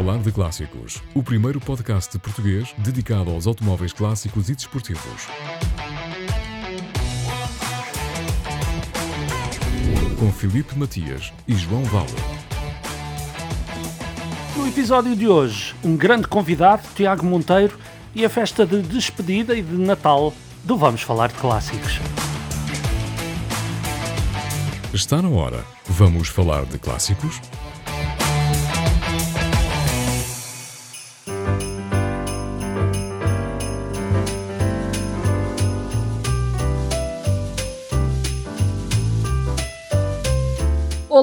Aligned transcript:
Falar 0.00 0.16
de 0.20 0.32
Clássicos, 0.32 1.02
o 1.14 1.22
primeiro 1.22 1.60
podcast 1.60 2.18
português 2.20 2.74
dedicado 2.78 3.30
aos 3.30 3.46
automóveis 3.46 3.92
clássicos 3.92 4.48
e 4.48 4.54
desportivos. 4.54 5.26
Com 10.18 10.32
Filipe 10.32 10.74
Matias 10.74 11.30
e 11.46 11.54
João 11.54 11.84
Vale. 11.84 12.06
No 14.56 14.66
episódio 14.66 15.14
de 15.14 15.28
hoje, 15.28 15.74
um 15.84 15.94
grande 15.94 16.26
convidado, 16.26 16.82
Tiago 16.96 17.26
Monteiro, 17.26 17.78
e 18.14 18.24
a 18.24 18.30
festa 18.30 18.64
de 18.64 18.80
despedida 18.80 19.54
e 19.54 19.60
de 19.60 19.76
Natal 19.76 20.32
do 20.64 20.78
Vamos 20.78 21.02
Falar 21.02 21.28
de 21.28 21.34
Clássicos. 21.34 22.00
Está 24.94 25.20
na 25.20 25.28
hora. 25.28 25.62
Vamos 25.86 26.28
falar 26.28 26.64
de 26.64 26.78
clássicos? 26.78 27.38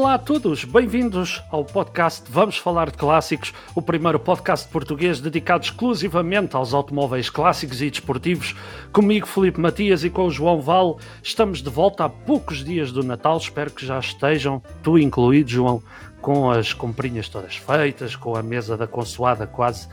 Olá 0.07 0.15
a 0.15 0.19
todos, 0.19 0.63
bem-vindos 0.63 1.43
ao 1.51 1.65
podcast 1.65 2.31
Vamos 2.31 2.57
Falar 2.57 2.89
de 2.89 2.97
Clássicos, 2.97 3.53
o 3.75 3.81
primeiro 3.81 4.17
podcast 4.17 4.65
português 4.69 5.19
dedicado 5.19 5.65
exclusivamente 5.65 6.55
aos 6.55 6.73
automóveis 6.73 7.29
clássicos 7.29 7.81
e 7.81 7.89
desportivos. 7.89 8.55
Comigo, 8.93 9.27
Felipe 9.27 9.59
Matias, 9.59 10.05
e 10.05 10.09
com 10.09 10.27
o 10.27 10.31
João 10.31 10.61
Val, 10.61 10.97
estamos 11.21 11.61
de 11.61 11.69
volta 11.69 12.05
há 12.05 12.09
poucos 12.09 12.63
dias 12.63 12.89
do 12.89 13.03
Natal. 13.03 13.35
Espero 13.35 13.69
que 13.69 13.85
já 13.85 13.99
estejam, 13.99 14.63
tu 14.81 14.97
incluído, 14.97 15.49
João, 15.49 15.83
com 16.21 16.49
as 16.49 16.71
comprinhas 16.71 17.27
todas 17.27 17.57
feitas, 17.57 18.15
com 18.15 18.33
a 18.37 18.41
mesa 18.41 18.77
da 18.77 18.87
consoada 18.87 19.45
quase 19.45 19.89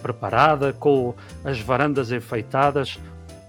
preparada, 0.00 0.72
com 0.72 1.14
as 1.44 1.60
varandas 1.60 2.10
enfeitadas. 2.10 2.98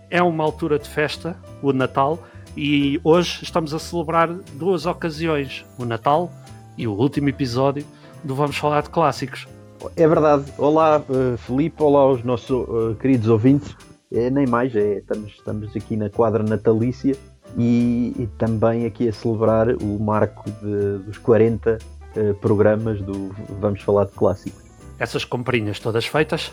É 0.10 0.22
uma 0.22 0.44
altura 0.44 0.78
de 0.78 0.90
festa, 0.90 1.38
o 1.62 1.72
Natal 1.72 2.20
e 2.56 3.00
hoje 3.04 3.40
estamos 3.44 3.74
a 3.74 3.80
celebrar 3.80 4.28
duas 4.54 4.86
ocasiões: 4.86 5.66
o 5.78 5.86
Natal 5.86 6.32
e 6.78 6.88
o 6.88 6.94
último 6.94 7.30
episódio 7.30 7.86
do 8.24 8.36
Vamos 8.36 8.58
Falar 8.58 8.82
de 8.84 8.90
Clássicos. 8.90 9.48
É 9.96 10.08
verdade. 10.08 10.52
Olá, 10.58 11.02
uh, 11.10 11.38
Felipe. 11.38 11.82
Olá 11.82 12.02
aos 12.02 12.24
nossos 12.24 12.50
uh, 12.50 12.96
queridos 13.00 13.28
ouvintes. 13.28 13.76
É, 14.12 14.30
nem 14.30 14.48
mais, 14.48 14.76
é, 14.76 14.98
estamos, 14.98 15.32
estamos 15.34 15.76
aqui 15.76 15.96
na 15.96 16.10
quadra 16.10 16.44
natalícia 16.44 17.16
e, 17.56 18.14
e 18.18 18.28
também 18.40 18.86
aqui 18.86 19.08
a 19.08 19.14
celebrar 19.14 19.70
o 19.70 20.00
marco 20.00 20.50
de, 20.50 20.98
dos 21.06 21.18
40 21.20 21.78
uh, 21.78 22.34
programas 22.36 23.02
do 23.02 23.30
Vamos 23.60 23.82
Falar 23.82 24.06
de 24.06 24.12
Clássicos. 24.14 24.64
Essas 24.98 25.24
comprinhas 25.24 25.80
todas 25.80 26.06
feitas? 26.06 26.52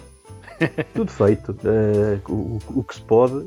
Tudo 0.95 1.11
feito. 1.11 1.57
O, 2.29 2.59
o, 2.77 2.85
que 2.85 2.95
se 2.95 3.03
pode, 3.03 3.45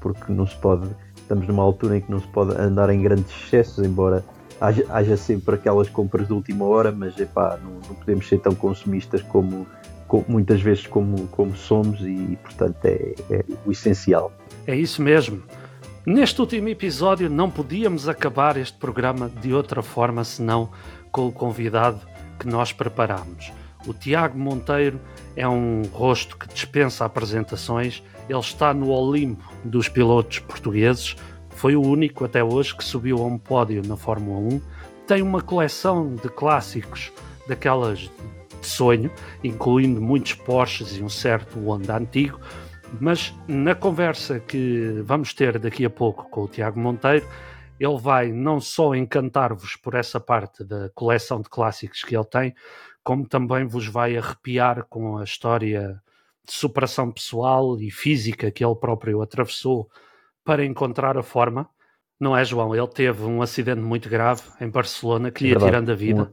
porque 0.00 0.30
não 0.30 0.46
se 0.46 0.54
pode 0.56 0.88
estamos 1.26 1.46
numa 1.46 1.62
altura 1.62 1.98
em 1.98 2.00
que 2.00 2.10
não 2.10 2.20
se 2.20 2.26
pode 2.28 2.56
andar 2.56 2.88
em 2.88 3.02
grandes 3.02 3.30
excessos, 3.42 3.84
embora 3.84 4.24
haja, 4.60 4.86
haja 4.88 5.16
sempre 5.16 5.56
aquelas 5.56 5.88
compras 5.88 6.28
de 6.28 6.32
última 6.32 6.64
hora, 6.64 6.92
mas 6.92 7.18
epá, 7.18 7.58
não, 7.62 7.72
não 7.88 7.94
podemos 7.96 8.28
ser 8.28 8.38
tão 8.38 8.54
consumistas 8.54 9.22
como, 9.22 9.66
como, 10.06 10.24
muitas 10.28 10.60
vezes 10.60 10.86
como, 10.86 11.26
como 11.28 11.54
somos 11.56 12.00
e, 12.00 12.38
portanto, 12.42 12.78
é, 12.84 13.14
é 13.30 13.44
o 13.64 13.72
essencial. 13.72 14.32
É 14.66 14.74
isso 14.74 15.02
mesmo. 15.02 15.42
Neste 16.06 16.40
último 16.40 16.68
episódio 16.68 17.28
não 17.28 17.50
podíamos 17.50 18.08
acabar 18.08 18.56
este 18.56 18.78
programa 18.78 19.28
de 19.28 19.52
outra 19.52 19.82
forma 19.82 20.22
senão 20.22 20.70
com 21.10 21.26
o 21.26 21.32
convidado 21.32 22.00
que 22.38 22.46
nós 22.46 22.72
preparámos. 22.72 23.52
O 23.86 23.92
Tiago 23.92 24.38
Monteiro 24.38 25.00
é 25.34 25.48
um 25.48 25.82
rosto 25.92 26.36
que 26.36 26.46
dispensa 26.48 27.04
apresentações 27.04 28.02
ele 28.28 28.38
está 28.38 28.74
no 28.74 28.90
Olimpo 28.90 29.44
dos 29.64 29.88
pilotos 29.88 30.40
portugueses, 30.40 31.16
foi 31.56 31.74
o 31.74 31.80
único 31.80 32.24
até 32.24 32.44
hoje 32.44 32.76
que 32.76 32.84
subiu 32.84 33.16
a 33.18 33.26
um 33.26 33.38
pódio 33.38 33.82
na 33.86 33.96
Fórmula 33.96 34.38
1. 34.38 34.60
Tem 35.06 35.22
uma 35.22 35.40
coleção 35.40 36.14
de 36.14 36.28
clássicos 36.28 37.10
daquelas 37.48 38.00
de 38.00 38.10
sonho, 38.66 39.10
incluindo 39.42 40.00
muitos 40.00 40.34
Porsches 40.34 40.98
e 40.98 41.02
um 41.02 41.08
certo 41.08 41.58
Honda 41.58 41.96
antigo. 41.96 42.38
Mas 43.00 43.34
na 43.48 43.74
conversa 43.74 44.38
que 44.38 45.00
vamos 45.04 45.32
ter 45.32 45.58
daqui 45.58 45.84
a 45.84 45.90
pouco 45.90 46.28
com 46.28 46.42
o 46.42 46.48
Tiago 46.48 46.78
Monteiro, 46.78 47.26
ele 47.80 47.98
vai 47.98 48.30
não 48.30 48.60
só 48.60 48.94
encantar-vos 48.94 49.76
por 49.76 49.94
essa 49.94 50.20
parte 50.20 50.62
da 50.62 50.90
coleção 50.94 51.40
de 51.40 51.48
clássicos 51.48 52.04
que 52.04 52.14
ele 52.14 52.24
tem, 52.24 52.54
como 53.02 53.26
também 53.26 53.64
vos 53.66 53.86
vai 53.86 54.16
arrepiar 54.16 54.84
com 54.90 55.16
a 55.16 55.24
história 55.24 56.02
de 56.46 56.52
superação 56.52 57.10
pessoal 57.10 57.78
e 57.80 57.90
física 57.90 58.50
que 58.50 58.64
ele 58.64 58.74
próprio 58.76 59.20
atravessou 59.20 59.88
para 60.44 60.64
encontrar 60.64 61.18
a 61.18 61.22
forma. 61.22 61.68
Não 62.18 62.36
é, 62.36 62.44
João? 62.44 62.74
Ele 62.74 62.86
teve 62.88 63.24
um 63.24 63.42
acidente 63.42 63.80
muito 63.80 64.08
grave 64.08 64.42
em 64.60 64.70
Barcelona 64.70 65.30
que 65.30 65.44
lhe 65.44 65.50
ia 65.50 65.58
tirando 65.58 65.90
a 65.90 65.94
vida. 65.94 66.32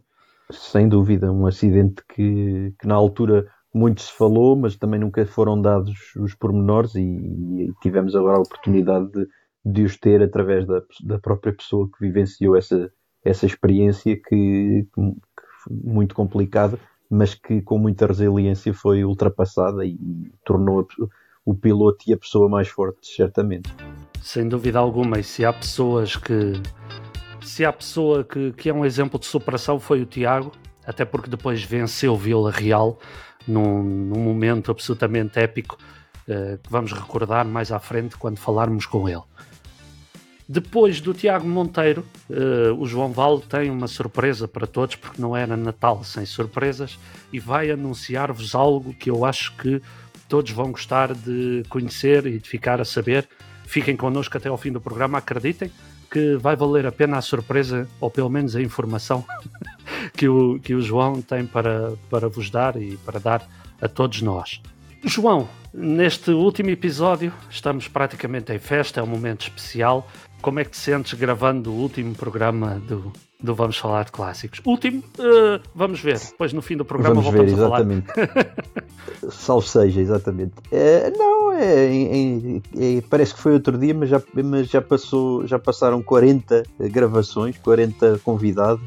Um, 0.49 0.53
sem 0.53 0.87
dúvida, 0.87 1.31
um 1.31 1.45
acidente 1.47 2.03
que, 2.07 2.73
que 2.79 2.87
na 2.87 2.95
altura 2.95 3.47
muito 3.73 4.01
se 4.01 4.13
falou, 4.13 4.55
mas 4.55 4.77
também 4.77 4.99
nunca 4.99 5.25
foram 5.25 5.59
dados 5.59 6.15
os 6.15 6.35
pormenores 6.35 6.93
e, 6.95 7.01
e 7.01 7.73
tivemos 7.81 8.15
agora 8.15 8.37
a 8.37 8.41
oportunidade 8.41 9.11
de, 9.11 9.27
de 9.65 9.83
os 9.83 9.97
ter 9.97 10.21
através 10.21 10.65
da, 10.67 10.81
da 11.03 11.19
própria 11.19 11.53
pessoa 11.53 11.89
que 11.89 11.99
vivenciou 11.99 12.55
essa, 12.55 12.91
essa 13.25 13.45
experiência 13.45 14.15
que, 14.15 14.87
que 14.93 15.01
muito 15.69 16.13
complicada 16.13 16.77
mas 17.13 17.35
que 17.35 17.61
com 17.61 17.77
muita 17.77 18.07
resiliência 18.07 18.73
foi 18.73 19.05
ultrapassada 19.05 19.85
e 19.85 19.95
tornou 20.43 20.87
o 21.45 21.53
piloto 21.53 22.05
e 22.07 22.13
a 22.13 22.17
pessoa 22.17 22.49
mais 22.49 22.67
fortes, 22.67 23.15
certamente. 23.15 23.71
Sem 24.19 24.49
dúvida 24.49 24.79
alguma, 24.79 25.19
e 25.19 25.23
se 25.23 25.45
há 25.45 25.53
pessoas 25.53 26.15
que. 26.15 26.53
Se 27.43 27.63
há 27.63 27.71
pessoa 27.71 28.23
que, 28.23 28.51
que 28.53 28.67
é 28.69 28.73
um 28.73 28.83
exemplo 28.83 29.19
de 29.19 29.27
superação 29.27 29.79
foi 29.79 30.01
o 30.01 30.05
Tiago, 30.07 30.51
até 30.87 31.05
porque 31.05 31.29
depois 31.29 31.61
venceu 31.61 32.15
Vila 32.17 32.49
Real 32.49 32.97
num, 33.47 33.83
num 33.83 34.19
momento 34.19 34.71
absolutamente 34.71 35.37
épico 35.37 35.77
uh, 36.27 36.57
que 36.57 36.71
vamos 36.71 36.93
recordar 36.93 37.45
mais 37.45 37.71
à 37.71 37.79
frente 37.79 38.17
quando 38.17 38.39
falarmos 38.39 38.87
com 38.87 39.07
ele. 39.07 39.21
Depois 40.47 40.99
do 40.99 41.13
Tiago 41.13 41.47
Monteiro, 41.47 42.05
uh, 42.29 42.73
o 42.77 42.85
João 42.85 43.11
Val 43.11 43.39
tem 43.39 43.69
uma 43.69 43.87
surpresa 43.87 44.47
para 44.47 44.67
todos, 44.67 44.95
porque 44.95 45.21
não 45.21 45.35
era 45.35 45.55
Natal 45.55 46.03
sem 46.03 46.25
surpresas, 46.25 46.99
e 47.31 47.39
vai 47.39 47.71
anunciar-vos 47.71 48.53
algo 48.53 48.93
que 48.93 49.09
eu 49.09 49.23
acho 49.23 49.55
que 49.55 49.81
todos 50.27 50.51
vão 50.51 50.71
gostar 50.71 51.13
de 51.13 51.63
conhecer 51.69 52.25
e 52.25 52.39
de 52.39 52.49
ficar 52.49 52.81
a 52.81 52.85
saber. 52.85 53.27
Fiquem 53.65 53.95
connosco 53.95 54.37
até 54.37 54.49
ao 54.49 54.57
fim 54.57 54.71
do 54.71 54.81
programa, 54.81 55.17
acreditem 55.17 55.71
que 56.11 56.35
vai 56.35 56.55
valer 56.55 56.85
a 56.85 56.91
pena 56.91 57.17
a 57.17 57.21
surpresa, 57.21 57.87
ou 57.99 58.07
pelo 58.07 58.29
menos 58.29 58.55
a 58.55 58.61
informação 58.61 59.25
que, 60.15 60.29
o, 60.29 60.59
que 60.59 60.75
o 60.75 60.81
João 60.81 61.19
tem 61.21 61.43
para, 61.43 61.93
para 62.07 62.29
vos 62.29 62.51
dar 62.51 62.79
e 62.79 62.97
para 62.97 63.19
dar 63.19 63.49
a 63.81 63.87
todos 63.87 64.21
nós. 64.21 64.61
João, 65.03 65.49
neste 65.73 66.29
último 66.29 66.69
episódio 66.69 67.33
estamos 67.49 67.87
praticamente 67.87 68.53
em 68.53 68.59
festa, 68.59 68.99
é 68.99 69.03
um 69.03 69.07
momento 69.07 69.41
especial 69.41 70.07
como 70.43 70.59
é 70.59 70.65
que 70.65 70.71
te 70.71 70.77
sentes 70.77 71.13
gravando 71.13 71.71
o 71.71 71.75
último 71.75 72.13
programa 72.13 72.81
do, 72.85 73.13
do 73.41 73.55
Vamos 73.55 73.77
Falar 73.77 74.03
de 74.03 74.11
Clássicos? 74.11 74.59
Último, 74.65 75.01
uh, 75.17 75.61
vamos 75.73 76.01
ver. 76.01 76.19
Depois 76.19 76.51
no 76.51 76.61
fim 76.61 76.75
do 76.75 76.83
programa 76.83 77.21
vamos 77.21 77.31
voltamos 77.31 77.53
ver, 77.53 77.65
exatamente. 77.65 78.11
a 78.11 78.27
falar. 78.27 79.31
Salve 79.31 79.67
seja, 79.69 80.01
exatamente. 80.01 80.53
É, 80.69 81.11
não, 81.11 81.53
é, 81.53 81.87
é, 82.75 83.01
parece 83.09 83.33
que 83.33 83.39
foi 83.39 83.53
outro 83.53 83.77
dia, 83.77 83.93
mas 83.93 84.09
já, 84.09 84.21
mas 84.33 84.67
já, 84.67 84.81
passou, 84.81 85.47
já 85.47 85.57
passaram 85.57 86.03
40 86.03 86.63
gravações, 86.91 87.57
40 87.59 88.19
convidados, 88.19 88.83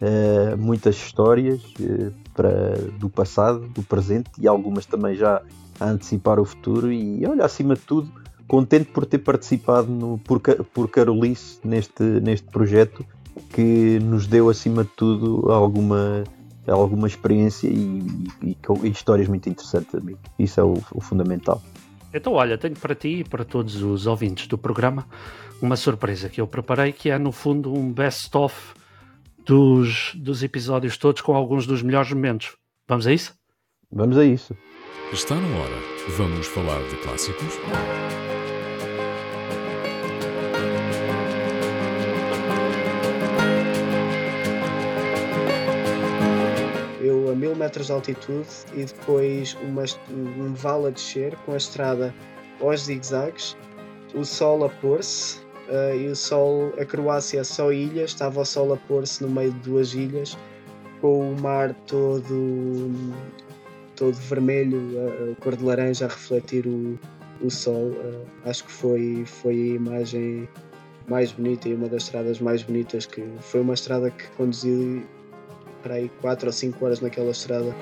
uh, 0.00 0.56
muitas 0.56 0.94
histórias 0.96 1.60
uh, 1.80 2.12
para, 2.32 2.76
do 2.98 3.10
passado, 3.10 3.66
do 3.68 3.82
presente 3.82 4.30
e 4.38 4.48
algumas 4.48 4.86
também 4.86 5.16
já 5.16 5.42
a 5.78 5.84
antecipar 5.84 6.40
o 6.40 6.46
futuro. 6.46 6.90
E 6.90 7.26
olha, 7.26 7.44
acima 7.44 7.74
de 7.74 7.82
tudo 7.82 8.23
contente 8.46 8.86
por 8.86 9.06
ter 9.06 9.18
participado 9.18 9.90
no, 9.90 10.18
por, 10.18 10.40
por 10.40 10.88
Carolice 10.90 11.58
neste, 11.64 12.02
neste 12.02 12.46
projeto 12.48 13.04
que 13.52 13.98
nos 14.00 14.26
deu 14.26 14.48
acima 14.48 14.84
de 14.84 14.90
tudo 14.90 15.50
alguma, 15.50 16.24
alguma 16.66 17.06
experiência 17.06 17.68
e, 17.68 18.02
e, 18.42 18.56
e 18.82 18.88
histórias 18.88 19.28
muito 19.28 19.48
interessantes 19.48 19.94
amigo. 19.94 20.18
Isso 20.38 20.60
é 20.60 20.62
o, 20.62 20.80
o, 20.92 21.00
fundamental. 21.00 21.62
Então 22.12 22.34
olha, 22.34 22.56
tenho 22.56 22.76
para 22.76 22.94
ti 22.94 23.20
e 23.20 23.24
para 23.24 23.44
todos 23.44 23.82
os 23.82 24.06
ouvintes 24.06 24.46
do 24.46 24.56
programa 24.56 25.06
uma 25.60 25.76
surpresa 25.76 26.28
que 26.28 26.40
eu 26.40 26.46
preparei 26.46 26.92
que 26.92 27.10
é 27.10 27.18
no 27.18 27.32
fundo 27.32 27.72
um 27.72 27.92
best-of 27.92 28.54
dos, 29.44 30.12
dos 30.14 30.42
episódios 30.42 30.96
todos 30.96 31.20
com 31.22 31.34
alguns 31.34 31.66
dos 31.66 31.82
melhores 31.82 32.12
momentos. 32.12 32.56
Vamos 32.86 33.06
a 33.06 33.12
isso? 33.12 33.34
Vamos 33.90 34.16
a 34.16 34.24
isso. 34.24 34.56
Está 35.12 35.34
na 35.34 35.58
hora. 35.58 35.76
Vamos 36.16 36.46
falar 36.46 36.82
de 36.88 36.96
clássicos? 36.96 37.58
1000 47.34 47.54
metros 47.56 47.86
de 47.86 47.92
altitude 47.92 48.48
e 48.74 48.84
depois 48.84 49.56
uma, 49.62 49.84
um 50.10 50.54
vale 50.54 50.88
a 50.88 50.90
descer 50.90 51.36
com 51.44 51.52
a 51.52 51.56
estrada 51.56 52.14
aos 52.60 52.82
zigzags, 52.82 53.56
o 54.14 54.24
sol 54.24 54.64
a 54.64 54.68
pôr-se 54.68 55.38
uh, 55.68 55.96
e 55.96 56.08
o 56.08 56.16
sol, 56.16 56.72
a 56.78 56.84
Croácia 56.84 57.44
só 57.44 57.72
ilhas, 57.72 58.10
estava 58.10 58.40
o 58.40 58.44
sol 58.44 58.72
a 58.72 58.76
pôr-se 58.76 59.22
no 59.22 59.30
meio 59.30 59.52
de 59.52 59.58
duas 59.60 59.94
ilhas 59.94 60.36
com 61.00 61.32
o 61.32 61.40
mar 61.40 61.74
todo 61.86 62.90
todo 63.96 64.14
vermelho, 64.14 64.80
a, 65.32 65.40
cor 65.42 65.56
de 65.56 65.64
laranja 65.64 66.06
a 66.06 66.08
refletir 66.08 66.66
o, 66.66 66.98
o 67.40 67.50
sol. 67.50 67.90
Uh, 67.90 68.26
acho 68.44 68.64
que 68.64 68.72
foi, 68.72 69.24
foi 69.24 69.54
a 69.54 69.74
imagem 69.76 70.48
mais 71.08 71.32
bonita 71.32 71.68
e 71.68 71.74
uma 71.74 71.88
das 71.88 72.04
estradas 72.04 72.40
mais 72.40 72.62
bonitas 72.62 73.06
que 73.06 73.22
foi 73.40 73.60
uma 73.60 73.74
estrada 73.74 74.10
que 74.10 74.26
conduzi 74.36 75.04
para 75.84 75.96
aí 75.96 76.10
4 76.22 76.46
ou 76.46 76.52
5 76.52 76.82
horas 76.84 77.00
naquela 77.00 77.30
estrada. 77.30 77.74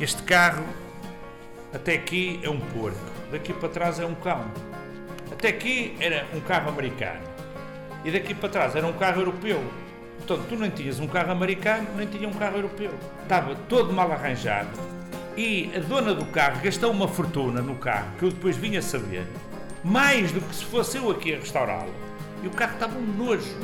Este 0.00 0.22
carro 0.22 0.64
até 1.74 1.94
aqui 1.94 2.40
é 2.42 2.48
um 2.48 2.58
porco, 2.58 2.98
daqui 3.30 3.52
para 3.52 3.68
trás 3.68 4.00
é 4.00 4.06
um 4.06 4.14
cão. 4.14 4.50
Até 5.30 5.48
aqui 5.48 5.94
era 6.00 6.26
um 6.34 6.40
carro 6.40 6.70
americano 6.70 7.20
e 8.02 8.10
daqui 8.10 8.34
para 8.34 8.48
trás 8.48 8.74
era 8.74 8.86
um 8.86 8.94
carro 8.94 9.20
europeu. 9.20 9.62
Portanto, 10.16 10.46
tu 10.48 10.56
nem 10.56 10.70
tinhas 10.70 10.98
um 10.98 11.06
carro 11.06 11.30
americano, 11.30 11.86
nem 11.96 12.06
tinha 12.06 12.26
um 12.26 12.32
carro 12.32 12.56
europeu. 12.56 12.92
Estava 13.22 13.54
todo 13.68 13.92
mal 13.92 14.10
arranjado. 14.10 14.70
E 15.36 15.70
a 15.76 15.80
dona 15.80 16.14
do 16.14 16.24
carro 16.26 16.60
gastou 16.62 16.90
uma 16.90 17.06
fortuna 17.06 17.60
no 17.60 17.76
carro, 17.76 18.08
que 18.18 18.24
eu 18.24 18.30
depois 18.30 18.56
vinha 18.56 18.82
saber, 18.82 19.24
mais 19.84 20.32
do 20.32 20.40
que 20.40 20.54
se 20.54 20.64
fosse 20.64 20.96
eu 20.96 21.10
aqui 21.10 21.34
a 21.34 21.38
restaurá-lo. 21.38 22.09
E 22.42 22.46
o 22.46 22.50
carro 22.50 22.74
estava 22.74 22.98
um 22.98 23.06
nojo. 23.16 23.54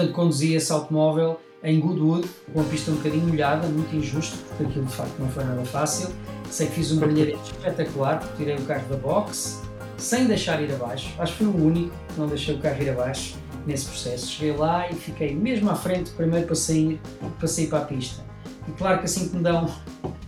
portanto 0.00 0.12
conduzi 0.12 0.54
esse 0.54 0.72
automóvel 0.72 1.40
em 1.62 1.78
Goodwood, 1.78 2.26
com 2.52 2.60
a 2.60 2.64
pista 2.64 2.90
um 2.90 2.94
bocadinho 2.94 3.26
molhada, 3.28 3.68
muito 3.68 3.94
injusto, 3.94 4.38
porque 4.48 4.64
aquilo 4.64 4.86
de 4.86 4.94
facto 4.94 5.14
não 5.18 5.28
foi 5.28 5.44
nada 5.44 5.62
fácil. 5.64 6.08
Sei 6.50 6.66
que 6.66 6.74
fiz 6.74 6.90
um 6.92 6.98
brilharete 6.98 7.52
espetacular, 7.52 8.18
tirei 8.36 8.56
o 8.56 8.62
carro 8.62 8.88
da 8.88 8.96
box, 8.96 9.60
sem 9.98 10.26
deixar 10.26 10.62
ir 10.62 10.72
abaixo. 10.72 11.12
Acho 11.18 11.32
que 11.32 11.44
fui 11.44 11.46
o 11.48 11.64
único 11.64 11.94
que 12.08 12.18
não 12.18 12.26
deixei 12.26 12.54
o 12.54 12.58
carro 12.58 12.82
ir 12.82 12.90
abaixo 12.90 13.39
nesse 13.66 13.86
processo. 13.86 14.30
Cheguei 14.30 14.56
lá 14.56 14.90
e 14.90 14.94
fiquei 14.94 15.34
mesmo 15.34 15.70
à 15.70 15.74
frente, 15.74 16.10
primeiro 16.10 16.46
para 16.46 16.54
sair, 16.54 17.00
para 17.38 17.48
sair 17.48 17.66
para 17.68 17.78
a 17.80 17.84
pista. 17.84 18.22
E 18.68 18.72
claro 18.72 18.98
que 18.98 19.04
assim 19.04 19.28
que 19.28 19.36
me 19.36 19.42
dão, 19.42 19.70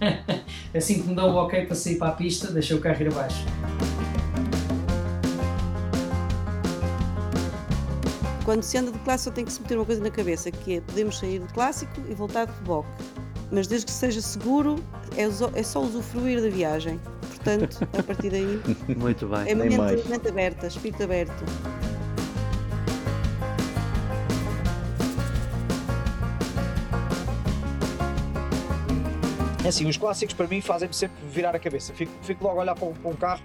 assim 0.74 1.02
que 1.02 1.08
me 1.08 1.14
dão 1.14 1.30
o 1.30 1.36
ok 1.36 1.66
para 1.66 1.74
sair 1.74 1.96
para 1.96 2.08
a 2.08 2.12
pista, 2.12 2.50
deixei 2.50 2.76
o 2.76 2.80
carro 2.80 3.02
ir 3.02 3.08
abaixo. 3.08 3.44
Quando 8.44 8.62
se 8.64 8.76
anda 8.76 8.90
de 8.90 8.98
clássico, 9.00 9.34
tem 9.34 9.44
que 9.44 9.52
se 9.52 9.62
meter 9.62 9.78
uma 9.78 9.86
coisa 9.86 10.02
na 10.02 10.10
cabeça, 10.10 10.50
que 10.50 10.76
é 10.76 10.80
podemos 10.80 11.18
sair 11.18 11.38
de 11.38 11.46
clássico 11.52 11.92
e 12.08 12.14
voltar 12.14 12.46
de 12.46 12.52
reboque. 12.58 12.88
Mas 13.52 13.66
desde 13.66 13.86
que 13.86 13.92
seja 13.92 14.20
seguro, 14.20 14.76
é, 15.16 15.22
é 15.58 15.62
só 15.62 15.80
usufruir 15.80 16.40
da 16.42 16.48
viagem. 16.48 16.98
Portanto, 17.20 17.86
a 17.96 18.02
partir 18.02 18.30
daí. 18.30 18.60
Muito 18.96 19.28
bem. 19.28 19.48
É 19.48 19.54
mente, 19.54 20.08
mente 20.08 20.28
aberta, 20.28 20.66
espírito 20.66 21.02
aberto. 21.04 21.44
Assim, 29.68 29.88
os 29.88 29.96
clássicos 29.96 30.34
para 30.34 30.46
mim 30.46 30.60
fazem-me 30.60 30.94
sempre 30.94 31.16
virar 31.26 31.54
a 31.54 31.58
cabeça. 31.58 31.92
Fico, 31.92 32.12
fico 32.22 32.44
logo 32.44 32.58
a 32.58 32.62
olhar 32.62 32.74
para 32.74 32.88
um, 32.88 32.92
para 32.92 33.10
um, 33.10 33.14
carro, 33.14 33.42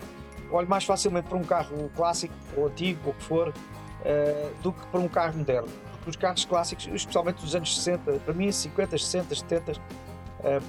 olho 0.51 0.67
mais 0.67 0.83
facilmente 0.83 1.27
para 1.27 1.37
um 1.37 1.43
carro 1.43 1.91
clássico, 1.95 2.33
ou 2.55 2.67
antigo, 2.67 2.99
ou 3.05 3.11
o 3.11 3.15
que 3.15 3.23
for, 3.23 3.49
uh, 3.49 4.61
do 4.61 4.71
que 4.71 4.85
para 4.87 4.99
um 4.99 5.07
carro 5.07 5.37
moderno. 5.37 5.69
Porque 5.97 6.09
os 6.09 6.15
carros 6.15 6.45
clássicos, 6.45 6.87
especialmente 6.87 7.41
dos 7.41 7.55
anos 7.55 7.75
60, 7.75 8.13
para 8.19 8.33
mim 8.33 8.51
50, 8.51 8.97
60, 8.97 9.35
70, 9.35 9.71
uh, 9.73 9.75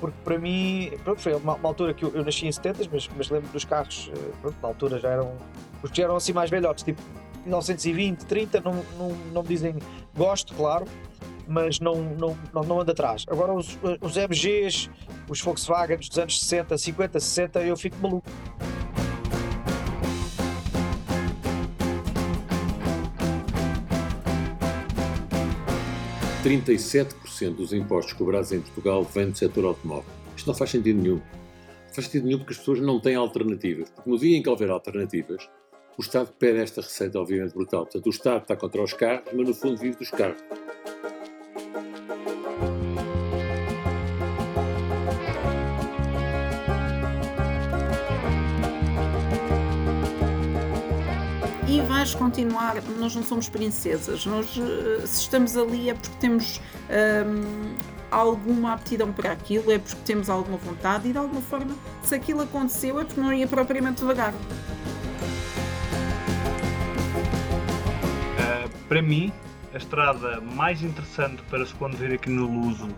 porque 0.00 0.17
para 0.25 0.39
mim, 0.39 0.93
pronto, 1.05 1.21
foi 1.21 1.35
uma, 1.35 1.55
uma 1.55 1.69
altura 1.69 1.95
que 1.95 2.05
eu, 2.05 2.12
eu, 2.15 2.25
nasci 2.25 2.47
em 2.47 2.53
70, 2.53 2.89
mas, 2.93 3.09
mas 3.17 3.31
lembro 3.31 3.49
dos 3.50 3.65
carros, 3.65 4.11
uh, 4.12 4.37
pronto, 4.43 4.56
na 4.61 4.69
altura 4.69 4.99
já 4.99 5.11
eram, 5.11 5.33
os 5.83 5.91
que 5.91 6.03
eram 6.03 6.17
assim 6.17 6.33
mais 6.33 6.50
velhotes, 6.50 6.85
tipo 6.85 7.00
1920, 7.45 8.27
30, 8.27 8.61
não, 8.61 8.75
não, 8.99 9.09
não 9.33 9.43
me 9.43 9.49
dizem 9.49 9.77
gosto, 10.15 10.55
claro, 10.55 10.87
mas 11.49 11.81
não, 11.81 11.95
não, 11.95 12.39
não, 12.53 12.62
não 12.62 12.81
anda 12.81 12.93
atrás. 12.93 13.25
Agora 13.29 13.53
os, 13.53 13.79
os 14.00 14.17
MGs, 14.17 14.91
os 15.29 15.41
Volkswagen 15.41 15.99
dos 15.99 16.19
anos 16.19 16.39
60, 16.41 16.77
50, 16.77 17.21
60, 17.21 17.61
eu 17.62 17.77
fico 17.77 17.97
maluco. 18.00 18.31
37% 26.49 27.56
dos 27.56 27.73
impostos 27.73 28.15
cobrados 28.15 28.53
em 28.53 28.61
Portugal 28.61 29.03
vêm 29.03 29.31
do 29.31 29.37
setor 29.37 29.67
automóvel. 29.67 30.11
Isto 30.35 30.47
não 30.47 30.55
faz 30.55 30.71
sentido 30.71 31.03
nenhum. 31.03 31.17
Não 31.17 31.95
faz 31.95 32.06
sentido 32.06 32.25
nenhum 32.25 32.39
porque 32.39 32.53
as 32.53 32.59
pessoas 32.59 32.81
não 32.81 32.99
têm 33.00 33.17
alternativas. 33.17 33.91
Porque 33.91 34.09
no 34.09 34.19
dia 34.19 34.37
em 34.37 34.43
que 34.43 34.49
houver 34.49 34.71
alternativas, 34.71 35.47
o 35.99 36.00
Estado 36.00 36.33
pede 36.39 36.61
esta 36.61 36.81
receita, 36.81 37.19
obviamente, 37.19 37.53
brutal. 37.53 37.83
Portanto, 37.83 38.06
o 38.06 38.11
Estado 38.11 38.43
está 38.43 38.56
contra 38.56 38.83
os 38.83 38.93
carros, 38.93 39.29
mas 39.35 39.49
no 39.49 39.55
fundo 39.55 39.77
vive 39.79 39.97
dos 39.97 40.11
carros. 40.11 40.41
Vais 52.08 52.14
continuar. 52.14 52.76
Nós 52.99 53.14
não 53.14 53.22
somos 53.22 53.49
princesas, 53.49 54.25
nós, 54.25 54.56
eh, 54.56 55.06
se 55.06 55.22
estamos 55.22 55.56
ali 55.56 55.90
é 55.90 55.94
porque 55.94 56.16
temos 56.19 56.60
hum, 57.26 57.75
alguma 58.10 58.72
aptidão 58.72 59.12
para 59.12 59.32
aquilo, 59.32 59.70
é 59.70 59.78
porque 59.78 60.00
temos 60.05 60.31
alguma 60.31 60.56
vontade 60.56 61.08
e 61.08 61.12
de 61.12 61.19
alguma 61.19 61.43
forma, 61.43 61.75
se 62.02 62.14
aquilo 62.14 62.43
aconteceu, 62.43 63.00
é 63.00 63.05
porque 63.05 63.20
não 63.20 63.32
ia 63.32 63.46
propriamente 63.46 64.00
devagar. 64.00 64.32
Uh, 68.33 68.68
para 68.88 69.02
mim, 69.02 69.33
a 69.75 69.76
estrada 69.76 70.40
mais 70.40 70.83
interessante 70.83 71.42
para 71.50 71.66
se 71.66 71.75
conduzir 71.75 72.12
aqui 72.12 72.30
no 72.30 72.47
Luso 72.47 72.88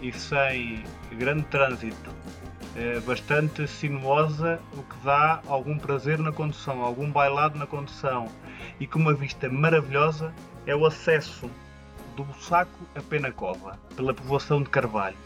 e 0.00 0.12
sem 0.12 0.84
grande 1.18 1.44
trânsito 1.44 2.10
é 2.76 2.98
bastante 3.00 3.68
sinuosa, 3.68 4.60
o 4.76 4.82
que 4.82 4.96
dá 5.04 5.40
algum 5.46 5.78
prazer 5.78 6.18
na 6.18 6.32
condução, 6.32 6.82
algum 6.82 7.10
bailado 7.10 7.56
na 7.56 7.66
condução 7.66 8.28
e 8.80 8.86
com 8.86 8.98
uma 8.98 9.14
vista 9.14 9.48
maravilhosa 9.48 10.34
é 10.66 10.74
o 10.74 10.86
acesso 10.86 11.50
do 12.16 12.24
Bussaco 12.24 12.78
a 12.94 13.02
Penacova, 13.02 13.78
pela 13.96 14.14
povoação 14.14 14.62
de 14.62 14.70
Carvalho. 14.70 15.16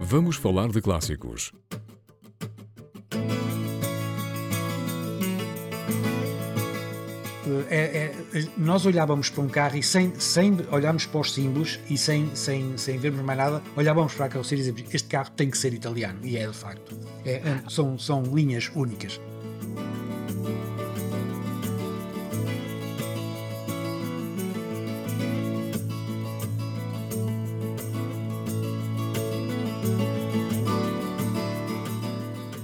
Vamos 0.00 0.36
falar 0.36 0.68
de 0.68 0.80
clássicos. 0.80 1.52
É, 7.70 8.12
é, 8.34 8.44
nós 8.56 8.86
olhávamos 8.86 9.30
para 9.30 9.42
um 9.42 9.48
carro 9.48 9.76
e 9.76 9.82
sem, 9.82 10.12
sem 10.18 10.56
olharmos 10.70 11.06
para 11.06 11.20
os 11.20 11.32
símbolos 11.32 11.78
e 11.88 11.96
sem, 11.96 12.34
sem, 12.34 12.76
sem 12.76 12.98
vermos 12.98 13.22
mais 13.22 13.38
nada, 13.38 13.62
olhávamos 13.76 14.14
para 14.14 14.26
a 14.26 14.28
carroceria 14.28 14.64
e 14.64 14.72
dizíamos 14.72 14.94
este 14.94 15.08
carro 15.08 15.30
tem 15.30 15.50
que 15.50 15.58
ser 15.58 15.72
italiano, 15.72 16.18
e 16.22 16.36
é 16.36 16.46
de 16.46 16.56
facto. 16.56 16.96
É, 17.24 17.34
é, 17.34 17.62
são, 17.68 17.98
são 17.98 18.22
linhas 18.22 18.70
únicas. 18.74 19.20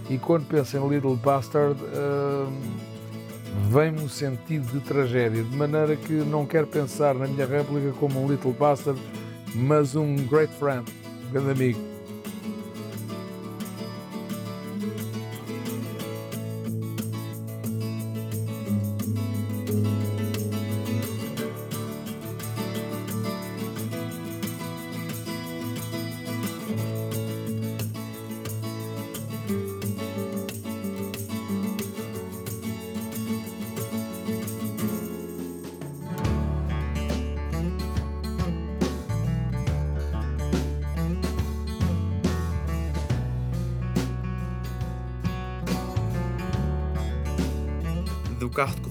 E 0.09 0.19
quando 0.19 0.47
penso 0.47 0.77
em 0.77 0.89
Little 0.89 1.17
Bastard, 1.17 1.81
uh 1.83 2.84
vem-me 3.75 4.03
um 4.03 4.09
sentido 4.09 4.71
de 4.73 4.79
tragédia, 4.87 5.43
de 5.43 5.57
maneira 5.57 5.97
que 5.97 6.13
não 6.13 6.47
quero 6.47 6.65
pensar 6.65 7.13
na 7.13 7.27
minha 7.27 7.45
réplica 7.45 7.91
como 7.99 8.23
um 8.23 8.31
Little 8.31 8.53
Bastard, 8.53 9.01
mas 9.53 9.97
um 9.97 10.15
great 10.15 10.53
friend, 10.61 10.85
um 11.27 11.33
grande 11.33 11.51
amigo. 11.51 11.94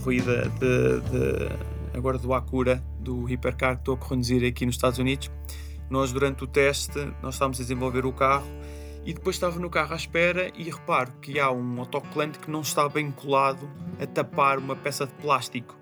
Corrida 0.03 0.49
de, 0.59 0.99
de, 1.09 1.97
agora 1.97 2.17
do 2.17 2.33
Acura, 2.33 2.83
do 2.99 3.23
Hypercar 3.23 3.75
que 3.75 3.81
estou 3.81 3.95
a 3.95 3.97
conduzir 3.97 4.45
aqui 4.45 4.65
nos 4.65 4.75
Estados 4.75 4.99
Unidos. 4.99 5.31
Nós 5.89 6.11
durante 6.11 6.43
o 6.43 6.47
teste, 6.47 6.99
nós 7.21 7.35
estávamos 7.35 7.59
a 7.59 7.63
desenvolver 7.63 8.05
o 8.05 8.11
carro 8.11 8.45
e 9.05 9.13
depois 9.13 9.37
estava 9.37 9.59
no 9.59 9.69
carro 9.69 9.93
à 9.93 9.95
espera 9.95 10.51
e 10.57 10.63
reparo 10.63 11.13
que 11.21 11.39
há 11.39 11.49
um 11.51 11.79
autocolante 11.79 12.37
que 12.39 12.51
não 12.51 12.61
está 12.61 12.87
bem 12.89 13.11
colado 13.11 13.69
a 14.01 14.05
tapar 14.05 14.57
uma 14.57 14.75
peça 14.75 15.05
de 15.05 15.13
plástico. 15.13 15.77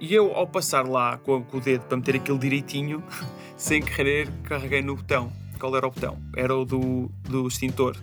E 0.00 0.14
eu, 0.14 0.32
ao 0.34 0.46
passar 0.46 0.86
lá 0.88 1.18
com 1.18 1.44
o 1.52 1.60
dedo 1.60 1.84
para 1.84 1.96
meter 1.96 2.16
aquilo 2.16 2.38
direitinho, 2.38 3.04
sem 3.56 3.82
querer, 3.82 4.28
carreguei 4.44 4.80
no 4.80 4.96
botão. 4.96 5.30
Qual 5.60 5.76
era 5.76 5.86
o 5.86 5.90
botão? 5.90 6.18
Era 6.34 6.56
o 6.56 6.64
do, 6.64 7.10
do 7.22 7.46
extintor. 7.46 7.96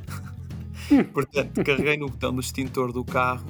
Portanto, 1.12 1.64
carreguei 1.64 1.98
no 1.98 2.08
botão 2.08 2.34
do 2.34 2.40
extintor 2.40 2.94
do 2.94 3.04
carro 3.04 3.46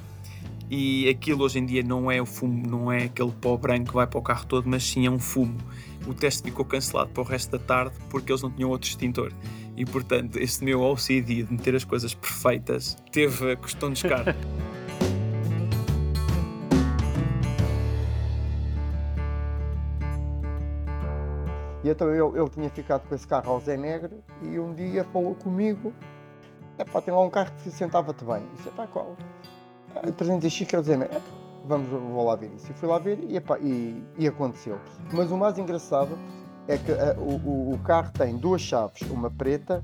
e 0.70 1.08
aquilo 1.08 1.42
hoje 1.42 1.58
em 1.58 1.66
dia 1.66 1.82
não 1.82 2.08
é 2.08 2.22
o 2.22 2.26
fumo, 2.26 2.64
não 2.64 2.92
é 2.92 3.04
aquele 3.04 3.32
pó 3.32 3.56
branco 3.56 3.88
que 3.88 3.94
vai 3.94 4.06
para 4.06 4.20
o 4.20 4.22
carro 4.22 4.46
todo, 4.46 4.68
mas 4.68 4.84
sim 4.84 5.04
é 5.04 5.10
um 5.10 5.18
fumo. 5.18 5.58
O 6.06 6.14
teste 6.14 6.44
ficou 6.44 6.64
cancelado 6.64 7.10
para 7.10 7.22
o 7.22 7.26
resto 7.26 7.50
da 7.50 7.58
tarde 7.58 7.96
porque 8.08 8.30
eles 8.30 8.40
não 8.40 8.50
tinham 8.52 8.70
outro 8.70 8.88
extintor. 8.88 9.32
E 9.76 9.84
portanto, 9.84 10.38
esse 10.38 10.64
meu 10.64 10.80
OCD 10.80 11.42
de 11.42 11.52
meter 11.52 11.74
as 11.74 11.82
coisas 11.82 12.14
perfeitas 12.14 12.96
teve 13.10 13.52
a 13.52 13.56
questão 13.56 13.90
de 13.90 13.98
escar. 13.98 14.24
E 21.82 21.88
então 21.88 22.08
eu, 22.14 22.36
eu 22.36 22.46
tinha 22.46 22.68
ficado 22.68 23.08
com 23.08 23.14
esse 23.14 23.26
carro 23.26 23.52
ao 23.52 23.60
Zé 23.60 23.74
Negre 23.74 24.22
e 24.42 24.58
um 24.58 24.74
dia 24.74 25.02
falou 25.04 25.34
comigo: 25.34 25.94
é 26.76 26.84
pá, 26.84 27.00
tem 27.00 27.12
lá 27.12 27.22
um 27.22 27.30
carro 27.30 27.52
que 27.56 27.62
se 27.62 27.70
sentava-te 27.70 28.22
bem. 28.22 28.42
E 28.42 28.56
disse: 28.56 28.70
pá, 28.70 28.86
qual? 28.86 29.16
300X 29.94 30.66
que 30.66 30.76
é 30.76 30.78
o 30.78 30.82
Zé 30.82 30.96
Negre. 30.96 31.18
Vamos, 31.64 31.88
vou 31.88 32.24
lá 32.24 32.36
ver 32.36 32.50
isso. 32.56 32.70
E 32.70 32.74
fui 32.74 32.88
lá 32.88 32.98
ver 32.98 33.18
e, 33.28 33.36
epá, 33.36 33.58
e, 33.58 34.02
e 34.18 34.26
aconteceu. 34.26 34.78
Mas 35.12 35.30
o 35.30 35.36
mais 35.36 35.58
engraçado 35.58 36.18
é 36.66 36.78
que 36.78 36.92
a, 36.92 37.14
o, 37.18 37.74
o, 37.74 37.78
carro 37.80 38.10
tem 38.12 38.36
duas 38.36 38.60
chaves, 38.60 39.02
uma 39.10 39.30
preta 39.30 39.82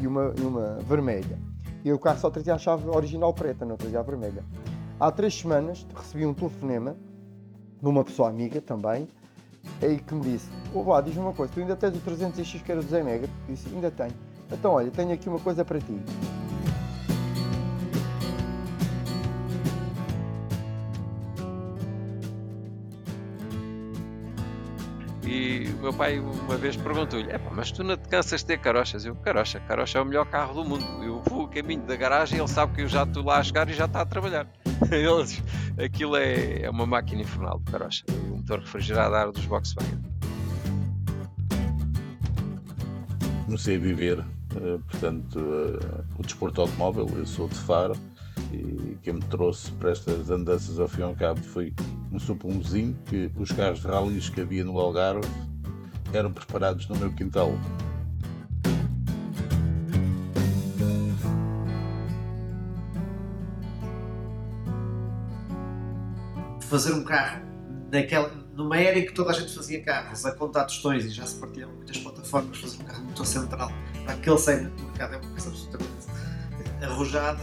e 0.00 0.06
uma, 0.06 0.34
e 0.36 0.42
uma 0.42 0.78
vermelha. 0.86 1.38
E 1.84 1.92
o 1.92 1.98
carro 1.98 2.18
só 2.18 2.30
trazia 2.30 2.54
a 2.54 2.58
chave 2.58 2.88
original 2.88 3.32
preta, 3.32 3.64
não 3.64 3.76
trazia 3.76 4.00
a 4.00 4.02
vermelha. 4.02 4.44
Há 4.98 5.10
três 5.10 5.34
semanas 5.34 5.86
recebi 5.94 6.24
um 6.24 6.34
telefonema 6.34 6.96
de 7.80 7.88
uma 7.88 8.04
pessoa 8.04 8.28
amiga 8.28 8.60
também, 8.60 9.08
aí 9.82 9.98
que 9.98 10.14
me 10.14 10.22
disse: 10.22 10.50
oh, 10.74 10.82
vá, 10.82 11.00
diz-me 11.00 11.20
uma 11.20 11.32
coisa, 11.32 11.52
tu 11.52 11.60
ainda 11.60 11.76
tens 11.76 11.94
o 11.96 12.00
300X 12.00 12.62
que 12.62 12.72
era 12.72 12.80
do 12.80 12.88
Zé 12.88 13.02
Negra? 13.02 13.28
Disse: 13.48 13.68
ainda 13.74 13.90
tenho. 13.90 14.14
Então, 14.52 14.72
olha, 14.72 14.90
tenho 14.90 15.12
aqui 15.12 15.28
uma 15.28 15.40
coisa 15.40 15.64
para 15.64 15.78
ti. 15.80 16.00
E 25.34 25.66
o 25.66 25.82
meu 25.82 25.92
pai 25.92 26.20
uma 26.20 26.56
vez 26.56 26.76
perguntou-lhe: 26.76 27.28
mas 27.50 27.72
tu 27.72 27.82
não 27.82 27.96
te 27.96 28.08
cansas 28.08 28.42
de 28.42 28.46
ter 28.46 28.58
carochas? 28.58 29.04
Eu, 29.04 29.16
carocha, 29.16 29.58
carocha 29.58 29.98
é 29.98 30.00
o 30.00 30.04
melhor 30.04 30.24
carro 30.26 30.54
do 30.54 30.64
mundo. 30.64 30.84
Eu 31.02 31.20
vou 31.22 31.42
o 31.42 31.48
caminho 31.48 31.82
da 31.82 31.96
garagem 31.96 32.38
ele 32.38 32.46
sabe 32.46 32.72
que 32.72 32.82
eu 32.82 32.88
já 32.88 33.02
estou 33.02 33.24
lá 33.24 33.38
a 33.38 33.42
chegar 33.42 33.68
e 33.68 33.72
já 33.72 33.86
está 33.86 34.02
a 34.02 34.06
trabalhar. 34.06 34.46
Eles, 34.92 35.42
aquilo 35.76 36.14
é, 36.14 36.62
é 36.62 36.70
uma 36.70 36.86
máquina 36.86 37.22
infernal 37.22 37.58
de 37.58 37.72
carocha, 37.72 38.04
o 38.30 38.36
motor 38.36 38.60
refrigerado 38.60 39.12
a 39.16 39.22
ar 39.22 39.32
dos 39.32 39.44
Volkswagen. 39.44 40.00
Comecei 43.46 43.76
a 43.76 43.80
viver, 43.80 44.24
eh, 44.54 44.78
portanto, 44.88 45.38
eh, 45.40 46.04
o 46.16 46.22
desporto 46.22 46.60
automóvel. 46.60 47.08
Eu 47.16 47.26
sou 47.26 47.48
de 47.48 47.56
Faro 47.56 47.96
e 48.52 48.96
quem 49.02 49.14
me 49.14 49.22
trouxe 49.22 49.70
para 49.72 49.90
estas 49.90 50.30
andanças 50.30 50.78
ao 50.78 50.88
fim 50.88 51.00
e 51.00 51.04
ao 51.04 51.14
cabo 51.14 51.40
foi 51.42 51.72
um 52.12 52.18
supomzinho 52.18 52.96
que 53.06 53.30
os 53.36 53.50
carros 53.50 53.80
de 53.80 53.86
rallies 53.86 54.28
que 54.28 54.40
havia 54.40 54.64
no 54.64 54.78
Algarve 54.78 55.28
eram 56.12 56.32
preparados 56.32 56.88
no 56.88 56.96
meu 56.96 57.12
quintal. 57.12 57.52
Fazer 66.60 66.92
um 66.92 67.04
carro 67.04 67.42
naquela, 67.92 68.30
numa 68.54 68.76
era 68.78 68.98
em 68.98 69.06
que 69.06 69.12
toda 69.12 69.30
a 69.30 69.34
gente 69.34 69.54
fazia 69.54 69.82
carros 69.82 70.24
a 70.24 70.32
contar 70.32 70.64
tostões 70.64 71.04
e 71.04 71.10
já 71.10 71.26
se 71.26 71.36
partilhavam 71.38 71.76
muitas 71.76 71.98
plataformas, 71.98 72.58
fazer 72.58 72.82
um 72.82 72.84
carro 72.84 73.04
motor 73.04 73.26
central 73.26 73.72
para 74.04 74.14
aquele 74.14 74.38
segmento 74.38 74.76
do 74.76 74.84
mercado 74.84 75.14
é 75.14 75.18
uma 75.18 75.30
coisa 75.30 75.48
absolutamente 75.48 75.94
arrojada 76.82 77.40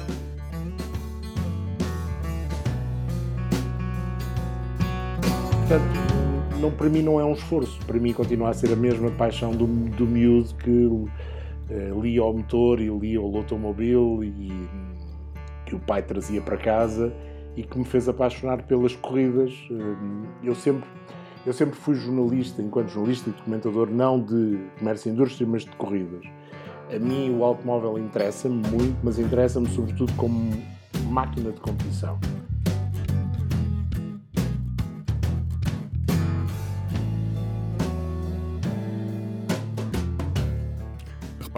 Portanto, 5.68 6.60
não, 6.60 6.72
para 6.72 6.89
mim 6.89 7.01
não 7.01 7.20
é 7.20 7.25
um 7.25 7.34
esforço, 7.34 7.80
para 7.86 8.00
mim 8.00 8.13
continua 8.13 8.50
a 8.50 8.53
ser 8.53 8.72
a 8.72 8.75
mesma 8.75 9.10
paixão 9.12 9.51
do, 9.51 9.65
do 9.65 10.06
miúdo 10.06 10.53
que 10.56 10.70
uh, 10.70 12.01
lia 12.01 12.24
o 12.24 12.34
motor 12.34 12.80
e 12.80 12.89
lia 12.89 13.22
o 13.22 13.38
automóvel 13.38 14.24
e 14.24 14.51
que 15.65 15.75
o 15.75 15.80
pai 15.80 16.01
trazia 16.03 16.41
para 16.41 16.58
casa 16.58 17.13
e 17.56 17.63
que 17.63 17.77
me 17.77 17.86
fez 17.86 18.08
apaixonar 18.08 18.63
pelas 18.63 18.96
corridas. 18.96 19.51
Uh, 19.72 20.27
eu 20.44 20.53
sempre 20.53 20.88
eu 21.44 21.53
sempre 21.53 21.75
fui 21.75 21.96
jornalista, 21.96 22.62
enquanto 22.62 22.89
jornalista 22.89 23.30
e 23.30 23.34
documentador, 23.34 23.89
não 23.89 24.22
de 24.22 24.60
comércio 24.77 25.10
e 25.10 25.12
indústria, 25.13 25.48
mas 25.48 25.63
de 25.63 25.72
corridas. 25.72 26.24
A 26.94 27.00
mim 27.00 27.36
o 27.36 27.44
automóvel 27.44 27.98
interessa-me 27.98 28.62
muito, 28.68 28.98
mas 29.01 29.18
interessa-me 29.18 29.68
sobretudo 29.70 30.13
como 30.13 30.51
máquina 31.10 31.51
de 31.51 31.60
competição. 31.60 32.20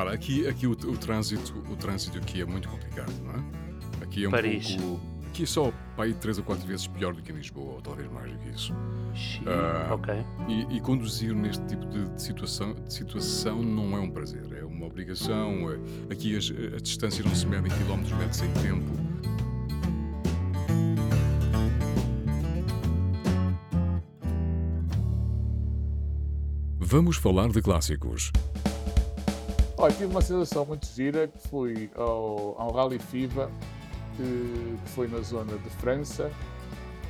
Repara, 0.03 0.13
aqui, 0.13 0.45
aqui 0.47 0.67
o, 0.67 0.71
o, 0.71 0.97
trânsito, 0.97 1.63
o 1.69 1.75
trânsito 1.77 2.17
aqui 2.17 2.41
é 2.41 2.45
muito 2.45 2.67
complicado, 2.67 3.13
não 3.23 3.31
é? 3.35 4.03
Aqui 4.03 4.25
é 4.25 4.27
um 4.27 4.31
Paris. 4.31 4.75
pouco. 4.75 5.01
Aqui 5.29 5.43
é 5.43 5.45
só 5.45 5.73
ir 6.05 6.13
três 6.15 6.37
ou 6.37 6.43
quatro 6.43 6.67
vezes 6.67 6.85
pior 6.87 7.13
do 7.13 7.21
que 7.21 7.31
em 7.31 7.35
Lisboa, 7.35 7.75
ou 7.75 7.81
talvez 7.81 8.11
mais 8.11 8.31
do 8.31 8.37
que 8.39 8.49
isso. 8.49 8.73
Uh, 8.73 9.93
ok. 9.93 10.13
E, 10.47 10.75
e, 10.75 10.81
conduzir 10.81 11.33
neste 11.33 11.65
tipo 11.65 11.85
de, 11.85 12.07
de, 12.09 12.21
situação, 12.21 12.73
de 12.73 12.93
situação 12.93 13.63
não 13.63 13.95
é 13.97 13.99
um 14.01 14.11
prazer, 14.11 14.43
é 14.53 14.63
uma 14.63 14.85
obrigação. 14.85 15.71
É, 15.71 16.13
aqui 16.13 16.37
as, 16.37 16.51
a 16.51 16.77
distância 16.79 17.23
não 17.23 17.33
se 17.33 17.47
mede 17.47 17.69
em 17.69 17.77
quilómetros, 17.77 18.15
mede-se 18.17 18.45
em 18.45 18.51
tempo. 18.53 18.91
Vamos 26.77 27.15
falar 27.17 27.49
de 27.49 27.61
clássicos. 27.61 28.31
Olha, 29.83 29.91
tive 29.91 30.05
uma 30.05 30.21
sensação 30.21 30.65
muito 30.65 30.85
gira 30.85 31.27
que 31.27 31.45
fui 31.49 31.91
ao, 31.97 32.55
ao 32.57 32.71
Rally 32.71 32.97
FIVA, 32.97 33.51
que, 34.15 34.77
que, 34.81 34.89
foi 34.91 35.09
na 35.09 35.19
zona 35.19 35.57
de 35.57 35.69
França, 35.71 36.31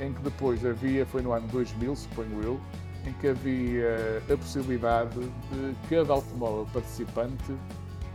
em 0.00 0.12
que 0.12 0.20
depois 0.22 0.66
havia, 0.66 1.06
foi 1.06 1.22
no 1.22 1.32
ano 1.32 1.46
2000, 1.52 1.94
suponho 1.94 2.42
eu, 2.42 2.60
em 3.06 3.12
que 3.12 3.28
havia 3.28 4.20
a 4.28 4.36
possibilidade 4.36 5.20
de 5.20 5.88
cada 5.88 6.14
automóvel 6.14 6.66
participante 6.72 7.54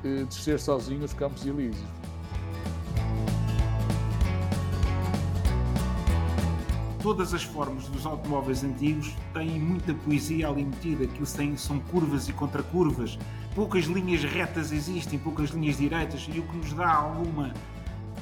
eh, 0.04 0.26
descer 0.26 0.60
sozinho 0.60 1.06
os 1.06 1.14
Campos 1.14 1.46
Elíseos. 1.46 1.99
Todas 7.02 7.34
as 7.34 7.44
formas 7.44 7.88
dos 7.88 8.06
automóveis 8.06 8.62
antigos 8.62 9.16
têm 9.34 9.58
muita 9.58 9.94
poesia 9.94 10.50
ali 10.50 10.66
metida, 10.66 11.08
que 11.08 11.26
são 11.58 11.80
curvas 11.80 12.28
e 12.28 12.34
contracurvas, 12.34 13.18
poucas 13.56 13.86
linhas 13.86 14.24
retas 14.24 14.74
existem, 14.74 15.18
poucas 15.18 15.52
linhas 15.52 15.78
direitas, 15.78 16.28
e 16.28 16.40
o 16.40 16.44
que 16.44 16.58
nos 16.58 16.74
dá 16.74 16.92
alguma 16.92 17.54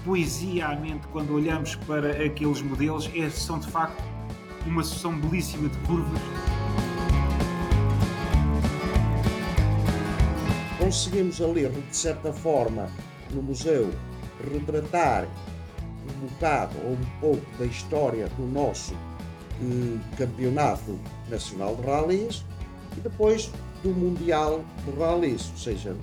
poesia 0.06 0.68
à 0.68 0.76
mente 0.76 1.08
quando 1.08 1.34
olhamos 1.34 1.76
para 1.76 2.24
aqueles 2.24 2.62
modelos 2.62 3.10
é, 3.16 3.28
são 3.32 3.58
de 3.58 3.68
facto 3.68 4.02
uma 4.66 4.84
sucessão 4.84 5.18
belíssima 5.20 5.70
de 5.70 5.78
curvas. 5.80 6.22
Conseguimos 10.78 11.42
ali, 11.42 11.68
de 11.68 11.96
certa 11.96 12.32
forma, 12.32 12.88
no 13.32 13.42
museu, 13.42 13.92
retratar 14.52 15.28
um 16.10 16.28
bocado 16.28 16.76
ou 16.84 16.94
um 16.94 17.20
pouco 17.20 17.46
da 17.58 17.66
história 17.66 18.28
do 18.30 18.46
nosso 18.46 18.94
eh, 18.94 19.98
campeonato 20.18 21.00
nacional 21.30 21.76
de 21.76 21.82
rallies 21.84 22.46
e 22.98 23.02
depois 23.02 23.52
do 23.84 23.90
Mundial 23.90 24.64
de 24.86 25.00
Rallys, 25.00 25.50
ou 25.52 25.58
seja, 25.58 25.96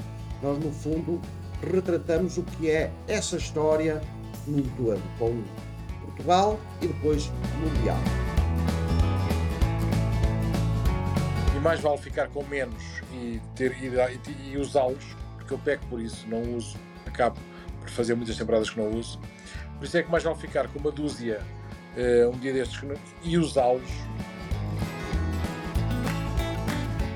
nós 0.42 0.58
no 0.58 0.70
fundo 0.72 1.20
retratamos 1.72 2.38
o 2.38 2.42
que 2.42 2.70
é 2.70 2.90
essa 3.08 3.36
história 3.36 4.00
no 4.46 4.62
todo, 4.76 5.02
com 5.18 5.42
Portugal 6.04 6.58
e 6.80 6.86
depois 6.86 7.30
Mundial. 7.60 7.98
E 11.56 11.60
mais 11.60 11.80
vale 11.80 11.98
ficar 11.98 12.28
com 12.28 12.44
menos 12.44 12.82
e, 13.12 13.40
ter, 13.56 13.76
e, 13.82 14.52
e, 14.52 14.58
usá-los, 14.58 15.04
porque 15.36 15.54
eu 15.54 15.58
peco 15.58 15.84
por 15.86 16.00
isso, 16.00 16.26
não 16.28 16.42
uso, 16.56 16.76
acabo 17.06 17.38
por 17.80 17.88
fazer 17.88 18.14
muitas 18.14 18.36
temporadas 18.36 18.70
que 18.70 18.78
não 18.78 18.90
uso. 18.90 19.18
Por 19.84 19.88
isso 19.88 19.98
é 19.98 20.02
que 20.02 20.10
mais 20.10 20.24
vale 20.24 20.38
ficar 20.38 20.66
com 20.68 20.78
uma 20.78 20.90
dúzia 20.90 21.42
uh, 21.94 22.34
um 22.34 22.38
dia 22.38 22.54
destes 22.54 22.80
e 23.22 23.36
usá-los. 23.36 23.82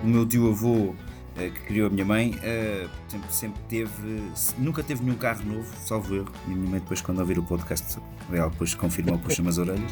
O 0.05 0.07
meu 0.07 0.29
tio 0.29 0.51
avô 0.51 0.95
eh, 1.39 1.49
que 1.49 1.61
criou 1.63 1.87
a 1.87 1.91
minha 1.91 2.05
mãe, 2.05 2.33
uh, 2.33 2.91
sempre, 3.09 3.33
sempre, 3.33 3.63
teve, 3.71 4.23
nunca 4.59 4.83
teve 4.83 5.03
nenhum 5.03 5.17
carro 5.17 5.43
novo, 5.47 5.67
salvo 5.79 6.15
erro. 6.15 6.29
E 6.47 6.53
a 6.53 6.55
minha 6.55 6.71
mãe, 6.73 6.81
depois, 6.81 7.01
quando 7.01 7.21
ouvir 7.21 7.39
o 7.39 7.43
podcast, 7.43 7.99
ela 8.31 8.51
depois 8.51 8.75
confirmou, 8.75 9.19
puxa-me 9.19 9.49
as 9.49 9.57
orelhas. 9.57 9.91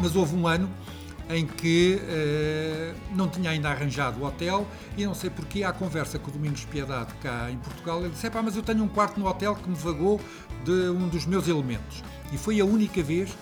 Mas 0.00 0.14
houve 0.14 0.36
um 0.36 0.46
ano 0.46 0.70
em 1.28 1.46
que 1.46 2.00
uh, 2.00 3.14
não 3.14 3.28
tinha 3.28 3.50
ainda 3.50 3.68
arranjado 3.68 4.20
o 4.20 4.26
hotel 4.26 4.66
e 4.96 5.04
não 5.04 5.14
sei 5.14 5.30
porque, 5.30 5.62
à 5.62 5.72
conversa 5.72 6.18
com 6.18 6.30
o 6.30 6.32
Domingos 6.32 6.64
Piedade 6.64 7.12
cá 7.22 7.50
em 7.50 7.58
Portugal, 7.58 8.00
ele 8.00 8.10
disse: 8.10 8.28
mas 8.42 8.56
eu 8.56 8.62
tenho 8.62 8.82
um 8.82 8.88
quarto 8.88 9.20
no 9.20 9.26
hotel 9.26 9.54
que 9.54 9.68
me 9.68 9.76
vagou 9.76 10.20
de 10.64 10.90
um 10.90 11.08
dos 11.08 11.26
meus 11.26 11.46
elementos. 11.48 12.02
E 12.32 12.38
foi 12.38 12.60
a 12.60 12.64
única 12.64 13.02
vez 13.02 13.36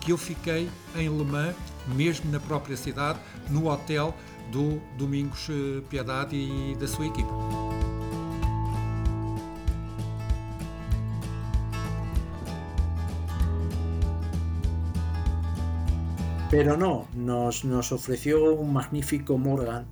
que 0.00 0.12
eu 0.12 0.18
fiquei 0.18 0.68
em 0.96 1.08
Le 1.08 1.24
Mans, 1.24 1.54
mesmo 1.94 2.30
na 2.30 2.40
própria 2.40 2.76
cidade, 2.76 3.18
no 3.48 3.68
hotel 3.68 4.14
do 4.50 4.80
Domingos 4.98 5.48
eh, 5.48 5.80
Piedade 5.88 6.36
e 6.36 6.76
da 6.78 6.88
sua 6.88 7.06
equipa. 7.06 7.61
Pero 16.52 16.76
no, 16.76 17.08
nos, 17.14 17.64
nos 17.64 17.92
ofreció 17.92 18.52
un 18.52 18.74
magnífico 18.74 19.38
Morgan 19.38 19.86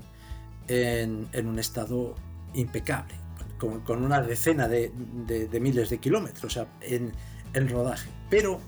en, 0.68 1.26
en 1.32 1.46
un 1.46 1.58
estado 1.58 2.16
impecable, 2.52 3.14
con, 3.56 3.80
con 3.80 4.04
una 4.04 4.20
decena 4.20 4.68
de, 4.68 4.92
de, 5.26 5.58
miles 5.58 5.88
de 5.88 5.96
kilómetros 5.96 6.60
en, 6.82 7.12
en 7.54 7.68
rodaje, 7.70 8.10
pero 8.28 8.60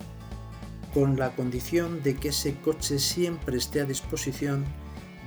con 0.94 1.18
la 1.18 1.36
condición 1.36 2.02
de 2.02 2.16
que 2.16 2.28
ese 2.28 2.54
coche 2.62 2.98
siempre 2.98 3.58
esté 3.58 3.82
a 3.82 3.84
disposición 3.84 4.64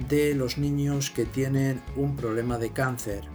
de 0.09 0.33
los 0.33 0.57
niños 0.57 1.11
que 1.11 1.25
tienen 1.25 1.83
un 1.95 2.15
problema 2.15 2.57
de 2.57 2.71
cáncer. 2.71 3.25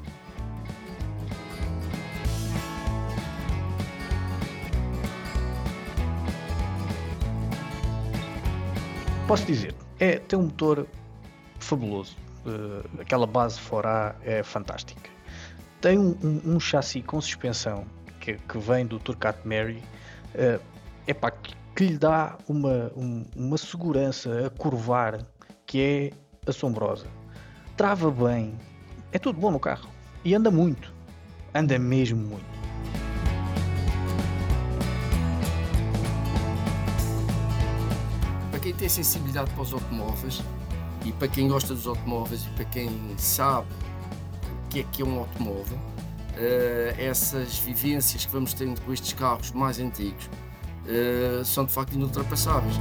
Posso 9.30 9.46
dizer, 9.46 9.72
é, 10.00 10.18
tem 10.18 10.36
um 10.36 10.46
motor 10.46 10.88
fabuloso. 11.60 12.16
Uh, 12.44 13.00
aquela 13.00 13.28
base 13.28 13.60
fora 13.60 14.16
é 14.24 14.42
fantástica. 14.42 15.08
Tem 15.80 15.96
um, 15.96 16.16
um, 16.20 16.56
um 16.56 16.58
chassi 16.58 17.00
com 17.00 17.20
suspensão 17.20 17.86
que, 18.18 18.34
que 18.34 18.58
vem 18.58 18.84
do 18.84 18.98
Turcat 18.98 19.38
Mary, 19.46 19.80
uh, 20.34 20.60
que, 21.42 21.54
que 21.76 21.84
lhe 21.84 21.96
dá 21.96 22.36
uma, 22.48 22.90
um, 22.96 23.24
uma 23.36 23.56
segurança 23.56 24.48
a 24.48 24.50
curvar 24.50 25.24
que 25.64 25.80
é 25.80 26.10
assombrosa. 26.50 27.06
Trava 27.76 28.10
bem. 28.10 28.56
É 29.12 29.18
tudo 29.20 29.38
bom 29.38 29.52
no 29.52 29.60
carro. 29.60 29.88
E 30.24 30.34
anda 30.34 30.50
muito. 30.50 30.92
Anda 31.54 31.78
mesmo 31.78 32.18
muito. 32.18 32.49
Tem 38.80 38.88
sensibilidade 38.88 39.50
para 39.50 39.62
os 39.62 39.74
automóveis 39.74 40.40
e 41.04 41.12
para 41.12 41.28
quem 41.28 41.48
gosta 41.48 41.74
dos 41.74 41.86
automóveis 41.86 42.46
e 42.46 42.48
para 42.54 42.64
quem 42.64 42.88
sabe 43.18 43.68
o 44.42 44.68
que 44.70 44.80
é 44.80 44.84
que 44.84 45.02
é 45.02 45.04
um 45.04 45.18
automóvel, 45.18 45.76
uh, 45.76 46.98
essas 46.98 47.58
vivências 47.58 48.24
que 48.24 48.32
vamos 48.32 48.54
tendo 48.54 48.80
com 48.80 48.90
estes 48.90 49.12
carros 49.12 49.52
mais 49.52 49.78
antigos 49.78 50.30
uh, 50.86 51.44
são 51.44 51.66
de 51.66 51.72
facto 51.72 51.92
inultrapassáveis. 51.92 52.74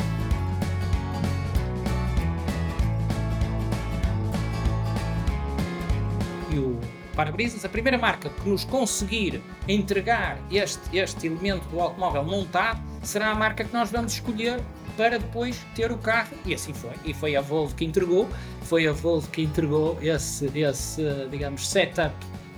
para-brisas, 7.14 7.66
a 7.66 7.70
primeira 7.70 7.98
marca 7.98 8.30
que 8.30 8.48
nos 8.48 8.64
conseguir 8.64 9.42
entregar 9.68 10.40
este, 10.50 10.98
este 10.98 11.28
elemento 11.28 11.68
do 11.68 11.82
automóvel 11.82 12.24
montado 12.24 12.89
será 13.02 13.32
a 13.32 13.36
marca 13.36 13.64
que 13.64 13.74
nós 13.74 13.92
vamos 13.92 14.14
escolher 14.14 14.60
para 14.98 15.18
depois 15.18 15.66
ter 15.76 15.92
o 15.92 15.98
carro 15.98 16.36
e 16.46 16.54
assim 16.54 16.74
foi. 16.74 16.92
E 17.06 17.14
foi 17.14 17.36
a 17.36 17.42
Volvo 17.42 17.74
que 17.74 17.86
entregou, 17.86 18.30
foi 18.64 18.88
a 18.88 18.92
Volvo 18.92 19.30
que 19.30 19.42
entregou 19.42 19.98
esse, 20.02 20.52
esse 20.54 21.04
digamos, 21.32 21.68
setup 21.68 22.14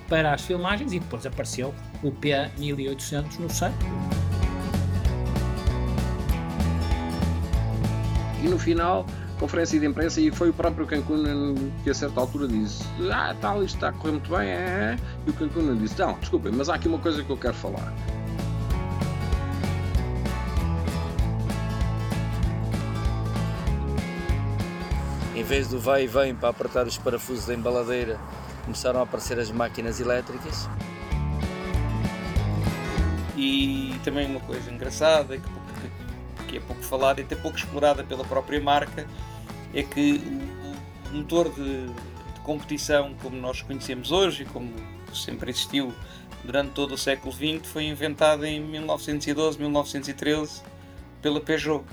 para 0.08 0.34
as 0.34 0.42
filmagens 0.42 0.92
e 0.92 0.98
depois 0.98 1.24
apareceu 1.24 1.74
o 2.02 2.10
P1800 2.10 3.38
no 3.38 3.48
centro. 3.48 3.86
E 8.42 8.48
no 8.48 8.58
final 8.58 9.06
conferência 9.38 9.78
de 9.78 9.86
imprensa 9.86 10.20
e 10.20 10.30
foi 10.30 10.50
o 10.50 10.52
próprio 10.52 10.86
Cancún 10.86 11.54
que 11.82 11.90
a 11.90 11.94
certa 11.94 12.20
altura 12.20 12.46
disse 12.46 12.84
ah 13.10 13.34
tal, 13.40 13.64
isto 13.64 13.74
está 13.74 13.88
a 13.88 13.92
correr 13.92 14.12
muito 14.12 14.30
bem, 14.30 14.48
é, 14.48 14.52
é. 14.52 14.96
e 15.26 15.30
o 15.30 15.32
Cancún 15.32 15.76
disse, 15.78 15.98
não, 15.98 16.14
desculpem, 16.20 16.52
mas 16.52 16.68
há 16.68 16.76
aqui 16.76 16.86
uma 16.86 16.98
coisa 16.98 17.24
que 17.24 17.30
eu 17.30 17.36
quero 17.36 17.54
falar. 17.54 17.92
Vez 25.52 25.68
do 25.68 25.78
vai 25.78 26.04
e 26.04 26.06
vem 26.06 26.34
para 26.34 26.48
apertar 26.48 26.86
os 26.86 26.96
parafusos 26.96 27.44
da 27.44 27.52
embaladeira, 27.52 28.18
começaram 28.64 29.00
a 29.00 29.02
aparecer 29.02 29.38
as 29.38 29.50
máquinas 29.50 30.00
elétricas. 30.00 30.66
E 33.36 33.94
também 34.02 34.26
uma 34.30 34.40
coisa 34.40 34.70
engraçada 34.70 35.36
que, 35.36 36.46
que 36.48 36.56
é 36.56 36.60
pouco 36.60 36.82
falada 36.82 37.20
e 37.20 37.24
até 37.24 37.36
pouco 37.36 37.58
explorada 37.58 38.02
pela 38.02 38.24
própria 38.24 38.58
marca 38.62 39.06
é 39.74 39.82
que 39.82 40.22
o 41.12 41.16
motor 41.18 41.50
de, 41.50 41.88
de 41.88 42.40
competição 42.42 43.12
como 43.20 43.36
nós 43.36 43.60
conhecemos 43.60 44.10
hoje 44.10 44.44
e 44.44 44.46
como 44.46 44.72
sempre 45.12 45.50
existiu 45.50 45.92
durante 46.42 46.70
todo 46.70 46.94
o 46.94 46.98
século 46.98 47.30
XX 47.30 47.70
foi 47.70 47.84
inventado 47.84 48.46
em 48.46 48.58
1912, 48.58 49.58
1913 49.58 50.62
pela 51.20 51.42
Peugeot. 51.42 51.84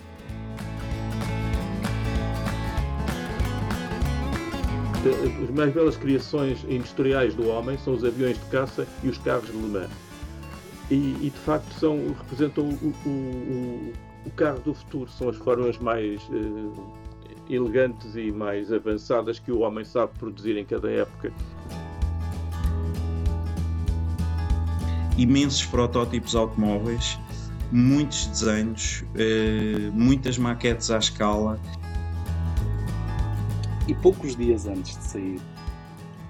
As 5.41 5.49
mais 5.51 5.73
belas 5.73 5.95
criações 5.95 6.65
industriais 6.67 7.33
do 7.33 7.47
homem 7.47 7.77
são 7.77 7.93
os 7.93 8.03
aviões 8.03 8.37
de 8.37 8.45
caça 8.47 8.85
e 9.01 9.07
os 9.07 9.17
carros 9.17 9.45
de 9.45 9.53
Le 9.53 9.67
Mans. 9.69 9.89
E, 10.91 10.95
e 11.21 11.31
de 11.33 11.39
facto 11.39 11.71
são, 11.79 11.97
representam 12.17 12.65
o, 12.65 12.93
o, 13.05 13.09
o, 13.09 13.93
o, 14.25 14.31
carro 14.31 14.59
do 14.59 14.73
futuro, 14.73 15.09
são 15.09 15.29
as 15.29 15.37
formas 15.37 15.77
mais 15.77 16.21
uh, 16.29 16.73
elegantes 17.49 18.15
e 18.15 18.31
mais 18.31 18.73
avançadas 18.73 19.39
que 19.39 19.51
o 19.51 19.59
homem 19.59 19.85
sabe 19.85 20.11
produzir 20.19 20.57
em 20.57 20.65
cada 20.65 20.89
época. 20.91 21.31
Imensos 25.17 25.65
protótipos 25.65 26.35
automóveis, 26.35 27.17
muitos 27.71 28.27
desenhos, 28.27 29.03
eh, 29.15 29.91
muitas 29.93 30.37
maquetes 30.37 30.89
à 30.91 30.97
escala. 30.97 31.59
E 33.89 33.95
poucos 33.95 34.35
dias 34.35 34.67
antes 34.67 34.95
de 34.95 35.03
sair, 35.03 35.41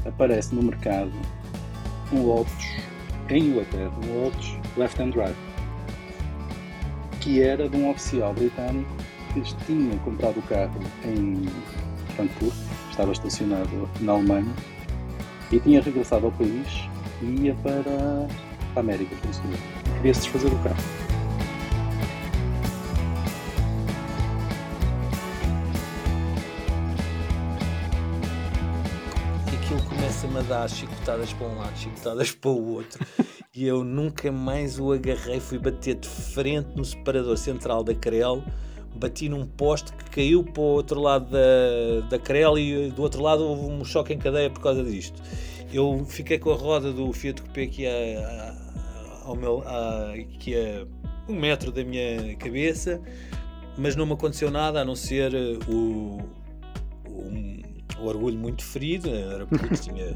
aparece 0.06 0.56
no 0.56 0.64
mercado 0.64 1.12
um 2.10 2.26
Lotus, 2.26 2.78
em 3.30 3.50
Inglaterra, 3.50 3.92
um 4.02 4.24
Lotus 4.24 4.58
Left 4.78 5.02
Hand 5.02 5.10
Drive, 5.10 5.36
que 7.20 7.42
era 7.44 7.68
de 7.68 7.76
um 7.76 7.90
oficial 7.90 8.34
britânico 8.34 8.90
que 9.34 9.42
tinha 9.66 9.94
comprado 10.06 10.38
o 10.38 10.42
carro 10.44 10.80
em 11.04 11.46
Frankfurt, 12.16 12.56
estava 12.92 13.12
estacionado 13.12 13.90
na 14.00 14.14
Alemanha, 14.14 14.54
e 15.52 15.60
tinha 15.60 15.82
regressado 15.82 16.28
ao 16.28 16.32
país 16.32 16.88
e 17.22 17.26
ia 17.42 17.56
para 17.56 18.26
a 18.74 18.80
América, 18.80 19.18
por 19.18 19.30
isso 19.32 19.42
queria-se 19.98 20.22
desfazer 20.22 20.50
do 20.50 20.64
carro. 20.64 21.09
Começa-me 30.40 30.42
a 30.42 30.42
dar 30.42 30.70
chicotadas 30.70 31.34
para 31.34 31.48
um 31.48 31.58
lado, 31.58 31.78
chicotadas 31.78 32.32
para 32.32 32.50
o 32.50 32.74
outro. 32.74 33.06
e 33.56 33.66
eu 33.66 33.84
nunca 33.84 34.32
mais 34.32 34.80
o 34.80 34.92
agarrei, 34.92 35.40
fui 35.40 35.58
bater 35.58 35.96
de 35.96 36.08
frente 36.08 36.70
no 36.76 36.86
separador 36.86 37.38
central 37.38 37.84
da 37.84 37.94
Crel 37.94 38.44
bati 38.96 39.30
num 39.30 39.46
poste 39.46 39.94
que 39.94 40.10
caiu 40.10 40.44
para 40.44 40.62
o 40.62 40.66
outro 40.66 41.00
lado 41.00 41.30
da, 41.32 42.08
da 42.10 42.20
Crel 42.20 42.58
e 42.58 42.90
do 42.90 43.02
outro 43.02 43.22
lado 43.22 43.44
houve 43.44 43.72
um 43.72 43.86
choque 43.86 44.14
em 44.14 44.18
cadeia 44.18 44.50
por 44.50 44.62
causa 44.62 44.84
disto. 44.84 45.22
Eu 45.72 46.04
fiquei 46.06 46.38
com 46.38 46.52
a 46.52 46.56
roda 46.56 46.92
do 46.92 47.14
Fiat 47.14 47.42
Coupé 47.42 47.64
aqui 47.64 47.86
a, 47.86 47.92
a, 47.92 49.28
ao 49.28 49.36
meu, 49.36 49.64
a, 49.66 50.14
aqui 50.14 50.56
a 50.56 50.86
um 51.32 51.36
metro 51.36 51.72
da 51.72 51.84
minha 51.84 52.36
cabeça, 52.36 53.00
mas 53.78 53.96
não 53.96 54.06
me 54.06 54.14
aconteceu 54.14 54.52
nada 54.52 54.82
a 54.82 54.86
não 54.86 54.96
ser 54.96 55.34
o, 55.70 56.18
o, 57.08 57.60
o 57.98 58.06
orgulho 58.06 58.38
muito 58.38 58.64
ferido, 58.64 59.10
era 59.10 59.46
porque 59.46 59.76
tinha 59.78 60.14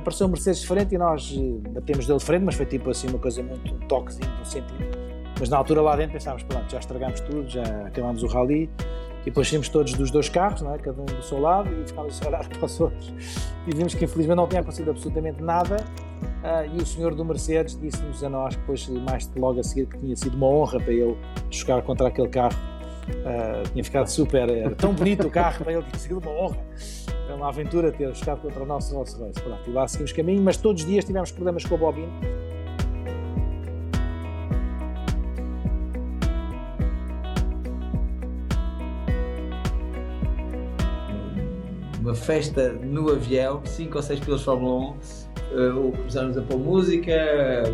apareceu 0.00 0.26
um 0.26 0.30
Mercedes 0.30 0.60
de 0.60 0.66
frente 0.66 0.94
e 0.94 0.98
nós 0.98 1.34
eh, 1.36 1.68
batemos 1.70 2.06
dele 2.06 2.18
de 2.18 2.24
frente, 2.24 2.44
mas 2.44 2.54
foi 2.54 2.66
tipo 2.66 2.90
assim 2.90 3.08
uma 3.08 3.18
coisa 3.18 3.42
muito, 3.42 3.74
um 3.74 3.78
toquezinho 3.86 4.30
um 4.40 4.44
centímetro. 4.44 4.98
Mas 5.38 5.48
na 5.48 5.56
altura 5.56 5.80
lá 5.80 5.96
dentro 5.96 6.12
pensávamos, 6.12 6.42
pronto, 6.42 6.70
já 6.70 6.78
estragámos 6.78 7.20
tudo, 7.20 7.48
já 7.48 7.62
acabámos 7.86 8.22
o 8.22 8.26
rally 8.26 8.68
e 9.22 9.24
depois 9.26 9.48
saímos 9.48 9.68
todos 9.68 9.92
dos 9.94 10.10
dois 10.10 10.28
carros, 10.28 10.62
é? 10.62 10.78
cada 10.78 11.00
um 11.00 11.04
do 11.04 11.22
seu 11.22 11.40
lado, 11.40 11.70
e 11.72 11.86
ficámos 11.86 12.20
a 12.22 12.28
olhar 12.28 12.48
para 12.48 12.64
os 12.64 12.80
outros. 12.80 13.12
E 13.66 13.74
vimos 13.74 13.94
que 13.94 14.04
infelizmente 14.04 14.36
não 14.36 14.46
tinha 14.46 14.60
acontecido 14.60 14.90
absolutamente 14.90 15.42
nada. 15.42 15.76
Uh, 16.20 16.76
e 16.78 16.82
o 16.82 16.86
senhor 16.86 17.14
do 17.14 17.24
Mercedes 17.24 17.78
disse-nos 17.78 18.22
a 18.24 18.28
nós, 18.28 18.56
depois, 18.56 18.88
mais 18.88 19.30
logo 19.36 19.60
a 19.60 19.62
seguir, 19.62 19.86
que 19.86 19.98
tinha 19.98 20.16
sido 20.16 20.36
uma 20.36 20.46
honra 20.46 20.80
para 20.80 20.92
ele 20.92 21.16
jogar 21.50 21.82
contra 21.82 22.08
aquele 22.08 22.28
carro. 22.28 22.56
Uh, 23.08 23.68
tinha 23.72 23.84
ficado 23.84 24.06
super. 24.06 24.48
Era 24.48 24.74
tão 24.74 24.94
bonito 24.94 25.26
o 25.26 25.30
carro, 25.30 25.64
para 25.64 25.72
ele 25.72 25.82
tinha 25.82 25.98
sido 25.98 26.18
uma 26.18 26.30
honra. 26.30 26.58
Foi 27.26 27.34
uma 27.34 27.48
aventura 27.48 27.92
ter 27.92 28.14
jogado 28.14 28.40
contra 28.40 28.62
o 28.62 28.66
nosso 28.66 28.94
Rolls 28.94 29.16
Royce. 29.18 29.40
Pronto, 29.40 29.68
e 29.68 29.72
lá 29.72 29.86
seguimos 29.86 30.12
caminho, 30.12 30.42
mas 30.42 30.56
todos 30.56 30.82
os 30.82 30.88
dias 30.88 31.04
tivemos 31.04 31.30
problemas 31.30 31.64
com 31.64 31.74
o 31.74 31.78
bobino 31.78 32.12
uma 42.00 42.14
festa 42.14 42.72
no 42.72 43.10
avião, 43.10 43.60
cinco 43.64 43.96
ou 43.96 44.02
seis 44.02 44.18
pilotos 44.18 44.40
de 44.40 44.44
Fórmula 44.46 44.74
1, 44.74 44.88
uh, 44.88 45.92
começámos 45.92 46.38
a 46.38 46.42
pôr 46.42 46.58
música, 46.58 47.12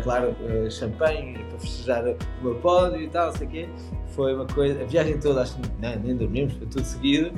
claro, 0.03 0.35
uh, 0.41 0.69
champanhe 0.69 1.37
para 1.49 1.59
festejar 1.59 2.03
o 2.05 2.43
meu 2.43 2.55
pódio 2.55 3.01
e 3.01 3.07
tal, 3.07 3.27
não 3.27 3.37
sei 3.37 3.47
o 3.47 3.49
quê. 3.49 3.69
Foi 4.07 4.35
uma 4.35 4.45
coisa, 4.45 4.81
a 4.81 4.85
viagem 4.85 5.17
toda, 5.19 5.41
acho 5.41 5.55
que 5.55 5.69
não, 5.81 5.95
nem 5.99 6.15
dormimos, 6.15 6.53
foi 6.53 6.67
tudo 6.67 6.83
seguido. 6.83 7.31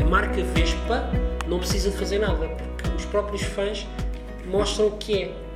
A 0.00 0.04
marca 0.04 0.42
Vespa 0.42 1.10
não 1.48 1.58
precisa 1.58 1.90
de 1.90 1.96
fazer 1.96 2.18
nada, 2.18 2.48
porque 2.48 2.96
os 2.96 3.04
próprios 3.06 3.42
fãs 3.42 3.86
mostram 4.50 4.88
o 4.88 4.90
que 4.92 5.22
é. 5.22 5.48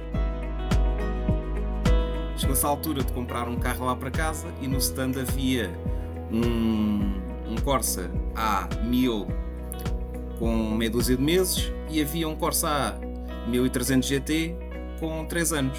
Chegou-se 2.37 2.65
a 2.65 2.69
altura 2.69 3.05
de 3.05 3.13
comprar 3.13 3.49
um 3.49 3.57
carro 3.57 3.87
lá 3.87 3.95
para 3.95 4.11
casa 4.11 4.49
e 4.61 4.67
no 4.67 4.79
stand 4.79 5.13
havia 5.21 5.71
um 6.33 7.22
um 7.49 7.57
Corsa 7.57 8.11
A1000 8.35 9.27
com 10.39 10.57
meia 10.71 10.91
dúzia 10.91 11.17
de 11.17 11.23
meses 11.23 11.73
e 11.89 12.01
havia 12.01 12.29
um 12.29 12.35
Corsa 12.35 12.69
A 12.69 13.49
1300 13.49 14.09
GT 14.09 14.57
com 14.99 15.25
3 15.25 15.53
anos. 15.53 15.79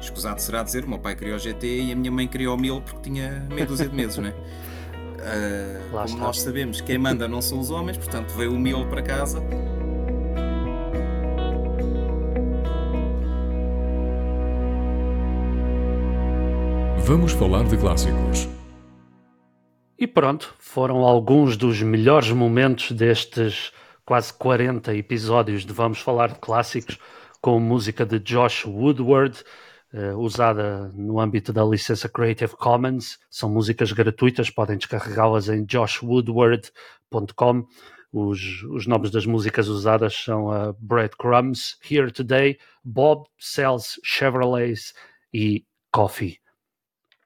Escusado 0.00 0.40
será 0.40 0.62
dizer, 0.62 0.84
o 0.84 0.88
meu 0.88 0.98
pai 0.98 1.16
criou 1.16 1.36
o 1.36 1.38
GT 1.38 1.82
e 1.82 1.92
a 1.92 1.96
minha 1.96 2.10
mãe 2.10 2.28
criou 2.28 2.56
o 2.56 2.60
1000 2.60 2.80
porque 2.82 3.10
tinha 3.10 3.46
meia 3.50 3.66
dúzia 3.66 3.88
de 3.88 3.94
meses, 3.94 4.16
não 4.18 4.26
é? 4.26 4.34
Uh, 5.18 5.90
como 5.90 6.04
está. 6.04 6.16
nós 6.16 6.40
sabemos, 6.40 6.80
quem 6.80 6.96
manda 6.96 7.26
não 7.26 7.42
são 7.42 7.58
os 7.58 7.70
homens, 7.70 7.98
portanto 7.98 8.30
veio 8.34 8.54
o 8.54 8.58
1000 8.58 8.86
para 8.86 9.02
casa. 9.02 9.42
Vamos 17.04 17.32
falar 17.32 17.64
de 17.64 17.76
clássicos. 17.76 18.48
E 20.00 20.06
pronto, 20.06 20.54
foram 20.60 20.98
alguns 20.98 21.56
dos 21.56 21.82
melhores 21.82 22.30
momentos 22.30 22.92
destes 22.92 23.72
quase 24.04 24.32
40 24.32 24.94
episódios 24.94 25.66
de 25.66 25.72
Vamos 25.72 25.98
Falar 25.98 26.28
de 26.28 26.38
Clássicos, 26.38 26.96
com 27.40 27.58
música 27.58 28.06
de 28.06 28.20
Josh 28.20 28.64
Woodward, 28.64 29.42
uh, 29.92 30.16
usada 30.16 30.92
no 30.94 31.18
âmbito 31.18 31.52
da 31.52 31.64
licença 31.64 32.08
Creative 32.08 32.56
Commons. 32.56 33.18
São 33.28 33.50
músicas 33.50 33.90
gratuitas, 33.90 34.50
podem 34.50 34.78
descarregá-las 34.78 35.48
em 35.48 35.66
joshwoodward.com. 35.66 37.66
Os, 38.12 38.62
os 38.70 38.86
nomes 38.86 39.10
das 39.10 39.26
músicas 39.26 39.66
usadas 39.66 40.14
são 40.14 40.48
a 40.48 40.72
Breadcrumbs, 40.78 41.76
Here 41.90 42.12
Today, 42.12 42.56
Bob 42.84 43.26
Sells 43.36 44.00
Chevrolets 44.04 44.94
e 45.34 45.66
Coffee. 45.92 46.38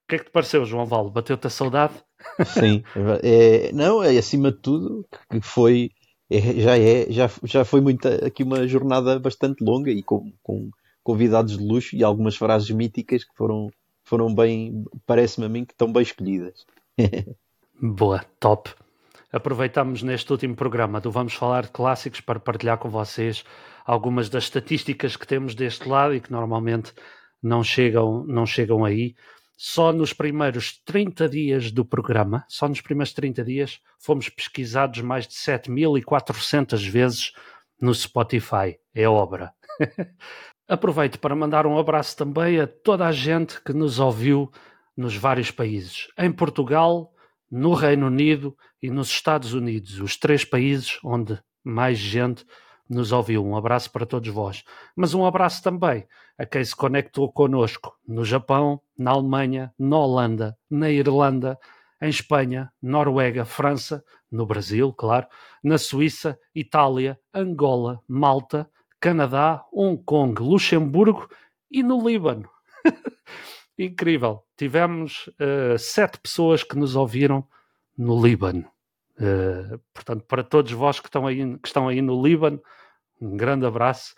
O 0.04 0.08
que 0.08 0.14
é 0.14 0.18
que 0.20 0.24
te 0.24 0.30
pareceu, 0.30 0.64
João 0.64 0.86
Val? 0.86 1.10
Bateu-te 1.10 1.46
a 1.46 1.50
saudade? 1.50 2.02
Sim, 2.46 2.82
é, 3.22 3.72
não, 3.72 4.02
é 4.02 4.16
acima 4.16 4.50
de 4.52 4.58
tudo 4.58 5.06
que 5.30 5.40
foi, 5.40 5.90
é, 6.30 6.40
já 6.60 6.78
é, 6.78 7.10
já, 7.10 7.30
já 7.44 7.64
foi 7.64 7.80
muita, 7.80 8.26
aqui 8.26 8.42
uma 8.42 8.66
jornada 8.66 9.18
bastante 9.18 9.62
longa 9.62 9.90
e 9.90 10.02
com, 10.02 10.32
com 10.42 10.70
convidados 11.02 11.58
de 11.58 11.64
luxo 11.64 11.96
e 11.96 12.04
algumas 12.04 12.36
frases 12.36 12.70
míticas 12.70 13.24
que 13.24 13.34
foram, 13.34 13.70
foram 14.04 14.34
bem, 14.34 14.84
parece-me 15.06 15.46
a 15.46 15.48
mim 15.48 15.64
que 15.64 15.72
estão 15.72 15.92
bem 15.92 16.02
escolhidas. 16.02 16.64
Boa, 17.80 18.24
top. 18.38 18.70
Aproveitamos 19.32 20.02
neste 20.02 20.30
último 20.30 20.54
programa 20.54 21.00
do 21.00 21.10
Vamos 21.10 21.34
Falar 21.34 21.62
de 21.62 21.70
Clássicos 21.70 22.20
para 22.20 22.38
partilhar 22.38 22.78
com 22.78 22.90
vocês 22.90 23.44
algumas 23.84 24.28
das 24.28 24.44
estatísticas 24.44 25.16
que 25.16 25.26
temos 25.26 25.54
deste 25.54 25.88
lado 25.88 26.14
e 26.14 26.20
que 26.20 26.30
normalmente 26.30 26.92
não 27.42 27.64
chegam, 27.64 28.24
não 28.24 28.46
chegam 28.46 28.84
aí 28.84 29.14
só 29.64 29.92
nos 29.92 30.12
primeiros 30.12 30.82
30 30.84 31.28
dias 31.28 31.70
do 31.70 31.84
programa, 31.84 32.44
só 32.48 32.68
nos 32.68 32.80
primeiros 32.80 33.12
30 33.12 33.44
dias, 33.44 33.80
fomos 33.96 34.28
pesquisados 34.28 35.00
mais 35.02 35.24
de 35.28 35.34
7.400 35.34 36.84
vezes 36.88 37.32
no 37.80 37.94
Spotify. 37.94 38.76
É 38.92 39.08
obra. 39.08 39.54
Aproveito 40.68 41.20
para 41.20 41.36
mandar 41.36 41.64
um 41.64 41.78
abraço 41.78 42.16
também 42.16 42.58
a 42.58 42.66
toda 42.66 43.06
a 43.06 43.12
gente 43.12 43.62
que 43.62 43.72
nos 43.72 44.00
ouviu 44.00 44.50
nos 44.96 45.14
vários 45.14 45.52
países. 45.52 46.08
Em 46.18 46.32
Portugal, 46.32 47.12
no 47.48 47.72
Reino 47.72 48.08
Unido 48.08 48.56
e 48.82 48.90
nos 48.90 49.10
Estados 49.10 49.54
Unidos, 49.54 50.00
os 50.00 50.16
três 50.16 50.44
países 50.44 50.98
onde 51.04 51.38
mais 51.62 51.98
gente 51.98 52.44
nos 52.90 53.12
ouviu. 53.12 53.46
Um 53.46 53.56
abraço 53.56 53.92
para 53.92 54.04
todos 54.04 54.28
vós. 54.28 54.64
Mas 54.96 55.14
um 55.14 55.24
abraço 55.24 55.62
também 55.62 56.04
a 56.38 56.46
quem 56.46 56.64
se 56.64 56.74
conectou 56.74 57.32
connosco 57.32 57.96
no 58.06 58.24
Japão, 58.24 58.80
na 58.96 59.12
Alemanha, 59.12 59.72
na 59.78 59.98
Holanda, 59.98 60.58
na 60.70 60.90
Irlanda, 60.90 61.58
em 62.00 62.08
Espanha, 62.08 62.72
Noruega, 62.82 63.44
França, 63.44 64.04
no 64.30 64.46
Brasil, 64.46 64.92
claro, 64.92 65.26
na 65.62 65.78
Suíça, 65.78 66.38
Itália, 66.54 67.18
Angola, 67.32 68.00
Malta, 68.08 68.68
Canadá, 68.98 69.64
Hong 69.72 70.02
Kong, 70.04 70.40
Luxemburgo 70.42 71.28
e 71.70 71.82
no 71.82 72.06
Líbano. 72.06 72.48
Incrível. 73.78 74.44
Tivemos 74.56 75.28
uh, 75.28 75.78
sete 75.78 76.18
pessoas 76.18 76.62
que 76.62 76.76
nos 76.76 76.96
ouviram 76.96 77.46
no 77.96 78.20
Líbano. 78.20 78.64
Uh, 79.18 79.78
portanto, 79.92 80.24
para 80.24 80.42
todos 80.42 80.72
vós 80.72 80.98
que 80.98 81.08
estão 81.08 81.26
aí, 81.26 81.58
que 81.58 81.68
estão 81.68 81.88
aí 81.88 82.00
no 82.00 82.20
Líbano, 82.22 82.60
um 83.20 83.36
grande 83.36 83.66
abraço. 83.66 84.14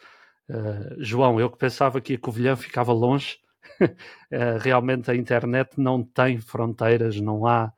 Uh, 0.49 0.97
João, 0.99 1.41
eu 1.41 1.51
que 1.51 1.57
pensava 1.57 2.01
que 2.01 2.15
a 2.15 2.19
Covilhã 2.19 2.55
ficava 2.55 2.93
longe, 2.93 3.39
uh, 3.81 3.89
realmente 4.61 5.11
a 5.11 5.15
internet 5.15 5.73
não 5.79 6.03
tem 6.03 6.41
fronteiras, 6.41 7.21
não 7.21 7.47
há. 7.47 7.73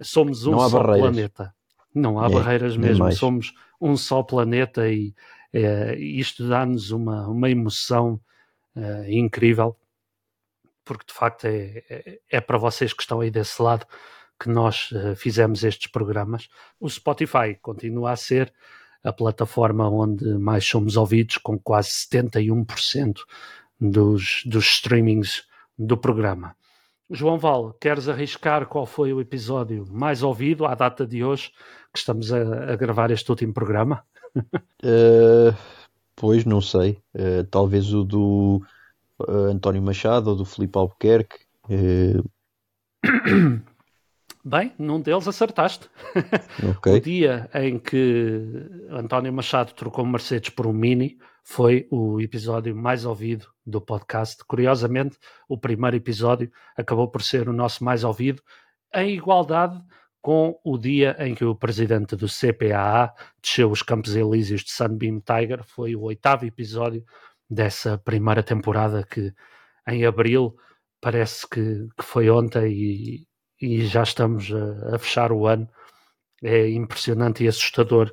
Somos 0.00 0.46
um 0.46 0.58
só 0.58 0.82
planeta. 0.82 1.54
Não 1.94 2.18
há 2.18 2.26
é, 2.26 2.30
barreiras 2.30 2.76
mesmo, 2.76 3.10
somos 3.12 3.54
um 3.80 3.96
só 3.96 4.22
planeta 4.22 4.88
e 4.88 5.14
uh, 5.54 5.94
isto 5.94 6.48
dá-nos 6.48 6.90
uma, 6.90 7.28
uma 7.28 7.50
emoção 7.50 8.20
incrível, 9.06 9.76
porque 10.84 11.04
de 11.06 11.12
facto 11.12 11.44
é, 11.44 11.84
é, 11.88 12.20
é, 12.28 12.40
para 12.40 12.58
vocês 12.58 12.92
que 12.92 13.02
estão 13.02 13.20
aí 13.20 13.30
desse 13.30 13.62
lado 13.62 13.86
que 14.36 14.48
nós 14.48 14.90
fizemos 15.16 15.62
estes 15.62 15.86
programas. 15.86 16.48
O 16.80 16.90
Spotify 16.90 17.56
continua 17.62 18.10
a 18.10 18.16
ser 18.16 18.52
a 19.04 19.12
plataforma 19.12 19.88
onde 19.88 20.24
mais 20.38 20.64
somos 20.64 20.96
ouvidos, 20.96 21.36
com 21.36 21.58
quase 21.58 21.90
71% 21.90 23.20
dos, 23.78 24.42
dos 24.46 24.64
streamings 24.64 25.42
do 25.78 25.96
programa. 25.96 26.56
João 27.10 27.38
Val, 27.38 27.74
queres 27.74 28.08
arriscar 28.08 28.66
qual 28.66 28.86
foi 28.86 29.12
o 29.12 29.20
episódio 29.20 29.86
mais 29.90 30.22
ouvido 30.22 30.64
à 30.64 30.74
data 30.74 31.06
de 31.06 31.22
hoje, 31.22 31.52
que 31.92 31.98
estamos 31.98 32.32
a, 32.32 32.72
a 32.72 32.76
gravar 32.76 33.10
este 33.10 33.30
último 33.30 33.52
programa? 33.52 34.02
uh, 34.36 35.54
pois, 36.16 36.46
não 36.46 36.62
sei. 36.62 36.98
Uh, 37.14 37.44
talvez 37.50 37.92
o 37.92 38.04
do 38.04 38.62
uh, 39.20 39.50
António 39.50 39.82
Machado 39.82 40.30
ou 40.30 40.36
do 40.36 40.46
Filipe 40.46 40.78
Albuquerque. 40.78 41.44
Bem, 44.44 44.74
num 44.78 45.00
deles 45.00 45.26
acertaste. 45.26 45.88
Okay. 46.76 46.94
o 46.94 47.00
dia 47.00 47.50
em 47.54 47.78
que 47.78 48.42
António 48.90 49.32
Machado 49.32 49.72
trocou 49.72 50.04
Mercedes 50.06 50.50
por 50.50 50.66
um 50.66 50.72
Mini 50.72 51.18
foi 51.42 51.88
o 51.90 52.20
episódio 52.20 52.76
mais 52.76 53.04
ouvido 53.04 53.46
do 53.66 53.80
podcast. 53.80 54.44
Curiosamente, 54.44 55.18
o 55.48 55.58
primeiro 55.58 55.96
episódio 55.96 56.50
acabou 56.76 57.08
por 57.08 57.22
ser 57.22 57.48
o 57.48 57.52
nosso 57.52 57.82
mais 57.82 58.04
ouvido, 58.04 58.42
em 58.94 59.14
igualdade 59.14 59.80
com 60.22 60.58
o 60.64 60.78
dia 60.78 61.16
em 61.18 61.34
que 61.34 61.44
o 61.44 61.54
presidente 61.54 62.14
do 62.16 62.26
CPAA 62.26 63.12
desceu 63.42 63.70
os 63.70 63.82
Campos 63.82 64.14
Elíseos 64.14 64.62
de 64.62 64.70
Sunbeam 64.70 65.20
Tiger. 65.20 65.62
Foi 65.64 65.96
o 65.96 66.02
oitavo 66.02 66.46
episódio 66.46 67.04
dessa 67.48 67.98
primeira 67.98 68.42
temporada 68.42 69.04
que, 69.04 69.34
em 69.88 70.06
abril, 70.06 70.56
parece 71.00 71.48
que, 71.48 71.88
que 71.96 72.02
foi 72.02 72.30
ontem 72.30 72.72
e 72.72 73.26
e 73.60 73.86
já 73.86 74.02
estamos 74.02 74.50
a, 74.52 74.96
a, 74.96 74.98
fechar 74.98 75.32
o 75.32 75.46
ano. 75.46 75.68
É 76.42 76.68
impressionante 76.68 77.44
e 77.44 77.48
assustador 77.48 78.12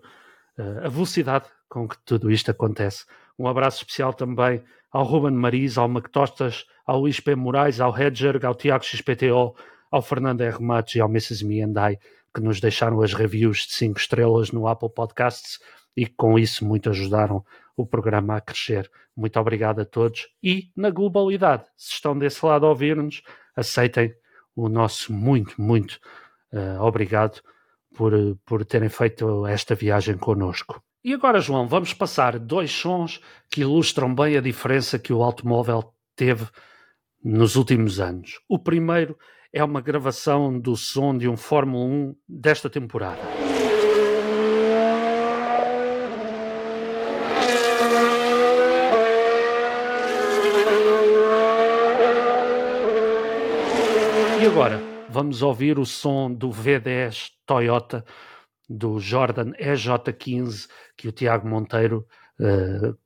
uh, 0.58 0.86
a 0.86 0.90
velocidade 0.90 1.46
com 1.68 1.88
que 1.88 1.98
tudo 2.06 2.32
isto 2.32 2.52
acontece. 2.52 3.06
Um 3.38 3.48
abraço 3.48 3.78
especial 3.78 4.14
também 4.14 4.64
ao 4.92 5.04
Ruben 5.04 5.34
Mariz, 5.34 5.78
ao 5.78 5.90
McTostas, 5.90 6.66
ao 6.86 7.00
Luís 7.00 7.20
P. 7.20 7.36
Moraes, 7.36 7.80
ao 7.80 7.98
Hedger, 7.98 8.46
ao 8.46 8.54
Tiago 8.54 8.84
XPTO, 8.84 9.56
ao 9.90 10.02
Fernando 10.02 10.42
R. 10.42 10.62
Matos 10.62 10.96
e 10.96 11.02
ao 11.02 11.10
Mrs. 11.10 11.46
Me 11.46 11.62
and 11.62 11.74
I, 11.78 11.98
que 12.34 12.42
nos 12.42 12.60
deixaram 12.60 13.02
as 13.02 13.14
reviews 13.14 13.66
de 13.68 13.74
5 13.74 14.00
estrelas 14.00 14.52
no 14.52 14.68
Apple 14.68 14.90
Podcasts 14.90 15.60
e 15.96 16.06
que 16.06 16.14
com 16.16 16.38
isso 16.38 16.66
muito 16.66 16.90
ajudaram 16.90 17.44
o 17.76 17.86
programa 17.86 18.38
a 18.38 18.42
crescer. 18.42 18.90
Muito 19.16 19.40
obrigado 19.40 19.82
a 19.82 19.86
todos 19.86 20.28
e, 20.42 20.72
na 20.76 20.90
globalidade, 20.90 21.66
se 21.76 21.94
estão 21.94 22.18
desse 22.18 22.46
lado 22.46 22.66
a 22.66 22.70
ouvir-nos, 22.70 23.22
aceitem 23.56 24.14
o 24.56 24.70
nosso 24.70 25.14
muito, 25.14 25.62
muito 25.62 26.00
uh, 26.54 26.82
obrigado 26.82 27.42
por, 27.96 28.14
por 28.46 28.66
terem 28.66 28.90
feito 28.90 29.46
esta 29.46 29.76
viagem 29.76 30.18
connosco. 30.18 30.82
E 31.04 31.14
agora, 31.14 31.40
João, 31.40 31.68
vamos 31.68 31.94
passar 31.94 32.38
dois 32.38 32.72
sons 32.72 33.20
que 33.50 33.62
ilustram 33.62 34.14
bem 34.14 34.38
a 34.38 34.42
diferença 34.42 35.00
que 35.00 35.12
o 35.12 35.24
automóvel 35.24 35.94
teve 36.16 36.48
nos 37.24 37.56
últimos 37.56 38.00
anos. 38.00 38.40
O 38.48 38.60
primeiro 38.60 39.18
é 39.52 39.64
uma 39.64 39.82
gravação 39.82 40.58
do 40.60 40.76
som 40.76 41.18
de 41.18 41.28
um 41.28 41.36
Fórmula 41.36 41.84
1 41.86 42.16
desta 42.28 42.70
temporada. 42.70 43.41
E 54.42 54.46
agora, 54.48 54.82
vamos 55.08 55.44
ouvir 55.44 55.78
o 55.78 55.86
som 55.86 56.34
do 56.34 56.50
V10 56.50 57.30
Toyota 57.46 58.04
do 58.68 59.00
Jordan 59.00 59.52
EJ15 59.52 60.68
que 60.98 61.08
o 61.08 61.12
Tiago 61.12 61.48
Monteiro 61.48 62.08
uh, 62.40 62.98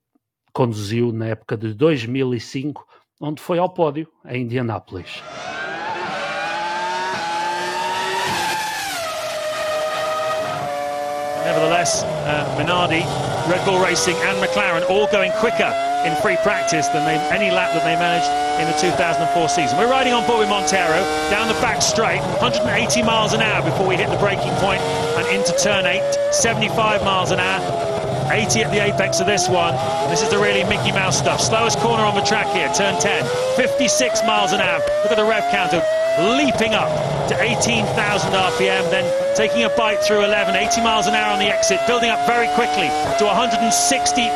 conduziu 0.54 1.12
na 1.12 1.28
época 1.28 1.58
de 1.58 1.74
2005, 1.74 2.88
onde 3.20 3.42
foi 3.42 3.60
ao 3.60 3.68
pódio 3.68 4.08
em 4.26 4.44
Indianápolis. 4.44 5.22
Nevertheless, 11.46 12.02
uh, 12.02 12.42
Minardi, 12.58 13.06
Red 13.46 13.64
Bull 13.66 13.78
Racing 13.78 14.16
and 14.26 14.42
McLaren 14.42 14.90
all 14.90 15.06
going 15.08 15.32
quicker 15.34 15.70
in 16.02 16.16
free 16.18 16.38
practice 16.38 16.88
than 16.90 17.06
they, 17.06 17.22
any 17.30 17.54
lap 17.54 17.70
that 17.78 17.86
they 17.86 17.94
managed 17.94 18.26
in 18.58 18.66
the 18.66 18.78
2004 18.82 19.50
season. 19.50 19.78
We're 19.78 19.90
riding 19.90 20.14
on 20.14 20.26
board 20.26 20.40
with 20.40 20.50
Montero 20.50 21.06
down 21.30 21.48
the 21.48 21.54
back 21.62 21.84
straight, 21.84 22.22
180 22.42 22.66
miles 23.04 23.34
an 23.34 23.42
hour 23.42 23.62
before 23.62 23.86
we 23.86 23.96
hit 23.96 24.10
the 24.10 24.18
braking 24.18 24.54
point 24.58 24.82
and 25.22 25.26
into 25.30 25.54
turn 25.62 25.86
8, 25.86 26.02
75 26.34 27.04
miles 27.04 27.30
an 27.30 27.40
hour. 27.40 27.62
80 28.32 28.64
at 28.64 28.72
the 28.72 28.82
apex 28.82 29.20
of 29.20 29.28
this 29.28 29.48
one. 29.48 29.76
This 30.10 30.24
is 30.24 30.30
the 30.30 30.40
really 30.40 30.64
Mickey 30.64 30.92
Mouse 30.92 31.20
stuff. 31.20 31.40
Slowest 31.40 31.78
corner 31.78 32.02
on 32.02 32.16
the 32.16 32.26
track 32.26 32.48
here, 32.58 32.74
turn 32.74 33.00
10. 33.00 33.24
56 33.56 34.24
miles 34.26 34.52
an 34.52 34.62
hour. 34.62 34.80
Look 35.04 35.12
at 35.14 35.18
the 35.18 35.26
rev 35.26 35.46
counter 35.52 35.86
leaping 36.20 36.74
up 36.74 36.88
to 37.28 37.36
18,000 37.36 38.32
RPM, 38.32 38.90
then 38.92 39.04
taking 39.36 39.64
a 39.64 39.70
bite 39.70 40.00
through 40.00 40.24
11, 40.24 40.56
80 40.56 40.82
miles 40.82 41.08
an 41.08 41.16
hour 41.16 41.34
on 41.34 41.40
the 41.40 41.52
exit, 41.52 41.80
building 41.88 42.10
up 42.10 42.26
very 42.28 42.48
quickly 42.56 42.88
to 43.20 43.26
160 43.26 43.68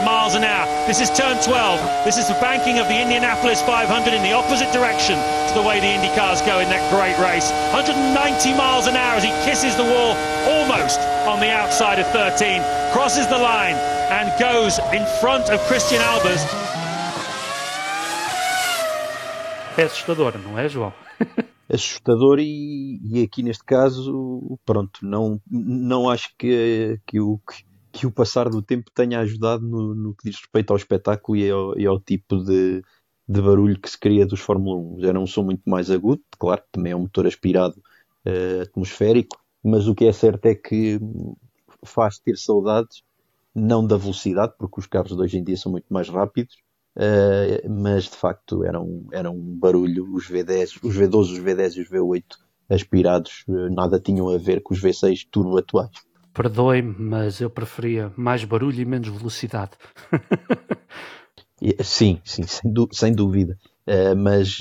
miles 0.04 0.36
an 0.36 0.44
hour. 0.44 0.65
This 0.88 1.00
is 1.00 1.10
turn 1.12 1.38
12. 1.42 2.04
This 2.04 2.18
is 2.18 2.28
the 2.28 2.38
banking 2.42 2.80
of 2.80 2.88
the 2.88 3.00
Indianapolis 3.00 3.62
500 3.62 4.13
in 4.13 4.24
the 4.24 4.34
opposite 4.34 4.72
direction 4.74 5.15
to 5.50 5.54
the 5.54 5.63
way 5.63 5.80
the 5.80 5.88
Indy 5.88 6.12
cars 6.15 6.42
go 6.42 6.60
in 6.60 6.68
that 6.70 6.84
great 6.92 7.15
race. 7.22 7.52
190 7.72 8.54
miles 8.58 8.88
an 8.88 8.96
hour 8.96 9.15
as 9.15 9.24
he 9.24 9.32
kisses 9.48 9.76
the 9.78 9.88
wall 9.88 10.18
almost 10.52 11.00
on 11.30 11.39
the 11.39 11.52
outside 11.52 12.00
of 12.00 12.08
13, 12.12 12.62
crosses 12.92 13.28
the 13.28 13.38
line 13.38 13.76
and 14.12 14.28
goes 14.39 14.80
in 14.92 15.06
front 15.22 15.50
of 15.50 15.60
Christian 15.68 16.02
Albers. 16.02 16.44
É 19.78 19.84
assustador, 19.84 20.34
não 20.38 20.60
é, 20.60 20.68
João? 20.68 20.92
assustador 21.69 22.39
e, 22.39 22.99
e, 23.03 23.23
aqui 23.23 23.43
neste 23.43 23.63
caso, 23.63 24.60
pronto, 24.65 24.99
não, 25.03 25.39
não 25.49 26.10
acho 26.10 26.34
que, 26.38 26.99
que, 27.05 27.19
o, 27.19 27.39
que 27.91 28.08
o 28.08 28.12
passar 28.12 28.49
do 28.49 28.62
tempo 28.62 28.89
tenha 28.93 29.19
ajudado 29.19 29.65
no, 29.65 29.93
no 29.93 30.15
que 30.15 30.29
diz 30.29 30.39
respeito 30.39 30.71
ao 30.71 30.77
espetáculo 30.77 31.38
e 31.38 31.49
ao, 31.49 31.77
e 31.77 31.86
ao 31.86 31.99
tipo 31.99 32.43
de, 32.43 32.82
de, 33.27 33.41
barulho 33.41 33.79
que 33.79 33.89
se 33.89 33.99
cria 33.99 34.25
dos 34.25 34.39
Fórmula 34.39 34.79
1. 34.97 35.05
Era 35.05 35.19
um 35.19 35.27
som 35.27 35.43
muito 35.43 35.69
mais 35.69 35.91
agudo, 35.91 36.21
claro, 36.39 36.63
também 36.71 36.91
é 36.91 36.95
um 36.95 37.01
motor 37.01 37.27
aspirado 37.27 37.75
uh, 38.25 38.62
atmosférico, 38.63 39.39
mas 39.63 39.88
o 39.88 39.93
que 39.93 40.05
é 40.05 40.12
certo 40.12 40.45
é 40.47 40.55
que 40.55 40.99
faz 41.84 42.17
ter 42.17 42.36
saudades, 42.38 43.03
não 43.53 43.86
da 43.86 43.95
velocidade, 43.95 44.53
porque 44.58 44.79
os 44.79 44.88
carros 44.88 45.15
de 45.15 45.21
hoje 45.21 45.38
em 45.38 45.43
dia 45.43 45.58
são 45.58 45.71
muito 45.71 45.88
mais 45.89 46.10
rápidos, 46.10 46.58
Uh, 46.99 47.69
mas 47.69 48.03
de 48.03 48.17
facto 48.17 48.65
era 48.65 48.77
um, 48.77 49.07
era 49.13 49.31
um 49.31 49.57
barulho. 49.57 50.13
Os 50.13 50.29
V10, 50.29 50.79
os 50.83 50.97
V12, 50.97 51.31
os 51.31 51.39
V10 51.39 51.77
e 51.77 51.81
os 51.81 51.89
V8 51.89 52.23
aspirados 52.69 53.45
uh, 53.47 53.73
nada 53.73 54.01
tinham 54.01 54.27
a 54.27 54.38
ver 54.38 54.62
com 54.62 54.73
os 54.73 54.81
V6 54.81 55.25
turbo 55.31 55.57
atuais. 55.57 55.91
Perdoe-me, 56.33 56.93
mas 56.99 57.39
eu 57.39 57.49
preferia 57.49 58.12
mais 58.17 58.43
barulho 58.43 58.81
e 58.81 58.85
menos 58.85 59.07
velocidade. 59.07 59.71
sim, 61.81 62.19
sim, 62.25 62.43
sem, 62.43 62.73
sem 62.91 63.13
dúvida. 63.13 63.57
Uh, 63.88 64.15
mas, 64.17 64.59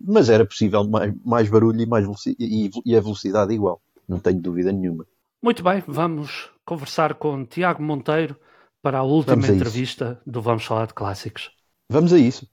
mas 0.00 0.30
era 0.30 0.46
possível 0.46 0.88
mais, 0.88 1.12
mais 1.24 1.50
barulho 1.50 1.80
e, 1.80 1.86
mais 1.86 2.06
e, 2.38 2.70
e 2.86 2.96
a 2.96 3.00
velocidade 3.00 3.52
igual, 3.52 3.82
não 4.08 4.20
tenho 4.20 4.40
dúvida 4.40 4.70
nenhuma. 4.70 5.04
Muito 5.42 5.62
bem, 5.62 5.82
vamos 5.86 6.50
conversar 6.64 7.14
com 7.14 7.44
Tiago 7.44 7.82
Monteiro 7.82 8.36
para 8.80 8.98
a 8.98 9.02
última 9.02 9.44
a 9.44 9.50
entrevista 9.50 10.20
do 10.24 10.40
Vamos 10.40 10.64
Falar 10.64 10.86
de 10.86 10.94
Clássicos. 10.94 11.53
Vamos 11.90 12.14
a 12.14 12.18
isso. 12.18 12.48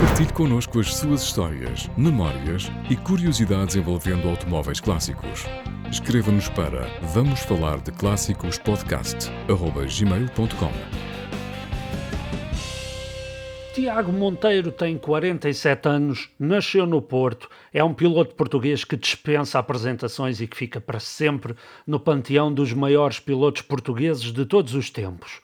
Partilhe 0.00 0.32
connosco 0.32 0.78
as 0.78 0.94
suas 0.94 1.22
histórias, 1.22 1.90
memórias 1.96 2.70
e 2.88 2.94
curiosidades 2.96 3.74
envolvendo 3.74 4.28
automóveis 4.28 4.78
clássicos. 4.78 5.46
Escreva-nos 5.90 6.48
para 6.48 6.86
vamos 7.12 7.40
falar 7.40 7.80
de 7.80 7.90
clássicos 7.90 8.58
podcast@gmail.com. 8.58 10.70
Tiago 13.74 14.12
Monteiro 14.12 14.70
tem 14.70 14.96
47 14.96 15.88
anos, 15.88 16.30
nasceu 16.38 16.86
no 16.86 17.02
Porto, 17.02 17.48
é 17.72 17.82
um 17.82 17.92
piloto 17.92 18.36
português 18.36 18.84
que 18.84 18.96
dispensa 18.96 19.58
apresentações 19.58 20.40
e 20.40 20.46
que 20.46 20.56
fica 20.56 20.80
para 20.80 21.00
sempre 21.00 21.56
no 21.84 21.98
panteão 21.98 22.52
dos 22.52 22.72
maiores 22.72 23.18
pilotos 23.18 23.62
portugueses 23.62 24.32
de 24.32 24.46
todos 24.46 24.72
os 24.74 24.88
tempos. 24.88 25.40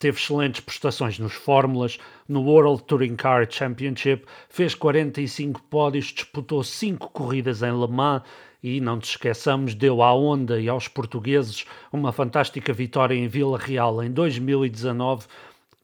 Teve 0.00 0.18
excelentes 0.18 0.60
prestações 0.62 1.18
nos 1.18 1.34
Fórmulas, 1.34 1.98
no 2.26 2.40
World 2.40 2.82
Touring 2.84 3.16
Car 3.16 3.46
Championship, 3.50 4.24
fez 4.48 4.74
45 4.74 5.62
pódios, 5.64 6.06
disputou 6.06 6.64
5 6.64 7.10
corridas 7.10 7.62
em 7.62 7.78
Le 7.78 7.86
Mans 7.86 8.22
e, 8.62 8.80
não 8.80 8.98
te 8.98 9.10
esqueçamos, 9.10 9.74
deu 9.74 10.02
à 10.02 10.14
Honda 10.14 10.58
e 10.58 10.70
aos 10.70 10.88
portugueses 10.88 11.66
uma 11.92 12.12
fantástica 12.12 12.72
vitória 12.72 13.14
em 13.14 13.28
Vila 13.28 13.58
Real 13.58 14.02
em 14.02 14.10
2019 14.10 15.26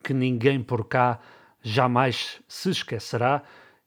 que 0.03 0.15
ninguém 0.15 0.63
por 0.63 0.87
cá 0.87 1.21
jamais 1.63 2.41
se 2.49 2.71
esquecerá 2.71 3.43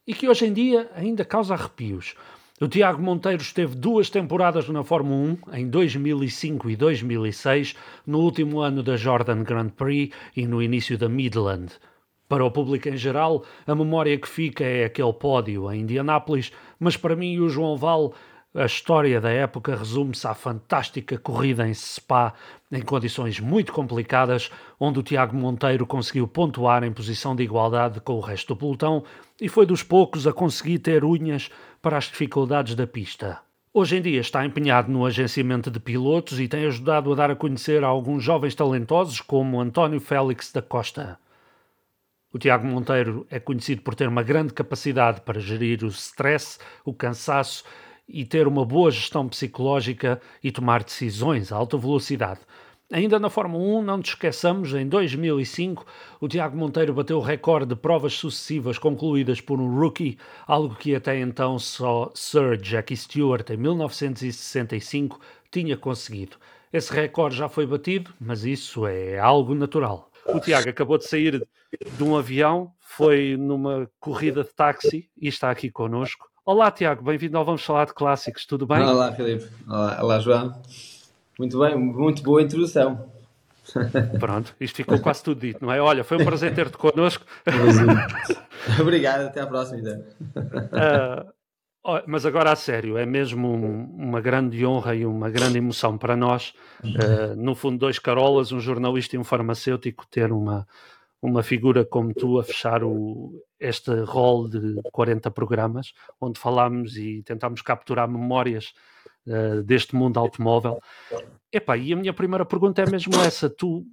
e 0.06 0.14
que 0.14 0.30
hoje 0.30 0.46
em 0.46 0.54
dia 0.54 0.92
ainda 0.94 1.26
causa 1.26 1.56
arrepios. 1.56 2.14
O 2.62 2.68
Tiago 2.68 3.02
Monteiro 3.02 3.42
esteve 3.42 3.74
duas 3.74 4.10
temporadas 4.10 4.68
na 4.68 4.84
Fórmula 4.84 5.38
1, 5.54 5.60
em 5.60 5.70
2005 5.70 6.70
e 6.70 6.76
2006, 6.76 7.74
no 8.06 8.20
último 8.20 8.60
ano 8.60 8.84
da 8.84 8.98
Jordan 8.98 9.44
Grand 9.44 9.70
Prix 9.70 10.14
e 10.36 10.46
no 10.46 10.62
início 10.62 10.98
da 10.98 11.08
Midland. 11.08 11.72
Para 12.28 12.44
o 12.44 12.52
público 12.52 12.90
em 12.90 12.98
geral, 12.98 13.46
a 13.66 13.74
memória 13.74 14.18
que 14.18 14.28
fica 14.28 14.66
é 14.66 14.84
aquele 14.84 15.14
pódio 15.14 15.72
em 15.72 15.84
Indianápolis, 15.84 16.52
mas 16.78 16.98
para 16.98 17.16
mim 17.16 17.32
e 17.36 17.40
o 17.40 17.48
João 17.48 17.78
Val, 17.78 18.14
a 18.54 18.66
história 18.66 19.22
da 19.22 19.30
época 19.30 19.76
resume-se 19.76 20.28
à 20.28 20.34
fantástica 20.34 21.18
corrida 21.18 21.66
em 21.66 21.74
Spa, 21.74 22.34
em 22.70 22.82
condições 22.82 23.40
muito 23.40 23.72
complicadas, 23.72 24.52
onde 24.78 25.00
o 25.00 25.04
Tiago 25.04 25.34
Monteiro 25.34 25.88
conseguiu 25.88 26.28
pontuar 26.28 26.84
em 26.84 26.92
posição 26.92 27.34
de 27.34 27.44
igualdade 27.44 28.02
com 28.02 28.16
o 28.16 28.20
resto 28.20 28.54
do 28.54 28.60
pelotão 28.60 29.04
e 29.40 29.48
foi 29.48 29.66
dos 29.66 29.82
poucos 29.82 30.28
a 30.28 30.34
conseguir 30.34 30.80
ter 30.80 31.06
unhas 31.06 31.50
para 31.82 31.98
as 31.98 32.06
dificuldades 32.06 32.76
da 32.76 32.86
pista. 32.86 33.40
Hoje 33.74 33.98
em 33.98 34.02
dia 34.02 34.20
está 34.20 34.46
empenhado 34.46 34.92
no 34.92 35.06
agenciamento 35.06 35.70
de 35.70 35.80
pilotos 35.80 36.40
e 36.40 36.48
tem 36.48 36.66
ajudado 36.66 37.12
a 37.12 37.16
dar 37.16 37.32
a 37.32 37.36
conhecer 37.36 37.84
a 37.84 37.88
alguns 37.88 38.24
jovens 38.24 38.56
talentosos 38.56 39.22
como 39.22 39.62
António 39.62 40.00
Félix 40.00 40.52
da 40.52 40.62
Costa. 40.62 41.20
O 42.34 42.38
Tiago 42.38 42.68
Monteiro 42.68 43.26
é 43.30 43.40
conhecido 43.40 43.82
por 43.82 43.96
ter 43.96 44.08
uma 44.08 44.24
grande 44.24 44.54
capacidade 44.54 45.22
para 45.22 45.40
gerir 45.40 45.84
o 45.84 45.88
stress, 45.88 46.60
o 46.84 46.94
cansaço 46.94 47.64
e 48.08 48.26
ter 48.26 48.48
uma 48.48 48.66
boa 48.66 48.92
gestão 48.92 49.28
psicológica 49.28 50.20
e 50.44 50.52
tomar 50.52 50.84
decisões 50.84 51.52
a 51.52 51.56
alta 51.56 51.78
velocidade. 51.78 52.40
Ainda 52.92 53.20
na 53.20 53.30
Fórmula 53.30 53.64
1, 53.64 53.84
não 53.84 53.98
nos 53.98 54.10
esqueçamos, 54.10 54.74
em 54.74 54.88
2005, 54.88 55.86
o 56.20 56.28
Tiago 56.28 56.58
Monteiro 56.58 56.92
bateu 56.92 57.20
o 57.20 57.22
recorde 57.22 57.68
de 57.68 57.76
provas 57.76 58.14
sucessivas 58.14 58.80
concluídas 58.80 59.40
por 59.40 59.62
um 59.62 59.80
rookie, 59.80 60.18
algo 60.48 60.74
que 60.74 60.96
até 60.96 61.20
então 61.20 61.60
só 61.60 62.12
Sir 62.16 62.60
Jackie 62.60 62.98
Stewart, 62.98 63.48
em 63.52 63.58
1965, 63.58 65.20
tinha 65.52 65.78
conseguido. 65.78 66.38
esse 66.74 66.92
recorde 66.92 67.36
já 67.38 67.48
foi 67.48 67.68
batido, 67.68 68.12
mas 68.20 68.44
isso 68.44 68.88
é 68.88 69.20
algo 69.20 69.54
natural. 69.54 70.10
O 70.26 70.40
Tiago 70.40 70.70
acabou 70.70 70.98
de 70.98 71.06
sair 71.06 71.48
de 71.96 72.04
um 72.04 72.18
avião, 72.18 72.72
foi 72.80 73.38
numa 73.38 73.88
corrida 74.00 74.44
de 74.44 74.50
táxi 74.50 75.08
e 75.16 75.28
está 75.28 75.52
aqui 75.52 75.70
connosco. 75.70 76.28
Olá, 76.44 76.72
Tiago, 76.72 77.04
bem-vindo 77.04 77.38
ao 77.38 77.46
Vamos 77.46 77.64
Falar 77.64 77.86
de 77.86 77.94
Clássicos, 77.94 78.48
tudo 78.48 78.66
bem? 78.66 78.82
Olá, 78.82 79.14
Filipe. 79.14 79.48
Olá, 79.68 80.00
olá, 80.02 80.20
João. 80.20 80.60
Muito 81.40 81.58
bem, 81.58 81.74
muito 81.74 82.22
boa 82.22 82.42
introdução. 82.42 83.10
Pronto, 84.20 84.54
isto 84.60 84.76
ficou 84.76 85.00
quase 85.00 85.24
tudo 85.24 85.40
dito, 85.40 85.64
não 85.64 85.72
é? 85.72 85.80
Olha, 85.80 86.04
foi 86.04 86.18
um 86.18 86.26
prazer 86.26 86.54
ter-te 86.54 86.78
connosco. 86.78 87.26
Obrigado, 88.78 89.22
até 89.22 89.40
à 89.40 89.48
próxima. 89.48 89.80
Então. 89.80 90.04
Uh, 90.36 92.04
mas 92.06 92.26
agora 92.26 92.52
a 92.52 92.58
sério, 92.58 92.98
é 92.98 93.06
mesmo 93.06 93.48
um, 93.48 93.86
uma 93.86 94.20
grande 94.20 94.66
honra 94.66 94.94
e 94.94 95.06
uma 95.06 95.30
grande 95.30 95.60
emoção 95.60 95.98
para 95.98 96.14
nós, 96.14 96.54
uh, 96.84 97.34
no 97.38 97.56
fundo, 97.56 97.78
dois 97.78 97.98
carolas, 98.00 98.52
um 98.52 98.60
jornalista 98.60 99.16
e 99.16 99.20
um 99.20 99.24
farmacêutico, 99.24 100.06
ter 100.12 100.34
uma, 100.34 100.68
uma 101.22 101.42
figura 101.42 101.86
como 101.86 102.14
tu 102.14 102.38
a 102.38 102.44
fechar 102.44 102.84
o, 102.84 103.42
este 103.58 103.92
rol 104.02 104.50
de 104.50 104.76
40 104.92 105.32
programas, 105.32 105.94
onde 106.20 106.38
falámos 106.38 106.98
e 106.98 107.24
tentámos 107.24 107.62
capturar 107.62 108.10
memórias 108.10 108.74
uh, 109.30 109.64
deste 109.64 109.96
mundo 109.96 110.20
automóvel. 110.20 110.82
Epá, 111.52 111.78
e 111.78 111.94
a 111.94 111.96
minha 111.96 112.14
primeira 112.14 112.46
pergunta 112.46 112.82
é 112.82 112.90
mesmo 112.90 113.16
essa: 113.22 113.50
tu, 113.50 113.86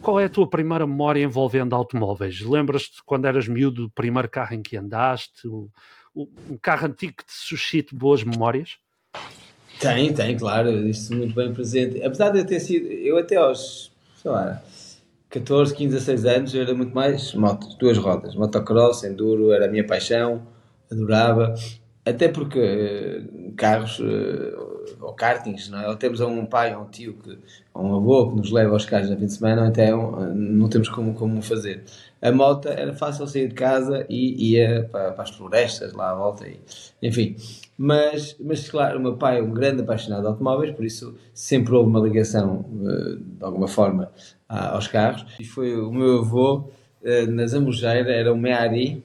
qual 0.00 0.20
é 0.20 0.24
a 0.24 0.30
tua 0.30 0.48
primeira 0.48 0.86
memória 0.86 1.22
envolvendo 1.22 1.74
automóveis? 1.74 2.40
Lembras-te 2.40 3.02
quando 3.04 3.26
eras 3.26 3.48
miúdo 3.48 3.82
do 3.84 3.90
primeiro 3.90 4.28
carro 4.28 4.54
em 4.54 4.62
que 4.62 4.76
andaste? 4.76 5.46
O, 5.46 5.68
o, 6.14 6.28
um 6.50 6.56
carro 6.56 6.86
antigo 6.86 7.14
que 7.16 7.26
te 7.26 7.32
suscite 7.32 7.94
boas 7.94 8.22
memórias? 8.22 8.78
Tem, 9.78 10.12
tem, 10.12 10.36
claro, 10.36 10.70
isso 10.88 11.14
muito 11.14 11.34
bem 11.34 11.52
presente. 11.52 12.02
Apesar 12.02 12.30
de 12.30 12.38
eu 12.38 12.46
ter 12.46 12.60
sido, 12.60 12.86
eu 12.86 13.18
até 13.18 13.36
aos, 13.36 13.92
sei 14.16 14.30
lá, 14.30 14.62
14, 15.28 15.74
15, 15.74 15.94
16 15.94 16.24
anos, 16.24 16.54
era 16.54 16.74
muito 16.74 16.94
mais 16.94 17.34
motos, 17.34 17.74
duas 17.74 17.98
rodas, 17.98 18.34
motocross, 18.34 19.04
enduro, 19.04 19.52
era 19.52 19.66
a 19.66 19.68
minha 19.68 19.86
paixão, 19.86 20.46
adorava. 20.90 21.54
Até 22.06 22.28
porque 22.28 22.60
uh, 22.60 23.52
carros 23.56 23.98
uh, 23.98 24.76
ou 25.00 25.12
kartings, 25.12 25.68
não 25.68 25.80
é? 25.80 25.88
Ou 25.88 25.96
temos 25.96 26.20
um 26.20 26.46
pai 26.46 26.74
ou 26.74 26.82
um 26.82 26.86
tio, 26.86 27.14
que, 27.14 27.36
ou 27.74 27.84
um 27.84 27.96
avô 27.96 28.30
que 28.30 28.36
nos 28.36 28.52
leva 28.52 28.72
aos 28.72 28.86
carros 28.86 29.10
na 29.10 29.16
fim 29.16 29.26
de 29.26 29.32
semana, 29.32 29.62
ou 29.62 29.68
então 29.68 30.34
não 30.34 30.68
temos 30.68 30.88
como, 30.88 31.14
como 31.14 31.42
fazer. 31.42 31.82
A 32.22 32.30
moto 32.30 32.68
era 32.68 32.94
fácil 32.94 33.26
sair 33.26 33.48
de 33.48 33.54
casa 33.54 34.06
e 34.08 34.52
ia 34.52 34.88
para, 34.90 35.12
para 35.12 35.24
as 35.24 35.30
florestas 35.30 35.92
lá 35.92 36.12
à 36.12 36.14
volta, 36.14 36.46
e, 36.46 36.60
enfim. 37.02 37.34
Mas, 37.76 38.36
mas, 38.38 38.70
claro, 38.70 38.98
o 38.98 39.02
meu 39.02 39.16
pai 39.16 39.40
é 39.40 39.42
um 39.42 39.50
grande 39.50 39.82
apaixonado 39.82 40.22
de 40.22 40.28
automóveis, 40.28 40.74
por 40.74 40.84
isso 40.84 41.14
sempre 41.34 41.74
houve 41.74 41.90
uma 41.90 42.00
ligação, 42.00 42.64
uh, 42.70 43.16
de 43.16 43.44
alguma 43.44 43.66
forma, 43.66 44.12
aos 44.48 44.86
carros. 44.86 45.26
E 45.40 45.44
foi 45.44 45.76
o 45.76 45.90
meu 45.90 46.20
avô, 46.20 46.70
na 47.28 47.46
Zambujeira, 47.46 48.12
era 48.12 48.32
um 48.32 48.38
Meari, 48.38 49.04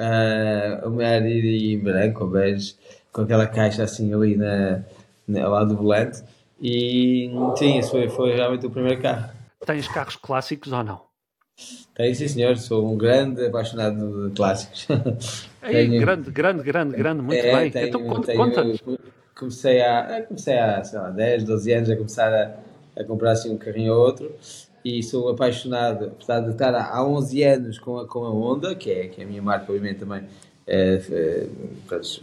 uh, 0.00 0.88
uma 0.88 1.04
Ariri 1.04 1.74
em 1.74 1.78
branco 1.78 2.24
ou 2.24 2.30
bege, 2.30 2.74
com 3.12 3.22
aquela 3.22 3.46
caixa 3.46 3.82
assim 3.82 4.12
ali 4.14 4.36
na, 4.36 4.82
na, 5.28 5.44
ao 5.44 5.52
lado 5.52 5.68
do 5.70 5.76
volante. 5.76 6.22
E 6.60 7.30
sim, 7.56 7.78
esse 7.78 7.90
foi, 7.90 8.08
foi 8.08 8.34
realmente 8.34 8.66
o 8.66 8.70
primeiro 8.70 9.00
carro. 9.00 9.30
Tens 9.64 9.88
carros 9.88 10.16
clássicos 10.16 10.72
ou 10.72 10.82
não? 10.82 11.02
Tenho, 11.94 12.14
sim, 12.14 12.28
senhor. 12.28 12.56
Sou 12.56 12.90
um 12.90 12.96
grande 12.96 13.44
apaixonado 13.44 14.28
de 14.28 14.34
clássicos. 14.34 14.86
Ei, 15.62 15.88
tenho... 15.88 16.00
Grande, 16.00 16.30
grande, 16.30 16.62
grande, 16.62 16.96
grande. 16.96 17.22
Muito 17.22 17.44
é, 17.44 17.56
bem. 17.56 17.70
Tenho, 17.70 17.88
então, 17.88 18.06
conta, 18.06 18.62
tenho, 18.62 18.98
comecei 19.38 19.82
há, 19.82 20.22
comecei 20.26 20.58
há, 20.58 20.82
sei 20.82 20.98
lá, 20.98 21.10
10, 21.10 21.44
12 21.44 21.72
anos 21.72 21.90
a 21.90 21.96
começar 21.96 22.32
a, 22.32 23.00
a 23.00 23.04
comprar 23.04 23.32
assim 23.32 23.52
um 23.52 23.58
carrinho 23.58 23.92
ou 23.92 24.00
outro 24.00 24.34
e 24.84 25.02
sou 25.02 25.28
apaixonado, 25.28 26.06
apesar 26.06 26.40
de 26.40 26.50
estar 26.50 26.74
há 26.74 27.04
11 27.04 27.42
anos 27.42 27.78
com 27.78 27.98
a, 27.98 28.06
com 28.06 28.24
a 28.24 28.30
Honda, 28.30 28.74
que 28.74 28.90
é, 28.90 29.08
que 29.08 29.20
é 29.20 29.24
a 29.24 29.26
minha 29.26 29.42
marca, 29.42 29.72
obviamente, 29.72 30.00
também. 30.00 30.22
É, 30.66 31.00
é, 31.10 31.46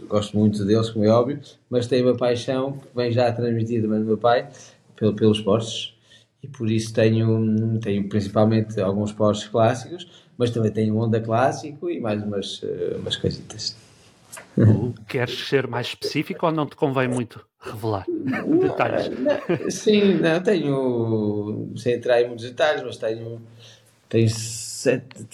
gosto 0.08 0.38
muito 0.38 0.64
deles, 0.64 0.88
como 0.88 1.04
é 1.04 1.08
óbvio, 1.08 1.38
mas 1.68 1.86
tenho 1.86 2.06
uma 2.06 2.16
paixão 2.16 2.72
que 2.72 2.88
vem 2.96 3.12
já 3.12 3.30
transmitida 3.30 3.86
do 3.86 4.04
meu 4.04 4.16
pai 4.16 4.48
pelo, 4.96 5.14
pelos 5.14 5.40
Porsches 5.40 5.94
e 6.42 6.48
por 6.48 6.70
isso 6.70 6.94
tenho, 6.94 7.78
tenho 7.80 8.08
principalmente 8.08 8.80
alguns 8.80 9.12
Porsches 9.12 9.48
clássicos, 9.48 10.08
mas 10.38 10.50
também 10.50 10.70
tenho 10.70 10.96
Honda 10.96 11.20
clássico 11.20 11.90
e 11.90 12.00
mais 12.00 12.22
umas, 12.22 12.62
umas 12.98 13.16
coisitas. 13.16 13.87
Queres 15.08 15.48
ser 15.48 15.66
mais 15.66 15.88
específico 15.88 16.46
ou 16.46 16.52
não 16.52 16.66
te 16.66 16.76
convém 16.76 17.08
muito 17.08 17.44
revelar 17.60 18.06
detalhes? 18.60 19.10
Não, 19.18 19.70
sim, 19.70 20.14
não 20.14 20.42
tenho, 20.42 21.72
sem 21.76 21.94
entrar 21.94 22.20
em 22.20 22.28
muitos 22.28 22.44
detalhes, 22.44 22.82
mas 22.82 22.96
tenho, 22.96 23.40
tenho 24.08 24.28
sete, 24.30 25.24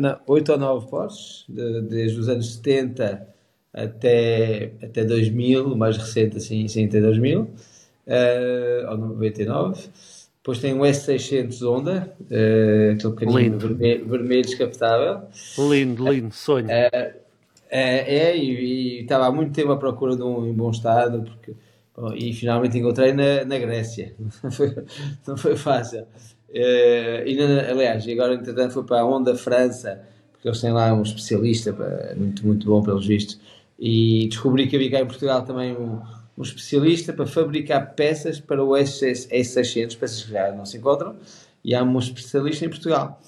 não, 0.00 0.18
oito 0.26 0.52
ou 0.52 0.58
nove 0.58 0.88
Porsches, 0.88 1.44
de, 1.48 1.82
desde 1.82 2.18
os 2.18 2.28
anos 2.28 2.54
70 2.54 3.26
até, 3.72 4.72
até 4.82 5.04
2000, 5.04 5.72
o 5.72 5.76
mais 5.76 5.96
recente 5.96 6.38
assim, 6.38 6.66
sim, 6.66 6.86
até 6.86 7.00
2000, 7.00 7.42
uh, 7.42 8.90
ou 8.90 8.96
99. 8.96 9.88
Depois 10.38 10.60
tem 10.60 10.72
um 10.72 10.80
S600 10.80 11.60
Honda, 11.66 12.14
uh, 12.20 12.94
aquele 12.94 13.12
pequenino 13.14 13.58
vermelho, 13.58 14.08
vermelho 14.08 14.42
descapotável. 14.42 15.22
Lindo, 15.58 16.08
lindo, 16.08 16.32
sonho. 16.32 16.68
Uh, 16.68 17.25
é, 17.76 18.30
é 18.30 18.36
e, 18.36 19.02
estava 19.02 19.26
há 19.26 19.32
muito 19.32 19.52
tempo 19.52 19.70
à 19.70 19.76
procura 19.76 20.16
de 20.16 20.22
um 20.22 20.46
em 20.46 20.52
bom 20.52 20.70
estado, 20.70 21.22
porque, 21.22 21.54
bom, 21.94 22.14
e 22.14 22.32
finalmente 22.32 22.78
encontrei 22.78 23.12
na, 23.12 23.44
na 23.44 23.58
Grécia. 23.58 24.14
Não 25.26 25.36
foi, 25.36 25.56
fácil. 25.56 26.02
Uh, 26.48 27.26
e 27.26 27.36
na, 27.36 27.70
aliás, 27.70 28.08
agora 28.08 28.34
entretanto 28.34 28.72
foi 28.72 28.84
para 28.84 29.00
a 29.00 29.04
Honda 29.04 29.34
França, 29.36 30.02
porque 30.32 30.48
eles 30.48 30.60
têm 30.60 30.72
lá 30.72 30.92
um 30.94 31.02
especialista 31.02 31.76
muito, 32.16 32.46
muito 32.46 32.66
bom 32.66 32.82
pelos 32.82 33.06
vistos. 33.06 33.38
E 33.78 34.26
descobri 34.28 34.66
que 34.68 34.76
havia 34.76 34.90
cá 34.90 35.00
em 35.00 35.06
Portugal 35.06 35.42
também 35.42 35.76
um, 35.76 36.00
um 36.38 36.42
especialista 36.42 37.12
para 37.12 37.26
fabricar 37.26 37.94
peças 37.94 38.40
para 38.40 38.64
o 38.64 38.70
S600, 38.70 39.98
peças 39.98 40.22
que 40.22 40.32
já 40.32 40.50
não 40.50 40.64
se 40.64 40.78
encontram, 40.78 41.16
e 41.62 41.74
há 41.74 41.82
um 41.82 41.98
especialista 41.98 42.64
em 42.64 42.70
Portugal. 42.70 43.20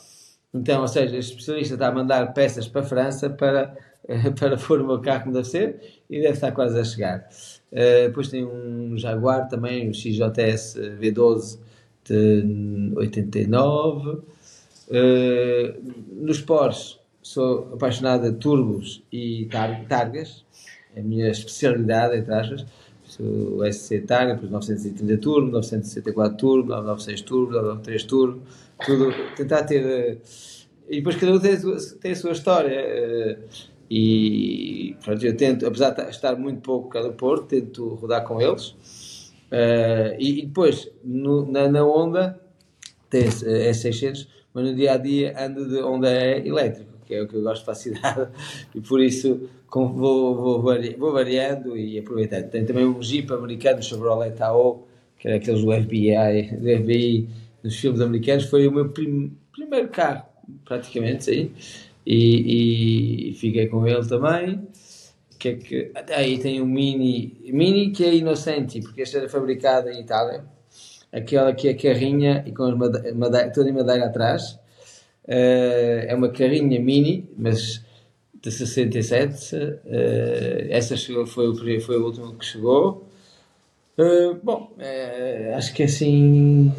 Então, 0.55 0.81
ou 0.81 0.89
seja, 0.89 1.15
este 1.19 1.33
especialista 1.33 1.75
está 1.75 1.89
a 1.89 1.93
mandar 1.93 2.33
peças 2.33 2.67
para 2.67 2.81
a 2.81 2.85
França 2.85 3.29
para 3.29 3.77
para 4.39 4.57
pôr 4.57 4.81
o 4.81 4.87
meu 4.87 5.01
carro 5.01 5.25
como 5.25 5.35
deve 5.35 5.47
ser 5.47 6.01
e 6.09 6.21
deve 6.21 6.35
estar 6.35 6.53
quase 6.53 6.79
a 6.79 6.85
chegar. 6.85 7.29
Uh, 7.71 8.09
depois 8.09 8.29
tem 8.29 8.45
um 8.45 8.97
Jaguar 8.97 9.49
também, 9.49 9.91
o 9.91 9.95
XJS 9.95 10.79
V12 10.99 11.59
de 12.05 12.93
89. 12.97 14.09
Uh, 14.11 14.23
nos 16.11 16.41
Porsche 16.41 16.99
sou 17.23 17.75
apaixonado 17.75 18.31
de 18.31 18.39
turbos 18.39 19.03
e 19.13 19.47
tar 19.51 19.85
targas, 19.87 20.47
é 20.97 21.01
a 21.01 21.03
minha 21.03 21.29
especialidade, 21.29 22.17
entre 22.17 22.33
aspas. 22.33 22.65
O 23.21 23.65
SC 23.65 24.01
Targa, 24.01 24.35
depois 24.35 24.51
930 24.51 25.17
Turbo, 25.19 25.51
964 25.51 26.37
Turbo, 26.37 26.69
996 26.69 27.23
Turbo, 27.23 27.53
993 27.53 28.05
Turbo, 28.05 28.43
tudo, 28.85 29.13
tentar 29.35 29.65
ter. 29.65 29.83
Uh, 29.85 30.21
e 30.89 30.97
depois 30.97 31.17
cada 31.17 31.33
um 31.33 31.39
tem, 31.39 31.57
tem 32.01 32.13
a 32.13 32.17
sua 32.17 32.33
história. 32.33 32.79
Uh, 32.79 33.78
e 33.91 34.97
pronto, 35.03 35.25
eu 35.25 35.37
tento, 35.37 35.67
apesar 35.67 35.91
de 35.91 36.03
estar 36.11 36.37
muito 36.37 36.61
pouco 36.61 36.89
cada 36.89 37.11
Porto, 37.11 37.47
tento 37.47 37.95
rodar 37.95 38.25
com 38.25 38.41
eles. 38.41 39.33
Uh, 39.51 40.13
e, 40.19 40.41
e, 40.41 40.47
depois, 40.47 40.91
no, 41.03 41.51
na, 41.51 41.69
na 41.69 41.83
Honda, 41.83 42.39
tem 43.09 43.25
é 43.25 43.73
600, 43.73 44.29
mas 44.53 44.65
no 44.65 44.75
dia 44.75 44.93
a 44.93 44.97
dia 44.99 45.35
ando 45.39 45.67
de 45.67 45.81
Honda 45.81 46.11
é 46.11 46.47
elétrico, 46.47 46.93
que 47.07 47.15
é 47.15 47.23
o 47.23 47.29
que 47.29 47.37
eu 47.37 47.43
gosto 47.43 47.61
de 47.61 47.67
facilidade, 47.67 48.29
e 48.75 48.81
por 48.81 49.01
isso 49.01 49.49
vou, 49.73 50.35
vou, 50.35 50.63
vou 50.63 51.13
variando 51.13 51.75
e 51.75 51.99
aproveitando. 51.99 52.51
Tem 52.51 52.67
também 52.67 52.85
um 52.85 53.03
Jeep 53.03 53.33
americano, 53.33 53.83
Chevrolet 53.83 54.33
Tahoe, 54.33 54.81
que 55.19 55.29
era 55.29 55.39
aqueles 55.39 55.65
do 55.65 55.73
FBI, 55.73 56.57
do 56.59 56.83
FBI 56.83 57.29
nos 57.63 57.75
filmes 57.77 58.03
americanos, 58.03 58.45
foi 58.45 58.69
o 58.69 58.73
meu 58.73 58.91
prim, 58.91 59.35
primeiro 59.51 59.89
carro, 59.89 60.25
praticamente, 60.67 61.25
sim 61.25 61.51
e, 62.11 63.29
e 63.29 63.35
fiquei 63.35 63.67
com 63.67 63.87
ele 63.87 64.07
também. 64.09 64.67
Que 65.39 65.49
é 65.51 65.55
que, 65.55 65.93
aí 66.11 66.39
tem 66.39 66.61
um 66.61 66.67
Mini, 66.67 67.39
Mini 67.53 67.91
que 67.91 68.03
é 68.03 68.15
inocente, 68.15 68.81
porque 68.81 69.03
este 69.03 69.19
era 69.19 69.29
fabricado 69.29 69.91
em 69.91 70.01
Itália. 70.01 70.45
Aquela 71.13 71.53
que 71.53 71.69
é 71.69 71.75
carrinha 71.75 72.43
e 72.47 72.53
com 72.53 72.75
madeira, 72.75 73.51
toda 73.51 73.69
em 73.69 73.73
madeira 73.73 74.07
atrás. 74.07 74.59
Uh, 75.25 76.09
é 76.09 76.15
uma 76.15 76.31
carrinha 76.31 76.81
Mini, 76.81 77.29
mas 77.37 77.85
de 78.43 78.51
67. 78.51 79.55
Uh, 79.55 79.79
eh, 79.87 80.67
essa 80.71 80.97
chegou, 80.97 81.27
foi, 81.27 81.49
o, 81.49 81.81
foi 81.81 81.99
o 81.99 82.07
último 82.07 82.35
que 82.35 82.45
chegou. 82.45 83.07
Uh, 83.99 84.35
bom, 84.43 84.73
acho 85.55 85.75
que 85.75 85.83
assim 85.83 86.73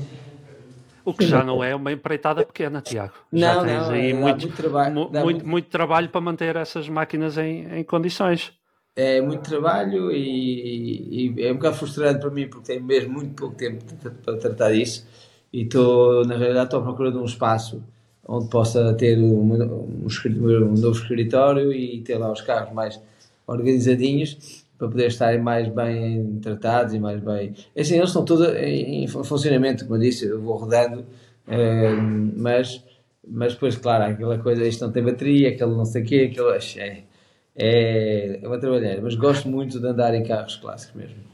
o 1.09 1.13
que 1.13 1.25
já 1.25 1.43
não 1.43 1.63
é 1.63 1.75
uma 1.75 1.91
empreitada 1.91 2.45
pequena, 2.45 2.81
Tiago. 2.81 3.13
Já 3.33 3.55
não, 3.55 3.65
tens 3.65 3.87
não, 3.87 3.91
aí 3.91 4.13
muito, 4.13 4.41
muito, 4.41 4.55
trabalho, 4.55 4.95
muito, 4.95 5.19
muito, 5.19 5.47
muito, 5.47 5.69
trabalho 5.69 6.09
para 6.09 6.21
manter 6.21 6.55
essas 6.55 6.87
máquinas 6.87 7.37
em, 7.37 7.79
em 7.79 7.83
condições. 7.83 8.53
é 8.95 9.21
muito 9.21 9.47
trabalho 9.49 10.11
e, 10.11 11.33
e, 11.35 11.43
é 11.43 11.51
um 11.51 11.55
bocado 11.55 11.75
frustrante 11.77 12.19
para 12.19 12.29
mim 12.29 12.47
porque 12.47 12.73
tenho 12.73 12.83
mesmo 12.83 13.13
muito 13.13 13.33
pouco 13.33 13.55
tempo 13.55 13.83
para 14.23 14.37
tratar 14.37 14.71
disso 14.71 15.07
e 15.51 15.63
estou, 15.63 16.25
na 16.25 16.37
realidade, 16.37 16.65
estou 16.65 16.79
à 16.79 16.83
procura 16.83 17.11
de 17.11 17.17
um 17.17 17.25
espaço 17.25 17.83
onde 18.27 18.47
possa 18.49 18.93
ter 18.93 19.17
um, 19.17 19.53
um, 19.53 20.03
um 20.05 20.73
novo 20.73 20.91
escritório 20.91 21.73
e 21.73 22.01
ter 22.01 22.17
lá 22.17 22.31
os 22.31 22.41
carros 22.41 22.71
mais 22.73 23.01
organizadinhos 23.47 24.63
para 24.79 24.87
poder 24.87 25.07
estarem 25.07 25.41
mais 25.41 25.67
bem 25.67 26.39
tratados 26.41 26.93
e 26.93 26.99
mais 26.99 27.21
bem. 27.21 27.53
É 27.75 27.81
assim, 27.81 27.97
eles 27.97 28.09
estão 28.09 28.23
todos 28.23 28.47
em, 28.55 29.05
funcionamento, 29.07 29.83
como 29.83 29.97
eu 29.97 29.99
disse, 29.99 30.25
eu 30.25 30.41
vou 30.41 30.55
rodando, 30.55 31.05
eh, 31.45 31.93
mas, 32.37 32.81
mas 33.27 33.53
depois, 33.53 33.75
claro, 33.75 34.05
aquela 34.05 34.39
coisa, 34.39 34.65
isto 34.65 34.85
não 34.85 34.91
tem 34.91 35.03
bateria, 35.03 35.49
aquele 35.49 35.71
não 35.71 35.83
sei 35.83 36.01
o 36.01 36.05
quê, 36.05 36.29
aquilo 36.31 36.49
é, 36.51 37.03
é, 37.57 38.39
é 38.41 38.47
uma 38.47 38.57
trabalheira, 38.57 39.01
mas 39.01 39.15
gosto 39.15 39.49
muito 39.49 39.81
de 39.81 39.85
andar 39.85 40.15
em 40.15 40.23
carros 40.23 40.55
clássicos 40.55 40.95
mesmo. 40.95 41.29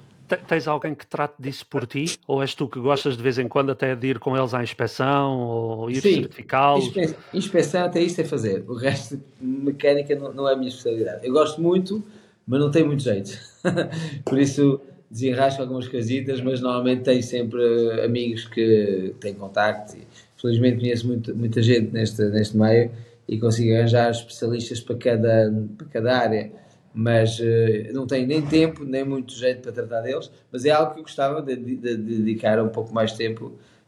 Tens 0.48 0.68
alguém 0.68 0.96
que 0.96 1.06
trate 1.06 1.36
disso 1.40 1.68
por 1.68 1.86
ti? 1.86 2.18
Ou 2.28 2.42
és 2.42 2.56
tu 2.56 2.68
que 2.68 2.80
gostas 2.80 3.16
de 3.16 3.22
vez 3.22 3.38
em 3.38 3.48
quando 3.48 3.72
até 3.72 3.96
de 3.96 4.08
ir 4.08 4.18
com 4.18 4.36
eles 4.36 4.56
à 4.56 4.64
inspeção 4.64 5.38
ou 5.38 5.92
ir 5.92 6.02
certificá-los? 6.02 6.88
Inspe 6.88 7.16
inspeção 7.32 7.86
até 7.86 8.02
isso 8.02 8.20
é 8.22 8.24
fazer. 8.24 8.66
O 8.68 8.74
resto, 8.74 9.22
mecânica, 9.40 10.16
não, 10.16 10.34
não 10.34 10.50
é 10.50 10.54
a 10.54 10.56
minha 10.56 10.70
especialidade. 10.70 11.28
Eu 11.28 11.32
gosto 11.32 11.62
muito, 11.62 12.04
mas 12.48 12.60
não 12.60 12.72
tenho 12.72 12.88
muito 12.88 13.04
jeito. 13.04 13.38
por 14.26 14.40
isso 14.40 14.82
desenrasco 15.10 15.62
algumas 15.62 15.88
casitas, 15.88 16.42
mas 16.42 16.62
normalmente 16.62 17.04
tenho 17.04 17.24
sempre 17.24 18.02
amigos 18.04 18.46
que 18.46 19.14
têm 19.20 19.34
contacto. 19.34 19.96
Felizmente 20.40 20.80
conheço 20.80 21.08
muito, 21.08 21.36
muita 21.36 21.62
gente 21.62 21.92
neste, 21.92 22.24
neste 22.26 22.58
meio 22.58 22.92
e 23.28 23.40
consigo 23.40 23.74
arranjar 23.76 24.12
especialistas 24.12 24.80
para 24.80 24.96
cada, 24.96 25.54
para 25.78 25.88
cada 25.88 26.18
área 26.18 26.52
mas 26.96 27.40
uh, 27.40 27.94
não 27.94 28.08
tenho 28.08 28.26
nem 28.26 28.42
tempo, 28.42 28.86
nem 28.86 29.04
muito 29.04 29.34
jeito 29.34 29.62
para 29.62 29.74
tratar 29.74 30.00
deles, 30.00 30.32
mas 30.50 30.64
é 30.64 30.72
algo 30.72 30.94
que 30.94 31.00
eu 31.00 31.04
gostava 31.04 31.42
de, 31.42 31.58
de, 31.58 31.76
de 31.76 31.98
dedicar 31.98 32.58
um 32.64 32.70
pouco 32.70 32.94
mais 32.94 33.12
tempo 33.12 33.48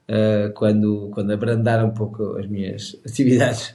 uh, 0.10 0.52
quando, 0.54 1.10
quando 1.14 1.32
abrandar 1.32 1.84
um 1.86 1.92
pouco 1.92 2.38
as 2.38 2.46
minhas 2.48 3.00
atividades. 3.08 3.74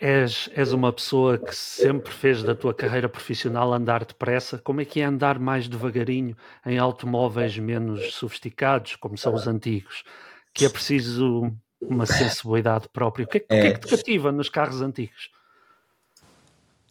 És, 0.00 0.50
és 0.54 0.72
uma 0.72 0.92
pessoa 0.92 1.38
que 1.38 1.54
sempre 1.54 2.12
fez 2.12 2.42
da 2.42 2.54
tua 2.54 2.74
carreira 2.74 3.08
profissional 3.08 3.72
andar 3.72 4.04
depressa. 4.04 4.58
Como 4.58 4.80
é 4.80 4.84
que 4.84 5.00
é 5.00 5.04
andar 5.04 5.38
mais 5.38 5.68
devagarinho 5.68 6.36
em 6.64 6.78
automóveis 6.78 7.58
menos 7.58 8.14
sofisticados, 8.14 8.96
como 8.96 9.16
são 9.16 9.34
os 9.34 9.46
antigos? 9.46 10.04
Que 10.52 10.64
é 10.64 10.68
preciso 10.68 11.52
uma 11.80 12.06
sensibilidade 12.06 12.88
própria. 12.92 13.24
O 13.24 13.28
que 13.28 13.38
é, 13.38 13.44
é. 13.48 13.60
Que, 13.60 13.66
é 13.66 13.72
que 13.72 13.80
te 13.80 13.96
cativa 13.96 14.32
nos 14.32 14.48
carros 14.48 14.82
antigos? 14.82 15.30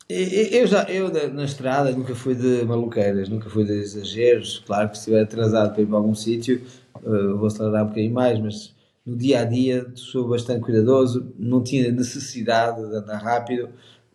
Eu 0.08 0.68
já, 0.68 0.84
eu 0.84 1.12
na 1.34 1.46
estrada 1.46 1.92
nunca 1.92 2.14
fui 2.14 2.36
de 2.36 2.64
maluqueiras, 2.64 3.28
nunca 3.28 3.50
fui 3.50 3.66
de 3.66 3.74
exageros. 3.74 4.64
Claro 4.66 4.90
que 4.90 4.98
se 4.98 5.02
estiver 5.02 5.24
atrasado 5.24 5.74
para 5.74 5.82
ir 5.82 5.88
para 5.88 5.98
algum 5.98 6.14
sítio, 6.14 6.62
uh, 7.02 7.36
vou 7.38 7.48
acelerar 7.48 7.84
um 7.84 7.88
bocadinho 7.88 8.14
mais, 8.14 8.40
mas 8.40 8.75
no 9.06 9.16
dia 9.16 9.42
a 9.42 9.46
dia 9.46 9.88
sou 9.96 10.28
bastante 10.28 10.62
cuidadoso. 10.62 11.34
Não 11.38 11.62
tinha 11.64 11.92
necessidade 11.92 12.78
de 12.78 12.96
andar 12.96 13.18
rápido 13.18 13.70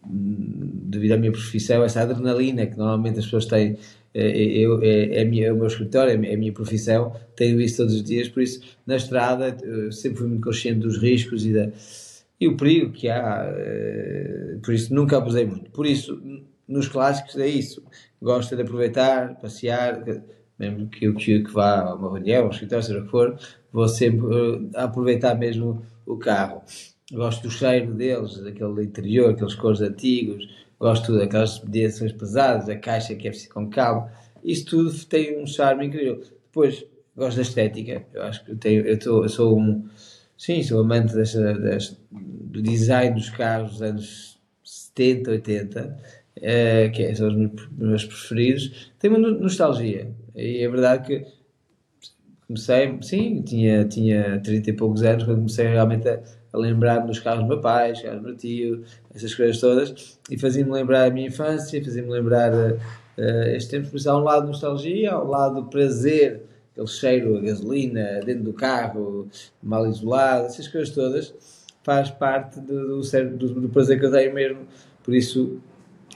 hum, 0.04 0.70
devido 0.84 1.12
à 1.12 1.16
minha 1.16 1.32
profissão, 1.32 1.84
essa 1.84 2.02
adrenalina 2.02 2.66
que 2.66 2.76
normalmente 2.76 3.18
as 3.18 3.24
pessoas 3.24 3.46
têm. 3.46 3.78
É, 4.12 4.28
eu, 4.36 4.82
é, 4.82 5.20
é, 5.20 5.24
minha, 5.24 5.46
é 5.46 5.52
o 5.52 5.56
meu 5.56 5.68
escritório, 5.68 6.10
é 6.10 6.34
a 6.34 6.36
minha 6.36 6.52
profissão, 6.52 7.14
tenho 7.36 7.60
isso 7.60 7.76
todos 7.76 7.94
os 7.94 8.02
dias, 8.02 8.28
por 8.28 8.42
isso 8.42 8.60
na 8.84 8.96
estrada 8.96 9.56
sempre 9.92 10.18
fui 10.18 10.26
muito 10.26 10.42
consciente 10.42 10.80
dos 10.80 10.98
riscos 10.98 11.46
e 11.46 11.52
da 11.52 11.70
e 12.40 12.48
o 12.48 12.56
perigo 12.56 12.90
que 12.90 13.08
há, 13.08 13.52
eh, 13.54 14.56
por 14.62 14.72
isso 14.72 14.94
nunca 14.94 15.18
abusei 15.18 15.44
muito. 15.44 15.70
Por 15.70 15.86
isso, 15.86 16.20
nos 16.66 16.88
clássicos 16.88 17.36
é 17.36 17.46
isso. 17.46 17.82
Gosto 18.20 18.56
de 18.56 18.62
aproveitar, 18.62 19.38
passear, 19.38 20.02
mesmo 20.58 20.88
que 20.88 21.04
eu 21.04 21.14
que, 21.14 21.40
que 21.40 21.52
vá 21.52 21.80
a 21.80 21.94
uma 21.94 22.10
reunião, 22.12 22.46
um 22.46 22.50
escritório, 22.50 22.84
seja 22.84 23.00
o 23.00 23.04
que 23.04 23.10
for, 23.10 23.38
vou 23.72 23.88
sempre 23.88 24.26
uh, 24.26 24.70
aproveitar 24.74 25.34
mesmo 25.34 25.82
o 26.06 26.16
carro. 26.16 26.62
Gosto 27.12 27.42
do 27.42 27.50
cheiro 27.50 27.92
deles, 27.94 28.38
daquele 28.38 28.84
interior, 28.84 29.30
aqueles 29.30 29.54
cores 29.54 29.80
antigos, 29.80 30.48
gosto 30.78 31.16
daquelas 31.18 31.60
direções 31.66 32.12
pesadas, 32.12 32.68
a 32.68 32.76
caixa 32.76 33.14
que 33.14 33.26
é 33.26 33.30
preciso 33.30 33.52
com 33.52 33.68
calma. 33.68 34.10
Isso 34.42 34.66
tudo 34.66 34.92
tem 35.06 35.40
um 35.42 35.46
charme 35.46 35.86
incrível. 35.86 36.20
Depois, 36.46 36.84
gosto 37.16 37.36
da 37.36 37.42
estética. 37.42 38.06
Eu 38.14 38.22
acho 38.22 38.44
que 38.44 38.52
eu, 38.52 38.56
tenho, 38.56 38.86
eu, 38.86 38.98
tô, 38.98 39.24
eu 39.24 39.28
sou 39.28 39.58
um 39.58 39.84
Sim, 40.40 40.62
sou 40.62 40.80
amante 40.80 41.14
desta, 41.14 41.52
desta, 41.52 41.98
do 42.10 42.62
design 42.62 43.14
dos 43.14 43.28
carros 43.28 43.72
dos 43.72 43.82
anos 43.82 44.40
70, 44.64 45.32
80, 45.32 45.98
uh, 46.38 46.92
que 46.94 47.14
são 47.14 47.28
os 47.28 47.68
meus 47.72 48.06
preferidos. 48.06 48.90
Tenho 48.98 49.18
uma 49.18 49.30
nostalgia. 49.32 50.10
E 50.34 50.64
é 50.64 50.68
verdade 50.70 51.06
que 51.06 51.26
comecei, 52.50 52.98
sim, 53.02 53.42
tinha, 53.42 53.84
tinha 53.84 54.40
30 54.40 54.70
e 54.70 54.72
poucos 54.72 55.02
anos 55.02 55.22
quando 55.22 55.36
comecei 55.36 55.68
realmente 55.68 56.08
a, 56.08 56.20
a 56.52 56.58
lembrar-me 56.58 57.06
dos 57.06 57.20
carros 57.20 57.44
do 57.44 57.48
meu 57.48 57.60
pai, 57.60 57.92
dos 57.92 58.02
carros 58.02 58.18
do 58.18 58.26
meu 58.26 58.36
tio, 58.36 58.82
essas 59.14 59.32
coisas 59.34 59.60
todas, 59.60 60.18
e 60.28 60.36
fazia-me 60.36 60.70
lembrar 60.70 61.06
a 61.06 61.10
minha 61.10 61.28
infância, 61.28 61.82
fazia-me 61.82 62.10
lembrar 62.10 62.52
uh, 62.52 62.74
uh, 63.18 63.48
este 63.54 63.70
tempo, 63.70 63.88
por 63.88 63.96
isso 63.96 64.10
há 64.10 64.16
um 64.16 64.24
lado 64.24 64.48
nostalgia, 64.48 65.12
há 65.12 65.22
um 65.22 65.28
lado 65.28 65.64
prazer 65.66 66.42
aquele 66.72 66.86
cheiro 66.88 67.36
a 67.36 67.40
gasolina 67.40 68.20
dentro 68.24 68.44
do 68.44 68.52
carro, 68.52 69.28
mal 69.62 69.86
isolado, 69.86 70.46
essas 70.46 70.66
coisas 70.66 70.90
todas, 70.90 71.34
faz 71.84 72.10
parte 72.10 72.60
do, 72.60 73.00
do, 73.00 73.36
do, 73.36 73.60
do 73.60 73.68
prazer 73.68 73.98
que 73.98 74.06
eu 74.06 74.10
tenho 74.10 74.34
mesmo. 74.34 74.60
Por 75.04 75.14
isso, 75.14 75.60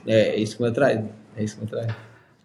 é, 0.06 0.30
é, 0.30 0.36
isso 0.36 0.56
que 0.56 0.62
me 0.62 0.68
atrai. 0.68 1.10
É 1.36 1.44
isso 1.44 1.56
que 1.56 1.62
me 1.62 1.68
atrai. 1.68 1.96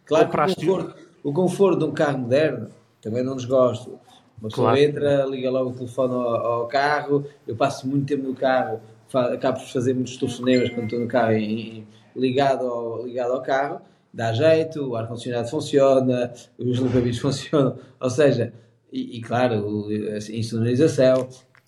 Claro 0.06 0.30
que 0.30 0.36
o 0.36 0.56
conforto, 0.56 0.96
o 1.24 1.34
conforto 1.34 1.80
de 1.80 1.86
um 1.86 1.92
carro 1.92 2.20
moderno 2.20 2.70
também 3.02 3.24
não 3.24 3.36
desgosto. 3.36 4.00
Uma 4.39 4.50
pessoa 4.50 4.72
claro. 4.72 4.80
entra, 4.80 5.26
liga 5.26 5.50
logo 5.50 5.72
o 5.72 5.74
telefone 5.74 6.14
ao, 6.14 6.36
ao, 6.36 6.68
carro, 6.68 7.26
eu 7.47 7.56
passo 7.56 7.88
muito 7.88 8.06
tempo 8.06 8.24
no 8.24 8.34
carro, 8.34 8.80
acabo 9.14 9.60
por 9.60 9.68
fazer 9.68 9.93
muitos 9.93 10.18
telefonemas 10.18 10.70
quando 10.70 10.84
estou 10.86 11.00
no 11.00 11.08
carro 11.08 11.34
em, 11.34 11.86
ligado, 12.16 12.66
ao, 12.66 13.06
ligado 13.06 13.34
ao 13.34 13.41
carro, 13.41 13.82
dá 14.14 14.32
jeito, 14.32 14.89
o 14.89 14.95
ar-condicionado 14.95 15.50
funciona, 15.50 16.32
os 16.58 16.80
limpa 16.80 17.02
funcionam, 17.20 17.78
ou 18.00 18.10
seja, 18.10 18.54
e, 18.91 19.18
e 19.18 19.22
claro, 19.22 19.88
a 19.89 20.32
insonorização 20.32 21.28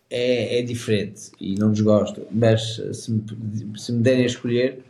é, 0.09 0.59
é 0.59 0.61
diferente 0.61 1.31
e 1.39 1.55
não 1.55 1.71
desgosto, 1.71 2.25
mas 2.31 2.81
se 2.93 3.11
me, 3.11 3.23
se 3.77 3.91
me 3.91 4.01
derem 4.01 4.23
a 4.23 4.27
escolher, 4.27 4.83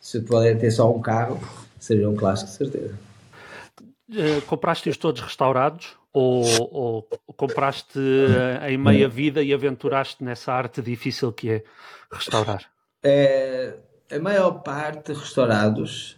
se 0.00 0.20
puder 0.20 0.58
ter 0.58 0.70
só 0.70 0.90
um 0.90 1.00
carro, 1.00 1.38
seria 1.78 2.08
um 2.08 2.16
clássico 2.16 2.50
de 2.50 2.56
certeza. 2.56 3.07
Uh, 4.10 4.40
compraste-os 4.46 4.96
todos 4.96 5.20
restaurados 5.20 5.96
ou, 6.12 6.42
ou 6.72 7.02
compraste 7.36 7.98
uh, 7.98 8.64
em 8.66 8.78
meia 8.78 9.08
vida 9.08 9.42
e 9.42 9.52
aventuraste 9.52 10.24
nessa 10.24 10.52
arte 10.52 10.80
difícil 10.80 11.32
que 11.32 11.50
é 11.50 11.64
restaurar? 12.10 12.64
É, 13.02 13.74
a 14.10 14.18
maior 14.18 14.62
parte 14.62 15.12
restaurados, 15.12 16.16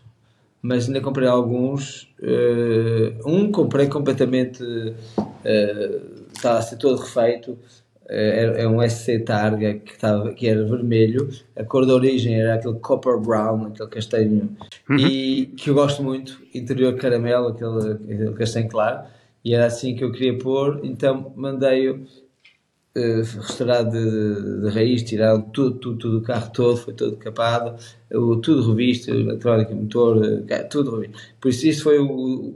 mas 0.62 0.86
ainda 0.86 1.00
comprei 1.00 1.28
alguns. 1.28 2.04
Uh, 2.20 3.28
um 3.28 3.50
comprei 3.50 3.88
completamente, 3.88 4.62
uh, 4.62 6.26
estava 6.32 6.58
a 6.58 6.62
ser 6.62 6.76
todo 6.76 7.00
refeito. 7.00 7.58
Uh, 8.10 8.56
é 8.56 8.66
um 8.66 8.82
SC 8.82 9.20
Targa 9.20 9.74
que, 9.74 9.92
estava, 9.92 10.34
que 10.34 10.48
era 10.48 10.64
vermelho, 10.64 11.28
a 11.54 11.62
cor 11.62 11.86
da 11.86 11.94
origem 11.94 12.40
era 12.40 12.54
aquele 12.54 12.74
copper 12.80 13.20
brown, 13.20 13.66
aquele 13.66 13.88
castanho, 13.88 14.56
uhum. 14.88 14.96
e 14.96 15.46
que 15.56 15.70
eu 15.70 15.74
gosto 15.74 16.02
muito, 16.02 16.42
interior 16.52 16.96
caramelo, 16.96 17.48
aquele, 17.48 17.92
aquele 17.92 18.32
castanho 18.32 18.68
claro, 18.68 19.06
e 19.44 19.54
era 19.54 19.66
assim 19.66 19.94
que 19.94 20.02
eu 20.02 20.10
queria 20.10 20.36
pôr, 20.36 20.80
então 20.82 21.32
mandei-o 21.36 22.04
uh, 22.96 23.22
restaurado 23.40 23.90
de, 23.92 24.62
de, 24.62 24.74
raiz, 24.74 25.02
tiraram 25.04 25.42
tudo, 25.42 25.78
tudo, 25.78 25.98
tudo, 25.98 26.18
o 26.18 26.22
carro 26.22 26.50
todo, 26.52 26.76
foi 26.76 26.94
todo 26.94 27.16
capado, 27.16 27.76
tudo 28.42 28.70
revisto, 28.70 29.10
eletrónica, 29.10 29.74
motor, 29.74 30.16
uh, 30.16 30.68
tudo 30.68 30.96
revisto. 30.96 31.16
Por 31.40 31.48
isso, 31.48 31.66
isso 31.66 31.82
foi 31.84 31.98
o. 31.98 32.54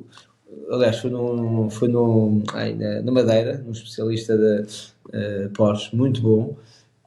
Aliás, 0.71 0.99
foi, 0.99 1.11
no, 1.11 1.69
foi 1.71 1.89
no, 1.89 2.43
ai, 2.53 2.75
na, 2.75 3.03
na 3.03 3.13
Madeira, 3.13 3.65
um 3.67 3.73
especialista 3.73 4.37
da 4.37 4.63
uh, 4.63 5.51
Porsche, 5.51 5.95
muito 5.95 6.21
bom. 6.21 6.57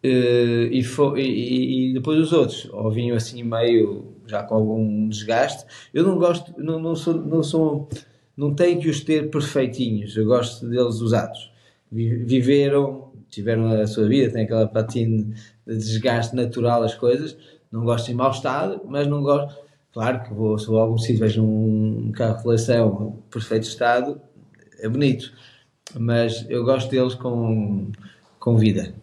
Uh, 0.03 0.71
e, 0.71 0.83
foi, 0.83 1.21
e, 1.21 1.89
e, 1.89 1.93
depois 1.93 2.19
os 2.19 2.31
outros, 2.31 2.69
ou 2.71 2.91
vinham 2.91 3.17
assim 3.17 3.43
meio 3.43 4.05
já 4.25 4.43
com 4.43 4.55
algum 4.55 5.09
desgaste. 5.09 5.65
Eu 5.93 6.03
não 6.03 6.17
gosto, 6.17 6.53
não, 6.57 6.79
não 6.79 6.95
sou, 6.95 7.13
não 7.13 7.43
sou, 7.43 7.89
não 8.35 8.53
tenho 8.53 8.79
que 8.79 8.89
os 8.89 9.01
ter 9.01 9.29
perfeitinhos. 9.29 10.15
Eu 10.15 10.25
gosto 10.25 10.67
deles 10.67 11.01
usados. 11.01 11.51
Viveram 11.91 13.07
tiveram 13.29 13.69
a 13.69 13.87
sua 13.87 14.07
vida, 14.07 14.33
têm 14.33 14.43
aquela 14.43 14.67
patina 14.67 15.33
de 15.65 15.77
desgaste 15.77 16.35
natural 16.35 16.83
as 16.83 16.95
coisas, 16.95 17.37
não 17.71 17.83
gosto 17.83 18.09
em 18.09 18.13
mau 18.13 18.31
estado, 18.31 18.81
mas 18.85 19.07
não 19.07 19.21
gosto. 19.21 19.66
Claro 19.97 20.23
que 20.23 20.31
vou, 20.31 20.59
se 20.59 20.67
vou 20.67 20.77
a 20.77 20.83
algum 20.83 20.97
sítio 20.99 21.21
vejo 21.21 21.43
um 21.43 22.11
carro 22.11 22.37
de 22.37 22.43
coleção 22.43 23.17
perfeito 23.31 23.63
estado, 23.63 24.21
é 24.79 24.87
bonito, 24.87 25.33
mas 25.99 26.45
eu 26.47 26.63
gosto 26.63 26.91
deles 26.91 27.15
com, 27.15 27.91
com 28.39 28.57
vida. 28.57 28.93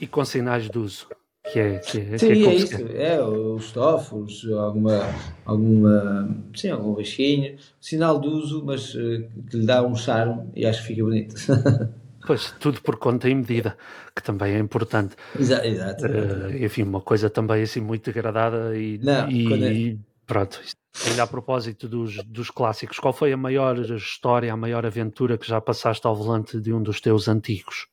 E 0.00 0.06
com 0.06 0.24
sinais 0.24 0.70
de 0.70 0.78
uso? 0.78 1.06
que 1.52 1.58
é, 1.58 1.78
que 1.80 1.98
é, 1.98 2.16
Sim, 2.16 2.26
que 2.28 2.46
é, 2.46 2.46
é 2.46 2.54
isso. 2.54 2.76
É, 2.96 3.22
os 3.22 3.72
tofos, 3.72 4.50
alguma, 4.50 5.02
alguma, 5.44 6.34
sim, 6.56 6.70
algum 6.70 6.94
baixinho. 6.94 7.58
Sinal 7.78 8.18
de 8.18 8.28
uso, 8.28 8.64
mas 8.64 8.94
eh, 8.96 9.28
que 9.50 9.58
lhe 9.58 9.66
dá 9.66 9.82
um 9.82 9.94
charme 9.94 10.48
e 10.56 10.64
acho 10.64 10.80
que 10.80 10.86
fica 10.88 11.04
bonito. 11.04 11.34
Pois, 12.26 12.52
tudo 12.60 12.82
por 12.82 12.96
conta 12.96 13.26
e 13.28 13.34
medida, 13.34 13.76
que 14.14 14.22
também 14.22 14.54
é 14.54 14.58
importante. 14.58 15.14
Exa- 15.38 15.66
exato, 15.66 16.04
Eh, 16.06 16.64
enfim, 16.64 16.82
uma 16.82 17.00
coisa 17.00 17.30
também 17.30 17.62
assim 17.62 17.80
muito 17.80 18.04
degradada 18.04 18.76
e, 18.76 18.98
Não, 18.98 19.30
e 19.30 19.98
pronto. 20.28 20.60
Ainda 21.06 21.22
a 21.22 21.26
propósito 21.26 21.88
dos, 21.88 22.22
dos 22.24 22.50
clássicos, 22.50 22.98
qual 22.98 23.12
foi 23.12 23.32
a 23.32 23.36
maior 23.36 23.78
história, 23.78 24.52
a 24.52 24.56
maior 24.56 24.84
aventura 24.84 25.36
que 25.38 25.46
já 25.48 25.60
passaste 25.60 26.06
ao 26.06 26.14
volante 26.14 26.60
de 26.60 26.72
um 26.72 26.82
dos 26.82 27.00
teus 27.00 27.26
antigos? 27.28 27.88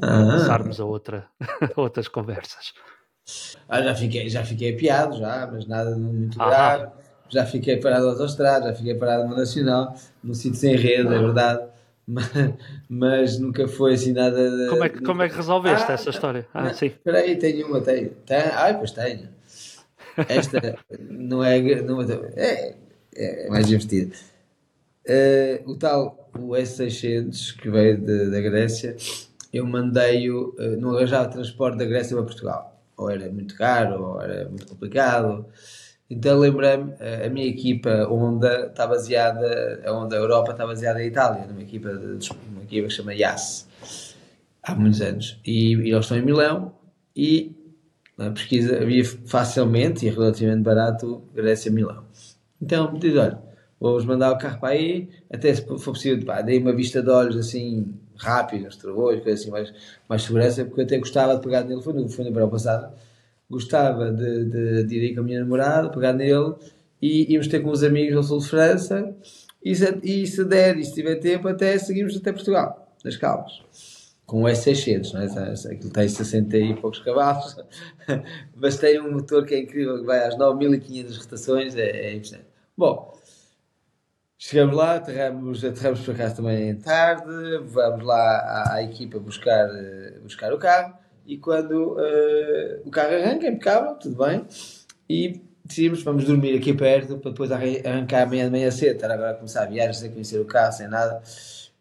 Para 0.00 0.22
Ah. 0.22 0.30
passarmos 0.32 0.80
a, 0.80 0.84
outra, 0.84 1.26
a 1.76 1.80
outras 1.80 2.06
conversas. 2.08 2.72
Ah, 3.68 3.82
já 3.82 3.94
fiquei, 3.94 4.28
já 4.28 4.44
fiquei 4.44 4.74
apiado, 4.74 5.18
já, 5.18 5.46
mas 5.50 5.66
nada 5.66 5.94
de 5.94 6.00
muito 6.00 6.40
Ah. 6.40 6.46
grave. 6.48 6.92
Já 7.30 7.44
fiquei 7.44 7.76
parado 7.78 8.06
na 8.06 8.12
autostrada, 8.12 8.68
já 8.70 8.74
fiquei 8.74 8.94
parado 8.94 9.28
no 9.28 9.36
Nacional, 9.36 9.94
num 10.24 10.32
sítio 10.32 10.58
sem 10.60 10.76
rede, 10.76 11.08
é 11.14 11.18
verdade. 11.18 11.62
Mas, 12.06 12.24
mas 12.88 13.38
nunca 13.38 13.68
foi 13.68 13.92
assim 13.94 14.12
nada. 14.14 14.50
de- 14.50 14.68
Como 14.70 14.84
é 14.84 14.88
que, 14.88 15.00
como 15.02 15.22
é 15.22 15.28
que 15.28 15.36
resolveste 15.36 15.90
Ah, 15.90 15.94
essa 15.94 16.08
história? 16.08 16.48
Ah, 16.54 16.64
não, 16.64 16.74
sim. 16.74 16.86
Espera 16.86 17.18
aí, 17.18 17.36
tenho 17.36 17.66
uma, 17.66 17.82
tenho. 17.82 18.10
Tem, 18.26 18.38
ai, 18.38 18.78
pois 18.78 18.92
tenho. 18.92 19.28
Esta 20.28 20.76
não 21.00 21.44
é. 21.44 21.60
Não 21.82 22.02
é, 22.02 22.74
é 23.14 23.48
mais 23.48 23.66
divertida. 23.66 24.14
Eh, 25.06 25.62
o 25.66 25.76
tal, 25.76 26.30
o 26.38 26.54
S600, 26.56 27.52
que 27.52 27.70
veio 27.70 27.98
de- 27.98 28.30
da 28.30 28.40
Grécia, 28.40 28.96
eu 29.52 29.66
mandei-o, 29.66 30.54
eh, 30.58 30.76
não 30.76 30.94
arranjava 30.96 31.28
transporte 31.28 31.78
da 31.78 31.84
Grécia 31.86 32.16
para 32.16 32.24
Portugal. 32.26 32.82
Ou 32.96 33.10
era 33.10 33.30
muito 33.30 33.54
caro, 33.56 34.02
ou 34.02 34.20
era 34.22 34.48
muito 34.48 34.66
complicado. 34.66 35.46
Então 36.10 36.38
lembrei-me, 36.38 36.92
eh, 37.00 37.26
a 37.26 37.30
minha 37.30 37.46
equipa 37.46 38.04
Honda 38.06 38.66
está 38.66 38.86
baseada, 38.86 39.82
a 39.84 39.92
Honda 39.92 40.16
Europa 40.16 40.52
está 40.52 40.66
baseada 40.66 41.02
em 41.02 41.08
Itália, 41.08 41.46
numa 41.46 41.62
equipa, 41.62 41.90
de, 41.90 42.30
uma 42.50 42.62
equipa 42.64 42.86
que 42.86 42.90
se 42.90 42.96
chama 42.96 43.14
IAS, 43.14 43.66
há 44.62 44.74
muitos 44.74 45.00
anos. 45.02 45.38
E, 45.46 45.74
e 45.74 45.90
eles 45.90 46.04
estão 46.04 46.18
em 46.18 46.22
Milão 46.24 46.72
e 47.16 47.52
na 48.18 48.32
pesquisa 48.32 48.82
havia 48.82 49.04
facilmente 49.04 50.04
e 50.04 50.10
relativamente 50.10 50.62
barato 50.62 51.22
Grécia-Milão. 51.32 52.04
Então 52.60 52.92
diz, 52.94 53.16
olha, 53.16 53.38
vou-vos 53.80 54.04
mandar 54.04 54.32
o 54.32 54.38
carro 54.38 54.58
para 54.58 54.70
aí, 54.70 55.08
até 55.32 55.54
se 55.54 55.64
for 55.64 55.80
possível, 55.80 56.26
pá, 56.26 56.42
dei 56.42 56.58
uma 56.58 56.74
vista 56.74 57.00
de 57.00 57.08
olhos 57.08 57.36
assim, 57.36 57.94
rápido, 58.16 58.64
nos 58.64 58.76
travões, 58.76 59.22
coisa 59.22 59.40
assim, 59.40 59.50
mais, 59.50 59.72
mais 60.08 60.22
segurança, 60.22 60.64
porque 60.64 60.80
eu 60.80 60.84
até 60.84 60.98
gostava 60.98 61.36
de 61.36 61.42
pegar 61.42 61.62
nele, 61.62 61.80
foi 61.80 61.92
no, 61.92 62.08
foi 62.08 62.24
no 62.24 62.32
verão 62.32 62.50
passado, 62.50 62.92
gostava 63.48 64.10
de, 64.10 64.44
de, 64.46 64.84
de 64.84 64.96
ir 64.96 65.02
aí 65.02 65.14
com 65.14 65.20
a 65.20 65.24
minha 65.24 65.40
namorada, 65.40 65.88
pegar 65.88 66.12
nele 66.12 66.54
e 67.00 67.32
íamos 67.32 67.46
ter 67.46 67.60
com 67.60 67.70
os 67.70 67.84
amigos 67.84 68.16
ao 68.16 68.22
sul 68.24 68.40
de 68.40 68.48
França 68.48 69.14
e 69.64 69.72
se, 69.76 69.98
e 70.02 70.26
se 70.26 70.44
der 70.44 70.76
e 70.76 70.84
se 70.84 70.92
tiver 70.92 71.16
tempo 71.16 71.46
até 71.46 71.78
seguimos 71.78 72.16
até 72.16 72.32
Portugal, 72.32 72.92
nas 73.04 73.16
calmas. 73.16 73.62
Com 74.28 74.42
o 74.42 74.48
S600, 74.48 75.12
não 75.14 75.22
é? 75.22 75.74
Aquilo 75.74 75.90
tem 75.90 76.08
60 76.08 76.56
e 76.56 76.74
poucos 76.76 77.00
cavalos, 77.00 77.56
mas 78.54 78.76
tem 78.76 79.00
um 79.00 79.12
motor 79.12 79.44
que 79.46 79.54
é 79.54 79.60
incrível, 79.60 79.98
que 79.98 80.04
vai 80.04 80.24
às 80.26 80.36
9500 80.38 81.16
rotações, 81.16 81.74
é, 81.74 81.88
é 81.88 82.14
impressionante. 82.14 82.48
Bom, 82.76 83.18
Chegamos 84.40 84.76
lá, 84.76 84.94
aterramos, 84.96 85.64
aterramos 85.64 86.00
por 86.00 86.14
acaso 86.14 86.36
também 86.36 86.76
tarde, 86.76 87.58
vamos 87.64 88.04
lá 88.04 88.14
à, 88.16 88.74
à 88.74 88.82
equipa 88.84 89.18
buscar, 89.18 89.66
eh, 89.74 90.20
buscar 90.22 90.52
o 90.52 90.58
carro 90.58 90.94
e 91.26 91.38
quando 91.38 91.96
eh, 91.98 92.80
o 92.84 92.90
carro 92.90 93.14
arranca, 93.16 93.46
é 93.46 93.50
impecável, 93.50 93.94
tudo 93.96 94.24
bem, 94.24 94.46
e 95.10 95.40
decidimos 95.64 96.02
vamos 96.04 96.24
dormir 96.24 96.56
aqui 96.56 96.72
perto 96.72 97.18
para 97.18 97.32
depois 97.32 97.50
arran- 97.50 97.80
arrancar 97.84 98.22
amanhã 98.22 98.44
de 98.44 98.50
manhã 98.52 98.70
cedo, 98.70 98.94
estar 98.94 99.10
agora 99.10 99.32
a 99.32 99.34
começar 99.34 99.64
a 99.64 99.66
viagem 99.66 99.94
sem 99.94 100.10
conhecer 100.12 100.38
o 100.38 100.44
carro, 100.44 100.72
sem 100.72 100.86
nada. 100.88 101.20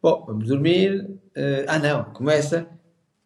Bom, 0.08 0.24
vamos 0.26 0.47
dormir. 0.47 1.20
eh, 1.36 1.66
ah 1.68 1.78
não, 1.78 2.05
começa 2.14 2.66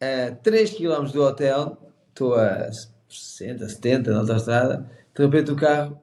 a 0.02 0.32
3 0.38 0.72
km 0.72 1.12
do 1.12 1.22
hotel, 1.22 1.78
estou 2.10 2.34
a 2.34 2.72
60, 3.08 3.70
70 3.70 4.12
na 4.12 4.22
autostrada, 4.22 4.90
de 5.16 5.24
repente 5.24 5.52
o 5.52 5.56
carro 5.56 6.02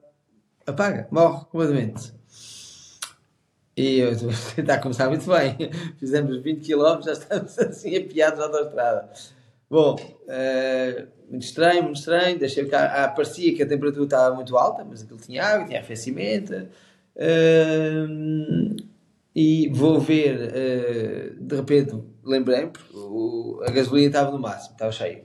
apaga, 0.65 1.09
morre 1.11 1.45
completamente. 1.47 2.15
E 3.77 3.99
eu 3.99 4.13
estou 4.13 4.31
a 4.73 4.79
começar 4.79 5.09
muito 5.09 5.27
bem. 5.27 5.69
Fizemos 5.99 6.41
20 6.45 6.65
km, 6.65 7.03
já 7.03 7.13
estamos 7.13 7.59
assim 7.59 7.97
apiados 7.97 8.39
na 8.39 8.45
autostrada. 8.45 9.11
Bom, 9.69 9.97
eh, 10.29 11.09
muito 11.29 11.43
estranho, 11.43 11.83
muito 11.83 11.99
estranho. 11.99 12.39
Deixei 12.39 12.63
o 12.63 12.71
carro. 12.71 12.93
Ah, 12.95 13.09
parecia 13.09 13.53
que 13.53 13.65
a 13.65 13.67
temperatura 13.69 14.05
estava 14.05 14.33
muito 14.37 14.57
alta, 14.57 14.85
mas 14.85 15.03
aquilo 15.03 15.19
tinha 15.19 15.45
água, 15.45 15.67
tinha 15.67 15.81
aquecimento. 15.81 16.69
Eh, 17.17 18.07
e 19.45 19.69
vou 19.81 20.01
ver, 20.01 20.35
eh, 20.55 21.33
de 21.39 21.57
repente, 21.57 21.95
lembrei-me, 22.25 22.71
porque 22.73 23.71
a 23.71 23.73
gasolina 23.73 24.09
estava 24.09 24.31
no 24.33 24.39
máximo, 24.39 24.73
estava 24.75 24.93
cheio. 24.93 25.23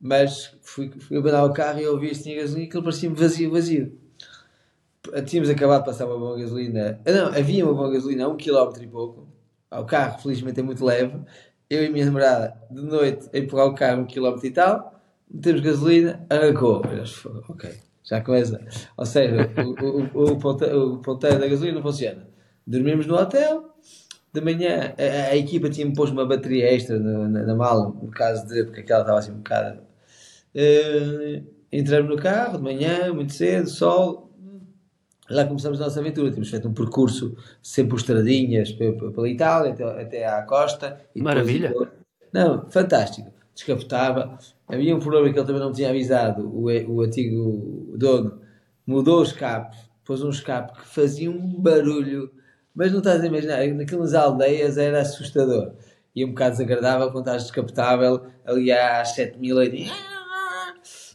Mas 0.00 0.56
fui, 0.62 0.90
fui 0.90 1.18
o 1.18 1.52
carro 1.52 1.80
e 1.80 1.86
ouvi 1.86 2.14
se 2.14 2.24
tinha 2.24 2.36
gasolina 2.36 2.64
e 2.64 2.68
aquilo 2.68 2.82
parecia-me 2.82 3.16
vazio, 3.16 3.50
vazio 3.50 3.84
tínhamos 5.24 5.50
acabado 5.50 5.80
de 5.80 5.86
passar 5.86 6.06
uma 6.06 6.18
boa 6.18 6.38
gasolina. 6.38 7.00
Ah, 7.06 7.12
Não, 7.12 7.26
havia 7.28 7.64
uma 7.64 7.74
boa 7.74 7.90
gasolina 7.90 8.24
a 8.24 8.28
um 8.28 8.36
quilómetro 8.36 8.82
e 8.82 8.86
pouco. 8.86 9.28
Ah, 9.70 9.80
O 9.80 9.86
carro, 9.86 10.18
felizmente, 10.20 10.60
é 10.60 10.62
muito 10.62 10.84
leve. 10.84 11.14
Eu 11.68 11.82
e 11.82 11.86
a 11.86 11.90
minha 11.90 12.06
namorada, 12.06 12.56
de 12.70 12.82
noite, 12.82 13.28
a 13.34 13.38
empurrar 13.38 13.66
o 13.66 13.74
carro 13.74 14.02
um 14.02 14.06
quilómetro 14.06 14.46
e 14.46 14.50
tal, 14.50 15.00
metemos 15.30 15.60
gasolina, 15.60 16.24
arrancou. 16.30 16.82
Eu 16.84 17.42
Ok, 17.48 17.70
já 18.04 18.20
começa. 18.20 18.60
Ou 18.96 19.06
seja, 19.06 19.50
o, 19.56 19.84
o, 19.84 20.10
o, 20.14 20.94
o 20.94 20.98
ponteiro 20.98 21.38
da 21.38 21.48
gasolina 21.48 21.76
não 21.76 21.82
funciona. 21.82 22.25
Dormimos 22.66 23.06
no 23.06 23.14
hotel. 23.16 23.74
De 24.32 24.40
manhã, 24.40 24.92
a, 24.98 25.30
a 25.32 25.36
equipa 25.36 25.70
tinha-me 25.70 25.94
posto 25.94 26.12
uma 26.12 26.26
bateria 26.26 26.70
extra 26.74 26.98
no- 26.98 27.28
na, 27.28 27.42
na 27.42 27.54
mala, 27.54 27.88
no 27.88 28.10
caso 28.10 28.46
de. 28.46 28.64
porque 28.64 28.80
aquela 28.80 29.00
estava 29.00 29.18
assim 29.18 29.32
um 29.32 29.36
bocado. 29.36 29.80
Eh, 30.54 31.42
entramos 31.72 32.10
no 32.10 32.16
carro 32.20 32.58
de 32.58 32.62
manhã, 32.64 33.12
muito 33.14 33.32
cedo, 33.32 33.68
sol, 33.68 34.30
lá 35.30 35.44
começamos 35.46 35.80
a 35.80 35.84
nossa 35.84 36.00
aventura. 36.00 36.30
Temos 36.30 36.50
feito 36.50 36.68
um 36.68 36.74
percurso 36.74 37.34
sempre 37.62 37.90
por 37.90 37.96
estradinhas 37.98 38.72
pe- 38.72 38.92
pe- 38.92 39.10
pela 39.10 39.28
Itália 39.28 39.72
até, 39.72 39.84
até 40.02 40.26
à 40.26 40.42
costa. 40.42 41.00
E 41.14 41.20
depois- 41.20 41.34
Maravilha. 41.34 41.74
Não, 42.32 42.68
fantástico. 42.70 43.30
Descapotava. 43.54 44.38
Havia 44.68 44.94
um 44.94 45.00
problema 45.00 45.32
que 45.32 45.38
ele 45.38 45.46
também 45.46 45.62
não 45.62 45.72
tinha 45.72 45.88
avisado. 45.88 46.46
O, 46.54 46.70
e- 46.70 46.84
o 46.84 47.00
antigo 47.00 47.94
dono 47.96 48.40
mudou 48.86 49.20
o 49.20 49.22
escape, 49.22 49.76
pôs 50.04 50.22
um 50.22 50.28
escape 50.30 50.78
que 50.78 50.86
fazia 50.86 51.30
um 51.30 51.58
barulho, 51.60 52.30
mas 52.76 52.92
não 52.92 52.98
estás 52.98 53.22
a 53.22 53.26
imaginar, 53.26 53.66
naquelas 53.68 54.14
aldeias 54.14 54.76
era 54.76 55.00
assustador. 55.00 55.72
E 56.14 56.24
um 56.24 56.28
bocado 56.28 56.52
desagradável 56.52 57.10
quando 57.10 57.26
estás 57.26 57.42
descapotável 57.44 58.26
ali 58.44 58.70
às 58.70 59.08
7 59.14 59.38
mil 59.38 59.60
e 59.62 59.90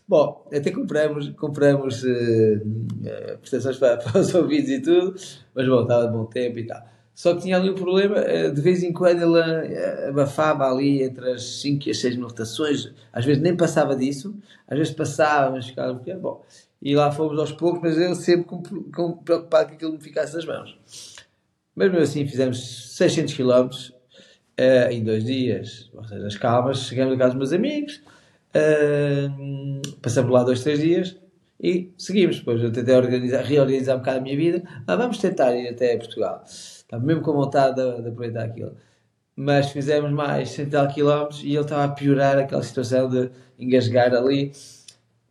Bom, 0.08 0.46
até 0.54 0.72
compramos, 0.72 1.30
compramos 1.30 2.04
eh, 2.04 2.62
eh, 3.06 3.38
prestações 3.38 3.78
para, 3.78 3.96
para 4.04 4.20
os 4.20 4.36
ouvidos 4.36 4.70
e 4.70 4.82
tudo, 4.82 5.16
mas 5.56 5.66
bom, 5.66 5.84
estava 5.84 6.08
de 6.08 6.12
bom 6.12 6.26
tempo 6.26 6.60
e 6.60 6.66
tal. 6.66 6.84
Só 7.16 7.34
que 7.34 7.44
tinha 7.44 7.56
ali 7.56 7.70
um 7.70 7.76
problema, 7.76 8.18
eh, 8.18 8.50
de 8.50 8.60
vez 8.60 8.84
em 8.84 8.92
quando 8.92 9.22
ele 9.22 10.10
abafava 10.10 10.66
ali 10.66 11.02
entre 11.02 11.32
as 11.32 11.62
5 11.62 11.88
e 11.88 11.92
as 11.92 12.00
6 12.00 12.18
mil 12.18 12.28
rotações, 12.28 12.92
às 13.14 13.24
vezes 13.24 13.42
nem 13.42 13.56
passava 13.56 13.96
disso, 13.96 14.36
às 14.68 14.78
vezes 14.78 14.94
passava, 14.94 15.52
mas 15.52 15.68
ficava 15.68 15.94
um 15.94 16.00
bocadinho, 16.00 16.20
bom. 16.20 16.44
E 16.82 16.94
lá 16.94 17.12
fomos 17.12 17.40
aos 17.40 17.54
poucos, 17.54 17.82
mas 17.82 17.98
ele 17.98 18.16
sempre 18.16 18.46
com, 18.46 18.62
com, 18.92 19.14
preocupado 19.18 19.70
que 19.70 19.76
aquilo 19.76 19.94
me 19.94 20.02
ficasse 20.02 20.36
nas 20.36 20.46
mãos. 20.46 20.78
Mas 21.76 21.90
mesmo 21.90 22.04
assim 22.04 22.28
fizemos 22.28 22.96
600 22.98 23.34
km 23.34 23.70
eh, 24.58 24.94
em 24.94 25.04
dois 25.04 25.24
dias, 25.24 25.90
ou 25.94 26.04
seja, 26.04 26.28
as 26.28 26.38
calmas, 26.38 26.84
chegamos 26.84 27.14
a 27.14 27.18
casa 27.18 27.30
dos 27.30 27.38
meus 27.38 27.54
amigos, 27.54 28.02
eh, 28.54 29.30
passamos 30.02 30.32
lá 30.32 30.44
dois, 30.44 30.62
três 30.62 30.80
dias 30.80 31.18
e 31.62 31.92
seguimos. 31.98 32.40
Depois 32.40 32.62
eu 32.62 32.72
tentei 32.72 32.96
organizar, 32.96 33.44
reorganizar 33.44 33.96
um 33.96 34.00
bocado 34.00 34.18
a 34.20 34.22
minha 34.22 34.36
vida. 34.36 34.64
Ah, 34.88 34.96
vamos 34.96 35.18
tentar 35.20 35.56
ir 35.56 35.70
até 35.70 35.96
Portugal. 35.98 36.44
Estava 36.46 37.04
mesmo 37.04 37.22
com 37.22 37.34
vontade 37.34 37.76
de, 37.76 38.02
de 38.02 38.10
aproveitar 38.10 38.46
aquilo. 38.46 38.76
Mas 39.36 39.72
fizemos 39.72 40.12
mais 40.12 40.50
100 40.50 40.66
e 40.66 40.70
tal 40.70 40.88
quilómetros 40.88 41.44
e 41.44 41.50
ele 41.50 41.62
estava 41.62 41.86
a 41.86 41.90
piorar 41.90 42.38
aquela 42.38 42.64
situação 42.64 43.10
de 43.10 43.30
engasgar 43.58 44.14
ali. 44.14 44.52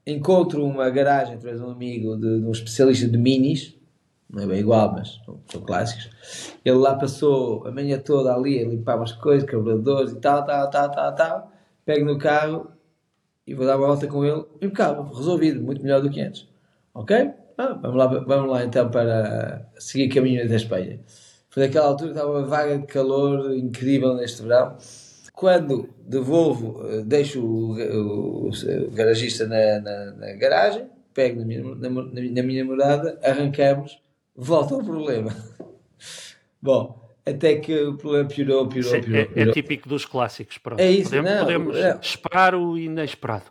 Encontro 0.07 0.65
uma 0.65 0.89
garagem 0.89 1.35
através 1.35 1.61
de 1.61 1.67
um 1.67 1.71
amigo, 1.71 2.17
de, 2.17 2.41
de 2.41 2.47
um 2.47 2.51
especialista 2.53 3.07
de 3.07 3.19
minis, 3.19 3.77
não 4.33 4.43
é 4.43 4.47
bem 4.47 4.61
igual, 4.61 4.93
mas 4.93 5.21
são, 5.51 5.61
clássicos. 5.63 6.09
Ele 6.65 6.77
lá 6.79 6.95
passou 6.95 7.67
a 7.67 7.71
manhã 7.73 7.99
toda 7.99 8.35
ali 8.35 8.63
a 8.63 8.69
limpar 8.69 8.97
umas 8.97 9.13
coisas, 9.13 9.49
carburadores 9.49 10.13
e 10.13 10.17
tal, 10.21 10.45
tal, 10.45 10.71
tal, 10.71 10.91
tal, 10.91 11.15
tal. 11.15 11.53
Pego 11.85 12.05
no 12.05 12.19
carro 12.19 12.71
e 13.47 13.55
vou 13.55 13.67
dar 13.67 13.77
uma 13.77 13.89
volta 13.89 14.07
com 14.07 14.25
ele, 14.25 14.45
impecável, 14.63 15.03
resolvido, 15.05 15.61
muito 15.61 15.83
melhor 15.83 16.01
do 16.01 16.11
que 16.11 16.21
antes. 16.21 16.47
Ok? 16.95 17.31
Ah, 17.59 17.73
vamos, 17.75 17.97
lá, 17.97 18.07
vamos 18.07 18.51
lá 18.51 18.65
então 18.65 18.91
para 18.91 19.67
seguir 19.79 20.09
caminho 20.09 20.45
até 20.45 20.53
a 20.55 20.57
Espanha. 20.57 21.01
Foi 21.49 21.67
naquela 21.67 21.87
altura 21.87 22.11
que 22.13 22.17
estava 22.17 22.39
uma 22.39 22.47
vaga 22.47 22.79
de 22.79 22.87
calor 22.87 23.53
incrível 23.57 24.15
neste 24.15 24.43
verão. 24.43 24.77
Quando 25.35 25.89
devolvo, 26.07 26.87
eh, 26.87 27.03
deixo 27.03 27.43
o, 27.45 27.73
o- 27.73 28.49
o 28.51 28.91
garagista 28.93 29.47
na, 29.47 29.81
na- 29.81 30.13
na 30.13 30.33
garagem, 30.35 30.87
pego 31.13 31.41
na 31.41 31.47
minha, 31.47 31.63
na, 31.75 31.89
na 31.91 32.43
minha 32.43 32.65
arrancamos, 33.23 33.99
volta 34.37 34.75
ao 34.75 34.83
problema. 34.83 35.35
Bom, 36.61 37.01
até 37.25 37.57
que 37.57 37.79
o 37.83 37.97
problema 37.97 38.29
piorou, 38.29 38.69
piorou, 38.69 39.01
piorou. 39.01 39.29
é, 39.35 39.43
é 39.43 39.53
típico 39.53 39.89
dos 39.89 40.05
clássicos. 40.05 40.59
Pronto. 40.59 40.81
É 40.81 40.91
isso, 40.91 41.11
podemos, 41.11 41.31
não, 41.31 41.39
podemos 41.41 41.79
não. 41.79 42.01
esperar 42.01 42.55
o 42.55 42.79
inesperado. 42.79 43.51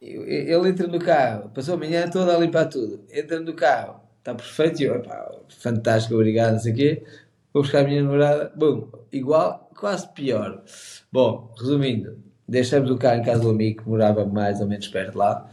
Ele 0.00 0.68
entra 0.68 0.86
no 0.86 0.98
carro, 0.98 1.50
passou 1.50 1.74
a 1.74 1.78
manhã 1.78 2.08
toda 2.08 2.36
a 2.36 2.38
limpar 2.38 2.66
tudo. 2.66 3.04
Entra 3.10 3.40
no 3.40 3.54
carro, 3.54 4.00
está 4.18 4.34
perfeito. 4.34 4.82
E 4.82 4.84
eu, 4.84 5.02
fantástico, 5.48 6.14
obrigado, 6.14 6.52
não 6.52 6.58
sei 6.58 6.72
o 6.72 6.76
quê. 6.76 7.02
Vou 7.52 7.62
buscar 7.62 7.80
a 7.80 7.84
minha 7.84 8.02
namorada, 8.02 8.52
bum, 8.54 8.88
igual, 9.12 9.70
quase 9.78 10.12
pior. 10.12 10.62
Bom, 11.10 11.54
resumindo, 11.58 12.18
deixamos 12.46 12.90
o 12.90 12.98
carro 12.98 13.20
em 13.20 13.24
casa 13.24 13.42
do 13.42 13.50
amigo 13.50 13.82
que 13.82 13.88
morava 13.88 14.26
mais 14.26 14.60
ou 14.60 14.66
menos 14.66 14.88
perto 14.88 15.12
de 15.12 15.18
lá 15.18 15.48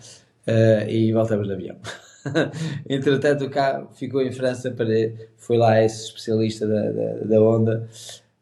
eh, 0.47 0.87
e 0.89 1.13
voltamos 1.13 1.47
de 1.47 1.53
avião. 1.53 1.77
Entretanto, 2.89 3.45
o 3.45 3.49
carro 3.49 3.89
ficou 3.93 4.21
em 4.21 4.31
França 4.31 4.71
para 4.71 4.87
foi 5.37 5.57
lá 5.57 5.81
esse 5.83 6.05
especialista 6.05 6.67
da, 6.67 6.91
da, 6.91 7.13
da 7.25 7.41
Honda. 7.41 7.87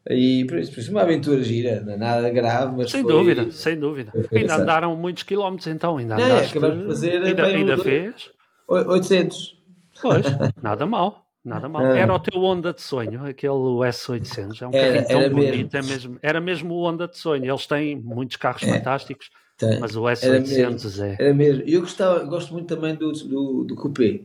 E 0.08 0.44
por 0.46 0.58
isso, 0.58 0.72
por 0.72 0.80
isso, 0.80 0.90
uma 0.90 1.02
aventura 1.02 1.42
gira, 1.42 1.80
não 1.82 1.92
é 1.92 1.96
nada 1.96 2.30
grave, 2.30 2.74
mas 2.76 2.90
Sem 2.90 3.02
foi- 3.02 3.12
dúvida, 3.12 3.50
sem 3.50 3.78
dúvida. 3.78 4.12
Ainda 4.34 4.56
andaram 4.56 4.96
muitos 4.96 5.22
quilómetros 5.22 5.66
então, 5.68 5.98
ainda 5.98 6.16
Não, 6.16 6.24
andaste, 6.24 6.56
acabamos 6.56 6.78
de 6.82 6.86
fazer 6.88 7.22
ainda, 7.22 7.44
ainda 7.44 7.74
uns 7.74 7.82
fez. 7.82 8.30
800. 8.66 9.58
Pois, 10.00 10.24
nada 10.62 10.86
mal, 10.86 11.26
nada 11.44 11.68
mal. 11.68 11.84
Ah. 11.84 11.98
Era 11.98 12.14
o 12.14 12.18
teu 12.18 12.40
Honda 12.40 12.72
de 12.72 12.80
sonho, 12.80 13.24
aquele 13.26 13.52
S800, 13.52 14.62
é 14.62 14.66
um 14.66 14.70
Era- 14.72 14.86
carrinho 15.04 15.06
tão 15.08 15.20
era 15.20 15.30
bonito, 15.34 15.76
é 15.76 15.82
mesmo, 15.82 16.18
era 16.22 16.40
mesmo 16.40 16.74
o 16.74 16.88
Honda 16.88 17.06
de 17.06 17.18
sonho. 17.18 17.44
Eles 17.44 17.66
têm 17.66 17.96
muitos 17.96 18.36
carros 18.36 18.62
fantásticos, 18.62 19.30
Tem. 19.60 19.78
mas 19.78 19.94
o 19.94 20.08
Era 20.08 20.16
S800 20.16 20.46
mesmo, 20.48 21.04
é... 21.04 21.16
Era 21.20 21.34
mesmo. 21.34 21.62
Eu 21.66 21.82
gostava, 21.82 22.24
gosto 22.24 22.52
muito 22.54 22.74
também 22.74 22.94
do, 22.94 23.12
do, 23.12 23.64
do 23.64 23.76
coupé, 23.76 24.22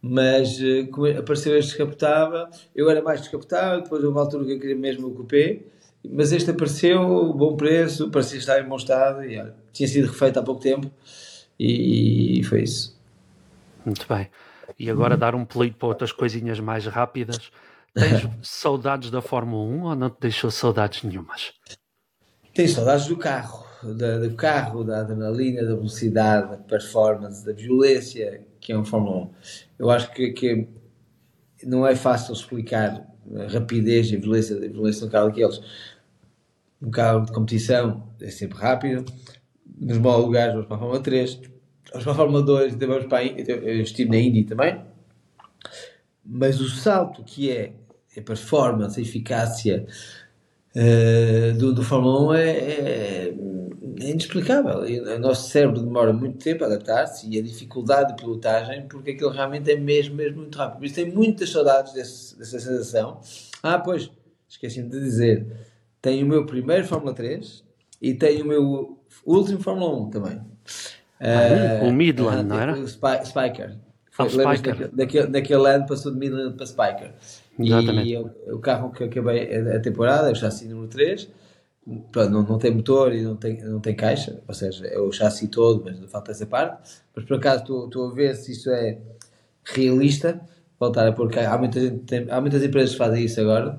mas 0.00 0.60
eh, 0.60 0.84
como 0.84 1.06
apareceu 1.06 1.58
este 1.58 1.70
descapotável, 1.70 2.46
eu 2.76 2.90
era 2.90 3.02
mais 3.02 3.22
descapotável, 3.22 3.82
depois 3.82 4.04
houve 4.04 4.14
uma 4.14 4.20
altura 4.20 4.44
que 4.44 4.52
eu 4.52 4.60
queria 4.60 4.76
mesmo 4.76 5.08
o 5.08 5.14
coupé, 5.14 5.60
mas 6.06 6.32
este 6.32 6.50
apareceu, 6.50 7.32
bom 7.32 7.56
preço, 7.56 8.10
parecia 8.10 8.38
estar 8.38 8.60
em 8.60 8.68
bom 8.68 8.76
estado, 8.76 9.24
e 9.24 9.38
olha, 9.38 9.54
tinha 9.72 9.88
sido 9.88 10.08
refeito 10.08 10.38
há 10.38 10.42
pouco 10.42 10.60
tempo, 10.60 10.90
e, 11.58 12.42
foi 12.44 12.64
isso. 12.64 12.94
Muito 13.86 14.06
bem. 14.06 14.28
E 14.78 14.90
agora 14.90 15.16
dar 15.16 15.34
um 15.34 15.44
pelito 15.44 15.78
para 15.78 15.88
outras 15.88 16.12
coisinhas 16.12 16.58
mais 16.60 16.84
rápidas. 16.86 17.50
Tens 17.94 18.28
saudades 18.42 19.10
da 19.10 19.22
Fórmula 19.22 19.62
1 19.62 19.82
ou 19.84 19.94
não 19.94 20.10
te 20.10 20.16
deixou 20.20 20.50
saudades 20.50 21.02
nenhumas? 21.04 21.52
Tenho 22.52 22.68
saudades 22.68 23.06
do 23.06 23.16
carro, 23.16 23.63
da, 23.92 24.18
do 24.18 24.34
carro, 24.34 24.84
da 24.84 25.00
adrenalina, 25.00 25.62
da 25.62 25.74
velocidade, 25.74 26.50
da 26.50 26.56
performance, 26.56 27.44
da 27.44 27.52
violência 27.52 28.42
que 28.64 28.72
é 28.72 28.78
um 28.78 28.84
Fórmula 28.84 29.26
1. 29.26 29.30
Eu 29.78 29.90
acho 29.90 30.10
que, 30.12 30.30
que 30.30 30.66
não 31.64 31.86
é 31.86 31.94
fácil 31.94 32.32
explicar 32.32 33.06
a 33.36 33.52
rapidez 33.52 34.10
e 34.10 34.16
a 34.16 34.18
violência, 34.18 34.56
a 34.56 34.60
violência 34.60 35.06
um 35.06 35.10
carro 35.10 35.28
daqueles. 35.28 35.60
Um 36.80 36.90
carro 36.90 37.26
de 37.26 37.32
competição 37.32 38.08
é 38.20 38.30
sempre 38.30 38.58
rápido, 38.58 39.04
nos 39.78 39.98
maus 39.98 40.24
lugares 40.24 40.52
vamos 40.52 40.66
para 40.66 40.76
a 40.76 40.78
Fórmula 40.78 41.02
3, 41.02 41.34
vamos 41.92 42.04
para 42.04 42.12
a 42.12 42.16
Fórmula 42.16 42.42
2, 42.42 42.74
então 42.74 42.88
vamos 42.88 43.06
para 43.06 43.18
a 43.18 43.24
eu 43.24 43.80
estive 43.80 44.10
na 44.10 44.18
Indy 44.18 44.44
também, 44.44 44.82
mas 46.24 46.60
o 46.60 46.68
salto 46.68 47.22
que 47.22 47.50
é 47.50 47.72
a 48.16 48.20
performance, 48.20 48.98
a 48.98 49.02
eficácia 49.02 49.86
eh, 50.74 51.52
do, 51.52 51.72
do 51.72 51.82
Fórmula 51.82 52.32
1 52.32 52.34
é, 52.34 52.50
é, 52.50 53.34
é 54.04 54.10
inexplicável. 54.10 54.86
E 54.88 55.00
O 55.00 55.18
nosso 55.18 55.48
cérebro 55.50 55.80
demora 55.80 56.12
muito 56.12 56.38
tempo 56.38 56.64
a 56.64 56.66
adaptar-se 56.66 57.28
e 57.28 57.38
a 57.38 57.42
dificuldade 57.42 58.14
de 58.14 58.22
pilotagem, 58.22 58.86
porque 58.88 59.12
aquilo 59.12 59.30
realmente 59.30 59.70
é 59.70 59.76
mesmo, 59.76 60.14
mesmo 60.16 60.38
muito 60.42 60.56
rápido. 60.58 60.78
Por 60.78 60.86
isso 60.86 60.94
tenho 60.96 61.14
muitas 61.14 61.50
saudades 61.50 61.92
desse, 61.92 62.38
dessa 62.38 62.58
sensação. 62.60 63.20
Ah, 63.62 63.78
pois, 63.78 64.10
esqueci-me 64.48 64.88
de 64.88 65.00
dizer, 65.00 65.46
tenho 66.02 66.24
o 66.26 66.28
meu 66.28 66.44
primeiro 66.46 66.84
Fórmula 66.86 67.14
3 67.14 67.64
e 68.02 68.14
tenho 68.14 68.44
o 68.44 68.48
meu 68.48 68.98
último 69.24 69.60
Fórmula 69.60 69.96
1 70.06 70.10
também. 70.10 70.40
Ah, 71.20 71.26
Eh, 71.48 71.80
o 71.88 71.92
Midland, 71.92 72.40
ah, 72.40 72.42
não 72.42 72.58
era? 72.60 72.72
O 72.78 72.86
Spi- 72.86 73.24
Spiker. 73.24 73.76
Ah, 74.18 74.24
o 74.24 74.36
lembras 74.36 74.58
Spiker. 74.58 74.90
daquele, 74.92 75.26
daquele, 75.28 75.66
ano 75.68 75.86
passou 75.86 76.12
de 76.12 76.18
Midland 76.18 76.54
para 76.56 76.66
Spiker. 76.66 77.12
Exatamente. 77.58 78.08
E 78.08 78.12
eu- 78.12 78.30
o 78.52 78.58
carro 78.58 78.90
que 78.90 79.04
acabei 79.04 79.56
a 79.56 79.80
temporada, 79.80 80.30
o 80.30 80.34
chassi 80.34 80.66
número 80.68 80.88
3, 80.88 81.28
pronto, 82.12 82.30
não, 82.30 82.42
não 82.42 82.58
tem 82.58 82.70
motor 82.74 83.14
e 83.14 83.22
não 83.22 83.36
tem, 83.36 83.60
não 83.62 83.80
tem 83.80 83.94
caixa, 83.94 84.40
ou 84.46 84.54
seja, 84.54 84.86
é 84.86 84.98
o 84.98 85.12
chassi 85.12 85.48
todo, 85.48 85.82
mas 85.84 85.98
falta 86.10 86.30
essa 86.32 86.46
parte. 86.46 87.00
Mas 87.14 87.24
por 87.24 87.36
acaso 87.36 87.62
estou 87.84 88.10
a 88.10 88.14
ver 88.14 88.34
se 88.36 88.52
isso 88.52 88.70
é 88.70 88.98
realista, 89.64 90.40
voltar 90.78 91.06
a 91.08 91.12
pôr 91.12 91.30
cá. 91.30 91.52
Há, 91.52 91.58
muita 91.58 91.80
gente, 91.80 91.98
tem- 92.04 92.26
há 92.30 92.40
muitas 92.40 92.62
empresas 92.62 92.92
que 92.92 92.98
fazem 92.98 93.24
isso 93.24 93.40
agora, 93.40 93.78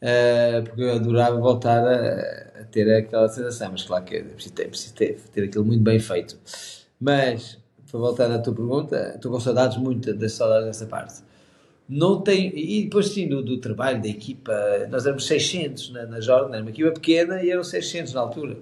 eh, 0.00 0.62
porque 0.62 0.82
eu 0.82 0.94
adorava 0.94 1.38
voltar 1.40 1.84
a, 1.86 2.60
a 2.62 2.64
ter 2.64 2.92
aquela 2.94 3.28
sensação, 3.28 3.70
mas 3.72 3.82
claro 3.84 4.04
que 4.04 4.16
é 4.16 4.22
preciso 4.22 4.54
ter, 4.54 4.68
preciso 4.68 4.94
ter, 4.94 5.20
ter 5.32 5.44
aquilo 5.44 5.64
muito 5.64 5.82
bem 5.82 5.98
feito. 6.00 6.38
Mas, 7.00 7.58
para 7.90 8.00
voltar 8.00 8.30
à 8.30 8.38
tua 8.38 8.54
pergunta, 8.54 9.12
estou 9.16 9.32
com 9.32 9.40
saudades, 9.40 9.76
muito 9.78 10.14
das 10.14 10.32
saudades 10.32 10.66
dessa 10.66 10.86
parte. 10.86 11.22
Não 11.92 12.20
tem, 12.20 12.56
e 12.56 12.84
depois 12.84 13.08
sim 13.08 13.28
do, 13.28 13.42
do 13.42 13.58
trabalho 13.58 14.00
da 14.00 14.06
equipa, 14.06 14.52
nós 14.88 15.06
éramos 15.06 15.26
600 15.26 15.90
na, 15.90 16.06
na 16.06 16.20
Jordan, 16.20 16.54
era 16.54 16.62
uma 16.62 16.70
equipa 16.70 16.92
pequena 16.92 17.42
e 17.42 17.50
eram 17.50 17.64
600 17.64 18.14
na 18.14 18.20
altura. 18.20 18.58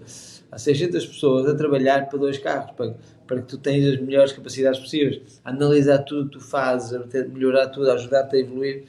Há 0.51 0.57
600 0.57 1.05
pessoas 1.05 1.47
a 1.47 1.55
trabalhar 1.55 2.09
para 2.09 2.18
dois 2.18 2.39
carros, 2.39 2.70
para, 2.70 2.97
para 3.26 3.43
que 3.43 3.49
tu 3.49 3.59
tenhas 3.59 3.93
as 3.93 4.01
melhores 4.01 4.33
capacidades 4.33 4.81
possíveis, 4.81 5.43
analisar 5.45 5.99
tudo 5.99 6.31
que 6.31 6.39
tu 6.39 6.41
fazes, 6.41 6.99
melhorar 7.31 7.66
tudo, 7.68 7.91
ajudar-te 7.91 8.35
a 8.35 8.39
evoluir. 8.39 8.85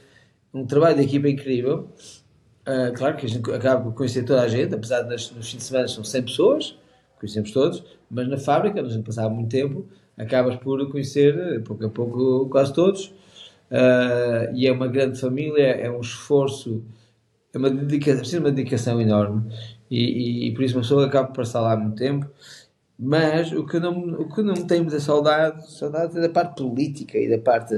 Um 0.54 0.66
trabalho 0.66 0.96
de 0.96 1.04
equipa 1.04 1.28
incrível. 1.28 1.90
Ah, 2.66 2.94
claro 2.96 3.18
que 3.18 3.26
a 3.26 3.30
gente 3.30 3.52
acaba 3.52 3.84
por 3.84 3.94
conhecer 3.94 4.24
toda 4.24 4.42
a 4.42 4.48
gente, 4.48 4.74
apesar 4.74 5.02
de 5.02 5.10
nas, 5.10 5.30
nos 5.32 5.52
fins 5.52 5.58
de 5.58 5.64
semana 5.66 5.90
são 5.90 6.02
100 6.02 6.22
pessoas, 6.22 6.78
conhecemos 7.20 7.52
todos, 7.52 7.84
mas 8.10 8.26
na 8.30 8.38
fábrica, 8.38 8.80
onde 8.80 8.92
a 8.92 8.94
gente 8.94 9.06
passava 9.06 9.30
muito 9.30 9.50
tempo, 9.50 9.86
acabas 10.18 10.56
por 10.56 10.90
conhecer 10.90 11.38
eh, 11.38 11.60
pouco 11.60 11.86
a 11.86 11.90
pouco 11.90 12.48
quase 12.48 12.74
todos. 12.74 13.14
Ah, 13.72 14.52
e 14.54 14.68
é 14.68 14.72
uma 14.72 14.88
grande 14.88 15.20
família, 15.20 15.64
é 15.64 15.90
um 15.92 16.02
esforço, 16.02 16.84
é 17.54 17.58
uma 17.58 17.70
dedicação, 17.70 18.20
precisa 18.20 18.40
de 18.40 18.46
uma 18.46 18.52
dedicação 18.52 19.02
enorme. 19.02 19.52
E, 19.92 20.00
e- 20.46 20.48
e 20.50 20.54
por 20.54 20.64
isso 20.64 20.76
uma 20.76 20.82
pessoa 20.84 21.06
acaba 21.08 21.28
por 21.30 21.38
passar 21.38 21.62
lá 21.62 21.76
muito 21.78 21.98
tempo. 21.98 22.28
Mas 22.98 23.52
o 23.54 23.66
que 23.66 23.80
não, 23.80 23.98
o 24.22 24.34
que 24.34 24.42
não 24.42 24.56
tem 24.56 24.82
muita 24.82 25.00
saudade, 25.00 25.72
saudade 25.72 26.18
é 26.18 26.22
da 26.22 26.30
parte 26.30 26.58
política 26.58 27.18
e 27.18 27.30
da 27.30 27.38
parte 27.40 27.76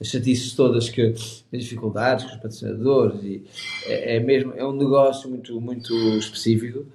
das 0.00 0.08
chatices 0.08 0.54
todas 0.54 0.88
que 0.90 1.02
as 1.02 1.44
dificuldades 1.52 2.24
com 2.24 2.30
os 2.32 2.36
patrocinadores 2.36 3.22
e 3.24 3.44
é, 3.86 4.16
é 4.16 4.20
mesmo 4.20 4.52
é 4.56 4.64
um 4.66 4.72
negócio 4.72 5.30
muito 5.30 5.60
muito 5.60 5.92
específico. 6.18 6.86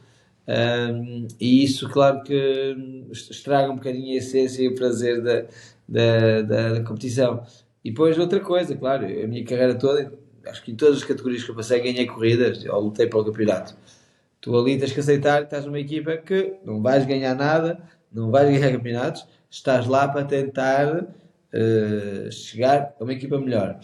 Ahm, 0.48 1.28
e 1.40 1.64
isso 1.64 1.90
claro 1.90 2.24
que 2.24 2.76
estraga 3.12 3.72
um 3.72 3.76
bocadinho 3.76 4.14
a 4.16 4.18
essência 4.18 4.62
e 4.64 4.68
o 4.68 4.76
prazer 4.76 5.22
da, 5.22 5.46
da, 5.88 6.42
da, 6.42 6.74
da 6.74 6.84
competição 6.84 7.44
e 7.84 7.90
depois 7.92 8.18
outra 8.18 8.40
coisa, 8.40 8.76
claro, 8.76 9.06
a 9.06 9.28
minha 9.28 9.44
carreira 9.46 9.76
toda 9.76 10.14
acho 10.48 10.64
que 10.64 10.72
em 10.72 10.76
todas 10.76 10.98
as 10.98 11.04
categorias 11.04 11.44
que 11.44 11.52
eu 11.52 11.56
passei 11.56 11.80
ganhei 11.80 12.06
corridas 12.08 12.64
ou 12.66 12.80
lutei 12.82 13.08
pelo 13.08 13.26
campeonato 13.26 13.76
tu 14.42 14.58
ali 14.58 14.78
tens 14.78 14.92
que 14.94 15.00
aceitar 15.00 15.40
que 15.40 15.44
estás 15.46 15.66
numa 15.66 15.80
equipa 15.80 16.16
que 16.18 16.54
não 16.66 16.82
vais 16.82 17.06
ganhar 17.06 17.36
nada, 17.36 17.80
não 18.12 18.32
vais 18.32 18.50
ganhar 18.58 18.72
campeonatos, 18.72 19.26
estás 19.50 19.86
lá 19.86 20.08
para 20.08 20.24
tentar 20.24 21.08
eh, 21.52 22.30
chegar 22.32 22.96
a 23.00 23.04
uma 23.04 23.14
equipa 23.14 23.38
melhor. 23.38 23.78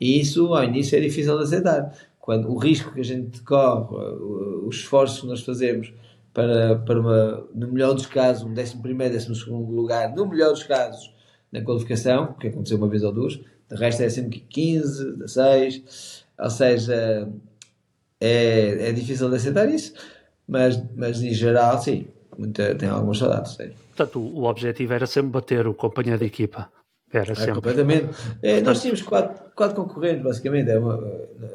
E 0.00 0.20
isso 0.20 0.52
ao 0.54 0.64
início 0.64 0.96
é 0.96 1.00
difícil 1.00 1.36
de 1.38 1.44
aceitar. 1.44 1.94
Quando 2.18 2.50
o 2.50 2.56
risco 2.58 2.92
que 2.92 3.00
a 3.00 3.04
gente 3.04 3.40
corre, 3.42 3.94
o- 3.94 4.66
os 4.66 4.76
esforços 4.76 5.20
que 5.20 5.26
nós 5.26 5.40
fazemos 5.42 5.92
para, 6.34 6.76
para 6.76 6.98
uma, 7.00 7.46
no 7.54 7.68
melhor 7.72 7.94
dos 7.94 8.06
casos, 8.06 8.42
um 8.42 8.52
11 8.52 8.78
primeiro, 8.78 9.14
12 9.14 9.34
segundo 9.36 9.70
lugar, 9.72 10.12
no 10.14 10.26
melhor 10.26 10.50
dos 10.50 10.62
casos, 10.64 11.11
na 11.52 11.60
qualificação, 11.62 12.32
que 12.34 12.48
aconteceu 12.48 12.78
uma 12.78 12.88
vez 12.88 13.02
ou 13.04 13.12
duas, 13.12 13.34
de 13.34 13.76
resto 13.76 14.02
é 14.02 14.08
sempre 14.08 14.40
15, 14.48 15.12
16, 15.18 16.24
ou 16.38 16.50
seja, 16.50 17.28
é, 18.20 18.88
é 18.88 18.92
difícil 18.92 19.28
de 19.28 19.36
aceitar 19.36 19.68
isso, 19.68 19.92
mas, 20.48 20.82
mas 20.96 21.22
em 21.22 21.32
geral, 21.32 21.80
sim, 21.80 22.06
muita, 22.38 22.74
tenho 22.74 22.94
algumas 22.94 23.18
saudades. 23.18 23.52
Sim. 23.52 23.70
Portanto, 23.94 24.18
o, 24.18 24.44
objetivo 24.44 24.92
era 24.94 25.06
sempre 25.06 25.30
bater 25.30 25.66
o 25.66 25.74
companheiro 25.74 26.18
de 26.18 26.26
equipa. 26.26 26.70
Era 27.12 27.32
É, 27.32 27.34
sempre. 27.34 27.54
completamente. 27.56 28.08
É, 28.42 28.60
nós 28.62 28.80
tínhamos 28.80 29.02
quatro, 29.02 29.38
quatro 29.54 29.76
concorrentes, 29.76 30.22
basicamente. 30.22 30.70
Era 30.70 30.80
uma- 30.80 30.98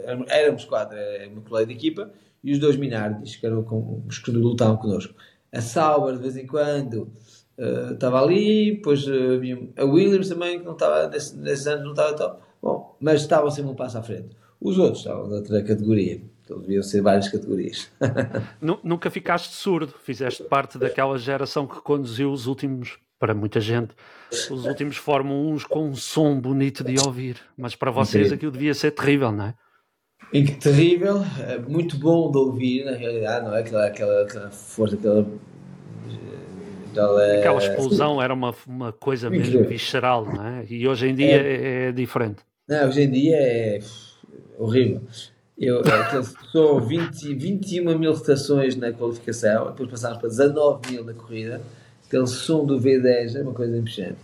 éramos- 0.04 0.28
éramos 0.30 0.66
quatro, 0.66 0.96
era 0.96 1.28
uma 1.30 1.42
colega 1.42 1.66
de 1.68 1.74
equipa 1.74 2.12
e 2.44 2.52
os 2.52 2.60
dois 2.60 2.76
Minardis, 2.78 3.36
que 3.36 3.46
eram 3.46 3.64
com, 3.64 4.04
os 4.08 4.20
que 4.20 4.30
lutavam 4.30 4.78
connosco. 4.78 5.16
A 5.52 5.60
Sauber, 5.60 6.14
de 6.16 6.22
vez 6.22 6.38
em 6.38 6.46
quando, 6.46 7.12
eh, 7.58 7.90
estava 7.94 8.22
ali, 8.22 8.76
depois 8.76 9.08
eh, 9.08 9.36
havia 9.36 9.70
a 9.78 9.84
Williams 9.86 10.30
também, 10.30 10.60
que 10.60 10.66
não 10.66 10.74
estava, 10.74 11.08
nesse- 11.08 11.36
nesses 11.38 11.68
anos 11.68 11.84
não 11.84 11.92
estava 11.92 12.14
top. 12.16 12.42
Bom, 12.62 12.96
mas 13.00 13.22
estavam 13.22 13.50
sempre 13.52 13.72
um 13.72 13.76
passo 13.76 13.98
à 13.98 14.02
frente. 14.04 14.36
Os 14.60 14.78
outros 14.80 15.00
estavam 15.00 15.28
de 15.28 15.36
outra 15.36 15.62
categoria. 15.64 16.22
Então 16.44 16.60
deviam 16.60 16.82
ser 16.82 17.02
várias 17.02 17.28
categorias. 17.30 17.90
Nu- 18.62 18.80
Nunca 18.84 19.10
ficaste 19.12 19.54
surdo, 19.54 19.94
fizeste 20.04 20.44
parte 20.44 20.78
daquela 20.78 21.18
geração 21.18 21.68
que 21.68 21.80
conduziu 21.82 22.32
os 22.32 22.48
últimos, 22.48 22.98
para 23.20 23.34
muita 23.34 23.60
gente, 23.60 23.90
os 24.32 24.66
últimos 24.66 24.96
Fórmula 24.98 25.56
1 25.56 25.60
com 25.70 25.90
um 25.90 25.96
som 25.96 26.40
bonito 26.40 26.84
de 26.84 26.98
ouvir. 27.06 27.38
Mas 27.58 27.76
para 27.76 27.92
vocês 27.92 28.28
Incrível. 28.28 28.36
aquilo 28.36 28.52
devia 28.54 28.74
ser 28.74 28.92
terrível, 28.92 29.32
não 29.32 29.46
é? 29.46 29.54
Terrível, 30.62 31.22
é 31.48 31.58
muito 31.60 31.98
bom 31.98 32.30
de 32.32 32.38
ouvir, 32.38 32.84
na 32.86 32.92
realidade, 32.92 33.46
não 33.46 33.56
é? 33.56 33.60
Aquela, 33.62 33.88
aquela, 33.88 34.24
aquela 34.24 34.50
força, 34.52 34.96
aquela. 34.96 35.26
Aquela 36.98 37.34
Aquela 37.36 37.58
explosão 37.60 38.22
era 38.22 38.34
uma, 38.34 38.54
uma 38.68 38.92
coisa 38.92 39.30
mesmo 39.30 39.46
Incrível. 39.46 39.70
visceral, 39.70 40.26
não 40.26 40.46
é? 40.46 40.66
E 40.70 40.88
hoje 40.88 41.08
em 41.08 41.16
dia 41.16 41.42
é, 41.42 41.88
é 41.88 41.92
diferente. 41.92 42.38
Não, 42.68 42.88
hoje 42.88 43.02
em 43.02 43.12
dia 43.12 43.36
é 43.38 43.80
horrível. 44.58 45.02
Eu, 45.58 45.82
é 45.82 46.24
som, 46.52 46.80
20, 46.80 47.34
21 47.34 47.98
mil 47.98 48.14
rotações 48.14 48.76
na 48.76 48.92
qualificação, 48.92 49.68
depois 49.68 49.90
passámos 49.90 50.20
para 50.20 50.30
19 50.30 50.92
mil 50.92 51.04
na 51.04 51.14
corrida. 51.14 51.62
Aquele 52.06 52.28
som 52.28 52.64
do 52.66 52.80
V10 52.80 53.36
é 53.36 53.42
uma 53.42 53.54
coisa 53.54 53.76
impressionante. 53.78 54.20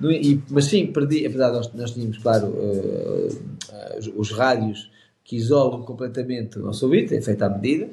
No- 0.00 0.10
e- 0.10 0.42
mas 0.50 0.64
sim, 0.64 0.86
perdi, 0.88 1.24
apesar 1.26 1.50
de 1.50 1.56
nós, 1.56 1.72
nós 1.74 1.90
tínhamos, 1.92 2.18
claro, 2.18 2.52
eh, 2.58 3.28
eh, 3.72 3.98
os, 4.00 4.10
os 4.16 4.30
rádios 4.32 4.90
que 5.22 5.36
isolam 5.36 5.82
completamente 5.82 6.58
o 6.58 6.62
nosso 6.62 6.84
ouvido, 6.86 7.14
é 7.14 7.20
feito 7.22 7.42
à 7.42 7.48
medida, 7.48 7.88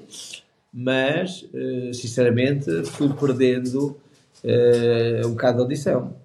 mas, 0.74 1.46
eh, 1.54 1.92
sinceramente, 1.94 2.84
fui 2.86 3.10
perdendo 3.14 3.96
eh, 4.44 5.22
um 5.26 5.32
bocado 5.32 5.58
de 5.58 5.64
audição. 5.64 6.16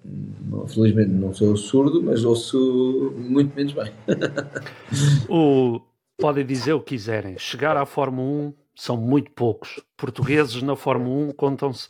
Felizmente 0.67 1.11
não 1.11 1.33
sou 1.33 1.55
surdo, 1.55 2.01
mas 2.01 2.23
ouço 2.23 3.13
muito 3.17 3.55
menos 3.55 3.73
bem. 3.73 3.91
O, 5.29 5.81
podem 6.17 6.45
dizer 6.45 6.73
o 6.73 6.79
que 6.79 6.95
quiserem. 6.95 7.37
Chegar 7.37 7.75
à 7.75 7.85
Fórmula 7.85 8.49
1 8.49 8.53
são 8.75 8.97
muito 8.97 9.31
poucos. 9.31 9.81
Portugueses 9.97 10.61
na 10.61 10.75
Fórmula 10.75 11.29
1 11.29 11.31
contam-se 11.33 11.89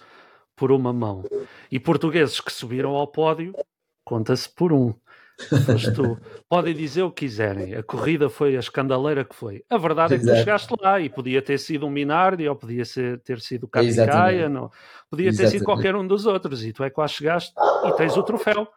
por 0.55 0.71
uma 0.71 0.91
mão. 0.91 1.23
E 1.71 1.79
portugueses 1.79 2.41
que 2.41 2.51
subiram 2.51 2.95
ao 2.95 3.07
pódio 3.07 3.53
conta-se 4.03 4.49
por 4.49 4.73
um. 4.73 4.93
Tu. 5.95 6.17
Podem 6.49 6.73
dizer 6.73 7.03
o 7.03 7.11
que 7.11 7.25
quiserem. 7.25 7.75
A 7.75 7.83
corrida 7.83 8.29
foi 8.29 8.55
a 8.55 8.59
escandaleira 8.59 9.23
que 9.23 9.35
foi. 9.35 9.63
A 9.69 9.77
verdade 9.77 10.15
é 10.15 10.17
que 10.17 10.25
tu 10.25 10.35
chegaste 10.35 10.73
lá 10.81 10.99
e 10.99 11.09
podia 11.09 11.41
ter 11.41 11.59
sido 11.59 11.85
um 11.85 11.89
Minardi 11.89 12.47
ou 12.47 12.55
podia 12.55 12.83
ser, 12.83 13.19
ter 13.19 13.39
sido 13.39 13.69
o 13.71 13.79
Exatamente. 13.79 14.49
Não. 14.49 14.71
podia 15.09 15.25
ter 15.25 15.35
sido 15.35 15.43
Exatamente. 15.43 15.63
qualquer 15.63 15.95
um 15.95 16.07
dos 16.07 16.25
outros. 16.25 16.65
E 16.65 16.73
tu 16.73 16.83
é 16.83 16.89
que 16.89 16.99
lá 16.99 17.07
chegaste 17.07 17.53
e 17.85 17.91
tens 17.93 18.17
o 18.17 18.23
troféu. 18.23 18.67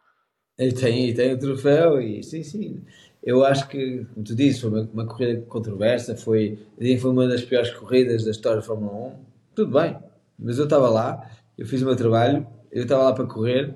E 0.58 0.72
tem, 0.72 1.08
e 1.08 1.14
tem 1.14 1.32
o 1.32 1.38
troféu, 1.38 2.00
e 2.00 2.22
sim, 2.22 2.42
sim. 2.42 2.82
Eu 3.22 3.44
acho 3.44 3.66
que, 3.68 4.06
como 4.12 4.24
tu 4.24 4.34
dizes, 4.34 4.60
foi 4.60 4.70
uma, 4.70 4.90
uma 4.92 5.06
corrida 5.06 5.40
controversa, 5.42 6.14
foi, 6.14 6.58
foi 7.00 7.10
uma 7.10 7.26
das 7.26 7.42
piores 7.42 7.70
corridas 7.70 8.24
da 8.24 8.30
história 8.30 8.58
da 8.58 8.62
Fórmula 8.62 8.92
1. 8.92 9.14
Tudo 9.54 9.78
bem, 9.78 9.96
mas 10.38 10.58
eu 10.58 10.64
estava 10.64 10.90
lá, 10.90 11.30
eu 11.56 11.64
fiz 11.66 11.80
o 11.80 11.86
meu 11.86 11.96
trabalho, 11.96 12.46
eu 12.70 12.82
estava 12.82 13.04
lá 13.04 13.12
para 13.14 13.26
correr. 13.26 13.74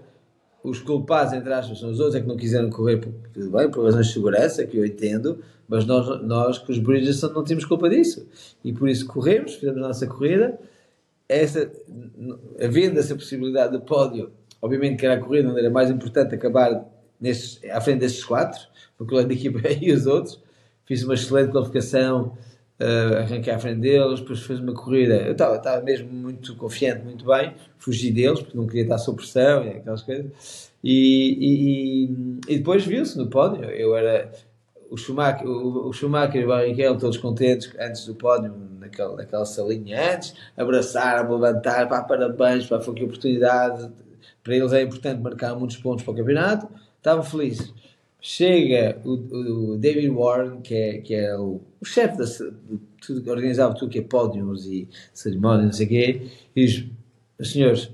Os 0.64 0.80
culpados, 0.80 1.34
entre 1.34 1.52
aspas, 1.52 1.78
são 1.78 1.90
os 1.90 2.00
outros, 2.00 2.16
é 2.16 2.22
que 2.22 2.26
não 2.26 2.38
quiseram 2.38 2.70
correr, 2.70 2.96
por, 2.96 3.12
bem, 3.34 3.70
por 3.70 3.84
razões 3.84 4.06
de 4.06 4.14
segurança, 4.14 4.64
que 4.66 4.78
eu 4.78 4.86
entendo, 4.86 5.38
mas 5.68 5.84
nós, 5.84 6.22
nós 6.22 6.56
que 6.56 6.72
os 6.72 6.78
Bridgestone, 6.78 7.34
não 7.34 7.44
tínhamos 7.44 7.66
culpa 7.66 7.86
disso. 7.90 8.26
E 8.64 8.72
por 8.72 8.88
isso 8.88 9.06
corremos, 9.06 9.56
fizemos 9.56 9.82
a 9.82 9.88
nossa 9.88 10.06
corrida, 10.06 10.58
essa, 11.28 11.70
havendo 12.58 12.98
essa 12.98 13.14
possibilidade 13.14 13.78
de 13.78 13.84
pódio, 13.84 14.32
obviamente 14.62 15.00
que 15.00 15.04
era 15.04 15.16
a 15.16 15.20
corrida 15.20 15.50
onde 15.50 15.60
era 15.60 15.68
mais 15.68 15.90
importante 15.90 16.34
acabar 16.34 16.82
nestes, 17.20 17.62
à 17.70 17.78
frente 17.82 18.00
destes 18.00 18.24
quatro, 18.24 18.58
porque 18.96 19.14
o 19.14 19.22
da 19.22 19.34
equipa 19.34 19.60
e 19.68 19.92
os 19.92 20.06
outros, 20.06 20.40
fiz 20.86 21.04
uma 21.04 21.12
excelente 21.12 21.52
qualificação, 21.52 22.38
uh, 22.84 23.18
arranquei 23.18 23.52
à 23.52 23.58
frente 23.58 23.80
deles, 23.80 24.20
depois 24.20 24.40
fiz 24.40 24.60
uma 24.60 24.74
corrida, 24.74 25.14
eu 25.16 25.32
estava 25.32 25.80
mesmo 25.82 26.12
muito 26.12 26.54
confiante, 26.56 27.02
muito 27.04 27.24
bem, 27.24 27.54
fugi 27.78 28.12
deles, 28.12 28.40
porque 28.40 28.56
não 28.56 28.66
queria 28.66 28.82
estar 28.82 28.98
sob 28.98 29.16
pressão 29.18 29.64
e 29.64 29.70
aquelas 29.70 30.02
coisas, 30.02 30.70
e, 30.82 31.38
e, 31.40 32.04
e- 32.52 32.58
depois 32.58 32.84
viu-se 32.84 33.16
no 33.16 33.28
pódio, 33.28 33.64
eu 33.64 33.96
era 33.96 34.30
o 34.90 34.96
Schumacher, 34.96 35.46
o, 35.46 35.88
o 35.88 35.92
Schumacher 35.92 36.42
e 36.42 36.44
o 36.44 36.48
Barrichello 36.48 36.98
todos 36.98 37.16
contentes 37.16 37.72
antes 37.80 38.06
do 38.06 38.14
pódio, 38.14 38.54
naquela, 38.78 39.16
naquela 39.16 39.46
salinha 39.46 40.14
antes, 40.14 40.34
abraçaram-me, 40.56 41.32
levantaram, 41.32 41.88
parabéns, 42.06 42.66
pá, 42.66 42.80
foi 42.80 42.94
que 42.94 43.04
oportunidade, 43.04 43.90
para 44.42 44.54
eles 44.54 44.72
é 44.72 44.82
importante 44.82 45.20
marcar 45.20 45.54
muitos 45.54 45.78
pontos 45.78 46.04
para 46.04 46.12
o 46.12 46.16
campeonato, 46.16 46.68
estavam 46.98 47.24
felizes. 47.24 47.72
Chega 48.26 48.98
o, 49.04 49.72
o 49.72 49.76
David 49.76 50.08
Warren, 50.08 50.62
que 50.62 50.74
é, 50.74 50.98
que 51.02 51.14
é 51.14 51.36
o, 51.36 51.60
o 51.78 51.84
chefe 51.84 52.16
da, 52.16 52.24
de 52.24 52.78
tudo, 52.98 53.20
que 53.20 53.30
organizava 53.30 53.74
tudo 53.74 53.90
que 53.90 53.98
é 53.98 54.02
pódios 54.02 54.64
e 54.64 54.88
cerimónias, 55.12 55.66
não 55.66 55.72
sei 55.72 55.84
o 55.84 55.88
quê, 55.90 56.30
e 56.56 56.64
diz, 56.64 56.86
senhores, 57.42 57.90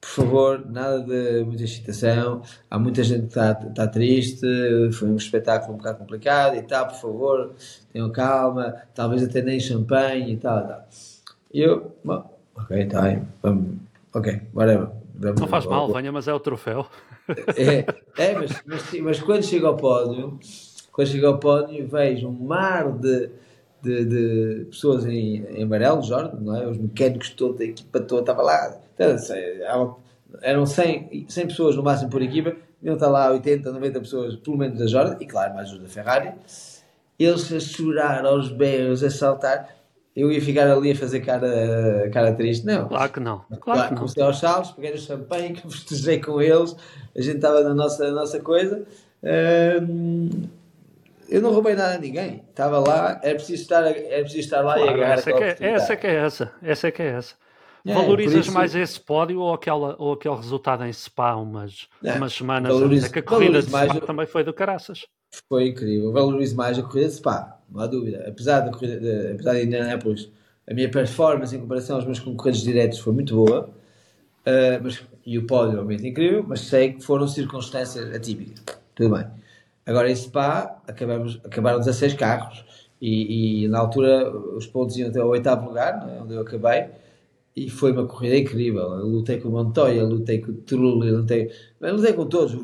por 0.00 0.08
favor, 0.08 0.66
nada 0.70 1.00
de 1.00 1.44
muita 1.44 1.64
excitação. 1.64 2.40
Há 2.70 2.78
muita 2.78 3.04
gente 3.04 3.20
que 3.20 3.26
está, 3.26 3.50
está 3.68 3.86
triste. 3.86 4.46
Foi 4.92 5.06
um 5.06 5.16
espetáculo 5.16 5.74
um 5.74 5.76
bocado 5.76 5.98
complicado 5.98 6.56
e 6.56 6.62
tal. 6.62 6.86
Por 6.86 6.96
favor, 6.96 7.54
tenham 7.92 8.10
calma. 8.10 8.74
Talvez 8.94 9.22
até 9.22 9.42
nem 9.42 9.60
champanhe 9.60 10.32
e 10.32 10.36
tal. 10.38 10.64
e 10.64 10.66
tal. 10.66 10.88
Eu, 11.52 11.96
bom, 12.02 12.38
ok, 12.56 12.86
bem. 12.86 13.22
Vamos, 13.42 13.76
ok, 14.14 14.40
whatever. 14.54 14.88
Não 15.38 15.46
faz 15.46 15.66
mal, 15.66 15.92
venha, 15.92 16.10
mas 16.10 16.26
é 16.26 16.32
o 16.32 16.40
troféu. 16.40 16.86
É, 17.56 17.84
é 18.16 18.34
mas, 18.34 18.62
mas, 18.64 18.92
mas 19.00 19.20
quando 19.20 19.42
chego 19.42 19.66
ao 19.66 19.76
pódio, 19.76 20.38
quando 20.92 21.08
chego 21.08 21.26
ao 21.26 21.38
pódio, 21.38 21.86
vejo 21.86 22.28
um 22.28 22.32
mar 22.32 22.90
de, 22.92 23.30
de, 23.82 24.04
de 24.04 24.64
pessoas 24.66 25.06
em, 25.06 25.44
em 25.44 25.62
amarelo, 25.62 26.02
Jordan, 26.02 26.40
não 26.40 26.56
é? 26.56 26.66
Os 26.66 26.78
mecânicos 26.78 27.30
todos, 27.30 27.60
a 27.60 27.64
equipa 27.64 28.00
toda 28.00 28.22
estava 28.22 28.42
lá. 28.42 28.80
Então, 28.94 29.96
Eram 30.42 30.66
100, 30.66 31.26
100 31.28 31.46
pessoas 31.46 31.76
no 31.76 31.82
máximo 31.82 32.10
por 32.10 32.22
equipa, 32.22 32.56
iam 32.82 32.94
estar 32.94 33.08
lá 33.08 33.30
80, 33.30 33.70
90 33.70 34.00
pessoas, 34.00 34.36
pelo 34.36 34.56
menos 34.56 34.78
da 34.78 34.86
Jordan, 34.86 35.16
e 35.20 35.26
claro, 35.26 35.54
mais 35.54 35.72
os 35.72 35.78
da 35.78 35.88
Ferrari. 35.88 36.32
Eles 37.18 37.52
a 37.52 37.58
chorar 37.58 38.24
aos 38.24 38.50
berros, 38.50 39.02
a 39.02 39.10
saltar. 39.10 39.77
Eu 40.20 40.32
ia 40.32 40.40
ficar 40.40 40.68
ali 40.68 40.90
a 40.90 40.96
fazer 40.96 41.20
cara, 41.20 42.10
cara 42.12 42.32
triste. 42.32 42.66
Não. 42.66 42.88
Claro 42.88 43.12
que 43.12 43.20
não. 43.20 43.38
Claro, 43.38 43.60
Claro 43.62 43.82
que 43.84 43.90
não. 43.90 43.98
comecei 43.98 44.22
aos 44.22 44.38
saltos, 44.40 44.72
peguei 44.72 44.90
no 44.92 44.98
champanhe, 44.98 45.52
que 45.54 45.62
festejei 45.70 46.20
com 46.20 46.42
eles, 46.42 46.74
a 47.16 47.20
gente 47.20 47.36
estava 47.36 47.62
na 47.62 47.72
nossa, 47.74 48.04
na 48.08 48.12
nossa 48.12 48.40
coisa. 48.40 48.84
Eu 51.28 51.42
não 51.42 51.52
roubei 51.52 51.74
nada 51.74 51.94
a 51.96 51.98
ninguém, 51.98 52.42
estava 52.48 52.78
lá, 52.78 53.20
era 53.22 53.34
preciso 53.34 53.62
estar, 53.62 53.82
era 53.86 54.22
preciso 54.22 54.38
estar 54.40 54.62
lá 54.62 54.78
e 54.78 54.82
Claro, 54.82 54.96
agarrar 54.98 55.14
essa, 55.14 55.30
é 55.30 55.32
que 55.34 55.42
é, 55.64 55.68
essa 55.72 55.92
é 55.92 55.96
que 55.96 56.06
é 56.06 56.14
essa. 56.14 56.52
Essa 56.62 56.88
é 56.88 56.90
que 56.90 57.02
é 57.02 57.06
essa. 57.06 57.34
É, 57.86 57.94
Valorizas 57.94 58.46
isso- 58.46 58.52
mais 58.52 58.74
esse 58.74 58.98
pódio 58.98 59.40
ou, 59.40 59.52
aquela, 59.54 59.94
ou 59.98 60.14
aquele 60.14 60.34
resultado 60.34 60.84
em 60.84 60.92
Spa 60.92 61.36
umas, 61.36 61.86
Não, 62.02 62.16
umas 62.16 62.32
semanas 62.32 62.72
valorizo- 62.72 63.04
antes? 63.06 63.10
É 63.10 63.12
que 63.12 63.18
a 63.18 63.22
corrida 63.22 63.60
de 63.62 63.68
Spa 63.68 63.84
o- 63.96 64.00
também 64.00 64.26
foi 64.26 64.42
do 64.42 64.52
caraças. 64.54 65.06
Foi 65.48 65.68
incrível, 65.68 66.10
valorizo 66.12 66.56
mais 66.56 66.78
a 66.78 66.82
corrida 66.82 67.06
de 67.08 67.14
Spa, 67.14 67.57
não 67.70 67.80
há 67.80 67.86
dúvida. 67.86 68.24
Apesar 68.28 68.60
da 68.60 68.70
corrida, 68.70 68.98
de, 68.98 69.32
apesar 69.32 69.54
de 69.54 69.64
Indianapolis, 69.64 70.30
a 70.68 70.74
minha 70.74 70.90
performance 70.90 71.54
em 71.54 71.60
comparação 71.60 71.96
aos 71.96 72.04
meus 72.04 72.20
concorrentes 72.20 72.62
diretos 72.62 72.98
foi 72.98 73.12
muito 73.12 73.34
boa, 73.34 73.70
ah, 74.48 74.80
mas, 74.82 75.02
e 75.26 75.38
o 75.38 75.46
pódio, 75.46 75.78
obviamente, 75.80 76.08
incrível, 76.08 76.44
mas 76.46 76.60
sei 76.62 76.94
que 76.94 77.02
foram 77.04 77.28
circunstâncias 77.28 78.14
atípicas. 78.14 78.62
Tudo 78.94 79.14
bem. 79.14 79.26
Agora 79.84 80.10
em 80.10 80.16
Spa, 80.16 80.82
acabamos, 80.86 81.40
acabaram 81.44 81.78
16 81.78 82.14
carros 82.14 82.64
e, 83.00 83.64
e 83.64 83.68
na 83.68 83.78
altura 83.78 84.30
os 84.30 84.66
pontos 84.66 84.96
iam 84.96 85.08
até 85.08 85.20
ao 85.20 85.28
oitavo 85.28 85.68
lugar, 85.68 86.00
não 86.00 86.14
é? 86.14 86.22
onde 86.22 86.34
eu 86.34 86.40
acabei, 86.40 86.88
e 87.54 87.68
foi 87.68 87.92
uma 87.92 88.06
corrida 88.06 88.36
incrível. 88.36 88.82
Eu 88.82 89.06
lutei 89.06 89.38
com 89.38 89.48
o 89.48 89.52
Montoya, 89.52 90.04
lutei 90.04 90.38
com 90.40 90.52
o 90.52 90.54
Trulli, 90.54 91.10
lutei, 91.10 91.50
lutei 91.80 92.12
com 92.12 92.26
todos, 92.26 92.54
o 92.54 92.62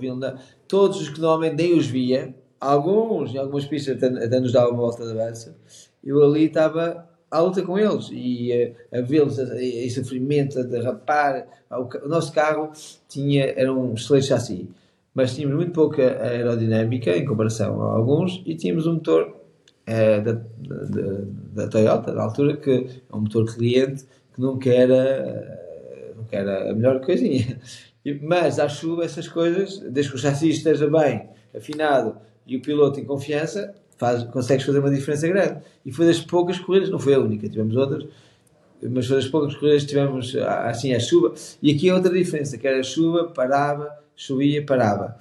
todos 0.69 1.01
os 1.01 1.09
que 1.09 1.21
normalmente 1.21 1.57
nem 1.57 1.79
os 1.79 1.87
via, 1.87 2.35
alguns, 2.73 3.35
em 3.35 3.39
algumas 3.39 3.65
pistas 3.67 3.97
até, 4.03 4.07
até 4.25 4.41
nos 4.41 4.53
davam 4.53 4.71
uma 4.71 4.79
volta 4.83 5.05
de 5.05 5.11
avanço, 5.19 5.55
eu 6.03 6.23
ali 6.23 6.45
estava 6.47 7.09
à 7.31 7.41
luta 7.41 7.63
com 7.63 7.79
eles 7.79 8.09
e 8.13 8.53
eh, 8.53 8.73
a 8.93 9.01
vê-los 9.01 9.39
a- 9.39 9.61
em 9.63 9.89
sofrimento, 9.91 10.59
a 10.59 10.63
derrapar. 10.63 11.47
O, 11.71 11.87
ca- 11.87 12.01
o 12.05 12.09
nosso 12.09 12.33
carro 12.33 12.71
tinha, 13.09 13.45
era 13.57 13.73
um 13.73 13.95
excelente 13.95 14.27
chassi, 14.27 14.69
mas 15.15 15.35
tínhamos 15.35 15.57
muito 15.57 15.73
pouca 15.73 16.03
aerodinâmica 16.23 17.17
em 17.17 17.25
comparação 17.25 17.83
a 17.83 17.97
alguns 17.97 18.43
e 18.47 18.55
tínhamos 18.55 18.87
um 18.87 18.95
motor 18.95 19.35
eh, 19.87 20.21
da, 20.21 20.33
da, 20.33 21.63
da 21.65 21.69
Toyota, 21.69 22.13
na 22.13 22.23
altura, 22.25 22.57
que 22.57 22.71
é 23.11 23.17
um 23.17 23.21
motor 23.21 23.45
cliente 23.55 24.05
que 24.35 24.41
nunca 24.41 24.71
era, 24.71 24.95
eh, 24.95 26.13
nunca 26.17 26.37
era 26.37 26.71
a 26.71 26.75
melhor 26.75 27.01
coisinha. 27.01 27.59
Mas 28.23 28.59
à 28.59 28.69
chuva, 28.69 29.05
essas 29.05 29.27
coisas, 29.29 29.79
desde 29.79 30.11
que 30.13 30.17
o 30.17 30.21
chassi 30.21 30.51
esteja 30.51 30.89
bem 30.91 31.29
afinado 31.57 32.17
e 32.47 32.57
o 32.57 32.63
piloto 32.63 33.01
em 33.01 33.05
confiança, 33.05 33.75
faz, 33.97 34.25
consegues 34.25 34.65
fazer 34.65 34.79
uma 34.79 34.91
diferença 34.91 35.27
grande. 35.29 35.61
E 35.85 35.93
foi 35.93 36.07
das 36.07 36.21
poucas 36.21 36.59
corridas, 36.59 36.91
não 36.91 36.99
foi 36.99 37.15
a 37.15 37.19
única, 37.19 37.49
tivemos 37.49 37.77
outras, 37.77 38.07
mas 38.83 39.07
foi 39.07 39.17
das 39.17 39.29
poucas 39.29 39.55
corridas 39.55 39.83
que 39.83 39.89
tivemos 39.89 40.37
ah, 40.37 40.69
assim 40.69 40.95
a 40.95 41.01
chuva. 41.01 41.35
E 41.63 41.71
aqui 41.71 41.89
é 41.89 41.95
outra 41.95 42.13
diferença, 42.13 42.59
que 42.59 42.67
era 42.67 42.81
a 42.81 42.83
chuva, 42.83 43.29
parava, 43.29 43.91
chovia, 44.15 44.65
parava. 44.65 45.17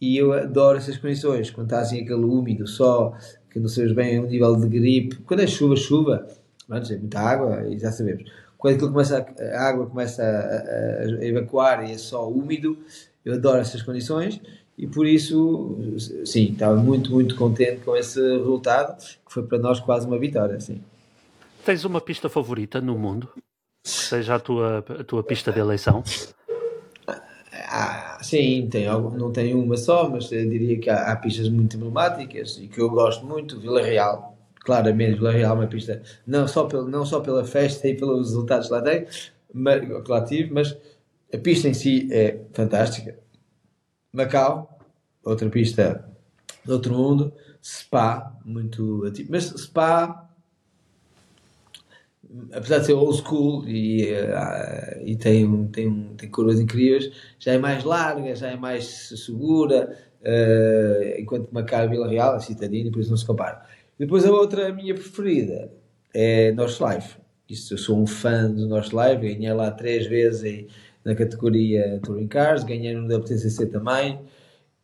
E 0.00 0.16
eu 0.16 0.32
adoro 0.32 0.76
essas 0.78 0.98
condições, 0.98 1.50
quando 1.50 1.68
está 1.68 1.80
assim 1.80 2.02
aquele 2.02 2.24
úmido 2.24 2.66
só, 2.66 3.16
que 3.50 3.58
não 3.58 3.68
sabemos 3.68 3.94
bem 3.94 4.18
o 4.18 4.26
nível 4.26 4.56
de 4.56 4.68
gripe. 4.68 5.16
Quando 5.24 5.40
é 5.40 5.46
chuva, 5.46 5.76
chuva, 5.76 6.26
mas 6.68 6.90
é 6.90 6.98
muita 6.98 7.20
água 7.20 7.66
e 7.66 7.78
já 7.78 7.90
sabemos. 7.90 8.30
Quando 8.58 8.74
aquilo 8.74 8.90
começa 8.90 9.18
a, 9.38 9.44
a 9.44 9.68
água 9.68 9.86
começa 9.86 10.22
a, 10.22 10.26
a, 10.26 11.20
a 11.20 11.24
evacuar 11.24 11.88
e 11.88 11.92
é 11.92 11.98
só 11.98 12.28
úmido, 12.28 12.76
eu 13.24 13.34
adoro 13.34 13.58
essas 13.58 13.82
condições 13.82 14.40
e 14.78 14.86
por 14.86 15.06
isso, 15.06 15.78
sim, 16.24 16.52
estava 16.52 16.76
muito, 16.76 17.10
muito 17.10 17.34
contente 17.36 17.80
com 17.82 17.96
esse 17.96 18.20
resultado, 18.20 18.96
que 18.98 19.32
foi 19.32 19.42
para 19.42 19.58
nós 19.58 19.80
quase 19.80 20.06
uma 20.06 20.18
vitória, 20.18 20.60
sim. 20.60 20.80
Tens 21.64 21.84
uma 21.84 22.00
pista 22.00 22.28
favorita 22.28 22.80
no 22.80 22.98
mundo? 22.98 23.28
Seja 23.82 24.34
a 24.34 24.38
tua, 24.38 24.78
a 24.78 25.04
tua 25.04 25.22
pista 25.22 25.50
de 25.50 25.60
eleição? 25.60 26.04
Ah, 27.68 28.18
sim, 28.22 28.68
tem, 28.70 28.84
não 28.84 29.32
tenho 29.32 29.62
uma 29.62 29.76
só, 29.76 30.08
mas 30.08 30.30
eu 30.30 30.48
diria 30.48 30.78
que 30.78 30.90
há, 30.90 31.12
há 31.12 31.16
pistas 31.16 31.48
muito 31.48 31.76
emblemáticas 31.76 32.58
e 32.58 32.68
que 32.68 32.80
eu 32.80 32.90
gosto 32.90 33.24
muito. 33.24 33.58
Vila 33.58 33.82
Real, 33.82 34.36
claramente, 34.60 35.16
Vila 35.16 35.32
Real 35.32 35.56
é 35.56 35.58
uma 35.60 35.66
pista 35.66 36.02
não 36.26 36.46
só, 36.46 36.64
pelo, 36.64 36.86
não 36.88 37.06
só 37.06 37.20
pela 37.20 37.44
festa 37.44 37.88
e 37.88 37.96
pelos 37.96 38.28
resultados 38.28 38.66
que 38.66 38.72
lá 38.72 38.82
tem, 38.82 39.06
mas, 39.52 39.80
que 39.80 40.10
lá 40.10 40.22
tive, 40.22 40.52
mas 40.52 40.76
a 41.32 41.38
pista 41.38 41.68
em 41.68 41.74
si 41.74 42.08
é 42.12 42.40
fantástica. 42.52 43.18
Macau, 44.16 44.78
outra 45.24 45.48
pista 45.50 46.08
de 46.64 46.72
outro 46.72 46.94
mundo. 46.94 47.32
Spa, 47.62 48.32
muito 48.44 49.04
ativo. 49.04 49.28
Mas 49.30 49.44
Spa, 49.44 50.28
apesar 52.52 52.78
de 52.78 52.86
ser 52.86 52.92
old 52.94 53.18
school 53.18 53.68
e, 53.68 54.08
eh, 54.08 55.02
e 55.04 55.16
tem, 55.16 55.66
tem, 55.68 56.14
tem 56.16 56.30
curvas 56.30 56.60
incríveis, 56.60 57.10
já 57.38 57.52
é 57.52 57.58
mais 57.58 57.84
larga, 57.84 58.34
já 58.34 58.48
é 58.50 58.56
mais 58.56 58.84
segura, 59.24 59.96
eh, 60.22 61.16
enquanto 61.20 61.50
Macau 61.52 61.84
e 61.84 61.88
Vila 61.88 62.08
Real 62.08 62.36
é 62.36 62.40
citadina 62.40 62.90
por 62.90 63.00
isso 63.00 63.10
não 63.10 63.16
se 63.16 63.26
compara. 63.26 63.64
Depois 63.98 64.24
a 64.24 64.30
outra, 64.30 64.68
a 64.68 64.72
minha 64.72 64.94
preferida, 64.94 65.70
é 66.14 66.52
North 66.52 66.78
Life. 66.80 67.16
Isso, 67.48 67.74
eu 67.74 67.78
sou 67.78 67.98
um 67.98 68.06
fã 68.06 68.50
do 68.50 68.66
North 68.66 68.92
Life, 68.92 69.22
ganhei 69.22 69.52
lá 69.52 69.70
três 69.70 70.06
vezes 70.06 70.42
em- 70.44 70.66
na 71.06 71.14
categoria 71.14 72.00
Touring 72.02 72.26
Cars, 72.26 72.64
ganhei 72.64 72.92
no 72.92 73.06
WTCC 73.06 73.66
também. 73.66 74.18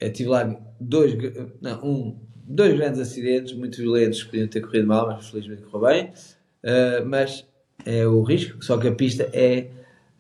Eu 0.01 0.13
tive 0.13 0.29
lá 0.29 0.57
dois, 0.81 1.15
não, 1.61 1.85
um, 1.85 2.17
dois 2.45 2.77
grandes 2.77 3.01
acidentes, 3.01 3.53
muito 3.55 3.79
violentos, 3.79 4.23
que 4.23 4.31
podiam 4.31 4.47
ter 4.47 4.61
corrido 4.61 4.87
mal, 4.87 5.09
mas 5.09 5.29
felizmente 5.29 5.63
correu 5.63 5.89
bem. 5.89 6.13
Uh, 6.63 7.05
mas 7.05 7.45
é 7.85 8.07
o 8.07 8.23
risco, 8.23 8.65
só 8.65 8.79
que 8.79 8.87
a 8.87 8.93
pista 8.93 9.29
é 9.33 9.67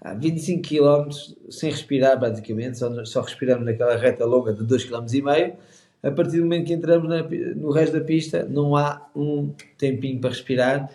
a 0.00 0.12
25 0.14 0.68
km 0.68 1.08
sem 1.48 1.70
respirar, 1.70 2.18
basicamente, 2.18 2.78
só, 2.78 3.04
só 3.04 3.20
respiramos 3.20 3.64
naquela 3.64 3.96
reta 3.96 4.24
longa 4.24 4.52
de 4.52 4.64
2,5 4.64 5.06
km. 5.06 5.56
A 6.02 6.10
partir 6.10 6.38
do 6.38 6.42
momento 6.42 6.66
que 6.66 6.72
entramos 6.72 7.08
na 7.08 7.22
no 7.54 7.70
resto 7.70 7.96
da 7.96 8.04
pista, 8.04 8.44
não 8.44 8.74
há 8.74 9.08
um 9.14 9.54
tempinho 9.78 10.20
para 10.20 10.30
respirar 10.30 10.90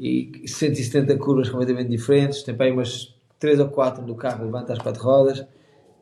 e 0.00 0.44
170 0.46 1.14
curvas 1.18 1.50
completamente 1.50 1.90
diferentes. 1.90 2.42
Tem 2.42 2.54
para 2.54 2.64
aí 2.64 2.72
umas 2.72 3.14
3 3.38 3.60
ou 3.60 3.68
4 3.68 4.04
do 4.04 4.14
carro, 4.14 4.44
levanta 4.44 4.72
as 4.72 4.78
quatro 4.78 5.02
rodas. 5.02 5.46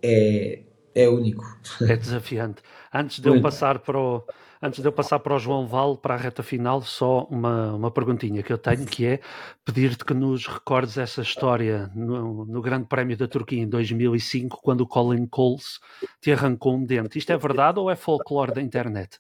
É, 0.03 0.63
é 0.95 1.09
único. 1.09 1.45
É 1.83 1.97
desafiante. 1.97 2.63
Antes 2.93 3.19
de 3.19 3.29
eu 3.29 3.41
passar 3.41 3.81
para 3.81 3.99
o, 3.99 4.23
antes 4.63 4.81
de 4.81 4.87
eu 4.87 4.93
passar 4.93 5.19
para 5.19 5.35
o 5.35 5.39
João 5.39 5.67
Val 5.67 5.97
para 5.97 6.15
a 6.15 6.17
reta 6.17 6.43
final, 6.43 6.81
só 6.83 7.25
uma, 7.25 7.75
uma 7.75 7.91
perguntinha 7.91 8.43
que 8.43 8.53
eu 8.53 8.59
tenho 8.59 8.87
que 8.87 9.05
é 9.05 9.21
pedir-te 9.65 10.05
que 10.05 10.15
nos 10.15 10.47
recordes 10.47 10.97
essa 10.97 11.23
história 11.23 11.91
no, 11.95 12.45
no 12.45 12.63
Grande 12.63 12.87
Prémio 12.87 13.17
da 13.17 13.27
Turquia 13.27 13.61
em 13.61 13.69
2005, 13.69 14.61
quando 14.63 14.83
o 14.83 14.87
Colin 14.87 15.27
Coles 15.27 15.81
te 16.21 16.31
arrancou 16.31 16.77
um 16.77 16.85
dente. 16.85 17.19
Isto 17.19 17.33
é 17.33 17.37
verdade 17.37 17.81
ou 17.81 17.91
é 17.91 17.97
folclore 17.97 18.55
da 18.55 18.63
internet? 18.63 19.19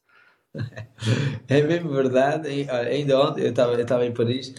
É 1.48 1.60
mesmo 1.62 1.90
verdade. 1.90 2.48
Ainda 2.70 3.20
ontem 3.20 3.42
eu 3.42 3.50
estava 3.50 3.72
eu 3.72 3.80
estava 3.80 4.06
em 4.06 4.12
Paris 4.12 4.54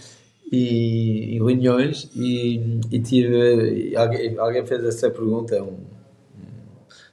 e 0.51 1.35
em 1.35 1.37
reuniões 1.37 2.09
e, 2.15 2.79
e 2.91 2.99
tive 2.99 3.95
alguém, 3.95 4.37
alguém 4.37 4.65
fez 4.65 4.83
essa 4.83 5.09
pergunta, 5.09 5.61
um, 5.63 5.77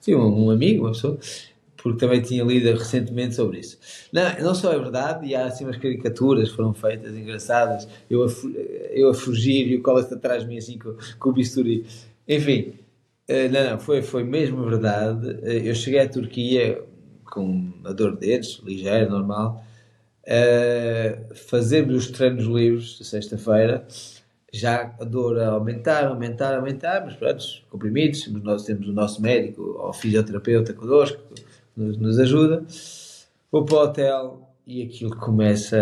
sim, 0.01 0.15
um, 0.15 0.47
um 0.47 0.51
amigo, 0.51 0.85
uma 0.85 0.93
pessoa, 0.93 1.19
porque 1.77 1.99
também 1.99 2.21
tinha 2.21 2.45
lido 2.45 2.71
recentemente 2.79 3.35
sobre 3.35 3.59
isso. 3.59 3.79
Não, 4.13 4.23
não 4.41 4.55
só 4.55 4.73
é 4.73 4.79
verdade, 4.79 5.27
e 5.27 5.35
há 5.35 5.47
assim 5.47 5.65
umas 5.65 5.77
caricaturas 5.77 6.51
foram 6.51 6.73
feitas 6.73 7.15
engraçadas, 7.17 7.89
eu 8.09 8.25
a, 8.25 8.29
eu 8.93 9.11
a 9.11 9.15
fugir 9.15 9.67
e 9.69 9.77
o 9.77 9.83
Collins 9.83 10.13
atrás 10.13 10.43
de 10.43 10.49
mim 10.49 10.59
assim 10.59 10.79
com, 10.79 10.95
com 11.19 11.31
o 11.31 11.33
bisturi. 11.33 11.85
Enfim, 12.29 12.75
eh, 13.27 13.49
não, 13.49 13.71
não, 13.71 13.81
foi, 13.81 14.03
foi 14.03 14.25
mesmo 14.25 14.65
verdade. 14.65 15.39
Eh, 15.43 15.69
Eu 15.69 15.75
cheguei 15.75 16.01
à 16.01 16.09
Turquia 16.09 16.83
com 17.25 17.73
a 17.85 17.93
dor 17.93 18.13
de 18.13 18.27
dentes, 18.29 18.61
ligeira, 18.65 19.09
normal. 19.09 19.65
Eh, 20.25 21.19
fazemos 21.35 21.95
os 21.97 22.11
treinos 22.11 22.45
livres 22.45 22.99
sexta-feira. 23.03 23.87
Já 24.53 24.95
a 25.01 25.05
dor 25.05 25.39
a 25.41 25.49
aumentar, 25.49 26.05
aumentar, 26.07 26.55
aumentar, 26.57 27.05
mas 27.05 27.15
pronto, 27.17 27.43
comprimidos. 27.71 28.27
Nós 28.29 28.65
temos 28.65 28.87
o 28.89 28.93
nosso 28.93 29.21
médico 29.23 29.63
ou 29.79 29.93
fisioterapeuta 29.93 30.73
connosco, 30.75 31.19
que 31.35 31.43
nos, 31.81 31.97
nos 31.97 32.19
ajuda. 32.19 32.65
Vou 33.51 33.65
para 33.65 33.77
o 33.77 33.81
hotel 33.85 34.49
e 34.67 34.83
aquilo 34.83 35.17
começa 35.17 35.77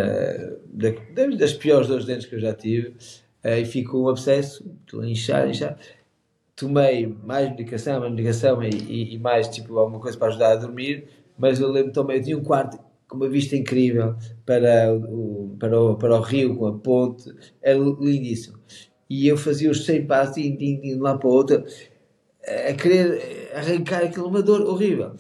da- 0.67 0.91
das, 1.15 1.37
das 1.39 1.53
piores 1.53 1.89
dores 1.89 2.05
de 2.07 2.13
dentes 2.13 2.27
que 2.29 2.35
eu 2.37 2.41
já 2.41 2.55
tive. 2.55 2.95
eh, 3.43 3.61
e 3.61 3.65
fico 3.65 3.99
um 3.99 4.09
abscesso, 4.09 4.63
estou 4.85 5.01
a 5.01 5.07
inchar, 5.09 5.49
inchar 5.49 5.79
tomei 6.57 7.07
mais 7.07 7.49
medicação, 7.51 8.01
mais 8.01 8.13
medicação 8.13 8.63
e, 8.63 8.69
e- 8.71 9.15
e 9.15 9.19
mais 9.19 9.49
tipo 9.49 9.79
alguma 9.79 9.99
coisa 10.01 10.19
para 10.19 10.29
ajudar 10.29 10.53
a 10.53 10.57
dormir, 10.57 11.07
mas 11.39 11.61
eu 11.61 11.71
lembro 11.71 11.93
também, 11.93 12.19
eu 12.19 12.23
tinha 12.25 12.39
um 12.39 12.45
quarto 12.45 12.79
com 13.11 13.17
uma 13.17 13.29
vista 13.29 13.57
incrível 13.57 14.15
para 14.47 14.95
o, 14.95 15.57
para 15.59 15.81
o, 15.81 15.97
para 15.97 16.17
o 16.17 16.21
rio, 16.21 16.57
com 16.57 16.67
a 16.69 16.79
ponte, 16.79 17.29
era 17.61 17.77
lindíssimo. 17.77 18.59
E 19.09 19.27
eu 19.27 19.37
fazia 19.37 19.69
os 19.69 19.85
100 19.85 20.07
passos, 20.07 20.37
din, 20.37 20.57
din, 20.57 20.81
de 20.81 20.95
lá 20.95 21.19
para 21.19 21.29
o 21.29 21.33
outro, 21.33 21.65
a 22.69 22.73
querer 22.73 23.51
arrancar 23.53 24.05
aquilo, 24.05 24.29
uma 24.29 24.41
dor 24.41 24.63
horrível. 24.63 25.17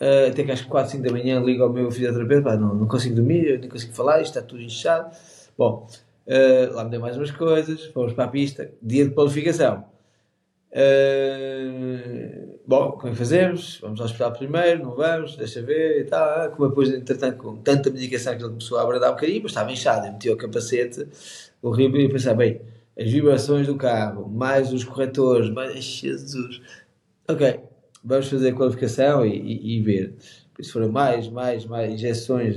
Uh, 0.00 0.30
até 0.30 0.42
que 0.42 0.50
às 0.50 0.62
4, 0.62 0.92
5 0.92 1.04
da 1.04 1.12
manhã 1.12 1.40
ligo 1.40 1.62
ao 1.62 1.72
meu 1.72 1.90
fisioterapeuta, 1.90 2.56
não, 2.56 2.74
não 2.74 2.88
consigo 2.88 3.14
dormir, 3.14 3.60
não 3.60 3.68
consigo 3.68 3.92
falar, 3.94 4.20
isto 4.20 4.36
está 4.36 4.42
tudo 4.42 4.60
inchado. 4.60 5.16
Bom, 5.56 5.88
uh, 6.26 6.74
lá 6.74 6.84
me 6.84 6.90
deu 6.90 7.00
mais 7.00 7.16
umas 7.16 7.30
coisas, 7.30 7.84
fomos 7.86 8.12
para 8.12 8.24
a 8.24 8.28
pista, 8.28 8.70
dia 8.82 9.04
de 9.04 9.14
qualificação. 9.14 9.84
Uh, 10.70 12.58
bom, 12.66 12.92
como 12.92 13.08
é 13.08 13.10
que 13.12 13.16
fazemos? 13.18 13.78
Vamos 13.80 14.00
ao 14.00 14.06
hospital 14.06 14.32
primeiro, 14.32 14.82
não 14.84 14.94
vamos, 14.94 15.36
deixa 15.36 15.62
ver 15.62 16.00
e 16.00 16.04
tal. 16.04 16.50
Como 16.50 16.68
depois, 16.68 16.90
entretanto, 16.90 17.38
com 17.38 17.56
tanta 17.56 17.90
medicação 17.90 18.36
que 18.36 18.42
ele 18.42 18.50
começou 18.50 18.78
a 18.78 18.82
abradar 18.82 19.10
um 19.10 19.14
bocadinho, 19.14 19.42
mas 19.42 19.52
estava 19.52 19.72
inchado, 19.72 20.06
eu 20.06 20.12
meti 20.12 20.30
o 20.30 20.36
capacete 20.36 21.06
horrível 21.62 22.00
e 22.00 22.04
eu 22.04 22.10
pensava, 22.10 22.36
bem, 22.36 22.60
as 22.98 23.10
vibrações 23.10 23.66
do 23.66 23.76
carro, 23.76 24.28
mais 24.28 24.72
os 24.72 24.84
corretores, 24.84 25.50
mais. 25.50 25.74
Ai, 25.74 25.80
Jesus! 25.80 26.60
Ok, 27.28 27.60
vamos 28.04 28.28
fazer 28.28 28.50
a 28.50 28.54
qualificação 28.54 29.24
e, 29.26 29.36
e- 29.36 29.78
e 29.78 29.82
ver. 29.82 30.14
Isso 30.58 30.72
foram 30.72 30.90
mais, 30.90 31.28
mais, 31.28 31.64
mais 31.66 31.92
injeções, 31.92 32.56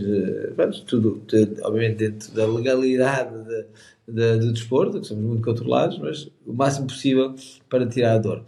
vamos, 0.55 0.79
tudo, 0.81 1.19
tudo, 1.27 1.61
obviamente 1.63 1.97
dentro 1.97 2.31
da 2.33 2.47
legalidade 2.47 3.43
de- 3.45 3.65
de- 4.07 4.37
do 4.39 4.53
desporto, 4.53 4.99
que 5.01 5.07
somos 5.07 5.23
muito 5.23 5.43
controlados, 5.43 5.97
mas 5.99 6.29
o 6.45 6.53
máximo 6.53 6.87
possível 6.87 7.35
para 7.69 7.87
tirar 7.87 8.13
a 8.15 8.17
dor. 8.17 8.43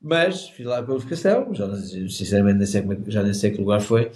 Mas 0.00 0.48
fiz 0.50 0.66
lá 0.66 0.78
a 0.78 0.82
qualificação, 0.82 1.54
já 1.54 1.66
sinceramente 2.08 2.58
nem 2.58 2.66
sei 2.66 2.82
como 2.82 2.92
é 2.94 2.98
já 3.08 3.22
nem 3.22 3.34
sei 3.34 3.50
que 3.52 3.58
lugar 3.58 3.80
foi. 3.80 4.10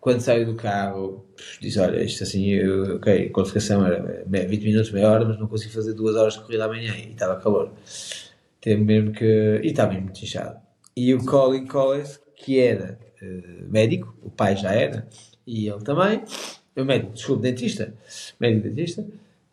Quando 0.00 0.20
saio 0.20 0.44
do 0.46 0.54
carro, 0.54 1.24
disse: 1.60 1.78
Olha, 1.78 2.02
isto 2.02 2.24
assim, 2.24 2.46
eu, 2.48 2.96
ok, 2.96 3.26
a 3.28 3.30
qualificação 3.32 3.86
era 3.86 4.24
me- 4.26 4.46
20 4.46 4.64
minutos, 4.64 4.90
meia 4.90 5.10
hora, 5.10 5.24
mas 5.24 5.38
não 5.38 5.46
consigo 5.48 5.72
fazer 5.72 5.94
duas 5.94 6.14
horas 6.16 6.34
de 6.34 6.40
corrida 6.40 6.64
amanhã 6.66 6.94
e 6.96 7.10
estava 7.12 7.36
calor. 7.40 7.70
Teve 8.60 8.82
mesmo 8.82 9.12
que. 9.12 9.60
E 9.62 9.68
estava 9.68 9.90
mesmo 9.92 10.06
muito 10.06 10.22
inchado. 10.22 10.58
E 10.96 11.14
o 11.14 11.24
Colin 11.24 11.66
Collins, 11.66 12.20
que 12.36 12.58
era 12.60 12.98
eh, 13.22 13.64
médico, 13.68 14.14
o 14.22 14.30
pai 14.30 14.56
já 14.56 14.72
era, 14.72 15.06
e 15.46 15.68
ele 15.68 15.82
também, 15.82 16.22
o 16.76 16.84
médico, 16.84 17.12
desculpe, 17.14 17.42
dentista, 17.42 17.94
médico 18.38 18.68
dentista, 18.68 19.04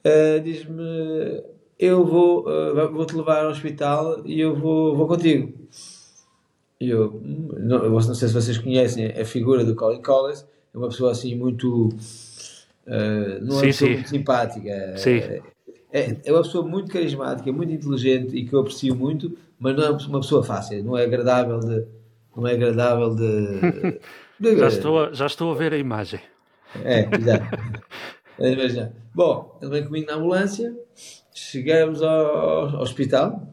eh, 0.03 0.39
diz-me: 0.39 1.43
Eu 1.79 2.05
vou, 2.05 2.45
eh, 2.49 2.87
vou-te 2.87 3.15
levar 3.15 3.45
ao 3.45 3.51
hospital 3.51 4.21
e 4.25 4.39
eu 4.39 4.55
vou, 4.55 4.95
vou 4.95 5.07
contigo. 5.07 5.53
E 6.79 6.89
eu, 6.89 7.13
hum, 7.23 7.49
não, 7.59 7.89
não 7.89 8.01
sei 8.01 8.27
se 8.27 8.33
vocês 8.33 8.57
conhecem 8.57 9.05
a 9.07 9.23
figura 9.25 9.63
do 9.63 9.75
Colin 9.75 10.01
Collins, 10.01 10.45
é 10.73 10.77
uma 10.77 10.87
pessoa 10.89 11.11
assim 11.11 11.35
muito. 11.35 11.89
eh, 12.87 13.39
não 13.41 13.57
é 13.59 13.65
Sim, 13.65 13.71
sim. 13.71 13.93
muito 13.93 14.09
simpática. 14.09 14.97
Sim. 14.97 15.21
É, 15.93 16.17
é 16.25 16.31
uma 16.31 16.41
pessoa 16.41 16.65
muito 16.65 16.91
carismática, 16.91 17.51
muito 17.51 17.71
inteligente 17.73 18.35
e 18.35 18.45
que 18.45 18.53
eu 18.53 18.61
aprecio 18.61 18.95
muito, 18.95 19.37
mas 19.59 19.75
não 19.75 19.83
é 19.83 19.89
uma 19.91 20.21
pessoa 20.21 20.41
fácil, 20.43 20.83
não 20.83 20.97
é 20.97 21.03
agradável 21.03 21.59
de. 21.59 21.85
Não 22.35 22.47
é 22.47 22.53
agradável 22.53 23.13
de. 23.13 23.99
de- 24.39 24.57
Já 24.57 24.67
estou, 24.69 24.99
a, 25.03 25.13
já 25.13 25.25
estou 25.25 25.51
a 25.51 25.55
ver 25.55 25.73
a 25.73 25.77
imagem. 25.77 26.19
é, 26.83 27.07
exato. 27.15 27.45
É. 28.41 28.91
Bom, 29.13 29.57
ele 29.61 29.71
vem 29.71 29.83
comigo 29.83 30.07
na 30.07 30.15
ambulância, 30.15 30.75
chegamos 31.33 32.01
ao, 32.01 32.75
ao 32.75 32.81
hospital, 32.81 33.47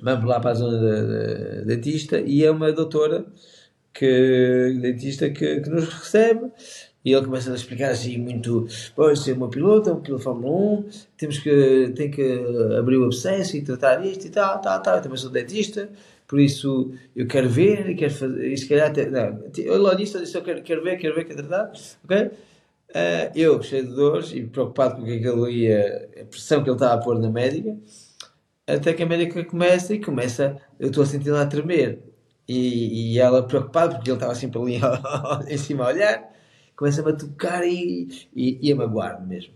vamos 0.00 0.24
lá 0.24 0.40
para 0.40 0.50
a 0.50 0.54
zona 0.54 0.78
de 0.78 1.64
dentista 1.64 2.18
e 2.20 2.44
é 2.44 2.50
uma 2.50 2.72
doutora 2.72 3.24
que, 3.94 4.78
dentista 4.80 5.30
que, 5.30 5.60
que 5.60 5.70
nos 5.70 5.88
recebe 5.88 6.50
E 7.04 7.12
ele 7.12 7.24
começa 7.24 7.52
a 7.52 7.54
explicar 7.54 7.92
assim 7.92 8.18
muito, 8.18 8.66
pois 8.96 9.20
ser 9.20 9.34
uma 9.34 9.48
piloto, 9.48 9.90
é 9.90 9.92
um 9.92 10.00
piloto 10.00 10.18
de 10.18 10.24
Fórmula 10.24 10.80
1, 10.80 10.88
temos 11.16 11.38
que, 11.38 11.92
tem 11.94 12.10
que 12.10 12.40
abrir 12.76 12.96
o 12.96 13.04
abscesso 13.04 13.56
e 13.56 13.62
tratar 13.62 14.04
isto 14.04 14.26
e 14.26 14.30
tal, 14.30 14.60
tal, 14.60 14.82
tal, 14.82 14.96
eu 14.96 15.02
também 15.02 15.16
sou 15.16 15.30
dentista, 15.30 15.88
por 16.26 16.40
isso 16.40 16.92
eu 17.14 17.28
quero 17.28 17.48
ver, 17.48 17.88
e 17.90 17.94
quero 17.94 18.12
fazer, 18.12 18.52
e 18.52 18.58
se 18.58 18.68
calhar 18.68 18.90
até, 18.90 19.08
não, 19.08 19.40
eu 19.56 19.78
logo 19.78 19.94
disse, 19.94 20.16
eu 20.16 20.22
disse, 20.22 20.36
eu 20.36 20.42
quero, 20.42 20.62
quero 20.62 20.82
ver, 20.82 20.96
quero 20.96 21.14
ver, 21.14 21.24
quero 21.26 21.46
tratar, 21.46 21.72
ok? 22.02 22.30
Uh, 22.90 23.30
eu, 23.34 23.62
cheio 23.62 23.84
de 23.84 23.94
dores 23.94 24.32
e 24.32 24.42
preocupado 24.44 24.96
com 24.96 25.02
o 25.02 25.04
que 25.04 25.12
é 25.12 25.50
ia, 25.50 26.10
a 26.22 26.24
pressão 26.24 26.62
que 26.62 26.70
ele 26.70 26.76
estava 26.76 26.94
a 26.94 27.04
pôr 27.04 27.18
na 27.18 27.28
médica, 27.28 27.76
até 28.66 28.92
que 28.94 29.02
a 29.02 29.06
médica 29.06 29.44
começa 29.44 29.94
e 29.94 30.00
começa, 30.00 30.56
eu 30.78 30.88
estou 30.88 31.02
a 31.02 31.06
sentir 31.06 31.30
lá 31.30 31.42
a 31.42 31.46
tremer. 31.46 32.02
E, 32.48 33.14
e 33.14 33.18
ela 33.18 33.42
preocupada, 33.46 33.96
porque 33.96 34.10
ele 34.10 34.16
estava 34.16 34.34
sempre 34.34 34.60
ali 34.60 34.80
em 35.52 35.58
cima 35.58 35.84
a 35.84 35.88
olhar, 35.88 36.32
começa-me 36.76 37.10
a 37.10 37.16
tocar 37.16 37.66
e, 37.66 38.08
e, 38.34 38.58
e 38.62 38.72
a 38.72 38.76
magoar-me 38.76 39.26
mesmo. 39.26 39.54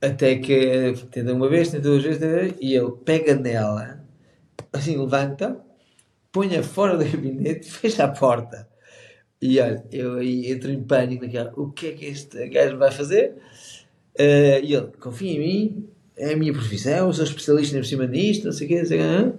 Até 0.00 0.36
que 0.36 0.94
tenta 1.10 1.32
uma 1.34 1.48
vez, 1.48 1.70
tenta 1.70 1.82
duas 1.82 2.02
vezes, 2.02 2.54
e 2.60 2.74
ele 2.74 2.92
pega 3.04 3.34
nela, 3.34 4.04
assim 4.72 4.96
levanta, 4.96 5.60
põe-a 6.32 6.62
fora 6.62 6.96
do 6.96 7.04
gabinete, 7.04 7.70
fecha 7.72 8.04
a 8.04 8.08
porta. 8.08 8.68
E 9.40 9.60
olha, 9.60 9.84
eu 9.92 10.14
aí 10.14 10.50
entro 10.50 10.70
em 10.70 10.82
pânico 10.82 11.24
naquela, 11.24 11.52
o 11.56 11.70
que 11.70 11.88
é 11.88 11.92
que 11.92 12.06
este 12.06 12.48
gajo 12.48 12.78
vai 12.78 12.90
fazer? 12.90 13.34
Uh, 14.18 14.64
e 14.64 14.74
ele, 14.74 14.88
confia 14.98 15.32
em 15.32 15.38
mim, 15.38 15.88
é 16.16 16.32
a 16.32 16.36
minha 16.36 16.52
profissão, 16.52 17.12
sou 17.12 17.24
especialista 17.24 17.78
em 17.78 17.84
cima 17.84 18.06
disto, 18.06 18.46
não 18.46 18.52
sei 18.52 18.66
o 18.66 18.68
quê, 18.68 18.78
não 18.78 18.86
sei 18.86 18.98
o 18.98 19.02
quê. 19.02 19.38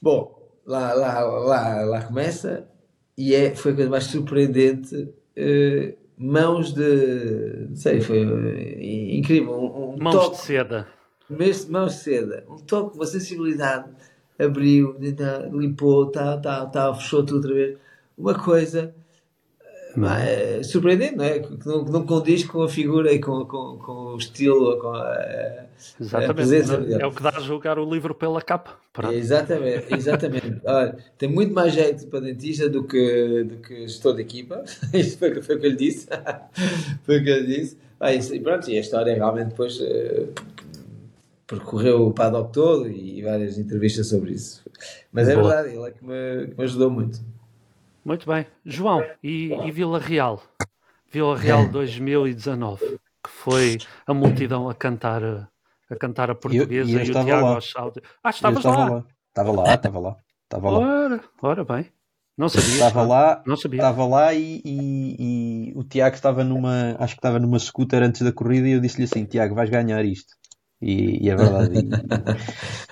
Bom, 0.00 0.50
lá, 0.64 0.94
lá, 0.94 1.20
lá, 1.20 1.84
lá 1.84 2.02
começa 2.02 2.66
e 3.18 3.34
é, 3.34 3.54
foi 3.54 3.72
a 3.72 3.74
coisa 3.74 3.90
mais 3.90 4.04
surpreendente. 4.04 4.96
Uh, 4.96 5.94
mãos 6.16 6.72
de. 6.72 7.66
Não 7.68 7.76
sei, 7.76 8.00
foi 8.00 8.24
uh, 8.24 8.80
incrível. 8.80 9.52
Um, 9.52 9.94
um 9.94 10.02
mãos 10.02 10.14
toque, 10.14 10.36
de 10.36 10.42
seda. 10.42 10.88
Mãos 11.68 11.92
de 11.92 12.00
seda. 12.00 12.44
Um 12.48 12.56
toque, 12.56 12.96
uma 12.96 13.06
sensibilidade. 13.06 13.90
Abriu, 14.38 14.96
limpou, 15.52 16.10
tal, 16.10 16.40
tal, 16.40 16.70
tal, 16.70 16.94
fechou 16.94 17.24
tudo 17.24 17.36
outra 17.36 17.54
vez 17.54 17.78
uma 18.16 18.34
coisa 18.34 18.94
é, 20.04 20.62
surpreendente, 20.62 21.16
não 21.16 21.24
é? 21.24 21.38
Que 21.38 21.66
não, 21.66 21.84
que 21.84 21.90
não 21.90 22.06
condiz 22.06 22.44
com 22.44 22.62
a 22.62 22.68
figura 22.68 23.10
e 23.12 23.18
com, 23.18 23.46
com, 23.46 23.78
com 23.78 23.92
o 24.14 24.16
estilo, 24.18 24.78
com 24.78 24.88
a, 24.88 25.64
exatamente. 25.98 26.30
a 26.30 26.34
presença. 26.34 26.74
É 26.74 27.06
o 27.06 27.12
que 27.12 27.22
dá 27.22 27.30
a 27.30 27.40
julgar 27.40 27.78
o 27.78 27.90
livro 27.90 28.14
pela 28.14 28.42
capa. 28.42 28.76
Pronto. 28.92 29.14
Exatamente, 29.14 29.94
exatamente. 29.94 30.60
Olha, 30.66 30.96
tem 31.16 31.30
muito 31.30 31.54
mais 31.54 31.72
jeito 31.72 32.06
para 32.08 32.20
dentista 32.20 32.68
do 32.68 32.84
que, 32.84 33.44
do 33.44 33.56
que 33.56 33.88
gestor 33.88 34.14
de 34.14 34.22
equipa. 34.22 34.64
Isso 34.92 35.16
foi, 35.16 35.40
foi 35.40 35.56
o 35.56 35.60
que 35.60 35.66
eu 35.66 35.70
lhe 35.70 35.76
disse. 35.76 36.06
foi 37.04 37.18
o 37.18 37.24
que 37.24 37.30
eu 37.30 37.40
lhe 37.40 37.60
disse. 37.60 37.78
Ah, 37.98 38.12
e 38.12 38.40
pronto, 38.40 38.70
e 38.70 38.76
a 38.76 38.80
história 38.80 39.14
realmente 39.14 39.48
depois 39.48 39.80
uh, 39.80 40.28
percorreu 41.46 42.08
o 42.08 42.12
paddock 42.12 42.52
todo 42.52 42.86
e 42.86 43.22
várias 43.22 43.56
entrevistas 43.56 44.08
sobre 44.08 44.32
isso. 44.32 44.62
Mas 45.10 45.26
é 45.26 45.34
Boa. 45.34 45.48
verdade, 45.48 45.74
ele 45.74 45.88
é 45.88 45.90
que 45.90 46.04
me, 46.04 46.48
que 46.48 46.58
me 46.58 46.64
ajudou 46.64 46.90
muito. 46.90 47.18
Muito 48.06 48.24
bem. 48.24 48.46
João, 48.64 49.04
e, 49.20 49.52
e 49.66 49.70
Vila 49.72 49.98
Real? 49.98 50.40
Vila 51.10 51.36
Real 51.36 51.68
2019, 51.68 52.80
que 53.24 53.28
foi 53.28 53.78
a 54.06 54.14
multidão 54.14 54.68
a 54.68 54.74
cantar 54.76 55.24
a, 55.24 55.48
cantar 55.98 56.30
a 56.30 56.34
portuguesa 56.36 56.88
eu 56.88 56.98
e 56.98 57.00
o 57.00 57.02
estava 57.02 57.24
Tiago 57.24 57.44
lá. 57.44 57.54
aos 57.56 57.68
saltos. 57.68 58.02
Ah, 58.22 58.28
Eu 58.28 58.30
estavas 58.30 58.58
estava 58.58 58.78
lá. 58.78 58.88
lá. 58.90 59.04
Estava 59.28 59.50
lá, 59.52 59.74
estava 59.74 59.98
lá. 59.98 60.16
Estava 60.44 60.70
lá. 60.70 60.78
Ora, 60.78 61.20
ora 61.42 61.64
bem. 61.64 61.86
Não 62.38 62.48
sabia. 62.48 62.74
Estava 62.74 63.02
lá, 63.02 63.42
Não 63.44 63.56
sabia. 63.56 63.78
estava 63.80 64.06
lá 64.06 64.32
e, 64.34 64.62
e- 64.64 65.70
e 65.70 65.72
o 65.74 65.82
Tiago 65.82 66.14
estava 66.14 66.44
numa, 66.44 66.94
acho 67.00 67.14
que 67.14 67.18
estava 67.18 67.40
numa 67.40 67.58
scooter 67.58 68.04
antes 68.04 68.22
da 68.22 68.32
corrida 68.32 68.68
e 68.68 68.72
eu 68.72 68.80
disse-lhe 68.80 69.02
assim, 69.04 69.24
Tiago, 69.24 69.56
vais 69.56 69.68
ganhar 69.68 70.04
isto. 70.04 70.32
E, 70.80 71.26
e 71.26 71.28
é 71.28 71.34
verdade. 71.34 71.74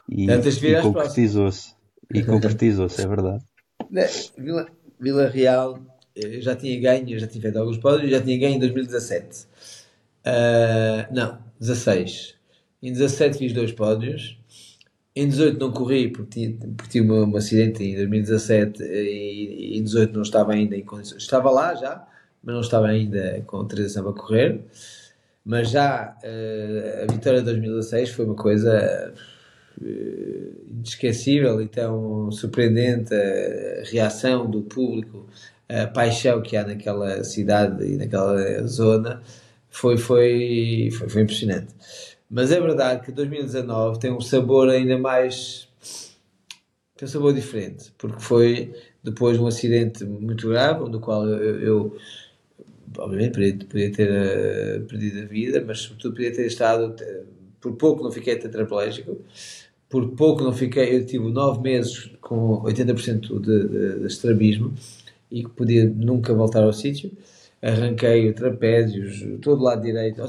E, 0.08 0.24
e, 0.24 0.26
e 0.66 0.82
concretizou-se. 0.82 1.72
E 2.12 2.24
concretizou-se, 2.24 3.00
é 3.00 3.06
verdade. 3.06 3.44
Vila, 4.36 4.66
Vila 5.04 5.28
Real, 5.28 5.78
eu 6.16 6.40
já 6.40 6.56
tinha 6.56 6.80
ganho, 6.80 7.18
já 7.18 7.26
tinha 7.26 7.42
feito 7.42 7.58
alguns 7.58 7.78
pódios, 7.78 8.10
já 8.10 8.20
tinha 8.22 8.38
ganho 8.38 8.56
em 8.56 8.58
2017. 8.58 9.46
Ah, 10.24 11.06
não, 11.12 11.38
16. 11.60 12.34
Em 12.82 12.92
17 12.92 13.38
fiz 13.38 13.52
dois 13.52 13.72
pódios. 13.72 14.38
Em 15.16 15.28
18 15.28 15.60
não 15.60 15.70
corri 15.72 16.08
porque 16.10 16.56
tive, 16.88 17.12
um, 17.12 17.36
acidente 17.36 17.84
em 17.84 17.94
2017 17.94 18.82
e, 18.82 19.74
e 19.74 19.78
em 19.78 19.84
18 19.84 20.12
não 20.12 20.22
estava 20.22 20.52
ainda 20.52 20.76
em 20.76 20.82
condições. 20.84 21.22
Estava 21.22 21.50
lá 21.50 21.74
já, 21.74 22.04
mas 22.42 22.54
não 22.54 22.62
estava 22.62 22.88
ainda 22.88 23.42
com 23.46 23.58
autorização 23.58 24.02
para 24.02 24.12
correr. 24.12 24.60
Mas 25.44 25.70
já 25.70 26.16
eh, 26.22 27.06
a 27.08 27.12
vitória 27.12 27.40
de 27.40 27.44
2016 27.46 28.10
foi 28.10 28.24
uma 28.24 28.34
coisa 28.34 28.72
eh, 28.72 29.12
inesquecível 30.70 31.60
e 31.60 31.68
tão 31.68 32.30
surpreendente 32.30 33.14
a 33.14 33.84
reação 33.90 34.50
do 34.50 34.62
público, 34.62 35.26
a 35.68 35.86
paixão 35.86 36.42
que 36.42 36.56
há 36.56 36.64
naquela 36.66 37.22
cidade 37.24 37.84
e 37.84 37.96
naquela 37.96 38.66
zona 38.66 39.22
foi, 39.70 39.96
foi, 39.96 40.90
foi, 40.92 41.08
foi 41.08 41.22
impressionante. 41.22 41.68
Mas 42.30 42.50
é 42.52 42.60
verdade 42.60 43.04
que 43.04 43.12
2019 43.12 43.98
tem 43.98 44.12
um 44.12 44.20
sabor 44.20 44.68
ainda 44.68 44.98
mais. 44.98 45.68
tem 46.96 47.06
um 47.06 47.10
sabor 47.10 47.34
diferente, 47.34 47.92
porque 47.98 48.20
foi 48.22 48.74
depois 49.02 49.36
de 49.36 49.42
um 49.42 49.46
acidente 49.46 50.04
muito 50.04 50.48
grave, 50.48 50.88
do 50.90 51.00
qual 51.00 51.26
eu, 51.28 51.60
eu- 51.60 51.96
obviamente 52.98 53.32
podia, 53.34 53.56
podia 53.66 53.92
ter 53.92 54.10
eh, 54.10 54.80
perdido 54.88 55.22
a 55.22 55.24
vida, 55.26 55.64
mas 55.66 55.80
sobretudo 55.80 56.14
podia 56.14 56.32
ter 56.32 56.46
estado, 56.46 56.94
eh, 57.02 57.22
por 57.60 57.72
pouco 57.76 58.02
não 58.04 58.12
fiquei 58.12 58.36
tetraplégico, 58.36 59.18
por 59.94 60.08
pouco 60.08 60.42
não 60.42 60.52
fiquei, 60.52 60.96
eu 60.96 61.06
tive 61.06 61.30
nove 61.30 61.60
meses 61.60 62.10
com 62.20 62.60
80% 62.62 63.40
de, 63.40 63.68
de, 63.68 64.00
de 64.00 64.06
estrabismo 64.08 64.74
e 65.30 65.44
que 65.44 65.50
podia 65.50 65.84
nunca 65.88 66.34
voltar 66.34 66.64
ao 66.64 66.72
sítio. 66.72 67.12
Arranquei 67.62 68.32
trapézios, 68.32 69.24
todo 69.40 69.60
o 69.60 69.62
lado 69.62 69.82
direito, 69.82 70.20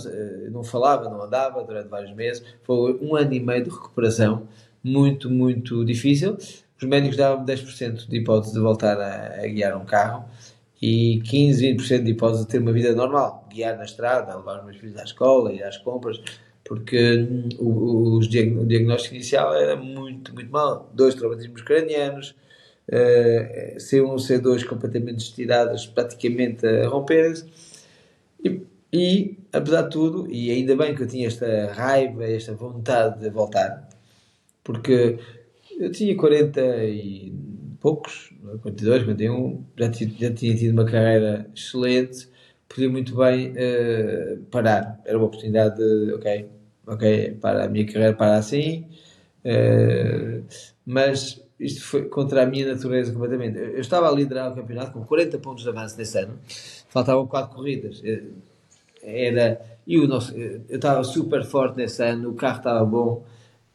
não 0.51 0.63
falava, 0.63 1.09
não 1.09 1.20
andava 1.20 1.63
durante 1.63 1.88
vários 1.88 2.16
meses. 2.16 2.43
Foi 2.61 2.95
um 3.01 3.16
ano 3.16 3.34
e 3.34 3.39
meio 3.39 3.63
de 3.63 3.72
recuperação 3.72 4.47
muito, 4.84 5.32
muito 5.32 5.84
difícil. 5.84 6.38
Os 6.80 6.88
médicos 6.88 7.18
davam 7.18 7.43
10% 7.43 8.07
de 8.07 8.18
hipótese 8.18 8.53
de 8.53 8.59
voltar 8.59 9.01
a, 9.01 9.41
a 9.45 9.47
guiar 9.47 9.76
um 9.76 9.84
carro 9.84 10.26
e 10.80 11.22
15, 11.22 11.74
20% 11.74 12.03
de 12.03 12.11
hipótese 12.11 12.43
de 12.43 12.49
ter 12.49 12.59
uma 12.59 12.72
vida 12.72 12.93
normal, 12.93 13.47
guiar 13.51 13.76
na 13.76 13.86
estrada, 13.86 14.38
levar 14.38 14.59
os 14.59 14.66
meus 14.66 14.78
filhos 14.78 14.97
à 14.97 15.03
escola, 15.03 15.51
ir 15.51 15.63
às 15.63 15.78
compras, 15.78 16.22
porque 16.66 16.97
hum, 17.18 17.49
o, 17.59 18.16
o- 18.16 18.18
o 18.20 18.28
diagnóstico 18.68 19.16
inicial 19.16 19.55
era 19.55 19.76
muito, 19.78 20.34
muito 20.34 20.51
mal. 20.51 20.91
Dois 20.93 21.16
traumatismos 21.16 21.61
cranianos, 21.63 22.36
eh, 22.88 23.76
C1 23.80 24.16
e 24.18 24.22
C2 24.22 24.63
completamente 24.66 25.20
estiradas, 25.20 25.86
praticamente 25.88 26.66
a 26.68 26.88
romperem-se. 26.89 27.45
E, 28.43 28.61
e, 28.93 29.38
apesar 29.51 29.84
de 29.84 29.89
tudo, 29.89 30.32
e 30.32 30.51
ainda 30.51 30.76
bem 30.76 30.95
que 30.95 31.03
eu 31.03 31.07
tinha 31.07 31.28
esta 31.28 31.72
raiva, 31.74 32.26
esta 32.26 32.53
vontade 32.53 33.20
de 33.20 33.30
voltar, 33.30 33.89
porque 34.63 35.20
eu 35.80 35.91
tinha 35.91 36.16
40 36.18 36.61
e 36.86 37.34
poucos, 37.82 38.34
42, 38.61 39.03
41, 39.03 39.66
já, 39.78 39.89
ti- 39.89 40.16
já 40.20 40.34
tinha 40.34 40.55
tido 40.55 40.74
uma 40.74 40.86
carreira 40.86 41.49
excelente, 41.55 42.30
podia 42.76 42.89
muito 42.89 43.15
bem 43.15 43.53
eh, 43.55 44.38
parar. 44.51 44.99
Era 45.05 45.17
uma 45.17 45.28
oportunidade 45.28 45.78
de, 45.78 46.13
ok, 46.13 46.45
ok, 46.88 47.38
para 47.41 47.65
a 47.65 47.69
minha 47.69 47.86
carreira 47.86 48.13
para 48.13 48.36
assim, 48.38 48.86
eh, 49.43 50.41
mas 50.86 51.41
isto 51.59 51.84
foi 51.86 52.03
contra 52.09 52.43
a 52.43 52.45
minha 52.45 52.67
natureza 52.67 53.11
completamente. 53.13 53.57
Eu 53.57 53.80
estava 53.80 54.09
a 54.09 54.11
liderar 54.11 54.51
o 54.51 54.55
campeonato 54.55 54.91
com 54.91 55.05
40 55.05 55.38
pontos 55.39 55.63
de 55.63 55.69
avanço 55.69 55.97
nesse 55.97 56.17
ano, 56.19 56.38
faltavam 56.89 57.26
4 57.28 57.55
corridas. 57.55 58.01
Eh, 58.03 58.23
Era, 59.03 59.61
e 59.86 59.99
o 59.99 60.07
nosso, 60.07 60.36
eu 60.36 60.63
estava 60.69 61.03
super 61.03 61.43
forte 61.45 61.78
nesse 61.78 62.01
ano, 62.03 62.32
o 62.32 62.34
carro 62.34 62.57
estava 62.57 62.84
bom, 62.84 63.23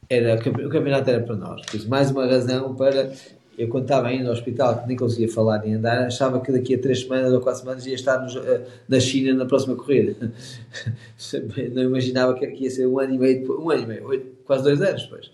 era, 0.09 0.35
o 0.35 0.43
campe- 0.43 0.65
o 0.67 0.69
campeonato 0.69 1.09
era 1.09 1.23
para 1.23 1.37
nós. 1.37 1.63
Mais 1.87 2.11
uma 2.11 2.27
razão 2.27 2.75
para. 2.75 3.13
Eu, 3.61 3.69
quando 3.69 3.83
estava 3.85 4.09
ainda 4.09 4.25
no 4.25 4.31
hospital, 4.31 4.81
que 4.81 4.89
nem 4.89 4.97
conseguia 4.97 5.29
falar 5.29 5.59
nem 5.59 5.75
andar, 5.75 6.07
achava 6.07 6.41
que 6.41 6.51
daqui 6.51 6.75
a 6.77 6.79
três 6.79 7.01
semanas 7.03 7.31
ou 7.31 7.41
quatro 7.43 7.61
semanas 7.61 7.87
ia 7.87 7.95
estar 7.95 8.19
nos, 8.19 8.35
eh, 8.35 8.63
na 8.89 8.99
China 8.99 9.35
na 9.35 9.45
próxima 9.45 9.77
corrida. 9.77 10.17
Não 11.75 11.83
imaginava 11.83 12.33
que 12.39 12.47
ia 12.47 12.71
ser 12.71 12.87
um 12.87 12.99
ano 12.99 13.15
e 13.15 13.19
meio, 13.19 13.41
depois- 13.41 13.61
um 13.61 13.69
ano 13.71 13.83
e 13.83 13.87
meio, 13.87 14.27
quase 14.47 14.65
dois 14.65 14.81
anos 14.81 15.03
depois. 15.03 15.31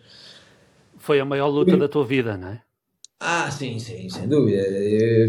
Foi 0.99 1.20
a 1.20 1.24
maior 1.24 1.47
luta 1.47 1.77
da 1.77 1.89
tua 1.89 2.05
vida, 2.05 2.37
não 2.37 2.49
é? 2.49 2.62
Ah, 3.20 3.49
sim, 3.49 3.79
sim, 3.79 4.09
sem 4.11 4.27
dúvida. 4.27 4.61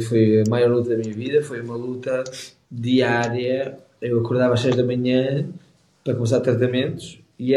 Foi 0.09 0.41
a 0.41 0.49
maior 0.49 0.71
luta 0.71 0.89
da 0.89 0.97
minha 0.97 1.13
vida, 1.13 1.43
foi 1.43 1.61
uma 1.61 1.75
luta 1.75 2.23
diária. 2.71 3.77
Eu 4.01 4.21
acordava 4.21 4.55
às 4.55 4.61
seis 4.61 4.75
da 4.75 4.83
manhã 4.83 5.47
para 6.03 6.15
começar 6.15 6.39
tratamentos 6.39 7.19
e 7.39 7.53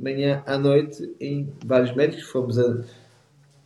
manhã 0.00 0.44
à 0.46 0.56
noite 0.56 1.12
em 1.20 1.48
vários 1.64 1.92
médicos. 1.96 2.26
Fomos 2.26 2.56
a 2.56 2.78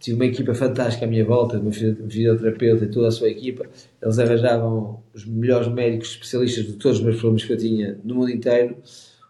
tive 0.00 0.16
uma 0.16 0.24
equipa 0.24 0.54
fantástica 0.54 1.04
à 1.04 1.08
minha 1.08 1.24
volta, 1.24 1.58
uma 1.58 1.70
fisioterapeuta 1.70 2.84
e 2.84 2.88
toda 2.88 3.08
a 3.08 3.10
sua 3.10 3.28
equipa. 3.28 3.66
Eles 4.02 4.18
arranjavam 4.18 5.02
os 5.14 5.26
melhores 5.26 5.68
médicos 5.68 6.12
especialistas 6.12 6.66
de 6.66 6.72
todos 6.72 6.98
os 6.98 7.04
meus 7.04 7.16
problemas 7.16 7.44
que 7.44 7.52
eu 7.52 7.58
tinha 7.58 8.00
no 8.02 8.14
mundo 8.14 8.30
inteiro. 8.30 8.76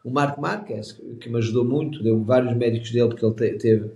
O 0.04 0.10
Marco 0.10 0.40
Marques, 0.40 0.92
que 1.20 1.28
me 1.28 1.38
ajudou 1.38 1.64
muito, 1.64 2.02
deu-me 2.02 2.24
vários 2.24 2.56
médicos 2.56 2.92
dele, 2.92 3.08
porque 3.08 3.24
ele 3.24 3.34
te, 3.34 3.58
teve 3.58 3.90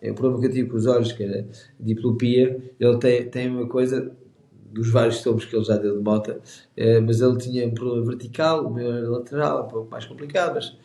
é, 0.00 0.12
o 0.12 0.14
problema 0.14 0.40
que 0.40 0.46
eu 0.46 0.52
tive 0.52 0.70
com 0.70 0.76
os 0.76 0.86
olhos, 0.86 1.12
que 1.12 1.22
era 1.24 1.46
diplopia. 1.78 2.58
Ele 2.78 2.98
tem, 2.98 3.28
tem 3.28 3.50
uma 3.50 3.66
coisa 3.66 4.12
dos 4.72 4.88
vários 4.88 5.16
sintomas 5.16 5.44
que 5.44 5.54
ele 5.54 5.64
já 5.64 5.76
deu 5.76 5.98
de 5.98 6.04
mota, 6.04 6.40
eh, 6.76 7.00
mas 7.00 7.20
ele 7.20 7.36
tinha 7.38 7.66
um 7.66 7.72
problema 7.72 8.06
vertical, 8.06 8.66
o 8.68 8.72
meu 8.72 8.92
era 8.92 9.08
lateral, 9.08 9.64
um 9.64 9.68
pouco 9.68 9.90
mais 9.90 10.04
complicado, 10.06 10.54
mas 10.54 10.76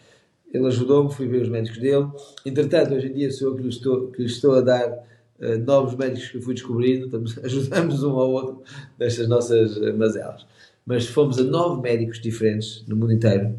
ele 0.51 0.65
ajudou-me, 0.65 1.13
fui 1.13 1.27
ver 1.27 1.43
os 1.43 1.49
médicos 1.49 1.79
dele. 1.79 2.07
Entretanto, 2.43 2.95
hoje 2.95 3.07
em 3.07 3.13
dia 3.13 3.31
sou 3.31 3.49
eu 3.49 3.55
que 3.55 3.61
lhe 3.61 3.69
estou, 3.69 4.07
que 4.07 4.21
lhe 4.23 4.27
estou 4.27 4.55
a 4.55 4.61
dar 4.61 5.05
uh, 5.39 5.57
novos 5.65 5.95
médicos 5.95 6.29
que 6.29 6.41
fui 6.41 6.53
descobrindo, 6.53 7.05
estamos, 7.05 7.37
ajudamos 7.43 8.03
um 8.03 8.11
ao 8.11 8.31
outro 8.31 8.63
nestas 8.99 9.27
nossas 9.27 9.77
uh, 9.77 9.95
mazelas. 9.97 10.45
Mas 10.85 11.07
fomos 11.07 11.39
a 11.39 11.43
nove 11.43 11.81
médicos 11.81 12.21
diferentes 12.21 12.83
no 12.87 12.95
mundo 12.95 13.13
inteiro, 13.13 13.55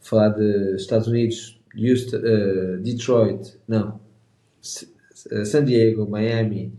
falar 0.00 0.30
de 0.30 0.76
Estados 0.76 1.06
Unidos, 1.06 1.60
Houston, 1.76 2.16
uh, 2.18 2.78
Detroit, 2.78 3.56
não, 3.68 4.00
San 5.44 5.64
Diego, 5.64 6.08
Miami 6.08 6.72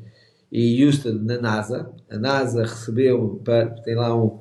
e 0.51 0.83
Houston 0.83 1.13
na 1.21 1.37
NASA. 1.37 1.91
A 2.09 2.17
NASA 2.17 2.63
recebeu, 2.63 3.41
tem 3.83 3.95
lá 3.95 4.15
um, 4.15 4.39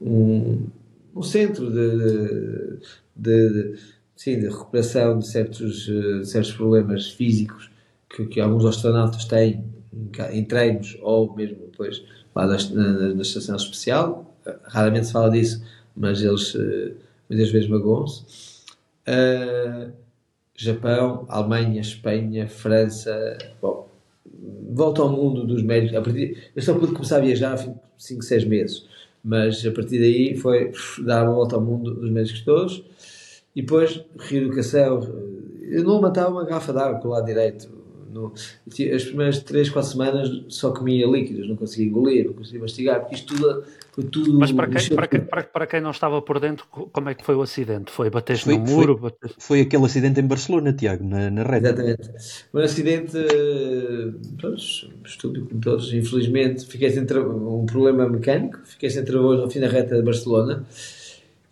um, 0.00 0.66
um 1.14 1.22
centro 1.22 1.70
de, 1.70 2.78
de, 3.16 3.48
de, 3.48 3.78
sim, 4.16 4.38
de 4.38 4.48
recuperação 4.48 5.18
de 5.18 5.26
certos, 5.26 5.88
certos 6.24 6.52
problemas 6.52 7.10
físicos 7.10 7.70
que, 8.14 8.26
que 8.26 8.40
alguns 8.40 8.64
astronautas 8.64 9.24
têm 9.24 9.64
em, 10.30 10.44
treinos 10.44 10.96
ou 11.02 11.34
mesmo 11.34 11.56
depois 11.70 12.02
lá 12.34 12.46
na, 12.46 12.56
na, 12.56 13.14
na, 13.14 13.22
estação 13.22 13.56
especial. 13.56 14.36
Raramente 14.64 15.06
se 15.06 15.12
fala 15.12 15.30
disso, 15.30 15.62
mas 15.96 16.22
eles 16.22 16.54
uh, 16.54 16.94
muitas 17.28 17.50
vezes 17.50 17.68
magoam-se. 17.68 18.22
Uh, 19.08 19.92
Japão, 20.56 21.26
Alemanha, 21.28 21.80
Espanha, 21.80 22.48
França, 22.48 23.36
bom, 23.60 23.88
volta 24.70 25.02
ao 25.02 25.10
mundo 25.10 25.44
dos 25.46 25.62
médicos. 25.62 25.96
A 25.96 26.02
partir, 26.02 26.50
eu 26.54 26.62
só 26.62 26.74
pude 26.74 26.92
começar 26.92 27.16
a 27.16 27.20
viajar 27.20 27.54
há 27.54 27.74
5, 27.98 28.22
6 28.22 28.44
meses, 28.44 28.86
mas 29.22 29.64
a 29.66 29.72
partir 29.72 29.98
daí 29.98 30.36
foi 30.36 30.70
dar 31.04 31.24
uma 31.24 31.34
volta 31.34 31.56
ao 31.56 31.62
mundo 31.62 31.94
dos 31.94 32.10
médicos 32.10 32.42
todos 32.42 32.84
e 33.56 33.62
depois 33.62 34.04
reeducação. 34.18 35.00
Eu 35.62 35.82
não 35.82 36.00
matava 36.00 36.30
uma 36.30 36.44
garrafa 36.44 36.72
de 36.72 36.78
água 36.78 37.00
com 37.00 37.08
o 37.08 37.10
lado 37.12 37.24
direito, 37.24 37.68
no, 38.14 38.32
as 38.66 39.04
primeiras 39.04 39.40
3, 39.40 39.70
4 39.70 39.90
semanas 39.90 40.44
só 40.48 40.70
comia 40.72 41.06
líquidos, 41.06 41.48
não 41.48 41.56
conseguia 41.56 41.86
engolir, 41.86 42.26
não 42.26 42.32
conseguia 42.32 42.60
mastigar, 42.60 43.00
porque 43.00 43.16
isto 43.16 43.34
tudo 43.34 43.64
foi 43.94 44.04
tudo. 44.04 44.38
Mas 44.38 44.52
para 44.52 44.68
quem, 44.68 44.88
para, 44.88 45.06
quem, 45.06 45.20
para, 45.20 45.42
para 45.42 45.66
quem 45.66 45.80
não 45.80 45.90
estava 45.90 46.22
por 46.22 46.38
dentro, 46.40 46.66
como 46.68 47.08
é 47.08 47.14
que 47.14 47.24
foi 47.24 47.34
o 47.34 47.42
acidente? 47.42 47.90
Foi 47.90 48.10
bater 48.10 48.40
no 48.46 48.58
muro? 48.58 48.98
Foi, 48.98 49.30
foi 49.38 49.60
aquele 49.62 49.84
acidente 49.84 50.20
em 50.20 50.26
Barcelona, 50.26 50.72
Tiago, 50.72 51.04
na, 51.04 51.30
na 51.30 51.42
reta. 51.42 51.68
Exatamente. 51.68 52.10
Um 52.52 52.58
acidente 52.58 53.18
pronto, 54.38 54.56
estúpido, 55.04 55.46
como 55.46 55.60
todos. 55.60 55.92
Infelizmente, 55.92 56.66
fiquei 56.66 56.90
sem 56.90 57.02
um 57.02 57.66
problema 57.66 58.08
mecânico, 58.08 58.58
fiquei 58.64 58.90
sem 58.90 59.04
travões 59.04 59.40
no 59.40 59.50
fim 59.50 59.60
da 59.60 59.68
reta 59.68 59.96
de 59.96 60.02
Barcelona. 60.02 60.64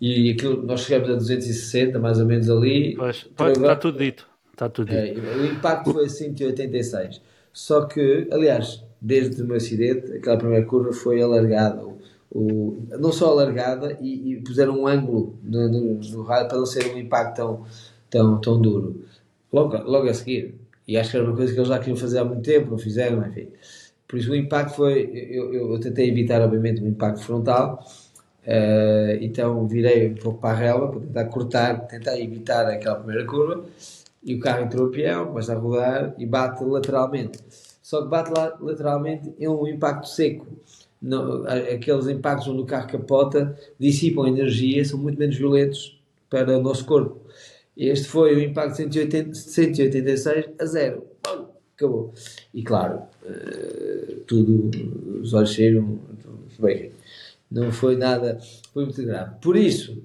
E 0.01 0.33
aquilo, 0.33 0.65
nós 0.65 0.81
chegamos 0.81 1.11
a 1.11 1.15
260, 1.15 1.97
mais 2.01 2.19
ou 2.19 2.27
menos 2.27 2.51
ali. 2.51 2.97
Pois, 2.97 3.23
pode, 3.37 3.53
está 3.53 3.77
tudo 3.77 3.99
dito. 3.99 4.32
Está 4.63 4.69
tudo. 4.69 4.93
É, 4.93 5.13
o 5.13 5.45
impacto 5.47 5.93
foi 5.93 6.05
a 6.05 6.09
186. 6.09 7.21
Só 7.53 7.85
que, 7.87 8.29
aliás, 8.31 8.85
desde 9.01 9.43
o 9.43 9.47
meu 9.47 9.57
acidente, 9.57 10.13
aquela 10.13 10.39
primeira 10.39 10.65
curva 10.65 10.93
foi 10.93 11.21
alargada. 11.21 11.85
O, 11.85 11.99
o, 12.31 12.87
não 12.99 13.11
só 13.13 13.31
alargada, 13.31 13.99
e, 14.01 14.33
e 14.33 14.41
puseram 14.41 14.79
um 14.81 14.87
ângulo 14.87 15.37
no, 15.43 15.69
no, 15.69 15.95
no 15.95 16.23
raio 16.23 16.47
para 16.47 16.59
não 16.59 16.67
ser 16.67 16.95
um 16.95 16.99
impacto 16.99 17.37
tão, 17.37 17.65
tão, 18.09 18.41
tão 18.41 18.61
duro. 18.61 19.05
Logo, 19.53 19.77
logo 19.79 20.09
a 20.09 20.15
seguir. 20.15 20.55
E 20.87 20.97
acho 20.97 21.11
que 21.11 21.17
era 21.17 21.27
uma 21.27 21.37
coisa 21.37 21.53
que 21.53 21.59
eles 21.59 21.69
já 21.69 21.79
queriam 21.79 21.97
fazer 21.97 22.19
há 22.21 22.25
muito 22.25 22.43
tempo, 22.43 22.71
não 22.71 22.79
fizeram, 22.79 23.27
enfim. 23.27 23.49
Por 24.07 24.19
isso 24.19 24.31
o 24.31 24.37
impacto 24.37 24.77
foi. 24.77 25.11
Eu, 25.31 25.53
eu, 25.53 25.73
eu 25.73 25.81
tentei 25.81 26.09
evitar, 26.09 26.41
obviamente, 26.41 26.83
um 26.83 26.89
impacto 26.89 27.23
frontal. 27.23 27.85
Uh, 28.45 29.19
então 29.21 29.67
virei 29.69 30.11
um 30.11 30.15
pouco 30.15 30.41
para 30.41 30.51
a 30.51 30.59
relva 30.59 30.89
para 30.89 31.01
tentar 31.01 31.25
cortar, 31.27 31.87
tentar 31.87 32.19
evitar 32.19 32.67
aquela 32.67 32.97
primeira 32.97 33.25
curva 33.25 33.65
e 34.23 34.35
o 34.35 34.41
carro 34.41 34.65
entrou 34.65 34.87
a 34.87 34.91
peão, 34.91 35.27
começa 35.27 35.53
a 35.53 35.59
rodar 35.59 36.15
e 36.19 36.27
bate 36.27 36.63
lateralmente. 36.65 37.39
Só 37.83 38.03
que 38.03 38.09
bate 38.09 38.31
lateralmente 38.61 39.35
é 39.39 39.49
um 39.49 39.67
impacto 39.67 40.09
seco. 40.09 40.47
Aqueles 41.75 42.07
impactos 42.07 42.47
onde 42.47 42.63
o 42.63 42.65
carro 42.67 42.89
capota 42.89 43.59
dissipam 43.79 44.29
energia, 44.29 44.85
são 44.85 44.99
muito 44.99 45.19
menos 45.19 45.37
violentos 45.37 46.01
para 46.31 46.57
o 46.57 46.63
nosso 46.63 46.85
corpo. 46.85 47.21
Este 47.77 48.07
foi 48.07 48.35
o 48.35 48.41
impacto 48.41 48.77
de 48.89 49.01
180, 49.01 49.35
186 49.35 50.47
a 50.59 50.65
zero. 50.67 51.05
Acabou. 51.75 52.13
E 52.55 52.63
claro, 52.63 53.03
uh, 53.25 54.21
tudo, 54.27 54.71
os 55.21 55.35
olhos 55.35 55.53
cheiram, 55.53 55.99
bem, 56.59 56.93
não 57.51 57.73
foi 57.73 57.97
nada, 57.97 58.39
foi 58.73 58.85
muito 58.85 59.03
grave. 59.03 59.35
Por 59.41 59.57
isso, 59.57 60.03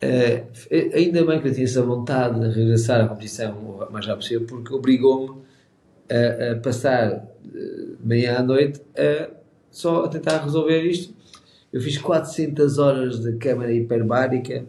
Uh, 0.00 0.94
ainda 0.94 1.24
bem 1.24 1.40
que 1.40 1.48
eu 1.48 1.52
tinha 1.52 1.64
essa 1.64 1.82
vontade 1.82 2.38
de 2.38 2.54
regressar 2.54 3.04
à 3.04 3.08
competição 3.08 3.52
o 3.54 3.92
mais 3.92 4.06
rápido 4.06 4.22
possível, 4.22 4.46
porque 4.46 4.72
obrigou-me 4.72 5.42
a, 6.08 6.52
a, 6.52 6.56
passar 6.56 7.26
de 7.42 7.96
manhã 8.04 8.38
à 8.38 8.42
noite 8.42 8.80
a 8.96 9.38
só 9.70 10.04
a 10.04 10.08
tentar 10.08 10.38
resolver 10.38 10.82
isto. 10.82 11.14
Eu 11.72 11.80
fiz 11.80 11.98
400 11.98 12.78
horas 12.78 13.20
de 13.20 13.32
câmara 13.36 13.72
hiperbárica 13.72 14.64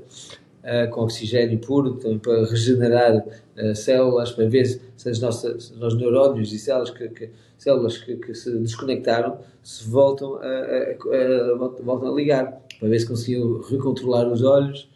uh, 0.63 0.89
com 0.91 1.01
oxigênio 1.01 1.57
puro, 1.59 1.93
também 1.93 2.19
para 2.19 2.45
regenerar 2.45 3.17
uh, 3.17 3.75
células, 3.75 4.31
para 4.31 4.47
ver 4.47 4.65
se, 4.65 4.81
se 4.97 5.09
as 5.09 5.19
nossas 5.19 5.71
os 5.71 5.95
neurónios 5.95 6.51
e 6.51 6.59
células 6.59 6.89
que, 6.89 7.07
que 7.09 7.29
células 7.57 7.97
que, 7.97 8.15
que, 8.17 8.33
se 8.33 8.51
desconectaram 8.57 9.39
se 9.63 9.87
voltam 9.87 10.35
a, 10.35 10.47
a, 10.47 11.55
voltam 11.83 12.11
a 12.11 12.15
ligar, 12.15 12.61
para 12.79 12.89
ver 12.89 12.99
se 12.99 13.07
conseguiam 13.07 13.61
recontrolar 13.61 14.27
os 14.27 14.43
olhos 14.43 14.88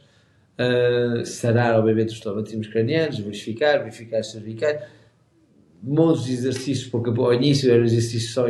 uh, 0.60 1.26
sarar, 1.26 1.78
obviamente, 1.78 2.14
os 2.14 2.20
traumatismos 2.20 2.68
cranianos, 2.68 3.20
verificar, 3.20 3.80
verificar 3.80 4.20
as 4.20 4.32
cervicais, 4.32 4.82
montes 5.82 6.24
de 6.26 6.34
exercícios, 6.34 6.88
porque 6.88 7.10
ao 7.10 7.34
início 7.34 7.72
eram 7.72 7.84
exercícios 7.84 8.34
só 8.34 8.46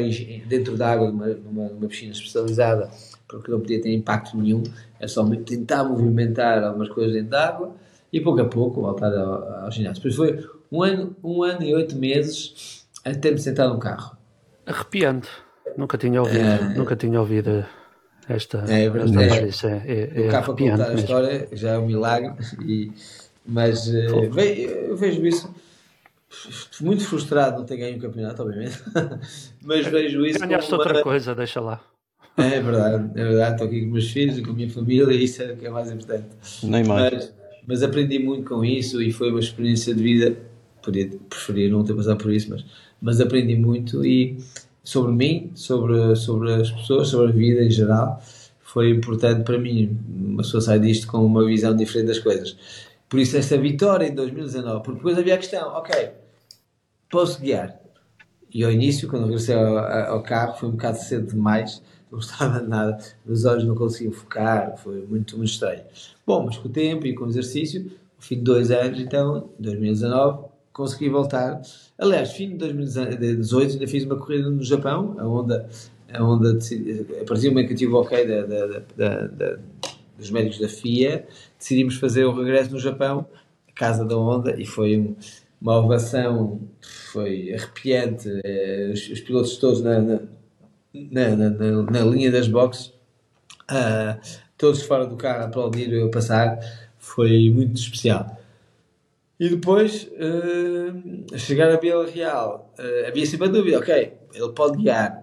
dentro 0.48 0.78
da 0.78 0.92
água, 0.92 1.12
numa, 1.12 1.28
numa, 1.28 1.70
numa, 1.70 1.88
piscina 1.88 2.12
especializada, 2.12 2.92
porque 3.28 3.50
não 3.50 3.60
podia 3.60 3.82
ter 3.82 3.92
impacto 3.92 4.38
nenhum, 4.38 4.62
é 5.00 5.08
só 5.08 5.28
tentar 5.38 5.84
movimentar 5.84 6.64
algumas 6.64 6.90
coisas 6.90 7.14
dentro 7.14 7.32
da 7.32 7.48
água 7.48 7.76
e 8.12 8.22
pouco 8.22 8.42
a 8.42 8.46
pouco 8.46 8.82
voltar 8.82 9.12
ao, 9.12 9.66
ao 9.66 9.72
ginásio. 9.72 10.04
Depois 10.04 10.16
foi 10.16 10.48
um 10.72 10.84
ano, 10.84 11.16
um 11.24 11.42
ano 11.42 11.64
e 11.64 11.74
oito 11.74 11.96
meses 11.96 12.86
até 13.04 13.32
me 13.32 13.40
sentar 13.40 13.68
num 13.68 13.80
carro. 13.80 14.16
Arrepiante. 14.66 15.30
Nunca 15.76 15.98
tinha 15.98 16.22
ouvido, 16.22 16.46
uh, 16.46 16.78
nunca 16.78 16.96
tinha 16.96 17.20
ouvido 17.20 17.66
esta, 18.30 18.60
é 18.68 18.90
verdade. 18.90 19.48
Esta 19.48 19.70
é, 19.70 20.12
é, 20.16 20.26
é, 20.26 20.28
cá 20.30 20.42
para 20.42 20.54
contar 20.54 20.90
a 20.90 20.94
história 20.94 21.48
já 21.52 21.72
é 21.72 21.78
um 21.78 21.88
milagre, 21.88 22.34
e, 22.66 22.92
mas 23.46 23.88
uh, 23.88 24.30
ve, 24.32 24.64
eu 24.90 24.96
vejo 24.96 25.26
isso 25.26 25.54
muito 26.82 27.06
frustrado 27.06 27.60
não 27.60 27.66
ter 27.66 27.78
ganho 27.78 27.98
o 27.98 28.02
campeonato, 28.02 28.42
obviamente, 28.42 28.82
mas 29.62 29.86
vejo 29.88 30.26
isso. 30.26 30.40
Ganhaste 30.40 30.74
outra 30.74 30.94
uma... 30.94 31.04
coisa, 31.04 31.36
deixa 31.36 31.60
lá. 31.60 31.82
É 32.38 32.60
verdade, 32.60 33.12
é 33.20 33.24
verdade. 33.24 33.52
Estou 33.52 33.68
aqui 33.68 33.82
com 33.82 33.92
meus 33.92 34.10
filhos 34.10 34.38
e 34.38 34.42
com 34.42 34.52
a 34.52 34.54
minha 34.54 34.70
família, 34.70 35.14
e 35.14 35.24
isso 35.24 35.44
é 35.44 35.54
o 35.54 35.58
que 35.58 35.68
é 35.68 35.70
mais 35.70 35.92
importante. 35.92 36.28
Nem 36.64 36.84
mais. 36.84 37.14
Mas, 37.14 37.34
mas 37.68 37.84
aprendi 37.84 38.20
muito 38.20 38.50
com 38.50 38.66
isso 38.66 39.02
e 39.02 39.12
foi 39.12 39.30
uma 39.30 39.40
experiência 39.40 39.94
de 39.94 40.02
vida. 40.02 40.38
Podia 40.82 41.10
preferir 41.30 41.72
não 41.72 41.84
ter 41.84 41.94
passado 41.94 42.18
por 42.18 42.32
isso, 42.32 42.50
mas, 42.50 42.66
mas 43.02 43.22
aprendi 43.22 43.56
muito 43.56 44.06
e 44.06 44.38
sobre 44.84 45.14
mim, 45.14 45.52
sobre, 45.56 46.16
sobre 46.16 46.54
as 46.54 46.70
pessoas, 46.70 47.08
sobre 47.08 47.30
a 47.30 47.32
vida 47.32 47.64
em 47.64 47.72
geral. 47.72 48.22
Foi 48.60 48.90
importante 48.90 49.44
para 49.44 49.58
mim. 49.58 49.98
Uma 50.10 50.38
pessoa 50.44 50.62
sai 50.62 50.80
disto 50.80 51.08
com 51.08 51.26
uma 51.26 51.46
visão 51.46 51.76
diferente 51.76 52.08
das 52.08 52.20
coisas. 52.20 52.58
Por 53.08 53.20
isso, 53.20 53.38
essa 53.38 53.58
vitória 53.58 54.08
em 54.08 54.16
2019, 54.16 54.84
porque 54.84 54.98
depois 54.98 55.18
havia 55.18 55.36
a 55.36 55.38
questão: 55.38 55.70
ok, 55.70 56.12
posso 57.10 57.40
guiar. 57.40 57.80
E 58.54 58.64
ao 58.64 58.72
início, 58.72 59.08
quando 59.08 59.26
regressei 59.26 59.56
ao, 59.56 59.78
ao 59.78 60.24
carro, 60.24 60.58
foi 60.58 60.70
um 60.70 60.74
bocado 60.74 60.98
cedo 60.98 61.28
demais, 61.28 61.82
não 62.12 62.20
estava 62.20 62.60
nada, 62.62 62.98
meus 63.26 63.46
olhos 63.46 63.64
não 63.64 63.76
conseguiam 63.76 64.14
focar, 64.14 64.78
foi 64.78 65.06
muito, 65.08 65.38
muito 65.38 65.50
estranho. 65.50 65.82
Bom, 66.26 66.46
mas 66.46 66.58
com 66.58 66.68
o 66.68 66.72
tempo 66.72 67.08
e 67.08 67.16
com 67.16 67.26
o 67.26 67.30
exercício, 67.30 67.92
ao 68.16 68.22
fim 68.22 68.36
de 68.36 68.42
dois 68.42 68.70
anos, 68.70 69.00
então, 69.00 69.50
2019, 69.60 70.53
consegui 70.74 71.10
voltar. 71.10 71.62
Aliás, 71.98 72.32
fim 72.34 72.50
de 72.50 72.56
2018 72.58 73.74
ainda 73.74 73.88
fiz 73.88 74.04
uma 74.04 74.18
corrida 74.18 74.50
no 74.50 74.64
Japão, 74.64 75.16
a 75.20 75.28
onda, 75.28 75.70
a 76.12 76.24
onda 76.24 76.52
a 76.52 77.26
partir 77.26 77.48
do 77.48 77.52
momento 77.52 77.68
que 77.70 77.76
tive 77.76 77.94
ok 77.94 78.26
da, 78.26 78.46
da, 78.46 79.28
da, 79.28 79.60
dos 80.18 80.30
médicos 80.32 80.60
da 80.60 80.68
FIA, 80.68 81.26
decidimos 81.58 81.96
fazer 81.96 82.26
o 82.26 82.34
regresso 82.34 82.72
no 82.72 82.80
Japão, 82.80 83.26
a 83.70 83.72
casa 83.72 84.04
da 84.04 84.18
onda, 84.18 84.60
e 84.60 84.66
foi 84.66 84.98
um, 84.98 85.16
uma 85.62 85.78
ovação 85.78 86.60
foi 86.82 87.54
arrepiante, 87.54 88.28
eh, 88.44 88.92
os, 88.94 89.10
os 89.10 89.22
pilotos 89.22 89.58
todos 89.58 89.82
na, 89.82 90.02
na, 90.02 90.20
na, 90.94 91.50
na, 91.50 92.02
linha 92.02 92.32
das 92.32 92.48
boxes, 92.48 92.88
uh, 93.72 94.20
todos 94.58 94.82
fora 94.82 95.06
do 95.06 95.16
carro 95.16 95.44
a 95.44 95.46
aplaudir 95.46 95.94
eu 95.94 96.10
passar, 96.10 96.60
foi 96.98 97.50
muito 97.50 97.76
especial. 97.76 98.43
E 99.44 99.50
depois, 99.50 100.10
uh, 100.14 101.38
chegar 101.38 101.70
a 101.70 101.76
Vila 101.76 102.10
Real, 102.10 102.74
uh, 102.80 103.08
havia 103.10 103.26
sempre 103.26 103.50
a 103.50 103.52
dúvida, 103.52 103.78
ok, 103.78 104.14
ele 104.34 104.50
pode 104.54 104.78
guiar, 104.78 105.22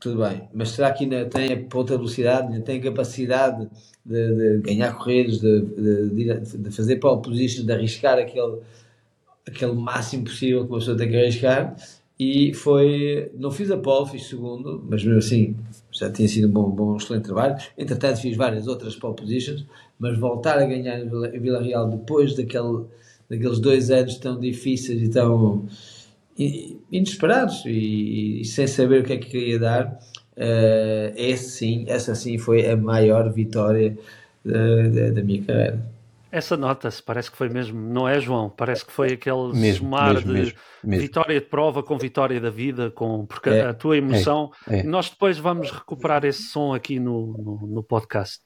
tudo 0.00 0.22
bem, 0.22 0.48
mas 0.54 0.70
será 0.70 0.90
que 0.92 1.04
ainda 1.04 1.26
tem 1.26 1.52
a 1.52 1.56
ponta 1.68 1.94
velocidade, 1.94 2.50
ainda 2.50 2.64
tem 2.64 2.80
a 2.80 2.82
capacidade 2.84 3.68
de, 4.02 4.34
de 4.34 4.62
ganhar 4.62 4.96
corridas, 4.96 5.40
de, 5.40 5.60
de, 5.60 6.40
de, 6.56 6.70
fazer 6.70 6.96
pole 6.96 7.20
position, 7.20 7.66
de 7.66 7.72
arriscar 7.74 8.18
aquele, 8.18 8.60
aquele 9.46 9.72
máximo 9.72 10.24
possível 10.24 10.64
que 10.64 10.72
uma 10.72 10.78
pessoa 10.78 10.96
tem 10.96 11.10
que 11.10 11.16
arriscar? 11.18 11.76
E 12.18 12.54
foi, 12.54 13.30
não 13.36 13.50
fiz 13.50 13.70
a 13.70 13.76
pole, 13.76 14.08
fiz 14.08 14.26
segundo, 14.26 14.82
mas 14.88 15.04
mesmo 15.04 15.18
assim 15.18 15.54
já 15.92 16.10
tinha 16.10 16.28
sido 16.28 16.48
um 16.48 16.50
bom, 16.50 16.70
bom 16.70 16.96
excelente 16.96 17.24
trabalho. 17.24 17.56
Entretanto, 17.76 18.22
fiz 18.22 18.38
várias 18.38 18.66
outras 18.66 18.96
pole 18.96 19.16
positions, 19.16 19.66
mas 19.98 20.18
voltar 20.18 20.56
a 20.58 20.64
ganhar 20.64 20.98
em 20.98 21.40
Vila, 21.40 21.62
Real 21.62 21.90
depois 21.90 22.34
daquele, 22.34 22.86
daqueles 23.30 23.60
dois 23.60 23.90
anos 23.90 24.16
tão 24.18 24.38
difíceis 24.38 25.00
e 25.00 25.08
tão 25.08 25.66
inesperados 26.90 27.64
e, 27.66 28.40
e, 28.40 28.44
sem 28.44 28.66
saber 28.66 29.02
o 29.02 29.04
que 29.04 29.12
é 29.12 29.16
que 29.18 29.30
queria 29.30 29.58
dar, 29.58 29.86
uh, 30.36 31.12
esse 31.14 31.50
sim, 31.50 31.84
essa 31.86 32.14
sim 32.14 32.38
foi 32.38 32.68
a 32.68 32.76
maior 32.76 33.30
vitória 33.30 33.96
da, 34.44 34.88
da, 34.88 35.10
da 35.10 35.22
minha 35.22 35.42
carreira. 35.42 35.80
Essa 36.32 36.56
nota-se, 36.56 37.02
parece 37.02 37.30
que 37.30 37.36
foi 37.36 37.48
mesmo, 37.48 37.78
não 37.78 38.08
é, 38.08 38.20
João? 38.20 38.48
Parece 38.48 38.86
que 38.86 38.92
foi 38.92 39.14
aquele 39.14 39.52
mesmo, 39.52 39.86
somar 39.86 40.14
mesmo, 40.14 40.28
de 40.28 40.32
mesmo, 40.32 40.58
mesmo. 40.84 41.02
vitória 41.02 41.40
de 41.40 41.46
prova 41.46 41.82
com 41.82 41.98
vitória 41.98 42.40
da 42.40 42.50
vida, 42.50 42.88
com, 42.90 43.26
porque 43.26 43.50
É, 43.50 43.62
a 43.62 43.74
tua 43.74 43.96
emoção. 43.96 44.50
é, 44.68 44.78
é. 44.78 44.82
Nós 44.84 45.10
depois 45.10 45.38
vamos 45.38 45.72
recuperar 45.72 46.24
esse 46.24 46.44
som 46.44 46.72
aqui 46.72 47.00
no, 47.00 47.36
no, 47.36 47.66
no 47.66 47.82
podcast. 47.82 48.38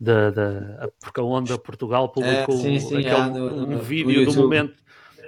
Da, 0.00 0.30
da, 0.30 0.88
porque 1.00 1.20
a 1.20 1.22
Onda 1.22 1.56
Portugal 1.56 2.08
publicou 2.08 2.54
É, 2.56 2.58
sim, 2.58 2.78
sim, 2.80 2.96
aquele- 2.98 3.10
há 3.10 3.26
no- 3.28 3.50
no- 3.50 3.64
um 3.64 3.70
no 3.70 3.78
vídeo 3.78 4.24
do 4.26 4.34
momento 4.42 4.74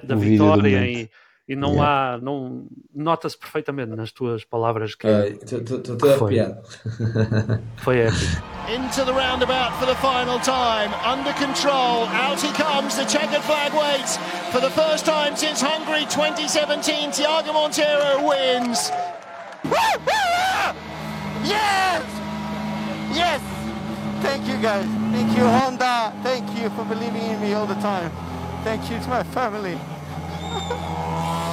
da 0.03 0.15
do 0.17 0.21
vitória 0.21 0.79
momento. 0.81 1.11
e, 1.49 1.53
e 1.53 1.55
não 1.57 1.75
Yeah. 1.75 2.15
há, 2.15 2.19
não 2.19 2.67
nota-se 2.93 3.39
perfeitamente 3.39 3.95
nas 3.95 4.11
tuas 4.11 4.45
palavras 4.45 4.97
que, 4.97 5.07
Estou 5.07 5.61
que 5.61 5.79
todo 5.79 6.01
foi, 6.19 6.41
arrepiado. 6.41 6.63
foi 7.77 7.99
épico. 8.01 8.43
Into 8.69 9.05
the 9.05 9.13
roundabout 9.13 9.73
for 9.79 9.87
the 9.87 9.95
final 9.95 10.41
time. 10.41 10.91
Under 11.07 11.33
control. 11.35 12.09
Out 12.09 12.45
he 12.45 12.51
comes. 12.61 12.97
The 12.97 13.07
checkered 13.07 13.43
flag 13.45 13.73
waits. 13.73 14.17
For 14.51 14.61
the 14.61 14.71
first 14.71 15.05
time 15.07 15.37
since 15.37 15.61
Hungary 15.65 16.05
2017, 16.07 17.13
Thiago 17.13 17.53
Monteiro 17.53 18.27
wins. 18.27 18.91
Yes! 21.45 22.03
Yes! 23.15 23.41
Thank 24.27 24.49
you 24.49 24.59
guys. 24.61 24.87
Thank 25.13 25.37
you 25.39 25.45
Honda. 25.45 26.13
Thank 26.23 26.59
you 26.59 26.69
for 26.71 26.85
believing 26.85 27.23
in 27.23 27.41
me 27.41 27.55
all 27.55 27.67
the 27.67 27.75
time. 27.77 28.11
Thank 28.65 28.91
you 28.91 28.99
to 28.99 29.09
my 29.09 29.23
family. 29.25 29.79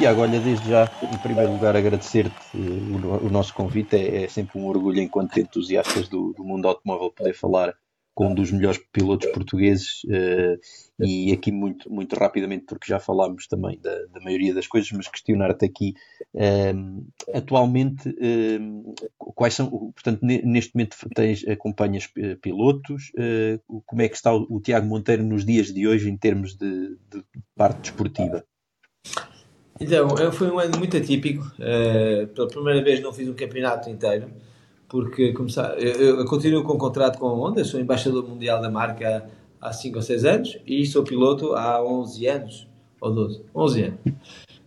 Tiago, 0.00 0.22
olha, 0.22 0.40
desde 0.40 0.70
já, 0.70 0.90
em 1.02 1.18
primeiro 1.18 1.52
lugar, 1.52 1.76
agradecer-te 1.76 2.34
eh, 2.54 2.58
o, 2.58 3.26
o 3.26 3.28
nosso 3.28 3.52
convite. 3.52 3.96
É, 3.96 4.22
é 4.24 4.28
sempre 4.28 4.58
um 4.58 4.64
orgulho, 4.66 4.98
enquanto 4.98 5.38
entusiastas 5.38 6.08
do, 6.08 6.32
do 6.32 6.42
mundo 6.42 6.66
automóvel, 6.66 7.10
poder 7.10 7.34
falar 7.34 7.74
com 8.14 8.28
um 8.28 8.34
dos 8.34 8.50
melhores 8.50 8.80
pilotos 8.90 9.30
portugueses 9.30 10.00
eh, 10.10 10.58
e 10.98 11.30
aqui 11.34 11.52
muito, 11.52 11.92
muito 11.92 12.16
rapidamente, 12.16 12.64
porque 12.64 12.86
já 12.88 12.98
falámos 12.98 13.46
também 13.46 13.78
da, 13.78 13.94
da 14.06 14.20
maioria 14.22 14.54
das 14.54 14.66
coisas, 14.66 14.90
mas 14.92 15.06
questionar-te 15.06 15.66
aqui, 15.66 15.92
eh, 16.34 16.72
atualmente, 17.34 18.10
quais 19.18 19.52
são, 19.52 19.68
portanto, 19.68 20.20
ne- 20.22 20.40
neste 20.42 20.74
momento 20.74 20.96
tens, 21.14 21.46
acompanhas 21.46 22.10
pilotos, 22.40 23.12
eh, 23.18 23.60
como 23.84 24.00
é 24.00 24.08
que 24.08 24.16
está 24.16 24.34
o, 24.34 24.46
o 24.48 24.60
Tiago 24.62 24.86
Monteiro 24.86 25.22
nos 25.22 25.44
dias 25.44 25.66
de 25.66 25.86
hoje 25.86 26.08
em 26.08 26.16
termos 26.16 26.56
de, 26.56 26.96
de 27.10 27.22
parte 27.54 27.82
desportiva? 27.82 28.42
Então, 29.80 30.08
foi 30.32 30.50
um 30.50 30.58
ano 30.58 30.76
muito 30.78 30.96
atípico. 30.96 31.50
Eh, 31.58 32.26
pela 32.34 32.46
primeira 32.48 32.82
vez 32.82 33.00
não 33.00 33.12
fiz 33.12 33.28
um 33.28 33.34
campeonato 33.34 33.88
inteiro, 33.88 34.28
porque 34.88 35.32
começar, 35.32 35.80
eu, 35.80 36.18
eu 36.18 36.24
continuo 36.26 36.62
com 36.62 36.74
um 36.74 36.78
contrato 36.78 37.18
com 37.18 37.26
a 37.26 37.32
Honda, 37.32 37.64
sou 37.64 37.80
embaixador 37.80 38.28
mundial 38.28 38.60
da 38.60 38.70
marca 38.70 39.28
há 39.60 39.72
5 39.72 39.96
ou 39.96 40.02
6 40.02 40.24
anos 40.24 40.58
e 40.66 40.84
sou 40.86 41.02
piloto 41.02 41.54
há 41.54 41.82
11 41.82 42.26
anos, 42.26 42.68
ou 43.00 43.10
12, 43.12 43.42
11 43.54 43.82
anos. 43.84 43.98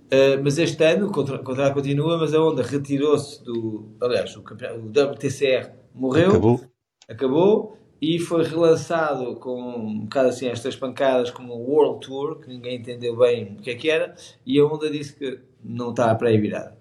Eh, 0.09 0.37
mas 0.37 0.57
este 0.57 0.83
ano 0.83 1.07
o 1.07 1.11
contra- 1.11 1.35
o 1.35 1.43
contrato 1.43 1.73
continua, 1.75 2.17
mas 2.17 2.33
a 2.33 2.39
Honda 2.39 2.63
retirou-se 2.63 3.43
do. 3.43 3.85
Aliás, 4.01 4.35
o, 4.35 4.39
o 4.41 4.89
WTCR 4.89 5.69
morreu, 5.93 6.29
Acabou. 6.29 6.61
acabou 7.07 7.77
e 8.03 8.19
foi 8.19 8.43
relançado 8.43 9.37
com 9.37 9.77
um 9.77 9.99
bocado 10.01 10.27
assim 10.27 10.49
estas 10.49 10.75
pancadas 10.75 11.31
como 11.31 11.53
World 11.53 12.05
Tour, 12.05 12.35
que 12.41 12.49
ninguém 12.49 12.75
entendeu 12.75 13.15
bem 13.15 13.55
o 13.57 13.61
que 13.61 13.69
é 13.69 13.75
que 13.75 13.89
era, 13.89 14.13
e 14.45 14.59
a 14.59 14.65
Honda 14.65 14.89
disse 14.89 15.15
que 15.15 15.39
não 15.63 15.91
está 15.91 16.13
para 16.13 16.27
aí 16.27 16.37
virada. 16.37 16.77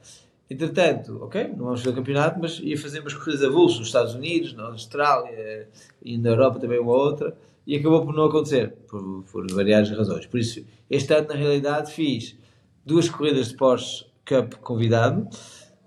Entretanto, 0.50 1.22
ok, 1.22 1.50
não 1.56 1.66
vamos 1.66 1.78
fazer 1.78 1.92
o 1.92 1.94
campeonato, 1.94 2.40
mas 2.42 2.58
ia 2.58 2.76
fazer 2.76 2.98
umas 2.98 3.14
corridas 3.14 3.44
avulsas 3.44 3.78
nos 3.78 3.86
Estados 3.86 4.16
Unidos, 4.16 4.52
na 4.54 4.64
Austrália 4.64 5.68
e 6.04 6.18
na 6.18 6.30
Europa 6.30 6.58
também 6.58 6.80
uma 6.80 6.92
outra, 6.92 7.36
e 7.64 7.76
acabou 7.76 8.04
por 8.04 8.12
não 8.12 8.24
acontecer, 8.24 8.72
por, 8.88 9.22
por 9.30 9.48
variadas 9.52 9.92
razões. 9.92 10.26
Por 10.26 10.40
isso, 10.40 10.66
este 10.90 11.14
ano, 11.14 11.28
na 11.28 11.34
realidade, 11.34 11.92
fiz 11.92 12.36
duas 12.84 13.08
corridas 13.08 13.50
de 13.50 13.56
Porsche 13.56 14.06
Cup 14.26 14.54
convidado 14.54 15.28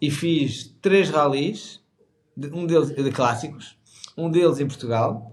e 0.02 0.10
fiz 0.10 0.74
três 0.82 1.10
rallies, 1.10 1.82
um 2.54 2.66
deles 2.66 2.96
de 2.96 3.12
clássicos, 3.12 3.76
um 4.18 4.30
deles 4.30 4.60
em 4.60 4.68
Portugal, 4.68 5.32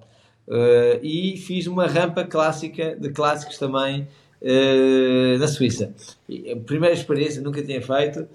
eh, 0.49 1.01
e 1.03 1.37
fiz 1.37 1.67
uma 1.67 1.87
rampa 1.87 2.25
clássica 2.25 2.97
de 2.97 3.11
clássicos 3.11 3.59
também 3.59 4.07
eh, 4.41 5.37
na 5.39 5.47
Suíça. 5.47 5.95
E 6.29 6.51
a 6.51 6.57
primeira 6.57 6.95
experiência, 6.95 7.41
nunca 7.41 7.63
tinha 7.63 7.81
feito. 7.81 8.27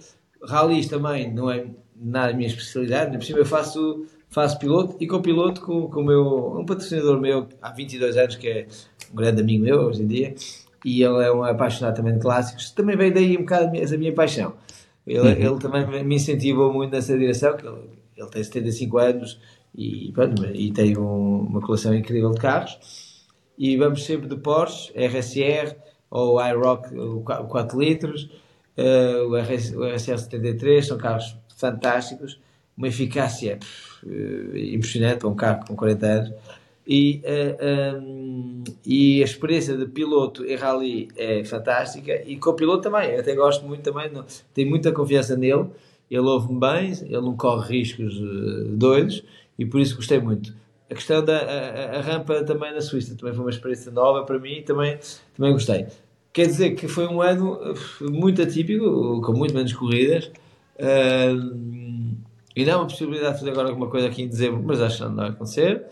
Rallies 0.42 0.88
também 0.88 1.34
não 1.34 1.50
é 1.52 1.66
nada 2.00 2.32
a 2.32 2.34
minha 2.34 2.48
especialidade, 2.48 3.18
por 3.18 3.26
cima 3.26 3.40
eu 3.40 3.46
faço, 3.46 4.06
faço 4.30 4.58
piloto 4.60 4.96
e 5.00 5.08
copiloto 5.08 5.62
com, 5.62 5.90
com 5.90 6.04
meu, 6.04 6.58
um 6.60 6.66
patrocinador 6.66 7.20
meu 7.20 7.48
há 7.62 7.72
22 7.72 8.16
anos, 8.18 8.36
que 8.36 8.48
é 8.48 8.68
um 9.12 9.16
grande 9.16 9.42
amigo 9.42 9.64
meu 9.64 9.80
hoje 9.82 10.04
em 10.04 10.08
dia, 10.08 10.34
e 10.86 11.02
ele 11.04 11.24
é 11.24 11.32
um 11.32 11.44
apaixonado 11.44 11.96
também 11.96 12.14
de 12.14 12.20
clássicos. 12.20 12.70
Também 12.72 12.96
veio 12.96 13.14
daí 13.14 13.36
um 13.36 13.42
bocado 13.42 13.66
a 13.66 13.72
minha- 13.72 13.84
essa 13.84 13.98
minha 13.98 14.14
paixão. 14.14 14.54
Ele, 15.06 15.20
Uhum. 15.20 15.28
ele 15.54 15.60
também 15.60 15.88
me- 15.88 16.04
me 16.04 16.16
incentivou 16.16 16.72
muito 16.72 16.92
nessa 16.92 17.18
direção, 17.18 17.58
que 17.58 17.66
ele, 17.66 17.78
ele 18.16 18.30
tem 18.30 18.44
75 18.44 18.98
anos 19.00 19.40
e, 19.78 20.12
pronto, 20.12 20.44
e 20.54 20.72
tem 20.72 20.98
um- 20.98 21.42
uma 21.42 21.62
coleção 21.62 21.94
incrível 21.94 22.32
de 22.32 22.40
carros. 22.40 22.78
E 23.58 23.78
vamos 23.78 24.04
sempre 24.06 24.28
de 24.28 24.36
Porsche, 24.36 24.92
RSR 24.96 25.76
ou 26.10 26.42
iRock, 26.44 26.94
o 26.98 27.22
4 27.22 27.80
litros, 27.80 28.30
eh, 28.76 29.22
o, 29.28 29.36
RS, 29.36 29.76
o 29.76 29.84
RSR 29.84 30.18
73, 30.20 30.86
são 30.88 30.98
carros 30.98 31.36
fantásticos, 31.58 32.40
uma 32.78 32.88
eficácia 32.88 33.60
eh, 34.06 34.74
impressionante 34.76 35.20
para 35.20 35.28
um 35.30 35.36
carro 35.36 35.66
com 35.68 35.76
40 35.76 36.06
anos. 36.06 36.34
E, 36.88 37.20
eh, 37.24 37.96
um, 38.02 38.64
e 38.86 39.22
a 39.22 39.26
experiência 39.26 39.76
de 39.76 39.86
piloto 39.88 40.46
em 40.46 40.56
rally 40.56 41.10
é 41.18 41.44
fantástica 41.44 42.24
e 42.26 42.38
com 42.38 42.54
piloto 42.54 42.84
também, 42.84 43.10
eu 43.12 43.20
até 43.20 43.36
gosto 43.36 43.66
muito 43.66 43.82
também, 43.82 44.10
não- 44.10 44.24
tenho 44.54 44.70
muita 44.70 44.92
confiança 44.94 45.36
nele, 45.36 45.66
ele 46.10 46.22
ouve-me 46.22 46.60
bem, 46.60 46.92
ele 47.02 47.20
não 47.22 47.36
corre 47.36 47.80
riscos 47.80 48.16
eh, 48.16 48.70
doidos 48.70 49.24
e 49.58 49.66
por 49.66 49.80
isso 49.80 49.96
gostei 49.96 50.20
muito. 50.20 50.54
A 50.90 50.96
questão 50.96 51.24
da 51.24 51.38
a, 51.38 51.98
a- 51.98 52.02
rampa 52.02 52.44
também 52.44 52.74
na 52.74 52.82
Suíça 52.82 53.16
também 53.16 53.34
foi 53.34 53.44
uma 53.44 53.50
experiência 53.52 53.92
nova 53.92 54.24
para 54.26 54.40
mim 54.40 54.54
e 54.60 54.62
também, 54.64 54.98
também 55.36 55.52
gostei. 55.54 55.88
Quer 56.34 56.48
dizer 56.48 56.76
que 56.76 56.88
foi 56.88 57.08
um 57.08 57.22
ano 57.22 57.60
eh, 57.64 58.04
muito 58.10 58.42
atípico, 58.42 59.22
com 59.22 59.34
muito 59.34 59.54
menos 59.54 59.74
corridas. 59.74 60.32
Ahm, 60.80 62.16
e 62.56 62.66
não 62.66 62.74
há 62.74 62.78
uma 62.78 62.88
possibilidade 62.88 63.34
de 63.34 63.40
fazer 63.40 63.52
agora 63.52 63.70
alguma 63.70 63.90
coisa 63.90 64.08
aqui 64.08 64.24
em 64.24 64.28
dezembro, 64.28 64.64
mas 64.66 64.82
acho 64.82 64.98
que 64.98 65.04
não 65.04 65.16
vai 65.16 65.30
acontecer. 65.30 65.86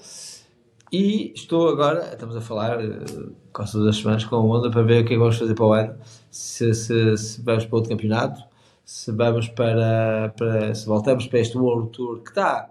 e 0.92 1.32
estou 1.36 1.68
agora, 1.70 2.12
estamos 2.14 2.36
a 2.36 2.42
falar 2.42 2.80
uh, 2.80 3.36
quase 3.52 3.74
todas 3.74 3.88
as 3.90 3.98
semanas 3.98 4.24
com 4.26 4.36
a 4.36 4.40
Honda 4.40 4.70
para 4.72 4.82
ver 4.84 5.04
o 5.04 5.06
que 5.06 5.14
é 5.14 5.16
que 5.16 5.18
vamos 5.18 5.38
fazer 5.38 5.56
para 5.56 5.66
o 5.66 5.74
ano. 5.74 5.96
Se, 6.32 6.74
se, 6.74 7.18
se 7.18 7.42
vamos 7.42 7.66
para 7.66 7.76
outro 7.76 7.90
campeonato, 7.92 8.42
se 8.84 9.12
vamos 9.12 9.48
para, 9.50 10.34
para 10.38 10.74
se 10.76 10.86
voltamos 10.86 11.28
para 11.28 11.40
este 11.40 11.58
World 11.58 11.90
Tour 11.92 12.22
que 12.22 12.30
está 12.30 12.70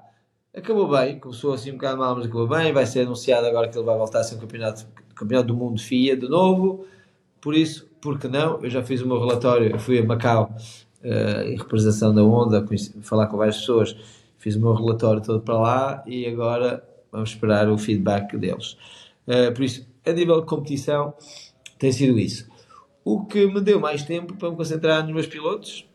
acabou 0.57 0.89
bem, 0.89 1.19
começou 1.19 1.53
assim 1.53 1.71
um 1.71 1.75
bocado 1.75 1.99
mal, 1.99 2.15
mas 2.15 2.27
acabou 2.27 2.47
bem. 2.47 2.73
Vai 2.73 2.87
ser 2.87 3.01
anunciado 3.01 3.47
agora 3.47 3.69
que 3.69 3.77
ele 3.77 3.85
vai 3.85 3.97
voltar 3.97 4.21
a 4.21 4.25
ser 4.25 4.37
um 4.37 4.39
campeonato, 4.39 4.87
campeonato 5.15 5.49
do 5.49 5.55
mundo 5.55 5.81
FIA 5.81 6.17
de 6.17 6.29
novo. 6.29 6.87
Por 7.41 7.55
isso, 7.55 7.89
por 8.01 8.19
que 8.19 8.29
não? 8.29 8.63
Eu 8.63 8.71
já 8.71 8.83
fiz 8.83 9.03
o 9.03 9.09
meu 9.09 9.19
relatório, 9.19 9.71
eu 9.71 9.79
fui 9.79 9.99
a 9.99 10.05
Macau 10.05 10.55
uh, 11.03 11.43
em 11.43 11.57
representação 11.57 12.15
da 12.15 12.23
Honda, 12.23 12.63
conheci, 12.63 12.93
falar 13.03 13.27
com 13.27 13.37
várias 13.37 13.59
pessoas, 13.59 13.97
fiz 14.39 14.57
o 14.57 14.61
meu 14.61 14.73
relatório 14.73 15.23
todo 15.23 15.41
para 15.41 15.59
lá 15.59 16.05
e 16.07 16.27
agora 16.27 16.83
vamos 17.11 17.31
esperar 17.31 17.69
o 17.69 17.77
feedback 17.77 18.37
deles. 18.37 18.77
Uh, 19.27 19.53
por 19.55 19.65
isso, 19.65 19.87
a 20.07 20.13
nível 20.13 20.41
de 20.41 20.47
competição, 20.47 21.15
tem 21.79 21.93
sido 21.93 22.19
isso. 22.19 22.49
O 23.05 23.27
que 23.27 23.47
me 23.47 23.61
deu 23.61 23.79
mais 23.79 24.03
tempo 24.03 24.35
para 24.35 24.51
me 24.51 24.57
concentrar 24.57 25.03
nos 25.03 25.13
meus 25.13 25.27
pilotos, 25.27 25.87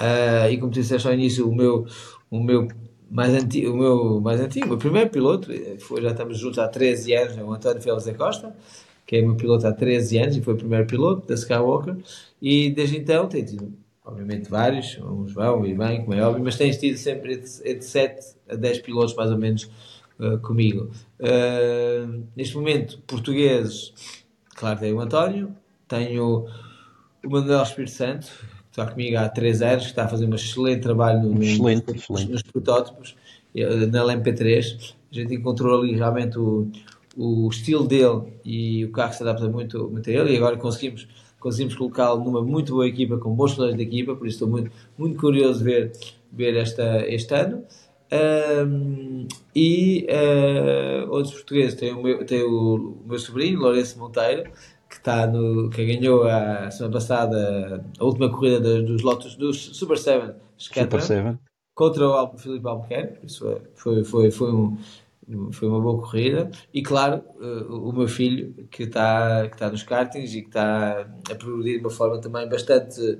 uh, 0.00 0.50
e 0.50 0.58
como 0.58 0.72
disse 0.72 0.94
ao 1.06 1.14
início, 1.14 1.48
o 1.48 1.54
meu, 1.54 1.86
o 2.28 2.40
meu 2.40 2.66
mais 3.10 3.32
antigo, 3.34 3.72
o 3.72 3.76
meu 3.76 4.20
mais 4.20 4.40
antigo, 4.40 4.74
o 4.74 4.78
primeiro 4.78 5.10
piloto, 5.10 5.48
foi, 5.80 6.02
já 6.02 6.10
estamos 6.10 6.38
juntos 6.38 6.58
há 6.58 6.68
13 6.68 7.14
anos, 7.14 7.38
é 7.38 7.42
o 7.42 7.52
António 7.52 7.80
Félix 7.80 8.04
da 8.04 8.14
Costa, 8.14 8.56
que 9.06 9.16
é 9.16 9.22
meu 9.22 9.36
piloto 9.36 9.66
há 9.66 9.72
13 9.72 10.18
anos 10.18 10.36
e 10.36 10.42
foi 10.42 10.54
o 10.54 10.56
primeiro 10.56 10.86
piloto 10.86 11.26
da 11.26 11.34
Skywalker, 11.34 11.96
e 12.42 12.70
desde 12.70 12.98
então 12.98 13.28
tem 13.28 13.44
tido, 13.44 13.72
obviamente, 14.04 14.50
vários, 14.50 14.98
uns 14.98 15.32
vão 15.32 15.64
e 15.64 15.72
vêm, 15.74 16.02
como 16.02 16.14
é 16.14 16.26
óbvio, 16.26 16.42
mas 16.44 16.56
tem 16.56 16.70
tido 16.72 16.96
sempre 16.96 17.34
entre, 17.34 17.82
7 17.82 18.36
a 18.48 18.56
10 18.56 18.80
pilotos 18.80 19.14
mais 19.14 19.30
ou 19.30 19.38
menos 19.38 19.70
uh, 20.18 20.38
comigo. 20.40 20.90
Uh, 21.20 22.24
neste 22.34 22.56
momento, 22.56 23.00
portugueses, 23.06 23.92
claro, 24.56 24.80
tenho 24.80 24.96
o 24.96 25.00
António, 25.00 25.54
tenho 25.86 26.46
o 27.24 27.30
Manuel 27.30 27.62
Espírito 27.62 27.92
Santo, 27.92 28.26
está 28.76 28.86
comigo 28.86 29.16
há 29.16 29.28
3 29.28 29.62
anos, 29.62 29.84
que 29.84 29.90
está 29.90 30.04
a 30.04 30.08
fazer 30.08 30.26
um 30.26 30.34
excelente 30.34 30.82
trabalho 30.82 31.22
no, 31.22 31.42
excelente, 31.42 31.86
nos, 31.86 32.02
excelente. 32.02 32.32
nos 32.32 32.42
protótipos, 32.42 33.16
eh, 33.54 33.86
na 33.86 34.04
LMP3. 34.04 34.94
A 35.10 35.14
gente 35.14 35.34
encontrou 35.34 35.80
ali 35.80 35.96
realmente 35.96 36.38
o, 36.38 36.68
o 37.16 37.48
estilo 37.48 37.86
dele 37.86 38.34
e 38.44 38.84
o 38.84 38.92
carro 38.92 39.14
se 39.14 39.22
adapta 39.22 39.48
muito, 39.48 39.88
muito 39.88 40.10
a 40.10 40.12
ele 40.12 40.34
e 40.34 40.36
agora 40.36 40.58
conseguimos, 40.58 41.08
conseguimos 41.40 41.74
colocá-lo 41.74 42.22
numa 42.22 42.42
muito 42.42 42.74
boa 42.74 42.86
equipa, 42.86 43.16
com 43.16 43.34
bons 43.34 43.54
colegas 43.54 43.78
de 43.78 43.82
equipa, 43.82 44.14
por 44.14 44.26
isso 44.26 44.36
estou 44.36 44.48
muito, 44.48 44.70
muito 44.98 45.18
curioso 45.18 45.60
de 45.60 45.64
ver, 45.64 45.92
ver 46.30 46.56
esta, 46.56 47.06
este 47.08 47.34
ano. 47.34 47.64
Um, 48.12 49.26
e 49.54 50.06
uh, 50.08 51.10
outros 51.10 51.34
portugueses 51.34 51.74
tem 51.74 51.92
o 51.92 52.02
meu, 52.02 52.24
tem 52.24 52.42
o, 52.42 52.94
o 53.04 53.08
meu 53.08 53.18
sobrinho, 53.18 53.58
Lourenço 53.58 53.98
Monteiro, 53.98 54.48
está 55.06 55.26
no, 55.26 55.70
que 55.70 55.84
ganhou 55.84 56.24
a 56.24 56.68
semana 56.70 56.94
passada 56.94 57.84
a 57.98 58.04
última 58.04 58.28
corrida 58.28 58.82
dos 58.82 59.02
lotos 59.02 59.36
dos 59.36 59.76
Super 59.76 59.96
7 59.96 60.34
Super 60.56 61.00
7 61.00 61.38
contra 61.76 62.08
o 62.08 62.38
Filipe 62.38 62.66
Albuquerque. 62.66 63.26
Isso 63.26 63.60
foi, 63.74 64.02
foi, 64.02 64.30
foi, 64.30 64.50
um, 64.50 64.76
foi 65.52 65.68
uma 65.68 65.80
boa 65.80 66.00
corrida. 66.00 66.50
E 66.72 66.82
claro, 66.82 67.22
o 67.68 67.92
meu 67.92 68.08
filho 68.08 68.66
que 68.70 68.84
está, 68.84 69.46
que 69.46 69.54
está 69.54 69.70
nos 69.70 69.82
kartings 69.82 70.34
e 70.34 70.40
que 70.40 70.48
está 70.48 71.06
a 71.30 71.34
progredir 71.34 71.78
de 71.78 71.84
uma 71.84 71.90
forma 71.90 72.18
também 72.18 72.48
bastante 72.48 73.18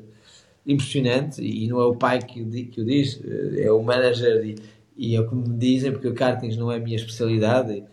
impressionante. 0.67 1.43
E 1.43 1.69
não 1.69 1.81
é 1.81 1.85
o 1.85 1.95
pai 1.95 2.21
que, 2.21 2.65
que 2.67 2.81
o 2.81 2.85
diz, 2.85 3.21
é 3.59 3.71
o 3.71 3.83
manager. 3.83 4.45
E, 4.45 4.57
e 4.97 5.15
é 5.15 5.21
o 5.21 5.29
que 5.29 5.35
me 5.35 5.59
dizem, 5.59 5.93
porque 5.93 6.09
o 6.09 6.15
kartings 6.15 6.57
não 6.57 6.73
é 6.73 6.77
a 6.77 6.81
minha 6.81 6.97
especialidade. 6.97 7.85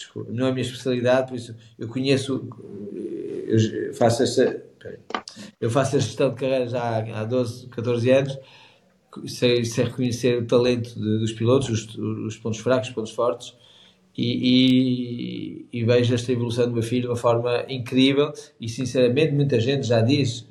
Desculpa, 0.00 0.32
não 0.32 0.46
é 0.46 0.48
a 0.48 0.52
minha 0.52 0.62
especialidade, 0.62 1.28
por 1.28 1.36
isso 1.36 1.54
eu 1.78 1.86
conheço, 1.86 2.48
eu 3.46 3.92
faço 3.92 4.22
esta, 4.22 4.64
eu 5.60 5.70
faço 5.70 5.96
a 5.96 5.98
gestão 5.98 6.30
de 6.30 6.36
carreira 6.36 6.66
já 6.68 7.04
há 7.14 7.24
12, 7.24 7.66
14 7.66 8.10
anos, 8.10 8.38
sei, 9.26 9.62
sei 9.62 9.84
reconhecer 9.84 10.42
o 10.42 10.46
talento 10.46 10.94
de, 10.94 11.18
dos 11.18 11.32
pilotos, 11.32 11.68
os, 11.68 11.98
os, 11.98 12.38
pontos 12.38 12.60
fracos, 12.60 12.88
os 12.88 12.94
pontos 12.94 13.12
fortes, 13.12 13.54
e, 14.16 15.66
e, 15.70 15.80
e, 15.80 15.84
vejo 15.84 16.14
esta 16.14 16.32
evolução 16.32 16.66
do 16.66 16.72
meu 16.72 16.82
filho 16.82 17.02
de 17.02 17.08
uma 17.08 17.16
forma 17.16 17.64
incrível 17.68 18.32
e 18.58 18.68
sinceramente 18.68 19.32
muita 19.32 19.60
gente 19.60 19.86
já 19.86 20.00
diz, 20.00 20.48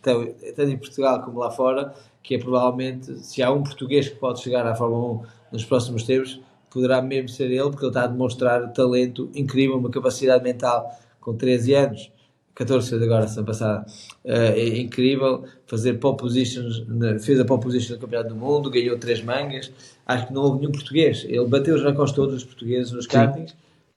tanto 0.00 0.70
em 0.70 0.78
Portugal 0.78 1.22
como 1.22 1.38
lá 1.38 1.50
fora, 1.50 1.94
que 2.22 2.34
é 2.34 2.38
provavelmente, 2.38 3.14
se 3.18 3.42
há 3.42 3.52
um 3.52 3.62
português 3.62 4.08
que 4.08 4.16
pode 4.16 4.40
chegar 4.40 4.66
à 4.66 4.74
Fórmula 4.74 5.22
1 5.22 5.52
nos 5.52 5.64
próximos 5.66 6.04
tempos, 6.04 6.40
poderá 6.70 7.02
mesmo 7.02 7.28
ser 7.28 7.50
ele, 7.50 7.70
porque 7.70 7.84
ele 7.84 7.90
está 7.90 8.04
a 8.04 8.06
demonstrar 8.06 8.72
talento 8.72 9.30
incrível, 9.34 9.76
uma 9.76 9.90
capacidade 9.90 10.42
mental 10.42 10.98
com 11.20 11.36
13 11.36 11.74
anos, 11.74 12.12
14 12.54 12.94
agora, 13.02 13.26
semana 13.26 13.46
passada, 13.46 13.86
uh, 14.24 14.30
é 14.30 14.78
incrível, 14.78 15.44
fazer 15.66 15.94
pole 15.94 16.16
positions, 16.16 16.84
fez 17.20 17.40
a 17.40 17.44
pole 17.44 17.62
position 17.62 17.94
no 17.94 18.00
Campeonato 18.00 18.28
do 18.30 18.36
Mundo, 18.36 18.70
ganhou 18.70 18.98
três 18.98 19.22
mangas, 19.22 19.72
acho 20.06 20.26
que 20.26 20.32
não 20.32 20.42
houve 20.42 20.60
nenhum 20.60 20.72
português, 20.72 21.24
ele 21.24 21.46
bateu 21.46 21.74
os 21.74 21.82
recordes 21.82 22.14
todos 22.14 22.34
os 22.34 22.44
portugueses 22.44 22.92
nos 22.92 23.06
kartings, 23.06 23.54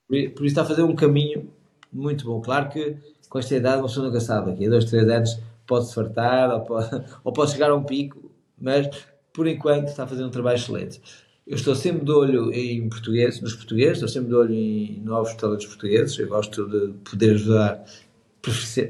por, 0.08 0.16
isso 0.16 0.44
está 0.44 0.62
a 0.62 0.64
fazer 0.64 0.82
um 0.82 0.94
caminho 0.94 1.48
muito 1.92 2.24
bom, 2.24 2.40
claro 2.40 2.68
que 2.68 2.96
com 3.28 3.38
esta 3.38 3.54
idade 3.54 3.82
pessoa 3.82 4.06
nunca 4.06 4.20
sabe, 4.20 4.52
daqui 4.52 4.66
a 4.66 4.70
2, 4.70 4.84
3 4.84 5.08
anos 5.08 5.38
pode-se 5.66 5.94
fartar, 5.94 6.50
ou 6.50 6.60
pode, 6.60 7.04
ou 7.24 7.32
pode 7.32 7.50
chegar 7.50 7.70
a 7.70 7.74
um 7.74 7.82
pico, 7.82 8.30
mas 8.58 8.88
por 9.32 9.46
enquanto 9.46 9.88
está 9.88 10.04
a 10.04 10.06
fazer 10.06 10.24
um 10.24 10.30
trabalho 10.30 10.56
excelente. 10.56 11.00
Eu 11.46 11.56
estou 11.56 11.74
sempre 11.74 12.04
de 12.04 12.10
olho 12.10 12.52
em 12.52 12.88
português, 12.88 13.40
nos 13.40 13.54
portugueses, 13.54 13.94
estou 13.94 14.08
sempre 14.08 14.28
de 14.28 14.34
olho 14.34 14.54
em 14.54 15.00
novos 15.04 15.34
talentos 15.34 15.66
portugueses. 15.66 16.18
Eu 16.18 16.28
gosto 16.28 16.66
de 16.66 16.94
poder 17.10 17.34
ajudar 17.34 17.84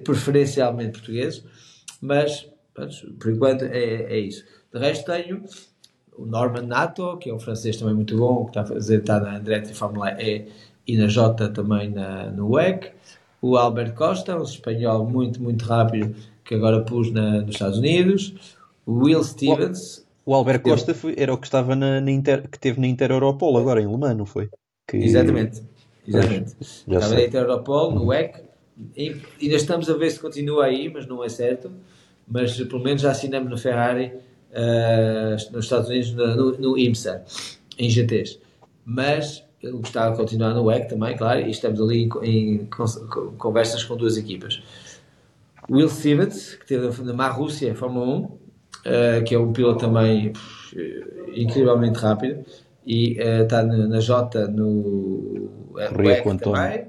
preferencialmente 0.05 0.93
portugueses, 0.93 1.45
mas 2.01 2.49
por 3.19 3.33
enquanto 3.33 3.65
é, 3.65 4.05
é 4.05 4.19
isso. 4.19 4.45
De 4.73 4.79
resto, 4.79 5.05
tenho 5.05 5.45
o 6.17 6.25
Norman 6.27 6.63
Nato, 6.63 7.17
que 7.19 7.31
é 7.31 7.35
um 7.35 7.41
francês 7.41 7.77
também 7.77 7.95
muito 7.95 8.17
bom, 8.17 8.45
que 8.45 8.51
está 8.51 8.63
a 8.63 8.67
fazer, 8.67 9.01
está 9.01 9.21
na 9.21 9.37
Andretti 9.37 9.75
Fórmula 9.75 10.11
E 10.23 10.47
e 10.87 10.97
na 10.97 11.07
J 11.07 11.49
também 11.49 11.91
na, 11.91 12.31
no 12.31 12.53
WEC. 12.53 12.93
O 13.41 13.57
Albert 13.57 13.95
Costa, 13.95 14.39
um 14.39 14.43
espanhol 14.43 15.07
muito, 15.07 15.43
muito 15.43 15.65
rápido, 15.65 16.15
que 16.45 16.55
agora 16.55 16.83
pus 16.83 17.11
na, 17.11 17.43
nos 17.43 17.55
Estados 17.55 17.79
Unidos. 17.79 18.35
O 18.87 19.05
Will 19.05 19.25
Stevens. 19.25 20.04
O 20.27 20.35
Albert 20.35 20.63
Costa 20.63 20.95
foi, 20.95 21.15
era 21.19 21.33
o 21.33 21.39
que 21.39 21.47
estava 21.47 21.77
na, 21.77 22.01
na 22.01 22.11
Inter, 22.11 22.49
que 22.49 22.59
teve 22.59 22.81
na 22.81 22.87
Inter 22.87 23.11
Europol 23.11 23.57
agora 23.59 23.81
em 23.81 23.87
Le 23.87 23.97
Mans, 23.97 24.17
não 24.17 24.25
foi? 24.25 24.49
Que... 24.89 24.97
Exatamente. 24.97 25.63
Exatamente. 26.07 26.55
Estava 26.61 27.07
sei. 27.07 27.17
na 27.17 27.25
Inter 27.25 27.41
Europol, 27.43 27.93
no 27.93 28.07
WEC. 28.07 28.43
E, 28.97 29.17
ainda 29.41 29.55
estamos 29.55 29.89
a 29.89 29.95
ver 29.95 30.11
se 30.11 30.19
continua 30.19 30.65
aí, 30.65 30.91
mas 30.93 31.07
não 31.07 31.23
é 31.23 31.29
certo. 31.29 31.71
Mas 32.27 32.57
pelo 32.57 32.83
menos 32.83 33.03
já 33.03 33.11
assinamos 33.11 33.51
no 33.51 33.59
Ferrari 33.59 34.13
uh, 34.51 35.53
nos 35.53 35.67
Estados 35.67 35.89
Unidos, 35.89 36.13
no, 36.15 36.53
no 36.59 36.79
IMSA, 36.79 37.23
em 37.79 37.91
GTs. 37.91 38.39
Mas 38.85 39.45
ele 39.63 39.79
gostava 39.79 40.13
de 40.13 40.17
continuar 40.19 40.55
no 40.55 40.65
WEC 40.65 40.89
também, 40.89 41.17
claro, 41.17 41.41
e 41.41 41.51
estamos 41.51 41.81
ali 41.81 42.09
em, 42.23 42.59
em 42.59 42.69
conversas 43.39 43.85
com 43.85 43.97
duas 43.97 44.17
equipas. 44.17 44.63
Will 45.71 45.89
Stevens, 45.89 46.55
que 46.55 46.67
teve 46.67 47.03
na 47.03 47.15
Marrússia, 47.15 47.75
Fórmula 47.75 48.07
1, 48.07 48.39
uh, 48.87 49.25
que 49.25 49.35
é 49.35 49.39
um 49.39 49.53
piloto 49.53 49.81
também 49.81 50.33
pff, 50.33 51.33
incrivelmente 51.35 51.99
rápido, 51.99 52.45
e 52.87 53.19
está 53.19 53.63
uh, 53.63 53.67
na, 53.67 54.01
J 54.01 54.49
no 54.49 55.71
WEC 55.73 56.23
também. 56.39 56.87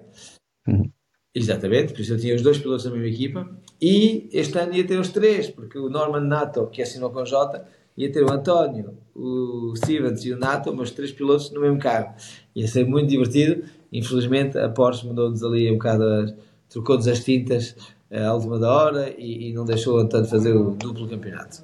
Uhum. 0.68 0.92
Exatamente, 1.34 1.94
por 1.94 2.02
isso 2.02 2.14
eu 2.14 2.20
tinha 2.20 2.34
os 2.34 2.42
dois 2.42 2.58
pilotos 2.58 2.86
da 2.86 2.92
mesma 2.92 3.08
equipa. 3.08 3.50
E 3.82 4.30
este 4.32 4.58
ano 4.58 4.74
ia 4.74 4.88
ter 4.88 4.98
os 4.98 5.10
três, 5.10 5.50
porque 5.50 5.78
o 5.78 5.90
Norman 5.90 6.22
Nato, 6.22 6.68
que 6.68 6.82
assinou 6.82 7.10
com 7.10 7.26
Jota, 7.26 7.66
ia 7.98 8.10
ter 8.10 8.24
o 8.24 8.32
António, 8.32 8.98
o 9.14 9.74
Stevens 9.76 10.24
e 10.24 10.32
o 10.32 10.38
Nato, 10.38 10.74
mas 10.74 10.92
três 10.92 11.12
pilotos 11.12 11.52
no 11.52 11.60
mesmo 11.60 11.78
carro. 11.78 12.16
Ia 12.56 12.68
ser 12.68 12.86
muito 12.86 13.10
divertido. 13.10 13.64
Infelizmente, 13.92 14.58
a 14.58 14.70
Porsche 14.70 15.08
mandou-nos 15.08 15.44
ali 15.44 15.70
um 15.70 15.74
bocado, 15.74 16.34
trocou-nos 16.70 17.08
as 17.08 17.24
tintas 17.24 17.76
à 18.24 18.34
última 18.34 18.60
da 18.60 18.72
hora 18.72 19.14
e, 19.18 19.50
e 19.50 19.54
não 19.54 19.66
deixou 19.66 19.96
o 19.96 20.00
António 20.00 20.28
fazer 20.28 20.54
o 20.54 20.72
duplo 20.72 21.08
campeonato. 21.08 21.64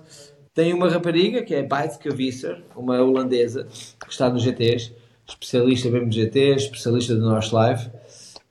Tem 0.54 0.74
uma 0.74 0.90
rapariga 0.90 1.44
que 1.44 1.54
é 1.54 1.62
Bijtke 1.62 2.10
Visser, 2.10 2.64
uma 2.76 3.02
holandesa 3.02 3.68
que 4.00 4.12
está 4.12 4.30
nos 4.30 4.44
GTs, 4.44 4.94
especialista 5.28 5.90
mesmo 5.90 6.10
de 6.10 6.24
GTs, 6.24 6.66
especialista 6.66 7.16
do 7.16 7.22
North 7.22 7.52
Life 7.54 7.90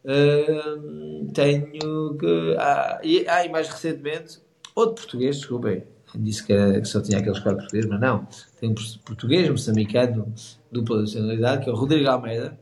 Uh, 0.05 1.31
tenho 1.33 2.17
que. 2.19 2.57
Ah, 2.59 3.01
e, 3.03 3.27
ah, 3.29 3.45
e 3.45 3.49
mais 3.51 3.69
recentemente, 3.69 4.39
outro 4.75 4.95
português, 4.95 5.37
desculpem, 5.37 5.85
disse 6.15 6.45
que, 6.47 6.53
era, 6.53 6.81
que, 6.81 6.89
só 6.89 7.03
tinha 7.03 7.19
aqueles 7.19 7.39
quatro 7.39 7.59
portugueses, 7.59 7.91
mas 7.91 8.01
não. 8.01 8.27
Tem 8.59 8.71
um 8.71 8.75
português, 9.05 9.49
moçambicano, 9.49 10.33
dupla 10.73 11.03
nacionalidade, 11.03 11.65
que 11.65 11.71
é 11.71 11.73
o 11.73 11.77
Rodrigo 11.77 12.09
Almeida. 12.09 12.59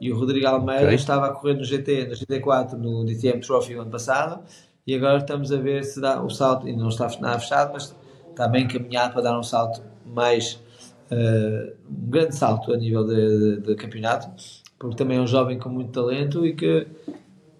E 0.00 0.10
o 0.10 0.18
Rodrigo 0.18 0.46
Almeida 0.46 0.84
okay. 0.84 0.94
estava 0.94 1.26
a 1.26 1.30
correr 1.30 1.54
no 1.54 1.64
GT, 1.64 2.06
no 2.06 2.14
GT4, 2.14 2.72
no 2.72 3.04
DTM 3.04 3.40
Trophy 3.40 3.74
ano 3.74 3.90
passado. 3.90 4.42
E 4.86 4.94
agora 4.94 5.18
estamos 5.18 5.52
a 5.52 5.56
ver 5.56 5.84
se 5.84 6.00
dá 6.00 6.22
o 6.22 6.30
salto, 6.30 6.66
ainda 6.66 6.80
não 6.80 6.88
está 6.88 7.06
nada 7.20 7.38
fechado, 7.38 7.72
mas 7.74 7.94
está 8.30 8.48
bem 8.48 8.64
encaminhado 8.64 9.12
para 9.12 9.22
dar 9.22 9.38
um 9.38 9.42
salto 9.42 9.82
mais. 10.06 10.60
Uh, 11.10 11.74
um 11.90 12.08
grande 12.08 12.36
salto 12.36 12.72
a 12.72 12.76
nível 12.76 13.04
de, 13.04 13.56
de, 13.56 13.60
de 13.62 13.74
campeonato 13.74 14.30
porque 14.80 14.96
também 14.96 15.18
é 15.18 15.20
um 15.20 15.26
jovem 15.26 15.58
com 15.58 15.68
muito 15.68 15.92
talento 15.92 16.44
e 16.44 16.54
que 16.54 16.86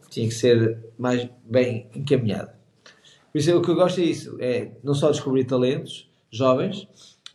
tinha 0.08 0.26
que 0.26 0.34
ser 0.34 0.78
mais 0.98 1.28
bem 1.44 1.86
encaminhado. 1.94 2.50
Por 3.30 3.38
isso, 3.38 3.56
o 3.56 3.62
que 3.62 3.70
eu 3.70 3.74
gosto 3.74 4.00
é 4.00 4.04
isso: 4.04 4.36
é 4.40 4.70
não 4.82 4.94
só 4.94 5.10
descobrir 5.10 5.44
talentos 5.44 6.10
jovens, 6.30 6.88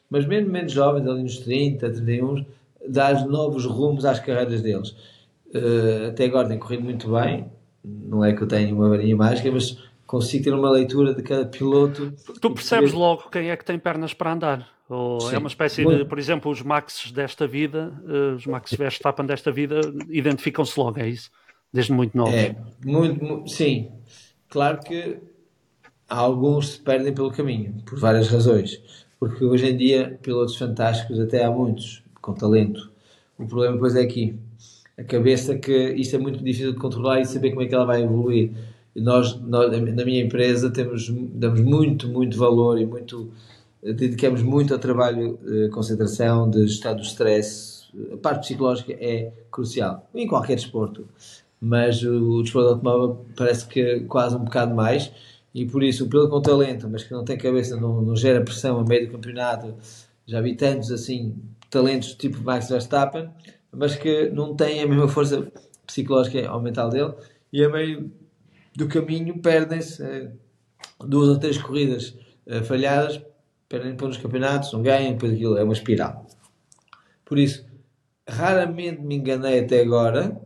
mas 0.10 0.26
mesmo 0.26 0.52
menos 0.52 0.73
jovens, 0.73 1.07
ali 1.07 1.22
nos 1.22 1.38
30, 1.38 1.91
31, 1.91 2.45
dar 2.88 3.26
novos 3.26 3.66
rumos 3.66 4.06
às 4.06 4.20
carreiras 4.20 4.62
deles. 4.62 4.95
Uh, 5.53 6.10
até 6.10 6.26
agora 6.26 6.48
tem 6.48 6.60
corrido 6.60 6.84
muito 6.84 7.12
bem, 7.12 7.49
não 7.84 8.24
é 8.24 8.34
que 8.34 8.41
eu 8.41 8.48
tenha 8.48 8.74
uma 8.74 8.90
varinha 8.90 9.16
mágica, 9.16 9.52
mas 9.52 9.78
consigo 10.06 10.44
ter 10.44 10.53
uma 10.53 10.70
leitura 10.70 11.14
de 11.14 11.22
cada 11.22 11.45
piloto. 11.45 12.14
Tu 12.41 12.52
percebes 12.52 12.94
logo 12.94 13.30
quem 13.30 13.49
é 13.49 13.57
que 13.57 13.66
tem 13.66 13.80
pernas 13.80 14.14
para 14.14 14.34
andar. 14.34 14.76
Ou 14.88 15.20
Sim. 15.20 15.36
é 15.36 15.38
uma 15.40 15.48
espécie 15.48 15.84
muito. 15.84 15.99
de, 15.99 16.06
por 16.06 16.20
exemplo, 16.20 16.52
os 16.52 16.62
Maxes 16.62 17.12
desta 17.12 17.48
vida, 17.48 17.91
uh, 18.03 18.36
os 18.36 18.45
Max 18.45 18.72
Verstappen 18.74 19.26
desta 19.26 19.52
vida, 19.52 19.82
identificam-se 20.10 20.80
logo, 20.80 20.99
é 20.99 21.10
isso? 21.10 21.32
Desde 21.74 21.91
muito 21.91 22.16
novo. 22.16 22.32
É, 22.32 22.56
muito, 22.86 23.24
muito, 23.24 23.49
sim. 23.49 23.91
Claro 24.48 24.80
que 24.80 25.18
alguns 26.07 26.74
se 26.74 26.80
perdem 26.80 27.14
pelo 27.14 27.32
caminho, 27.32 27.76
por 27.84 27.99
várias 27.99 28.28
razões. 28.28 28.80
Porque 29.20 29.44
hoje 29.44 29.68
em 29.68 29.76
dia, 29.76 30.20
pilotos 30.22 30.56
fantásticos, 30.56 31.20
até 31.20 31.44
há 31.44 31.49
muitos, 31.49 32.03
com 32.26 32.34
talento. 32.34 32.89
O 33.38 33.45
problema 33.45 33.73
depois 33.76 33.95
é 33.95 34.02
aqui. 34.02 34.35
A 34.97 35.03
cabeça 35.03 35.56
que 35.56 35.89
isto 35.93 36.15
é 36.15 36.19
muito 36.19 36.39
difícil 36.39 36.73
de 36.73 36.80
controlar 36.80 37.22
e 37.22 37.26
saber 37.26 37.52
como 37.52 37.61
é 37.61 37.68
que 37.68 37.76
ela 37.76 37.85
vai 37.85 38.02
evoluir. 38.02 38.52
Nós, 38.95 39.39
nós 39.41 39.72
na 39.72 40.06
minha 40.06 40.23
empresa, 40.23 40.72
temos, 40.72 41.10
damos 41.10 41.61
muito, 41.61 42.07
muito 42.07 42.38
valor 42.38 42.80
e 42.80 42.85
muito 42.85 43.30
dedicamos 43.84 44.41
muito 44.41 44.73
ao 44.73 44.80
trabalho 44.80 45.38
de 45.45 45.69
concentração, 45.69 46.49
de 46.49 46.65
gestão 46.68 46.95
do 46.95 47.03
stress. 47.03 47.85
A 48.11 48.18
parte 48.18 48.47
psicológica 48.47 48.93
é 48.93 49.31
crucial, 49.52 50.10
em 50.15 50.27
qualquer 50.27 50.56
desporto. 50.56 51.07
Mas 51.61 52.02
o, 52.03 52.39
o 52.39 52.43
desporto 52.43 52.69
automóvel 52.69 53.26
parece 53.35 53.68
que 53.68 53.99
quase 54.02 54.35
um 54.35 54.43
bocado 54.43 54.73
mais 54.73 55.11
e 55.53 55.65
por 55.65 55.84
isso 55.84 56.06
o 56.06 56.10
piloto 56.10 56.30
com 56.30 56.41
talento, 56.41 56.89
mas 56.89 57.03
que 57.03 57.11
não 57.14 57.23
tem 57.23 57.38
cabeça, 57.38 57.80
não, 57.80 58.02
não 58.02 58.15
gera 58.15 58.41
pressão 58.41 58.80
a 58.80 58.84
meio 58.84 59.07
do 59.07 59.11
campeonato. 59.11 59.73
Já 60.26 60.41
vi 60.41 60.56
tantos 60.56 60.91
assim, 60.91 61.35
talentos 61.76 62.14
tipo 62.14 62.41
Max 62.41 62.69
Verstappen, 62.69 63.30
mas 63.72 63.95
que 63.95 64.30
não 64.30 64.56
têm 64.56 64.81
a 64.81 64.88
mesma 64.88 65.07
força 65.07 65.52
psicológica 65.85 66.52
ou 66.52 66.61
mental 66.61 66.89
dele, 66.89 67.14
e 67.52 67.64
a 67.64 67.69
meio 67.69 68.11
do 68.76 68.88
caminho 68.88 69.39
perdem-se 69.39 70.02
eh, 70.02 70.31
duas 71.06 71.30
ou 71.30 71.38
três 71.38 71.57
corridas 71.57 72.15
eh, 72.47 72.64
falhadas, 72.64 73.22
perdem 73.68 73.95
para 73.95 74.07
os 74.07 74.18
campeonatos, 74.18 74.72
não 74.72 74.81
ganham, 74.81 75.11
depois 75.11 75.34
aquilo 75.34 75.57
é 75.57 75.64
uma 75.64 75.73
espiral. 75.73 76.26
Por 77.26 77.38
isso, 77.38 77.65
raramente 78.27 79.02
me 79.02 79.15
enganei 79.15 79.60
até 79.60 79.81
agora, 79.81 80.41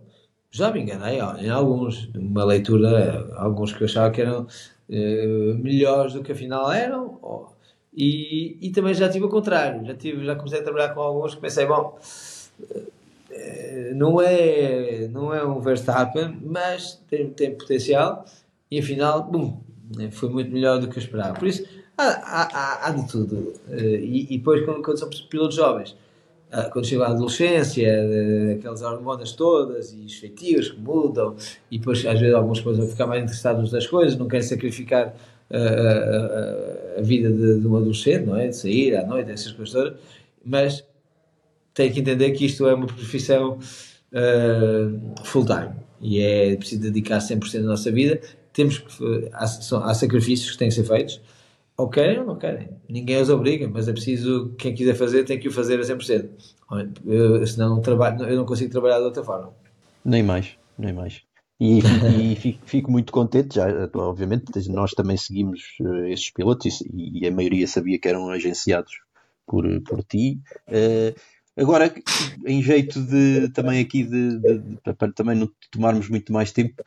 já 0.49 0.71
me 0.71 0.81
enganei 0.81 1.21
ó, 1.21 1.35
em 1.37 1.49
alguns, 1.49 2.09
uma 2.15 2.43
leitura, 2.43 3.31
alguns 3.37 3.71
que 3.71 3.83
eu 3.83 3.85
achava 3.85 4.11
que 4.11 4.21
eram 4.21 4.47
uh, 4.89 5.57
melhores 5.59 6.13
do 6.13 6.23
que 6.23 6.31
afinal 6.31 6.71
eram. 6.71 7.19
Oh, 7.21 7.58
e, 7.93 8.57
e 8.61 8.71
também 8.71 8.93
já 8.93 9.09
tive 9.09 9.25
o 9.25 9.29
contrário, 9.29 9.85
já, 9.85 9.95
tive, 9.95 10.25
já 10.25 10.35
comecei 10.35 10.59
a 10.59 10.63
trabalhar 10.63 10.89
com 10.93 11.01
alguns 11.01 11.35
que 11.35 11.41
pensei, 11.41 11.65
bom, 11.65 11.97
uh, 12.61 13.95
não 13.95 14.21
é, 14.21 15.07
não 15.11 15.33
é 15.33 15.45
um 15.45 15.59
Verstappen, 15.59 16.37
mas 16.43 17.01
tem, 17.09 17.29
tem 17.29 17.55
potencial 17.55 18.25
e 18.69 18.79
afinal, 18.79 19.23
bum, 19.23 19.59
foi 20.11 20.29
muito 20.29 20.51
melhor 20.51 20.79
do 20.79 20.87
que 20.87 20.97
eu 20.97 21.03
esperava. 21.03 21.33
Por 21.33 21.47
isso, 21.47 21.65
há, 21.97 22.03
há, 22.03 22.87
há 22.87 22.91
de 22.91 23.07
tudo. 23.07 23.53
Uh, 23.67 23.75
e, 23.75 24.33
e, 24.33 24.37
depois, 24.37 24.63
quando, 24.63 24.81
quando 24.83 24.99
são 24.99 25.09
pilotos 25.29 25.55
jovens, 25.55 25.95
ah, 26.51 26.63
quando 26.63 26.87
chega 26.87 27.05
à 27.05 27.09
adolescência, 27.09 27.87
aquelas 28.57 28.81
hormonas 28.81 29.33
todas 29.33 29.93
e 29.93 30.05
os 30.05 30.15
feitios 30.15 30.69
que 30.69 30.79
mudam, 30.79 31.35
e 31.69 31.77
depois 31.77 32.03
às 32.05 32.19
vezes 32.19 32.33
algumas 32.33 32.59
coisas 32.59 32.83
vão 32.83 32.89
ficar 32.89 33.05
mais 33.05 33.21
interessados 33.23 33.69
das 33.69 33.85
coisas, 33.85 34.17
não 34.17 34.27
querem 34.27 34.45
sacrificar 34.45 35.13
a, 35.51 35.57
ah, 35.57 36.99
a, 36.99 37.01
vida 37.01 37.31
de, 37.31 37.59
de, 37.59 37.67
um 37.67 37.75
adolescente, 37.75 38.25
não 38.25 38.35
é? 38.35 38.47
De 38.47 38.55
sair 38.55 38.95
à 38.95 39.05
noite, 39.05 39.31
essas 39.31 39.51
coisas 39.51 39.73
todas, 39.73 39.99
mas 40.45 40.83
tem 41.73 41.91
que 41.91 41.99
entender 41.99 42.31
que 42.31 42.45
isto 42.45 42.67
é 42.67 42.73
uma 42.73 42.87
profissão 42.87 43.57
uh, 44.13 45.23
full-time 45.23 45.73
e 46.01 46.21
é 46.21 46.55
preciso 46.55 46.81
dedicar 46.81 47.19
100% 47.19 47.61
da 47.61 47.67
nossa 47.67 47.91
vida. 47.91 48.19
Temos 48.53 48.79
que, 48.79 49.29
há, 49.33 49.43
há 49.43 49.93
sacrifícios 49.93 50.51
que 50.51 50.57
têm 50.57 50.69
que 50.69 50.75
ser 50.75 50.83
feitos 50.83 51.21
ou 51.77 51.87
querem 51.87 52.19
ou 52.19 52.25
não 52.25 52.35
querem. 52.35 52.69
Ninguém 52.89 53.21
os 53.21 53.29
obriga, 53.29 53.67
mas 53.67 53.87
é 53.87 53.93
preciso, 53.93 54.53
quem 54.57 54.73
quiser 54.73 54.95
fazer 54.95 55.23
tem 55.23 55.39
que 55.39 55.47
o 55.47 55.51
fazer 55.51 55.79
a 55.79 55.83
100%. 55.83 56.29
Eu, 57.05 57.47
senão 57.47 57.69
não 57.75 57.81
trabalho, 57.81 58.21
eu 58.25 58.35
não 58.35 58.45
consigo 58.45 58.69
trabalhar 58.69 58.97
de 58.97 59.05
outra 59.05 59.23
forma. 59.23 59.53
Nem 60.03 60.21
mais, 60.21 60.57
nem 60.77 60.91
mais. 60.91 61.21
E, 61.59 61.79
e 61.79 62.35
fico, 62.35 62.65
fico, 62.65 62.91
muito 62.91 63.11
contente, 63.11 63.55
já, 63.55 63.67
obviamente, 63.95 64.45
nós 64.69 64.91
também 64.91 65.17
seguimos 65.17 65.75
uh, 65.81 66.05
esses 66.05 66.29
pilotos 66.31 66.81
e, 66.81 67.19
e, 67.19 67.27
a 67.27 67.31
maioria 67.31 67.67
sabia 67.67 67.99
que 67.99 68.07
eram 68.07 68.29
agenciados 68.29 69.01
por, 69.45 69.65
por 69.81 70.03
ti. 70.03 70.39
Uh, 70.67 71.19
Agora, 71.59 71.93
em 72.45 72.61
jeito 72.61 73.01
de 73.01 73.49
também 73.49 73.81
aqui 73.81 74.03
de, 74.03 74.39
de, 74.39 74.59
de, 74.59 74.93
para 74.93 75.11
também 75.11 75.35
não 75.35 75.51
tomarmos 75.69 76.07
muito 76.07 76.31
mais 76.31 76.53
tempo, 76.53 76.81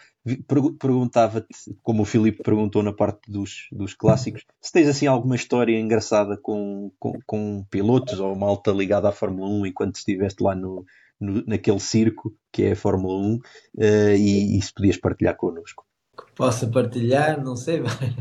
perguntava-te, 0.78 1.48
como 1.82 2.02
o 2.02 2.06
Filipe 2.06 2.42
perguntou 2.42 2.82
na 2.82 2.92
parte 2.92 3.30
dos, 3.30 3.68
dos 3.70 3.92
clássicos, 3.92 4.46
se 4.62 4.72
tens 4.72 4.88
assim 4.88 5.06
alguma 5.06 5.36
história 5.36 5.78
engraçada 5.78 6.38
com, 6.38 6.90
com, 6.98 7.20
com 7.26 7.66
pilotos 7.70 8.18
ou 8.18 8.34
malta 8.34 8.70
ligada 8.70 9.10
à 9.10 9.12
Fórmula 9.12 9.46
1 9.50 9.66
enquanto 9.66 9.96
estiveste 9.96 10.42
lá 10.42 10.54
no, 10.54 10.86
no, 11.22 11.44
naquele 11.46 11.78
circo 11.78 12.34
que 12.50 12.64
é 12.64 12.72
a 12.72 12.76
Fórmula 12.76 13.14
1 13.14 13.34
uh, 13.34 13.40
eh, 13.78 14.16
e, 14.16 14.58
e, 14.58 14.62
se 14.62 14.74
podias 14.74 14.96
partilhar 14.96 15.36
connosco. 15.36 15.86
Posso 16.34 16.68
partilhar? 16.70 17.42
Não 17.42 17.56
sei 17.56 17.80
bem. 17.80 18.16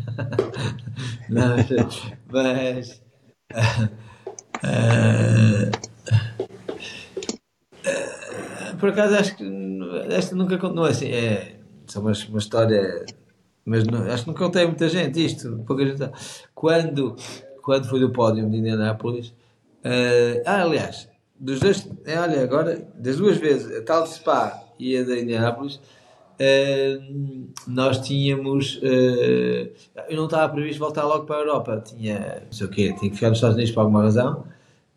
não, 1.28 1.58
mas. 2.32 3.02
Uh, 4.64 5.72
por 8.80 8.90
acaso 8.90 9.16
acho 9.16 9.36
que 9.36 9.44
esta 10.10 10.36
nunca 10.36 10.58
não 10.70 10.86
é 10.86 10.92
assim, 10.92 11.08
é 11.08 11.60
só 11.88 12.00
uma, 12.00 12.14
uma 12.30 12.40
história, 12.40 13.06
mas 13.66 13.86
não, 13.86 14.04
acho 14.04 14.24
que 14.24 14.30
nunca 14.30 14.46
contei 14.46 14.66
muita 14.66 14.88
gente 14.88 15.26
isto, 15.26 15.64
pouca 15.68 15.86
gente. 15.86 16.10
Quando, 16.54 17.16
quando 17.62 17.90
foi 17.90 18.00
do 18.00 18.12
pódio 18.12 18.50
de 18.50 18.58
Indianápolis, 18.58 19.30
uh, 19.84 20.42
ah, 20.46 20.62
aliás, 20.62 21.11
dos 21.42 21.60
dois, 21.60 21.90
é, 22.06 22.20
olha, 22.20 22.44
agora, 22.44 22.88
das 22.94 23.18
duas 23.18 23.38
vezes, 23.38 23.76
a 23.76 23.82
tal 23.82 24.04
de 24.04 24.10
Spa 24.10 24.64
e 24.78 24.96
a 24.96 25.04
da 25.04 25.20
Indianápolis, 25.20 25.76
uh, 25.76 27.50
nós 27.68 28.00
tínhamos. 28.00 28.76
Uh, 28.76 29.72
eu 30.08 30.16
não 30.16 30.26
estava 30.26 30.54
previsto 30.54 30.78
voltar 30.78 31.04
logo 31.04 31.26
para 31.26 31.38
a 31.38 31.40
Europa, 31.40 31.84
tinha, 31.84 32.44
não 32.46 32.52
sei 32.52 32.68
o 32.68 32.70
quê, 32.70 32.94
tinha 33.00 33.10
que 33.10 33.16
ficar 33.16 33.30
nos 33.30 33.40
Estados 33.40 33.56
Unidos 33.56 33.74
por 33.74 33.82
alguma 33.82 34.04
razão, 34.04 34.46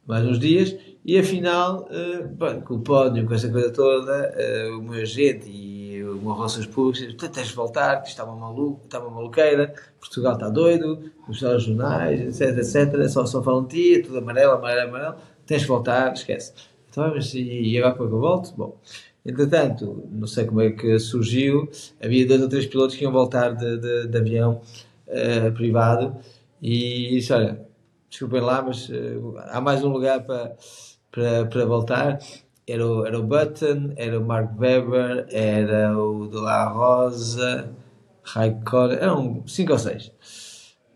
mais 0.07 0.27
uns 0.27 0.39
dias 0.39 0.77
e 1.03 1.19
afinal, 1.19 1.89
uh, 1.91 2.29
bem, 2.29 2.61
com 2.61 2.75
o 2.75 2.81
pódio, 2.81 3.27
com 3.27 3.33
essa 3.33 3.49
coisa 3.49 3.71
toda, 3.71 4.35
o 4.79 4.83
meu 4.83 5.01
agente 5.01 5.49
e 5.49 6.03
o 6.05 6.16
meu 6.16 6.35
relações 6.35 6.66
públicas, 6.66 7.15
tu 7.15 7.29
tens 7.31 7.49
de 7.49 7.55
voltar, 7.55 8.03
que 8.03 8.09
está 8.09 8.23
está 8.23 9.01
uma 9.01 9.11
maluqueira, 9.11 9.75
Portugal 9.99 10.35
está 10.35 10.51
doido, 10.51 11.11
os 11.27 11.39
jornais, 11.39 12.21
etc, 12.21 12.59
etc, 12.59 13.09
só, 13.09 13.25
só 13.25 13.43
falam 13.43 13.65
de 13.65 13.77
ti, 13.77 14.01
é 14.01 14.03
tudo 14.03 14.19
amarelo, 14.19 14.53
amarelo, 14.53 14.91
amarelo, 14.91 15.15
tens 15.47 15.62
de 15.62 15.69
voltar, 15.69 16.12
esquece. 16.12 16.53
Então, 16.91 17.12
mas 17.15 17.35
e 17.35 17.79
agora 17.79 17.95
como 17.95 18.07
é 18.07 18.09
que 18.09 18.15
eu 18.15 18.21
volto? 18.21 18.55
Bom, 18.57 18.79
entretanto, 19.27 20.05
não 20.11 20.27
sei 20.27 20.45
como 20.45 20.61
é 20.61 20.71
que 20.71 20.99
surgiu, 20.99 21.69
havia 22.03 22.27
dois 22.27 22.43
ou 22.43 22.49
três 22.49 22.66
pilotos 22.66 22.97
que 22.97 23.05
iam 23.05 23.12
voltar 23.12 23.51
de, 23.51 23.79
de, 23.79 24.09
de 24.09 24.19
avião 24.19 24.61
uh, 25.09 25.53
privado 25.53 26.16
e 26.62 27.11
disse, 27.11 27.33
olha, 27.33 27.61
desculpem 28.09 28.41
lá, 28.41 28.62
mas 28.62 28.91
há 29.51 29.61
mais 29.61 29.83
um 29.83 29.89
lugar 29.89 30.25
para 30.25 30.57
para, 31.15 31.47
para 31.47 31.65
voltar. 31.65 32.19
Era 32.66 32.87
o, 32.87 33.07
era 33.07 33.19
o 33.21 33.23
Button, 33.23 33.93
era 33.97 34.19
o 34.19 34.25
Mark 34.25 34.59
Webber, 34.59 35.27
era 35.31 35.97
o 35.97 36.27
De 36.29 36.37
La 36.37 36.65
Rosa, 36.65 37.71
Raikkonen, 38.25 38.97
eram 38.97 39.47
5 39.47 39.73
ou 39.73 39.79
6. 39.79 40.12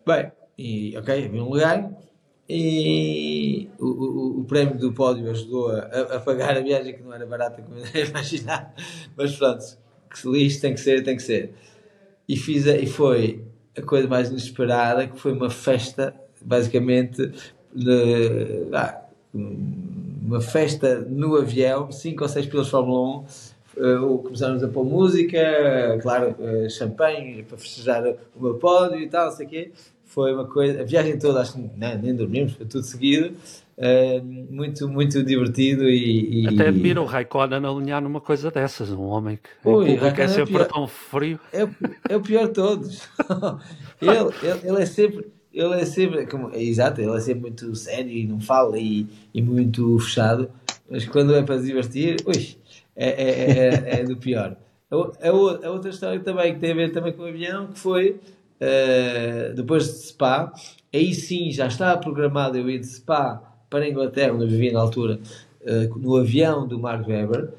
Bem, 0.07 0.33
e 0.57 0.97
ok, 0.97 1.27
havia 1.27 1.43
um 1.43 1.51
lugar 1.51 1.91
e 2.49 3.69
o, 3.79 3.87
o, 3.87 4.41
o, 4.41 4.45
prémio 4.45 4.79
do 4.79 4.93
pódio 4.93 5.31
ajudou 5.31 5.71
a, 5.71 5.81
a, 5.81 6.21
pagar 6.21 6.57
a 6.57 6.61
viagem 6.61 6.95
que 6.95 7.03
não 7.03 7.13
era 7.13 7.27
barata 7.27 7.61
como 7.61 7.79
eu 7.79 8.07
imaginar, 8.09 8.75
mas 9.15 9.37
pronto, 9.37 9.65
que 10.09 10.19
se 10.19 10.29
lixe, 10.29 10.61
tem 10.61 10.73
que 10.73 10.81
ser, 10.81 11.03
tem 11.03 11.17
que 11.17 11.23
ser. 11.23 11.53
E, 12.27 12.37
fiz 12.37 12.67
a, 12.67 12.77
e 12.77 12.87
foi 12.87 13.45
a 13.77 13.83
coisa 13.83 14.09
mais 14.09 14.31
inesperada, 14.31 15.07
que 15.07 15.19
foi 15.19 15.33
uma 15.33 15.51
festa, 15.51 16.15
basicamente, 16.41 17.33
de, 17.75 18.67
uma 19.35 20.41
festa 20.41 21.01
no 21.01 21.37
avião, 21.37 21.93
cinco 21.93 22.23
ou 22.23 22.29
seis 22.29 22.47
pilotos 22.47 22.69
de 22.69 22.71
Fórmula 22.73 23.25
1, 23.79 24.05
uh, 24.05 24.19
começámos 24.19 24.63
a 24.63 24.69
pôr 24.69 24.85
música, 24.85 25.99
claro, 26.01 26.35
uh, 26.39 26.71
champanhe 26.71 27.43
para 27.43 27.59
festejar 27.59 28.05
o 28.35 28.43
meu 28.43 28.55
pódio 28.55 29.01
e 29.01 29.09
tal, 29.09 29.31
sei 29.33 29.47
quê. 29.47 29.73
Foi 30.09 30.33
uma 30.33 30.47
coisa, 30.47 30.81
a 30.81 30.85
viagem 30.85 31.19
toda, 31.19 31.41
acho 31.41 31.53
que 31.53 31.61
não, 31.61 31.99
nem 31.99 32.15
dormimos, 32.15 32.55
foi 32.55 32.67
tudo 32.67 32.83
seguido, 32.83 33.35
uh, 33.77 34.25
muito, 34.51 34.89
muito 34.89 35.23
divertido 35.23 35.89
e, 35.89 36.45
e... 36.45 36.49
Até 36.49 36.69
admiro 36.69 37.03
o 37.03 37.05
Raikkonen 37.05 37.65
alinhar 37.65 38.03
numa 38.03 38.21
coisa 38.21 38.51
dessas, 38.51 38.91
um 38.91 39.03
homem 39.03 39.37
que 39.37 39.69
Ui, 39.69 39.91
é, 39.91 40.23
é 40.23 40.29
sempre 40.29 40.55
pior, 40.55 40.67
tão 40.67 40.89
frio. 40.89 41.39
É, 41.53 41.69
é 42.09 42.17
o 42.17 42.23
pior 42.23 42.49
de 42.49 42.55
todos. 42.55 43.07
ele, 44.01 44.11
ele, 44.43 44.61
ele, 44.65 44.83
é 44.83 44.87
sempre, 44.87 45.27
ele 45.53 45.75
é 45.75 45.85
sempre, 45.85 46.27
como, 46.27 46.51
é, 46.55 46.63
exato, 46.63 47.03
ele 47.03 47.15
é 47.15 47.21
sempre 47.21 47.43
muito 47.43 47.75
sério 47.77 48.11
e 48.11 48.27
não 48.27 48.41
fala 48.41 48.79
e, 48.79 49.07
e 49.35 49.43
muito 49.43 49.99
fechado, 49.99 50.51
mas 50.91 51.07
quando 51.07 51.35
é 51.35 51.43
para 51.43 51.59
se 51.59 51.67
divertir, 51.67 52.17
ui, 52.25 52.57
é, 52.97 53.09
é, 53.09 53.69
é, 53.99 54.01
é 54.01 54.05
do 54.05 54.17
pior. 54.17 54.57
A, 54.91 54.97
a, 54.97 55.29
a 55.29 55.71
outra 55.71 55.91
história 55.91 56.19
também 56.21 56.55
que 56.55 56.61
tem 56.61 56.73
a 56.73 56.75
ver 56.75 56.93
também 56.93 57.13
com 57.13 57.25
o 57.25 57.27
avião, 57.27 57.67
que 57.67 57.79
foi 57.79 58.19
uh, 58.61 59.55
depois 59.55 59.85
de 59.85 60.09
Spa, 60.09 60.53
aí 60.93 61.15
sim 61.15 61.51
já 61.51 61.67
estava 61.67 62.01
programado 62.01 62.57
eu 62.57 62.69
ir 62.69 62.79
de 62.79 62.87
Spa 62.87 63.43
para 63.69 63.85
a 63.85 63.89
Inglaterra, 63.89 64.35
onde 64.35 64.45
eu 64.45 64.49
vivia 64.49 64.73
na 64.73 64.81
altura, 64.81 65.21
uh, 65.63 65.99
no 65.99 66.17
avião 66.17 66.67
do 66.67 66.79
Mark 66.79 67.07
Webber 67.07 67.51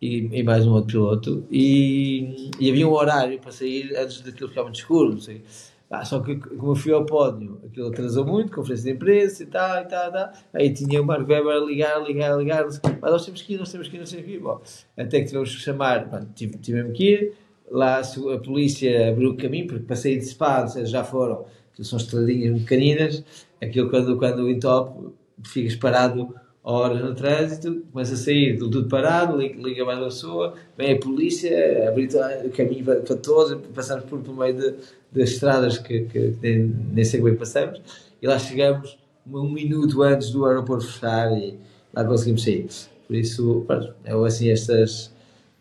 e, 0.00 0.28
e, 0.32 0.42
mais 0.42 0.66
um 0.66 0.72
outro 0.72 0.92
piloto, 0.92 1.46
e, 1.50 2.50
e, 2.60 2.70
havia 2.70 2.86
um 2.86 2.92
horário 2.92 3.38
para 3.38 3.50
sair 3.50 3.96
antes 3.96 4.20
daquilo 4.20 4.50
ficar 4.50 4.62
muito 4.62 4.76
escuro, 4.76 5.12
não 5.12 5.20
sei. 5.20 5.42
Ah, 5.90 6.04
só 6.04 6.18
que 6.20 6.36
como 6.36 6.72
eu 6.72 6.76
fui 6.76 6.92
ao 6.92 7.06
pódio, 7.06 7.60
aquilo 7.64 7.88
atrasou 7.88 8.26
muito, 8.26 8.52
conferência 8.52 8.90
de 8.90 8.96
imprensa 8.96 9.42
e 9.44 9.46
tal, 9.46 9.82
e 9.82 9.84
tal, 9.84 10.08
e 10.08 10.12
tal. 10.12 10.32
Aí 10.52 10.72
tinha 10.72 11.00
o 11.00 11.06
Mark 11.06 11.28
Webber 11.28 11.56
a 11.56 11.64
ligar, 11.64 12.02
ligar, 12.02 12.36
ligar, 12.36 12.64
mas 12.64 12.80
nós 13.00 13.24
temos 13.24 13.42
que 13.42 13.54
ir, 13.54 13.58
nós 13.58 13.70
temos 13.70 13.88
que 13.88 13.96
ir, 13.96 14.00
nós 14.00 14.10
temos 14.10 14.26
que 14.26 14.32
ir. 14.32 14.40
Bom, 14.40 14.60
até 14.96 15.20
que 15.20 15.26
tivemos 15.26 15.54
que 15.54 15.60
chamar, 15.60 16.26
tive, 16.34 16.58
tivemos 16.58 16.96
que 16.96 17.04
ir, 17.04 17.32
lá 17.70 18.00
a 18.00 18.38
polícia 18.38 19.10
abriu 19.10 19.30
o 19.30 19.36
caminho, 19.36 19.66
porque 19.66 19.84
para 19.84 19.96
sair 19.96 20.18
de 20.18 20.26
Spa, 20.26 20.66
já 20.66 21.04
foram, 21.04 21.44
que 21.74 21.84
são 21.84 21.98
estradinhas 21.98 22.60
pequeninas, 22.60 23.24
aquilo 23.60 23.90
quando, 23.90 24.16
quando 24.18 24.50
entope, 24.50 25.12
ficas 25.44 25.74
parado 25.76 26.34
horas 26.62 27.02
no 27.02 27.14
trânsito, 27.14 27.82
começa 27.92 28.14
a 28.14 28.16
sair 28.16 28.58
tudo 28.58 28.88
parado, 28.88 29.36
liga 29.36 29.84
mais 29.84 29.98
uma 29.98 30.06
pessoa, 30.06 30.54
vem 30.78 30.94
a 30.94 30.98
polícia, 30.98 31.88
abre 31.88 32.08
o 32.46 32.50
caminho 32.50 32.84
para, 32.84 33.00
para 33.00 33.16
todos, 33.16 33.60
passamos 33.74 34.04
por, 34.06 34.20
por 34.20 34.34
meio 34.34 34.54
de, 34.54 34.74
das 35.12 35.30
estradas 35.30 35.78
que, 35.78 36.04
que, 36.04 36.32
que 36.32 36.38
nem, 36.42 36.74
nem 36.92 37.04
sei 37.04 37.20
como 37.20 37.32
é 37.32 37.36
passamos, 37.36 37.82
e 38.22 38.26
lá 38.26 38.38
chegamos 38.38 38.98
um 39.26 39.50
minuto 39.50 40.02
antes 40.02 40.30
do 40.30 40.44
aeroporto 40.46 40.86
fechar 40.86 41.32
e 41.36 41.58
lá 41.92 42.04
conseguimos 42.04 42.42
sair. 42.42 42.66
Por 43.06 43.16
isso, 43.16 43.66
é 44.04 44.12
assim 44.12 44.48
estas, 44.48 45.12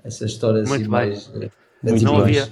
estas 0.04 0.32
histórias 0.32 0.70
Muito 0.70 0.84
assim 0.84 0.90
mais. 0.90 1.32
Eh, 1.36 1.50
não 1.84 2.18
havia, 2.18 2.50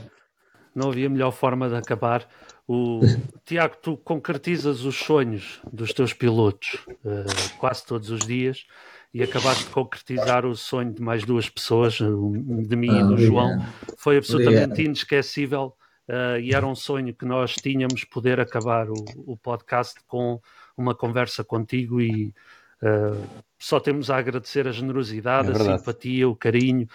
não 0.76 0.90
havia 0.90 1.10
melhor 1.10 1.32
forma 1.32 1.70
de 1.70 1.76
acabar. 1.76 2.28
O 2.68 3.00
Tiago, 3.46 3.76
tu 3.82 3.98
concretizas 3.98 4.84
os 4.84 4.96
sonhos 4.96 5.60
dos 5.72 5.94
teus 5.94 6.14
pilotos 6.14 6.86
uh, 7.04 7.58
quase 7.58 7.86
todos 7.86 8.10
os 8.10 8.22
dias 8.22 8.66
e 9.14 9.22
acabaste 9.22 9.66
de 9.66 9.72
concretizar 9.72 10.46
o 10.46 10.56
sonho 10.56 10.94
de 10.94 11.02
mais 11.02 11.26
duas 11.26 11.50
pessoas, 11.50 11.96
de 11.96 12.76
mim 12.76 12.90
ah, 12.90 13.02
e 13.02 13.04
do 13.04 13.18
João. 13.18 13.62
Foi 13.98 14.18
absolutamente 14.18 14.64
obrigado. 14.64 14.86
inesquecível 14.86 15.76
uh, 16.08 16.40
e 16.40 16.54
era 16.54 16.66
um 16.66 16.76
sonho 16.76 17.14
que 17.14 17.26
nós 17.26 17.56
tínhamos 17.56 18.06
poder 18.06 18.40
acabar 18.40 18.90
o, 18.90 19.04
o 19.26 19.36
podcast 19.36 20.00
com 20.08 20.40
uma 20.78 20.96
conversa 20.96 21.44
contigo 21.44 22.00
e 22.00 22.34
uh, 22.82 23.44
só 23.60 23.80
temos 23.80 24.10
a 24.10 24.18
agradecer 24.18 24.68
a 24.68 24.72
generosidade, 24.72 25.52
é 25.52 25.52
a 25.52 25.78
simpatia, 25.78 26.30
o 26.30 26.36
carinho 26.36 26.88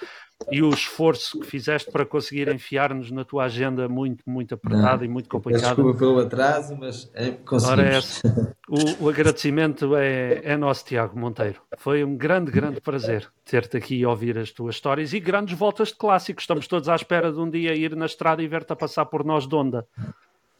e 0.50 0.62
o 0.62 0.70
esforço 0.70 1.40
que 1.40 1.46
fizeste 1.46 1.90
para 1.90 2.04
conseguir 2.04 2.48
enfiar-nos 2.48 3.10
na 3.10 3.24
tua 3.24 3.44
agenda 3.44 3.88
muito, 3.88 4.22
muito 4.26 4.54
apertada 4.54 5.04
e 5.04 5.08
muito 5.08 5.28
complicada. 5.28 5.74
Desculpa 5.74 5.98
pelo 5.98 6.18
atraso, 6.20 6.76
mas 6.78 7.10
é, 7.14 7.30
conseguimos. 7.30 8.22
o, 8.68 9.04
o, 9.04 9.08
agradecimento 9.08 9.96
é, 9.96 10.42
é 10.44 10.56
nosso, 10.56 10.84
Tiago 10.84 11.18
Monteiro. 11.18 11.60
Foi 11.78 12.04
um 12.04 12.16
grande, 12.16 12.50
grande 12.50 12.80
prazer 12.80 13.28
ter-te 13.44 13.76
aqui 13.76 13.96
e 13.96 14.06
ouvir 14.06 14.38
as 14.38 14.50
tuas 14.50 14.76
histórias 14.76 15.12
e 15.12 15.20
grandes 15.20 15.58
voltas 15.58 15.88
de 15.88 15.96
clássicos. 15.96 16.44
Estamos 16.44 16.68
todos 16.68 16.88
à 16.88 16.94
espera 16.94 17.32
de 17.32 17.38
um 17.38 17.50
dia 17.50 17.74
ir 17.74 17.96
na 17.96 18.06
estrada 18.06 18.42
e 18.42 18.46
ver-te 18.46 18.72
a 18.72 18.76
passar 18.76 19.06
por 19.06 19.24
nós 19.24 19.48
de 19.48 19.54
onda. 19.54 19.86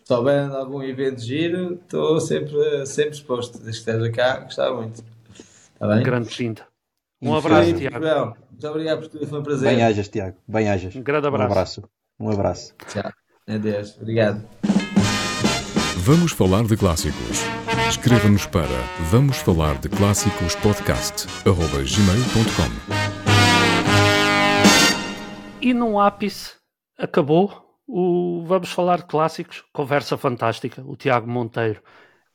Se 0.05 0.13
houver 0.13 0.51
algum 0.51 0.83
evento 0.83 1.21
giro, 1.21 1.75
estou 1.75 2.21
sempre, 2.21 2.87
sempre 2.87 3.11
exposto. 3.11 3.59
Desde 3.59 3.85
que 3.85 3.91
esteja 3.91 4.13
cá, 4.13 4.39
gostava 4.41 4.77
muito. 4.77 5.05
Está 5.75 5.87
bem? 5.89 6.03
Grande 6.03 6.33
cinta. 6.33 6.76
Um 7.21 7.35
abraço, 7.35 7.73
Tiago. 7.75 8.37
Muito 8.51 8.69
obrigado 8.69 9.01
por 9.01 9.09
tudo, 9.09 9.27
foi 9.27 9.39
um 9.39 9.43
prazer. 9.43 9.69
Bem 9.71 9.83
ajas, 9.83 10.09
Tiago. 10.09 10.37
Bem 10.47 10.69
ajas. 10.69 10.95
Um 10.95 11.03
grande 11.03 11.27
abraço. 11.27 11.49
Um 11.49 11.53
abraço. 11.53 11.89
Um 12.21 12.31
abraço. 12.31 12.75
Tchau. 12.89 13.11
Adeus. 13.49 13.97
Obrigado. 13.97 14.43
Vamos 15.99 16.33
falar 16.33 16.65
de 16.65 16.77
clássicos. 16.77 17.41
Escreva-nos 17.89 18.47
para 18.47 18.67
vamos 19.11 19.39
falar 19.39 19.79
de 19.79 19.89
clássicos 19.89 20.55
podcast 20.57 21.27
gmail.com 21.45 22.71
E 25.61 25.73
num 25.73 25.99
ápice 25.99 26.55
acabou 26.99 27.65
o 27.87 28.45
Vamos 28.47 28.73
Falar 28.73 28.99
de 28.99 29.07
Clássicos. 29.07 29.65
Conversa 29.73 30.17
fantástica. 30.17 30.83
O 30.85 30.97
Tiago 30.97 31.29
Monteiro 31.29 31.81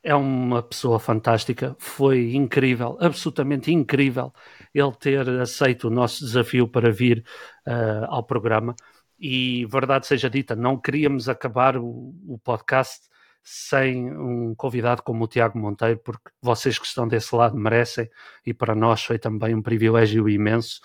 é 0.02 0.14
uma 0.14 0.62
pessoa 0.62 0.98
fantástica, 0.98 1.76
foi 1.78 2.34
incrível, 2.34 2.96
absolutamente 3.00 3.72
incrível 3.72 4.32
ele 4.74 4.92
ter 4.92 5.28
aceito 5.40 5.88
o 5.88 5.90
nosso 5.90 6.24
desafio 6.24 6.66
para 6.68 6.90
vir 6.90 7.24
uh, 7.66 8.06
ao 8.08 8.22
programa. 8.22 8.74
E 9.18 9.64
verdade 9.66 10.06
seja 10.06 10.28
dita, 10.28 10.56
não 10.56 10.76
queríamos 10.76 11.28
acabar 11.28 11.76
o, 11.76 12.14
o, 12.26 12.38
podcast 12.42 13.08
sem 13.44 14.10
um 14.16 14.54
convidado 14.54 15.02
como 15.02 15.24
o 15.24 15.28
Tiago 15.28 15.58
Monteiro, 15.58 16.00
porque 16.00 16.30
vocês 16.40 16.78
que 16.78 16.86
estão 16.86 17.06
desse 17.06 17.34
lado 17.34 17.56
merecem, 17.56 18.08
e 18.44 18.52
para 18.52 18.74
nós 18.74 19.04
foi 19.04 19.18
também 19.18 19.54
um 19.54 19.62
privilégio 19.62 20.28
imenso 20.28 20.80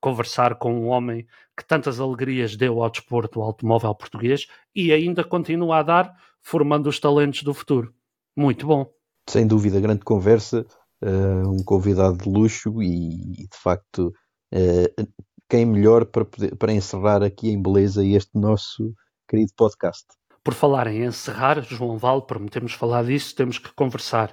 conversar 0.00 0.56
com 0.56 0.74
um 0.74 0.88
homem 0.88 1.26
que 1.56 1.64
tantas 1.64 2.00
alegrias 2.00 2.56
deu 2.56 2.82
ao 2.82 2.90
desporto, 2.90 3.40
automóvel 3.40 3.94
português, 3.94 4.46
e 4.74 4.92
ainda 4.92 5.22
continua 5.22 5.78
a 5.78 5.82
dar, 5.82 6.14
formando 6.40 6.88
os 6.88 6.98
talentos 6.98 7.42
do 7.42 7.54
futuro. 7.54 7.92
Muito 8.36 8.66
bom. 8.66 8.90
Sem 9.28 9.46
dúvida, 9.46 9.80
grande 9.80 10.04
conversa, 10.04 10.66
uh, 11.02 11.48
um 11.48 11.62
convidado 11.64 12.16
de 12.18 12.28
luxo 12.28 12.82
e, 12.82 13.46
de 13.48 13.56
facto, 13.62 14.12
uh, 14.54 15.06
quem 15.48 15.66
melhor 15.66 16.06
para, 16.06 16.24
poder, 16.24 16.56
para 16.56 16.72
encerrar 16.72 17.22
aqui 17.22 17.50
em 17.50 17.60
beleza 17.60 18.04
este 18.04 18.30
nosso 18.34 18.94
querido 19.28 19.52
podcast. 19.56 20.06
Por 20.44 20.54
falar 20.54 20.86
em 20.86 21.04
encerrar, 21.04 21.60
João 21.62 21.98
Val, 21.98 22.22
prometemos 22.22 22.72
falar 22.72 23.04
disso, 23.04 23.34
temos 23.34 23.58
que 23.58 23.72
conversar. 23.74 24.30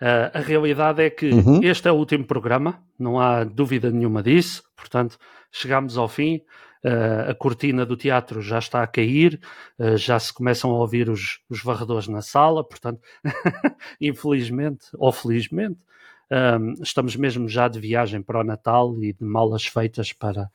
Uh, 0.00 0.30
a 0.34 0.40
realidade 0.40 1.02
é 1.02 1.10
que 1.10 1.30
uhum. 1.30 1.60
este 1.62 1.88
é 1.88 1.92
o 1.92 1.96
último 1.96 2.24
programa, 2.24 2.82
não 2.98 3.20
há 3.20 3.44
dúvida 3.44 3.90
nenhuma 3.90 4.22
disso, 4.22 4.62
portanto, 4.76 5.18
chegamos 5.52 5.96
ao 5.96 6.08
fim. 6.08 6.40
Uh, 6.84 7.30
a 7.30 7.34
cortina 7.34 7.86
do 7.86 7.96
teatro 7.96 8.42
já 8.42 8.58
está 8.58 8.82
a 8.82 8.86
cair, 8.86 9.40
uh, 9.78 9.96
já 9.96 10.18
se 10.18 10.32
começam 10.34 10.70
a 10.70 10.78
ouvir 10.78 11.08
os, 11.08 11.40
os 11.48 11.62
varredores 11.62 12.08
na 12.08 12.20
sala, 12.20 12.62
portanto, 12.62 13.00
infelizmente 13.98 14.88
ou 14.94 15.10
felizmente, 15.10 15.80
um, 16.30 16.82
estamos 16.82 17.16
mesmo 17.16 17.48
já 17.48 17.68
de 17.68 17.78
viagem 17.78 18.22
para 18.22 18.40
o 18.40 18.44
Natal 18.44 19.02
e 19.02 19.12
de 19.12 19.24
malas 19.24 19.66
feitas 19.66 20.12
para, 20.12 20.50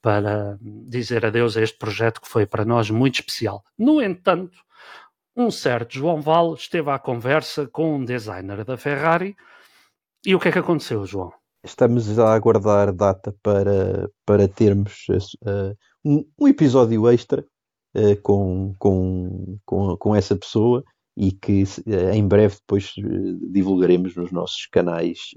para 0.00 0.58
dizer 0.60 1.26
adeus 1.26 1.56
a 1.56 1.62
este 1.62 1.78
projeto 1.78 2.20
que 2.20 2.28
foi 2.28 2.46
para 2.46 2.64
nós 2.64 2.90
muito 2.90 3.16
especial. 3.16 3.64
No 3.76 4.00
entanto, 4.00 4.58
um 5.36 5.50
certo 5.50 5.94
João 5.94 6.20
Val 6.20 6.54
esteve 6.54 6.90
à 6.90 6.98
conversa 6.98 7.66
com 7.66 7.96
um 7.96 8.04
designer 8.04 8.64
da 8.64 8.76
Ferrari 8.76 9.36
e 10.24 10.34
o 10.34 10.40
que 10.40 10.48
é 10.48 10.52
que 10.52 10.58
aconteceu, 10.58 11.04
João? 11.06 11.32
Estamos 11.68 12.18
a 12.18 12.32
aguardar 12.34 12.92
data 12.92 13.34
para, 13.42 14.10
para 14.24 14.48
termos 14.48 15.06
uh, 15.42 15.76
um, 16.04 16.24
um, 16.38 16.48
episódio 16.48 17.08
extra 17.08 17.44
uh, 17.94 18.20
com, 18.22 18.74
com, 18.78 19.58
com, 19.64 19.96
com 19.96 20.16
essa 20.16 20.36
pessoa 20.36 20.82
e 21.16 21.32
que 21.32 21.62
uh, 21.62 22.10
em 22.12 22.26
breve 22.26 22.56
depois 22.56 22.92
divulgaremos 23.50 24.16
nos 24.16 24.30
nossos 24.32 24.66
canais 24.66 25.30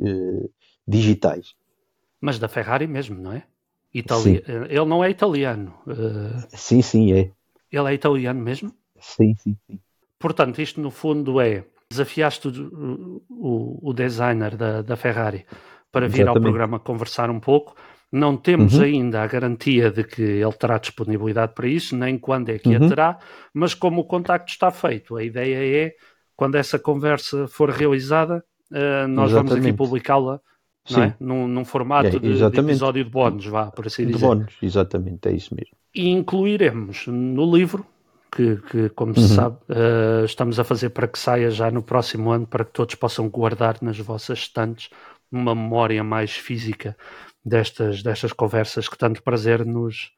digitais. 0.87 1.53
Mas 2.19 2.39
da 2.39 2.47
Ferrari 2.47 2.87
mesmo, 2.87 3.19
não 3.21 3.33
é? 3.33 3.43
Itali... 3.93 4.43
Ele 4.47 4.85
não 4.85 5.03
é 5.03 5.09
italiano. 5.09 5.73
Sim, 6.49 6.81
sim, 6.81 7.11
é. 7.11 7.31
Ele 7.71 7.89
é 7.89 7.93
italiano 7.93 8.39
mesmo? 8.39 8.73
Sim, 8.99 9.35
sim, 9.35 9.57
sim. 9.67 9.79
Portanto, 10.17 10.61
isto 10.61 10.79
no 10.79 10.91
fundo 10.91 11.41
é 11.41 11.65
desafiaste 11.89 12.47
o, 12.47 13.21
o, 13.29 13.89
o 13.89 13.93
designer 13.93 14.55
da, 14.55 14.81
da 14.81 14.95
Ferrari 14.95 15.45
para 15.91 16.07
vir 16.07 16.21
Exatamente. 16.21 16.37
ao 16.37 16.41
programa 16.41 16.79
conversar 16.79 17.29
um 17.29 17.39
pouco. 17.39 17.75
Não 18.11 18.35
temos 18.35 18.75
uhum. 18.75 18.83
ainda 18.83 19.23
a 19.23 19.27
garantia 19.27 19.89
de 19.89 20.03
que 20.03 20.21
ele 20.21 20.53
terá 20.53 20.77
disponibilidade 20.77 21.53
para 21.53 21.67
isso, 21.67 21.95
nem 21.95 22.17
quando 22.17 22.49
é 22.49 22.59
que 22.59 22.69
uhum. 22.69 22.85
a 22.85 22.89
terá, 22.89 23.19
mas 23.53 23.73
como 23.73 24.01
o 24.01 24.03
contacto 24.03 24.51
está 24.51 24.69
feito, 24.69 25.15
a 25.15 25.23
ideia 25.23 25.85
é, 25.85 25.93
quando 26.35 26.55
essa 26.55 26.77
conversa 26.77 27.47
for 27.47 27.69
realizada, 27.69 28.43
uh, 28.71 29.07
nós 29.07 29.31
Exatamente. 29.31 29.49
vamos 29.53 29.65
aqui 29.65 29.73
publicá-la 29.73 30.41
é? 30.89 31.13
num, 31.19 31.47
num, 31.47 31.63
formato 31.63 32.07
é, 32.07 32.19
de, 32.19 32.49
de, 32.49 32.59
episódio 32.59 33.03
de 33.03 33.09
bónus, 33.09 33.45
vá, 33.45 33.67
por 33.67 33.87
assim 33.87 34.05
de 34.05 34.13
dizer. 34.13 34.25
bónus, 34.25 34.57
exatamente, 34.61 35.29
é 35.29 35.33
isso 35.33 35.55
mesmo. 35.55 35.75
E 35.95 36.09
incluiremos 36.09 37.07
no 37.07 37.55
livro 37.55 37.85
que, 38.31 38.57
que 38.69 38.89
como 38.89 39.13
se 39.13 39.21
Uhum. 39.21 39.27
sabe, 39.27 39.57
uh, 39.69 40.25
estamos 40.25 40.59
a 40.59 40.63
fazer 40.63 40.89
para 40.89 41.07
que 41.07 41.19
saia 41.19 41.51
já 41.51 41.69
no 41.69 41.83
próximo 41.83 42.31
ano, 42.31 42.47
para 42.47 42.65
que 42.65 42.71
todos 42.71 42.95
possam 42.95 43.29
guardar 43.29 43.77
nas 43.81 43.99
vossas 43.99 44.39
estantes 44.39 44.89
uma 45.31 45.55
memória 45.55 46.03
mais 46.03 46.31
física 46.31 46.97
destas, 47.43 48.03
destas 48.03 48.33
conversas 48.33 48.87
que 48.87 48.97
tanto 48.97 49.23
prazer 49.23 49.65
nos, 49.65 50.11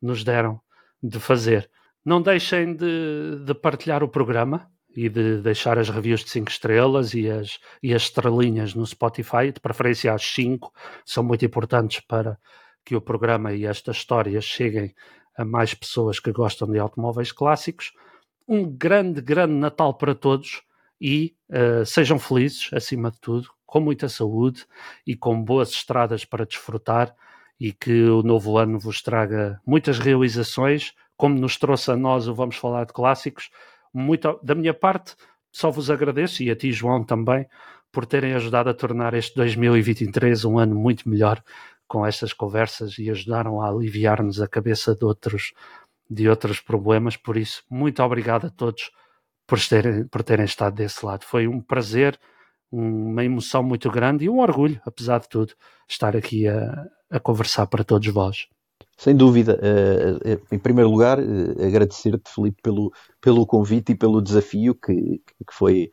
nos 0.00 0.24
deram 0.24 0.60
de 1.02 1.18
fazer. 1.18 1.70
Não 2.04 2.22
deixem 2.22 2.74
de, 2.74 3.44
de 3.44 3.54
partilhar 3.54 4.02
o 4.02 4.08
programa 4.08 4.70
e 4.94 5.08
de 5.08 5.40
deixar 5.40 5.78
as 5.78 5.88
reviews 5.88 6.24
de 6.24 6.30
5 6.30 6.50
estrelas 6.50 7.14
e 7.14 7.28
as, 7.30 7.58
e 7.82 7.94
as 7.94 8.02
estrelinhas 8.02 8.74
no 8.74 8.86
Spotify, 8.86 9.52
de 9.52 9.60
preferência 9.60 10.12
às 10.12 10.22
5, 10.22 10.72
são 11.04 11.22
muito 11.22 11.44
importantes 11.44 12.00
para 12.00 12.38
que 12.84 12.96
o 12.96 13.00
programa 13.00 13.52
e 13.52 13.66
estas 13.66 13.98
histórias 13.98 14.44
cheguem 14.44 14.94
a 15.36 15.44
mais 15.44 15.74
pessoas 15.74 16.18
que 16.18 16.32
gostam 16.32 16.68
de 16.68 16.78
automóveis 16.78 17.30
clássicos. 17.30 17.92
Um 18.48 18.64
grande, 18.64 19.20
grande 19.20 19.54
Natal 19.54 19.94
para 19.94 20.14
todos 20.14 20.62
e 21.00 21.34
uh, 21.50 21.84
sejam 21.86 22.18
felizes, 22.18 22.68
acima 22.72 23.10
de 23.10 23.20
tudo, 23.20 23.48
com 23.70 23.78
muita 23.78 24.08
saúde 24.08 24.66
e 25.06 25.14
com 25.14 25.40
boas 25.40 25.70
estradas 25.70 26.24
para 26.24 26.44
desfrutar 26.44 27.14
e 27.58 27.72
que 27.72 28.02
o 28.02 28.20
novo 28.20 28.58
ano 28.58 28.80
vos 28.80 29.00
traga 29.00 29.60
muitas 29.64 30.00
realizações, 30.00 30.92
como 31.16 31.38
nos 31.38 31.56
trouxe 31.56 31.92
a 31.92 31.96
nós 31.96 32.26
o 32.26 32.34
Vamos 32.34 32.56
Falar 32.56 32.84
de 32.84 32.92
Clássicos. 32.92 33.48
Muito, 33.94 34.40
da 34.42 34.56
minha 34.56 34.74
parte, 34.74 35.14
só 35.52 35.70
vos 35.70 35.88
agradeço 35.88 36.42
e 36.42 36.50
a 36.50 36.56
ti, 36.56 36.72
João, 36.72 37.04
também, 37.04 37.46
por 37.92 38.06
terem 38.06 38.34
ajudado 38.34 38.68
a 38.70 38.74
tornar 38.74 39.14
este 39.14 39.36
2023 39.36 40.44
um 40.44 40.58
ano 40.58 40.74
muito 40.74 41.08
melhor 41.08 41.40
com 41.86 42.04
estas 42.04 42.32
conversas 42.32 42.98
e 42.98 43.08
ajudaram 43.08 43.62
a 43.62 43.68
aliviar-nos 43.68 44.40
a 44.40 44.48
cabeça 44.48 44.96
de 44.96 45.04
outros, 45.04 45.52
de 46.08 46.28
outros 46.28 46.58
problemas. 46.60 47.16
Por 47.16 47.36
isso, 47.36 47.62
muito 47.70 48.02
obrigado 48.02 48.48
a 48.48 48.50
todos 48.50 48.90
por 49.46 49.60
terem, 49.60 50.08
por 50.08 50.24
terem 50.24 50.44
estado 50.44 50.74
desse 50.74 51.06
lado. 51.06 51.24
Foi 51.24 51.46
um 51.46 51.60
prazer, 51.60 52.18
uma 52.70 53.24
emoção 53.24 53.62
muito 53.62 53.90
grande 53.90 54.24
e 54.24 54.30
um 54.30 54.38
orgulho, 54.40 54.80
apesar 54.84 55.20
de 55.20 55.28
tudo, 55.28 55.54
estar 55.88 56.16
aqui 56.16 56.46
a, 56.46 56.86
a 57.10 57.18
conversar 57.18 57.66
para 57.66 57.84
todos 57.84 58.06
vós. 58.08 58.48
Sem 59.00 59.16
dúvida. 59.16 59.58
Uh, 59.62 60.34
uh, 60.34 60.46
em 60.52 60.58
primeiro 60.58 60.90
lugar, 60.90 61.18
uh, 61.18 61.66
agradecer-te, 61.66 62.30
Filipe, 62.30 62.60
pelo, 62.62 62.92
pelo 63.18 63.46
convite 63.46 63.92
e 63.92 63.94
pelo 63.94 64.20
desafio 64.20 64.74
que, 64.74 65.22
que 65.24 65.54
foi 65.54 65.90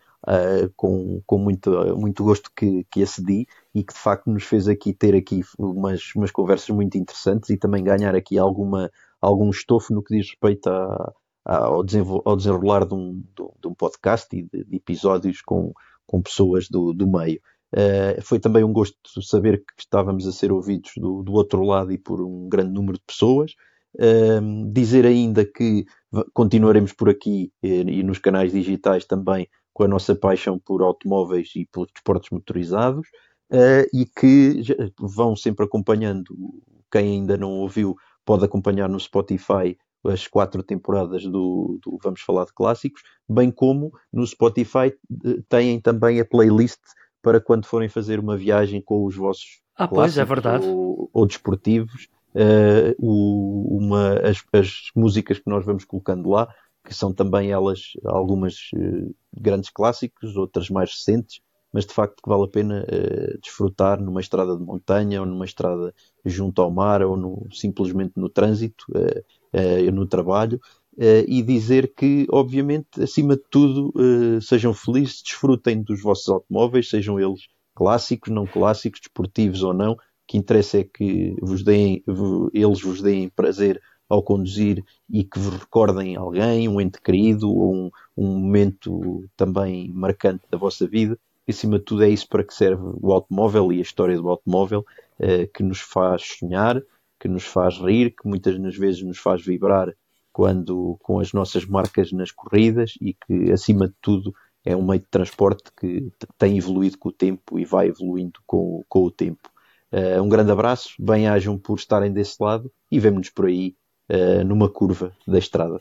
com, 0.75 1.21
com 1.25 1.37
muito, 1.37 1.71
muito 1.95 2.21
gosto 2.21 2.51
que, 2.53 2.85
que 2.91 3.01
acedi 3.01 3.47
e 3.73 3.81
que 3.81 3.93
de 3.93 3.99
facto 3.99 4.29
nos 4.29 4.43
fez 4.43 4.67
aqui 4.67 4.91
ter 4.91 5.15
aqui 5.15 5.41
umas, 5.57 6.13
umas 6.13 6.31
conversas 6.31 6.69
muito 6.69 6.97
interessantes 6.97 7.49
e 7.49 7.55
também 7.55 7.81
ganhar 7.81 8.13
aqui 8.13 8.37
alguma, 8.37 8.91
algum 9.21 9.49
estofo 9.49 9.93
no 9.93 10.03
que 10.03 10.17
diz 10.17 10.27
respeito 10.27 10.67
a, 10.67 11.13
a, 11.45 11.57
ao 11.63 11.81
desenrolar 11.81 12.85
de 12.85 12.93
um, 12.93 13.23
de 13.37 13.67
um 13.69 13.73
podcast 13.73 14.35
e 14.35 14.41
de, 14.41 14.65
de 14.65 14.75
episódios 14.75 15.41
com, 15.41 15.71
com 16.07 16.21
pessoas 16.21 16.67
do, 16.69 16.93
do 16.93 17.07
meio. 17.07 17.39
Uh, 17.75 18.21
foi 18.23 18.39
também 18.39 18.63
um 18.63 18.71
gosto 18.71 18.95
saber 19.21 19.57
que 19.57 19.83
estávamos 19.83 20.25
a 20.25 20.31
ser 20.31 20.51
ouvidos 20.51 20.91
do, 20.95 21.21
do 21.21 21.33
outro 21.33 21.61
lado 21.63 21.91
e 21.91 21.97
por 21.97 22.21
um 22.21 22.47
grande 22.47 22.71
número 22.71 22.97
de 22.97 23.03
pessoas. 23.05 23.51
Uh, 23.95 24.71
dizer 24.71 25.05
ainda 25.05 25.43
que 25.43 25.85
continuaremos 26.33 26.93
por 26.93 27.09
aqui 27.09 27.51
e, 27.61 27.81
e, 27.81 28.03
nos 28.03 28.19
canais 28.19 28.51
digitais 28.51 29.05
também 29.05 29.47
com 29.73 29.83
a 29.83 29.87
nossa 29.87 30.15
paixão 30.15 30.59
por 30.59 30.81
automóveis 30.81 31.49
e 31.55 31.67
por 31.71 31.87
desportos 31.87 32.29
motorizados 32.31 33.07
uh, 33.51 33.87
e 33.93 34.05
que 34.05 34.61
vão 34.99 35.35
sempre 35.35 35.65
acompanhando. 35.65 36.35
Quem 36.91 37.13
ainda 37.13 37.37
não 37.37 37.51
ouviu 37.51 37.95
pode 38.25 38.45
acompanhar 38.45 38.87
no 38.87 38.99
Spotify 38.99 39.77
as 40.07 40.27
quatro 40.27 40.63
temporadas 40.63 41.23
do, 41.23 41.79
do 41.83 41.97
Vamos 42.01 42.21
Falar 42.21 42.45
de 42.45 42.53
Clássicos, 42.53 43.01
bem 43.27 43.51
como 43.51 43.91
no 44.11 44.25
Spotify 44.25 44.93
têm 45.49 45.79
também 45.79 46.19
a 46.19 46.25
playlist 46.25 46.79
para 47.21 47.41
quando 47.41 47.65
forem 47.65 47.89
fazer 47.89 48.19
uma 48.19 48.37
viagem 48.37 48.81
com 48.81 49.05
os 49.05 49.15
vossos 49.15 49.61
ah, 49.77 49.87
pois, 49.87 50.17
é 50.17 50.25
verdade. 50.25 50.65
Ou, 50.65 51.09
ou 51.13 51.25
desportivos, 51.27 52.07
uh, 52.33 52.95
o, 52.97 53.77
uma, 53.77 54.13
as, 54.19 54.43
as, 54.51 54.89
músicas 54.95 55.37
que 55.37 55.49
nós 55.49 55.63
vamos 55.63 55.85
colocando 55.85 56.29
lá, 56.29 56.51
que 56.83 56.93
são 56.93 57.13
também 57.13 57.51
elas 57.51 57.91
algumas 58.03 58.71
uh, 58.73 59.15
grandes 59.31 59.69
clássicos, 59.69 60.35
outras 60.35 60.69
mais 60.69 60.91
recentes, 60.91 61.41
mas 61.71 61.85
de 61.85 61.93
facto 61.93 62.23
que 62.23 62.29
vale 62.29 62.45
a 62.45 62.47
pena 62.47 62.85
uh, 62.85 63.39
desfrutar 63.39 64.01
numa 64.01 64.19
estrada 64.19 64.57
de 64.57 64.63
montanha 64.63 65.19
ou 65.19 65.27
numa 65.27 65.45
estrada 65.45 65.93
junto 66.25 66.59
ao 66.59 66.71
mar 66.71 67.03
ou 67.03 67.15
no, 67.15 67.47
simplesmente 67.51 68.13
no 68.15 68.29
trânsito, 68.29 68.85
no 69.93 70.05
trabalho. 70.05 70.59
Uh, 70.97 71.21
e 71.27 71.43
dizer 71.43 71.93
que, 71.95 72.25
obviamente, 72.31 73.03
acima 73.03 73.35
de 73.35 73.43
tudo, 73.51 73.93
uh, 73.95 74.41
sejam 74.41 74.73
felizes, 74.73 75.21
desfrutem 75.21 75.83
dos 75.83 76.01
vossos 76.01 76.27
automóveis, 76.27 76.89
sejam 76.89 77.19
eles 77.19 77.41
clássicos, 77.75 78.33
não 78.33 78.47
clássicos, 78.47 79.01
desportivos 79.01 79.61
ou 79.61 79.75
não. 79.75 79.95
Que 80.27 80.39
interessa 80.39 80.79
é 80.79 80.83
que 80.83 81.35
vos 81.39 81.63
deem, 81.63 82.03
eles 82.51 82.81
vos 82.81 82.99
deem 82.99 83.29
prazer 83.29 83.79
ao 84.09 84.23
conduzir 84.23 84.83
e 85.07 85.23
que 85.23 85.37
vos 85.37 85.55
recordem 85.55 86.15
alguém, 86.15 86.67
um 86.67 86.81
ente 86.81 86.99
querido 86.99 87.47
ou 87.47 87.75
um, 87.75 87.91
um 88.17 88.39
momento 88.39 89.29
também 89.37 89.91
marcante 89.93 90.45
da 90.49 90.57
vossa 90.57 90.87
vida. 90.87 91.15
E, 91.47 91.51
acima 91.51 91.77
de 91.77 91.85
tudo, 91.85 92.03
é 92.03 92.09
isso 92.09 92.27
para 92.27 92.43
que 92.43 92.55
serve 92.55 92.81
o 92.99 93.13
automóvel 93.13 93.71
e 93.71 93.77
a 93.77 93.83
história 93.83 94.17
do 94.17 94.29
automóvel, 94.29 94.83
que 95.53 95.61
nos 95.61 95.79
faz 95.79 96.23
sonhar, 96.39 96.81
que 97.19 97.27
nos 97.27 97.43
faz 97.43 97.77
rir, 97.77 98.11
que 98.11 98.27
muitas 98.27 98.59
das 98.59 98.75
vezes 98.75 99.01
nos 99.01 99.17
faz 99.17 99.43
vibrar 99.43 99.93
quando 100.31 100.97
com 101.01 101.19
as 101.19 101.33
nossas 101.33 101.65
marcas 101.65 102.11
nas 102.11 102.31
corridas 102.31 102.93
e 103.01 103.13
que, 103.13 103.51
acima 103.51 103.87
de 103.87 103.95
tudo, 103.99 104.33
é 104.63 104.75
um 104.75 104.85
meio 104.85 104.99
de 104.99 105.07
transporte 105.07 105.71
que 105.79 106.11
tem 106.37 106.57
evoluído 106.57 106.97
com 106.97 107.09
o 107.09 107.11
tempo 107.11 107.57
e 107.57 107.65
vai 107.65 107.87
evoluindo 107.87 108.39
com, 108.45 108.83
com 108.87 109.03
o 109.03 109.09
tempo. 109.09 109.49
Uh, 109.91 110.21
um 110.21 110.29
grande 110.29 110.51
abraço, 110.51 110.89
bem-ajam 110.99 111.57
por 111.57 111.79
estarem 111.79 112.11
desse 112.11 112.35
lado 112.39 112.71
e 112.91 112.99
vemo-nos 112.99 113.29
por 113.29 113.45
aí 113.45 113.75
uh, 114.11 114.43
numa 114.43 114.69
curva 114.69 115.11
da 115.25 115.39
estrada. 115.39 115.79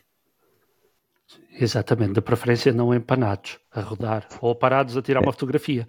Exatamente, 1.59 2.13
de 2.13 2.21
preferência 2.21 2.73
não 2.73 2.95
empanados, 2.95 3.59
a 3.73 3.81
rodar 3.81 4.29
ou 4.41 4.55
parados 4.55 4.97
a 4.97 5.03
tirar 5.03 5.21
uma 5.21 5.33
fotografia. 5.33 5.89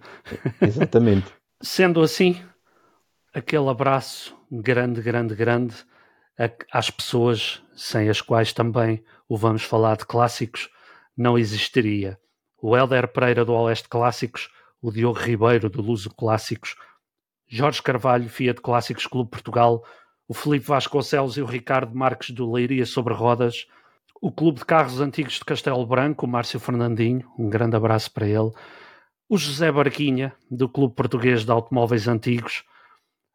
Exatamente. 0.60 1.32
Sendo 1.62 2.00
assim, 2.00 2.36
aquele 3.34 3.68
abraço 3.68 4.36
grande, 4.50 5.00
grande, 5.00 5.34
grande 5.34 5.74
às 6.72 6.90
pessoas 6.90 7.62
sem 7.74 8.08
as 8.08 8.20
quais 8.20 8.52
também 8.52 9.02
o 9.28 9.36
Vamos 9.36 9.62
Falar 9.62 9.96
de 9.96 10.06
Clássicos 10.06 10.68
não 11.16 11.36
existiria. 11.36 12.18
O 12.62 12.76
Helder 12.76 13.08
Pereira 13.08 13.44
do 13.44 13.52
Oeste 13.52 13.88
Clássicos, 13.88 14.48
o 14.80 14.90
Diogo 14.90 15.18
Ribeiro 15.18 15.68
do 15.68 15.82
Luso 15.82 16.10
Clássicos, 16.10 16.76
Jorge 17.48 17.82
Carvalho, 17.82 18.28
Fiat 18.28 18.60
Clássicos 18.60 19.06
Clube 19.06 19.30
Portugal, 19.30 19.84
o 20.28 20.34
Felipe 20.34 20.66
Vasconcelos 20.66 21.36
e 21.36 21.42
o 21.42 21.46
Ricardo 21.46 21.94
Marques 21.94 22.30
do 22.30 22.50
Leiria 22.50 22.86
sobre 22.86 23.14
Rodas, 23.14 23.66
o 24.20 24.30
Clube 24.30 24.58
de 24.58 24.64
Carros 24.64 25.00
Antigos 25.00 25.34
de 25.34 25.44
Castelo 25.44 25.86
Branco, 25.86 26.26
o 26.26 26.28
Márcio 26.28 26.60
Fernandinho, 26.60 27.30
um 27.38 27.48
grande 27.48 27.76
abraço 27.76 28.12
para 28.12 28.26
ele, 28.26 28.50
o 29.28 29.36
José 29.36 29.70
Barquinha, 29.70 30.34
do 30.50 30.68
Clube 30.68 30.94
Português 30.94 31.44
de 31.44 31.50
Automóveis 31.50 32.08
Antigos, 32.08 32.64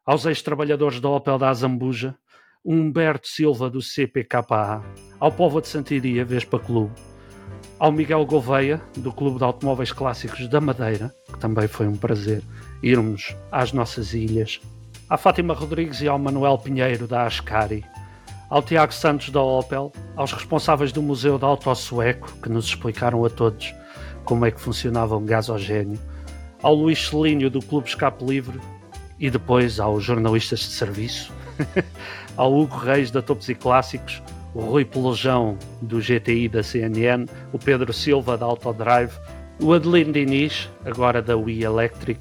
aos 0.06 0.26
ex-trabalhadores 0.26 1.00
da 1.00 1.08
Opel 1.08 1.38
da 1.38 1.48
Azambuja, 1.48 2.14
Humberto 2.64 3.26
Silva 3.26 3.70
do 3.70 3.80
CPKA, 3.80 4.82
ao 5.18 5.32
Povo 5.32 5.60
de 5.60 5.68
Santiria 5.68 6.24
Vespa 6.24 6.58
Clube, 6.58 6.92
ao 7.78 7.90
Miguel 7.90 8.24
Gouveia 8.26 8.82
do 8.98 9.12
Clube 9.12 9.38
de 9.38 9.44
Automóveis 9.44 9.92
Clássicos 9.92 10.46
da 10.46 10.60
Madeira, 10.60 11.14
que 11.32 11.38
também 11.38 11.66
foi 11.66 11.88
um 11.88 11.96
prazer 11.96 12.42
irmos 12.82 13.34
às 13.50 13.72
nossas 13.72 14.12
ilhas, 14.12 14.60
à 15.08 15.16
Fátima 15.16 15.54
Rodrigues 15.54 16.02
e 16.02 16.08
ao 16.08 16.18
Manuel 16.18 16.58
Pinheiro 16.58 17.06
da 17.06 17.24
Ascari, 17.24 17.84
ao 18.50 18.62
Tiago 18.62 18.92
Santos 18.92 19.30
da 19.30 19.42
Opel, 19.42 19.90
aos 20.14 20.32
responsáveis 20.32 20.92
do 20.92 21.02
Museu 21.02 21.38
da 21.38 21.46
Auto 21.46 21.74
Sueco, 21.74 22.30
que 22.42 22.50
nos 22.50 22.66
explicaram 22.66 23.24
a 23.24 23.30
todos 23.30 23.74
como 24.24 24.44
é 24.44 24.50
que 24.50 24.60
funcionava 24.60 25.16
um 25.16 25.24
gasogênio, 25.24 25.98
ao 26.62 26.74
Luís 26.74 27.08
Celínio 27.08 27.50
do 27.50 27.60
Clube 27.60 27.88
Escape 27.88 28.24
Livre 28.24 28.60
e 29.18 29.30
depois 29.30 29.78
aos 29.80 30.04
jornalistas 30.04 30.60
de 30.60 30.66
serviço 30.66 31.32
ao 32.36 32.52
Hugo 32.52 32.76
Reis 32.76 33.10
da 33.10 33.22
Topos 33.22 33.48
e 33.48 33.54
Clássicos, 33.54 34.22
o 34.54 34.60
Rui 34.60 34.84
Pelejão 34.84 35.58
do 35.82 36.00
GTI 36.00 36.48
da 36.48 36.62
CNN, 36.62 37.26
o 37.52 37.58
Pedro 37.58 37.92
Silva 37.92 38.36
da 38.36 38.46
Autodrive, 38.46 39.12
o 39.60 39.72
Adelino 39.72 40.12
Diniz, 40.12 40.68
agora 40.84 41.20
da 41.20 41.36
Wii 41.36 41.64
Electric, 41.64 42.20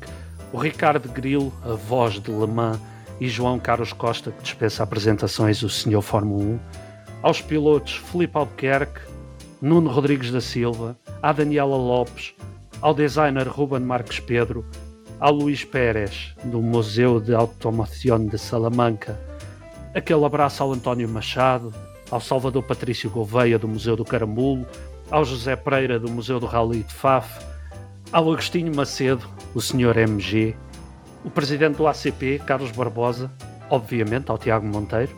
o 0.52 0.58
Ricardo 0.58 1.10
Grilo, 1.10 1.54
a 1.64 1.74
voz 1.74 2.20
de 2.20 2.32
Le 2.32 2.48
Mans, 2.48 2.80
e 3.20 3.28
João 3.28 3.60
Carlos 3.60 3.94
Costa, 3.94 4.32
que 4.32 4.44
dispensa 4.44 4.84
apresentações, 4.84 5.62
o 5.64 5.70
Senhor 5.70 6.02
Fórmula 6.02 6.44
1, 6.44 6.60
aos 7.22 7.42
pilotos 7.42 7.96
Felipe 7.96 8.38
Albuquerque, 8.38 9.02
Nuno 9.62 9.90
Rodrigues 9.90 10.32
da 10.32 10.42
Silva, 10.42 10.98
à 11.22 11.32
Daniela 11.32 11.78
Lopes, 11.78 12.34
ao 12.82 12.94
designer 12.94 13.48
Ruben 13.48 13.80
Marques 13.80 14.20
Pedro, 14.20 14.66
ao 15.24 15.32
Luís 15.32 15.64
Pérez, 15.64 16.36
do 16.44 16.62
Museu 16.62 17.18
de 17.18 17.34
Automação 17.34 18.26
de 18.26 18.38
Salamanca, 18.38 19.18
aquele 19.96 20.26
abraço 20.26 20.62
ao 20.62 20.74
António 20.74 21.08
Machado, 21.08 21.74
ao 22.12 22.20
Salvador 22.20 22.62
Patrício 22.64 23.10
Gouveia 23.10 23.58
do 23.58 23.66
Museu 23.66 23.96
do 23.96 24.04
Caramulo, 24.04 24.68
ao 25.10 25.24
José 25.24 25.56
Pereira 25.56 25.98
do 25.98 26.12
Museu 26.12 26.42
do 26.42 26.46
Rally 26.46 26.84
de 26.84 26.94
Faf, 26.94 27.42
ao 28.12 28.30
Agostinho 28.34 28.76
Macedo, 28.76 29.26
o 29.56 29.62
Sr. 29.62 29.98
MG, 29.98 30.58
o 31.24 31.30
presidente 31.30 31.78
do 31.78 31.88
ACP, 31.88 32.42
Carlos 32.46 32.72
Barbosa, 32.72 33.32
obviamente 33.70 34.30
ao 34.30 34.38
Tiago 34.38 34.68
Monteiro, 34.68 35.16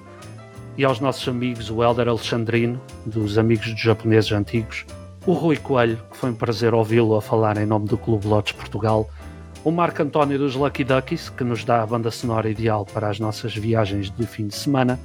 e 0.78 0.86
aos 0.86 1.00
nossos 1.00 1.28
amigos, 1.28 1.72
o 1.72 1.82
Helder 1.82 2.10
Alexandrino, 2.10 2.80
dos 3.08 3.40
Amigos 3.40 3.72
dos 3.72 3.82
Japoneses 3.82 4.32
Antigos, 4.32 4.86
o 5.26 5.34
Rui 5.34 5.58
Coelho, 5.58 6.00
que 6.12 6.18
foi 6.18 6.30
um 6.30 6.36
prazer 6.36 6.76
ouvi-lo 6.76 7.16
a 7.16 7.24
falar 7.24 7.58
em 7.58 7.66
nome 7.66 7.88
do 7.88 7.98
Clube 7.98 8.28
Lotes 8.28 8.54
Portugal, 8.54 9.10
o 9.66 9.72
Marco 9.72 10.04
António 10.04 10.38
dos 10.38 10.56
Lucky 10.56 10.84
Duckies, 10.84 11.28
que 11.28 11.44
nos 11.44 11.66
dá 11.66 11.82
a 11.82 11.88
banda 11.88 12.12
sonora 12.12 12.48
ideal 12.48 12.86
para 12.86 13.10
as 13.10 13.20
nossas 13.20 13.56
viagens 13.56 14.12
de 14.12 14.28
fim 14.28 14.46
de 14.46 14.54
semana, 14.54 15.00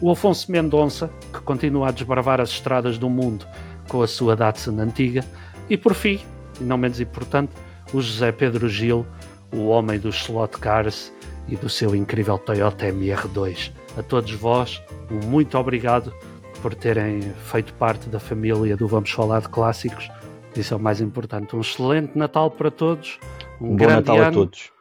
o 0.00 0.08
Afonso 0.08 0.52
Mendonça, 0.52 1.10
que 1.32 1.40
continua 1.40 1.88
a 1.88 1.90
desbravar 1.90 2.40
as 2.40 2.50
estradas 2.50 2.96
do 2.96 3.10
mundo 3.10 3.44
com 3.88 4.00
a 4.00 4.06
sua 4.06 4.36
Datsun 4.36 4.78
antiga, 4.78 5.24
e 5.68 5.76
por 5.76 5.94
fim, 5.94 6.20
e 6.60 6.64
não 6.64 6.78
menos 6.78 7.00
importante, 7.00 7.52
o 7.92 8.00
José 8.00 8.30
Pedro 8.30 8.68
Gil, 8.68 9.04
o 9.52 9.66
homem 9.66 9.98
dos 9.98 10.14
slot 10.14 10.58
cars 10.58 11.12
e 11.48 11.56
do 11.56 11.68
seu 11.68 11.92
incrível 11.96 12.38
Toyota 12.38 12.86
MR2. 12.86 13.72
A 13.98 14.02
todos 14.04 14.30
vós, 14.30 14.80
um 15.10 15.26
muito 15.26 15.58
obrigado 15.58 16.14
por 16.62 16.72
terem 16.72 17.20
feito 17.46 17.74
parte 17.74 18.08
da 18.08 18.20
família 18.20 18.76
do 18.76 18.86
Vamos 18.86 19.10
Falar 19.10 19.40
de 19.40 19.48
Clássicos. 19.48 20.08
Isso 20.54 20.72
é 20.72 20.76
o 20.76 20.80
mais 20.80 21.00
importante. 21.00 21.56
Um 21.56 21.60
excelente 21.60 22.16
Natal 22.16 22.48
para 22.48 22.70
todos. 22.70 23.18
Um, 23.60 23.66
Um 23.66 23.70
bom 23.70 23.76
grande 23.76 24.08
Natal 24.08 24.16
ano. 24.16 24.26
a 24.26 24.32
todos. 24.32 24.72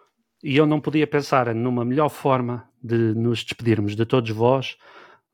E 0.43 0.55
eu 0.55 0.65
não 0.65 0.79
podia 0.79 1.07
pensar 1.07 1.53
numa 1.53 1.83
melhor 1.83 2.09
forma 2.09 2.69
de 2.81 3.13
nos 3.15 3.43
despedirmos 3.43 3.95
de 3.95 4.05
todos 4.05 4.29
vós 4.29 4.77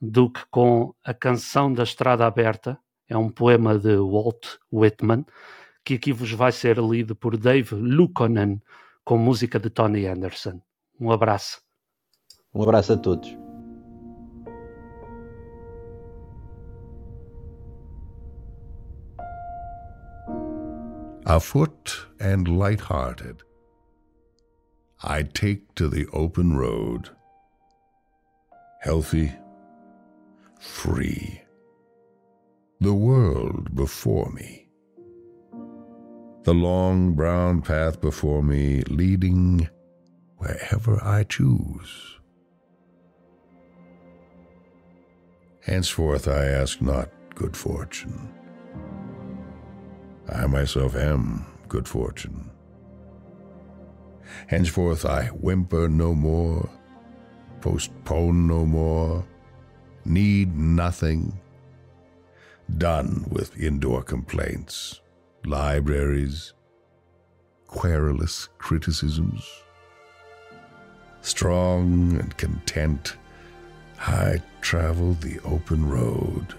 do 0.01 0.29
que 0.29 0.41
com 0.49 0.93
a 1.03 1.13
canção 1.13 1.71
da 1.71 1.83
Estrada 1.83 2.25
Aberta. 2.25 2.77
É 3.07 3.17
um 3.17 3.29
poema 3.29 3.77
de 3.77 3.95
Walt 3.97 4.55
Whitman 4.71 5.25
que 5.83 5.95
aqui 5.95 6.13
vos 6.13 6.31
vai 6.31 6.51
ser 6.51 6.77
lido 6.77 7.15
por 7.15 7.37
Dave 7.37 7.75
Lukonen 7.75 8.61
com 9.03 9.17
música 9.17 9.59
de 9.59 9.69
Tony 9.69 10.07
Anderson. 10.07 10.61
Um 10.99 11.11
abraço. 11.11 11.61
Um 12.53 12.63
abraço 12.63 12.93
a 12.93 12.97
todos. 12.97 13.37
Afoot 21.25 22.05
and 22.19 22.47
light-hearted, 22.47 23.43
I 25.01 25.23
take 25.23 25.75
to 25.75 25.87
the 25.87 26.07
open 26.13 26.55
road, 26.55 27.09
healthy, 28.81 29.31
free, 30.59 31.41
the 32.79 32.93
world 32.93 33.75
before 33.75 34.29
me, 34.31 34.67
the 36.43 36.53
long 36.53 37.13
brown 37.13 37.61
path 37.61 38.01
before 38.01 38.43
me 38.43 38.81
leading 38.89 39.69
wherever 40.37 41.01
I 41.01 41.23
choose. 41.23 42.19
Henceforth 45.61 46.27
I 46.27 46.45
ask 46.45 46.81
not 46.81 47.09
good 47.35 47.55
fortune. 47.55 48.33
I 50.31 50.47
myself 50.47 50.95
am 50.95 51.45
good 51.67 51.87
fortune. 51.87 52.49
Henceforth 54.47 55.05
I 55.05 55.25
whimper 55.27 55.87
no 55.89 56.13
more, 56.13 56.69
postpone 57.61 58.47
no 58.47 58.65
more, 58.65 59.25
need 60.05 60.55
nothing, 60.55 61.39
done 62.77 63.25
with 63.29 63.59
indoor 63.59 64.01
complaints, 64.03 65.01
libraries, 65.45 66.53
querulous 67.67 68.49
criticisms. 68.57 69.45
Strong 71.21 72.17
and 72.19 72.35
content, 72.37 73.17
I 73.99 74.41
travel 74.61 75.13
the 75.13 75.39
open 75.45 75.89
road. 75.89 76.55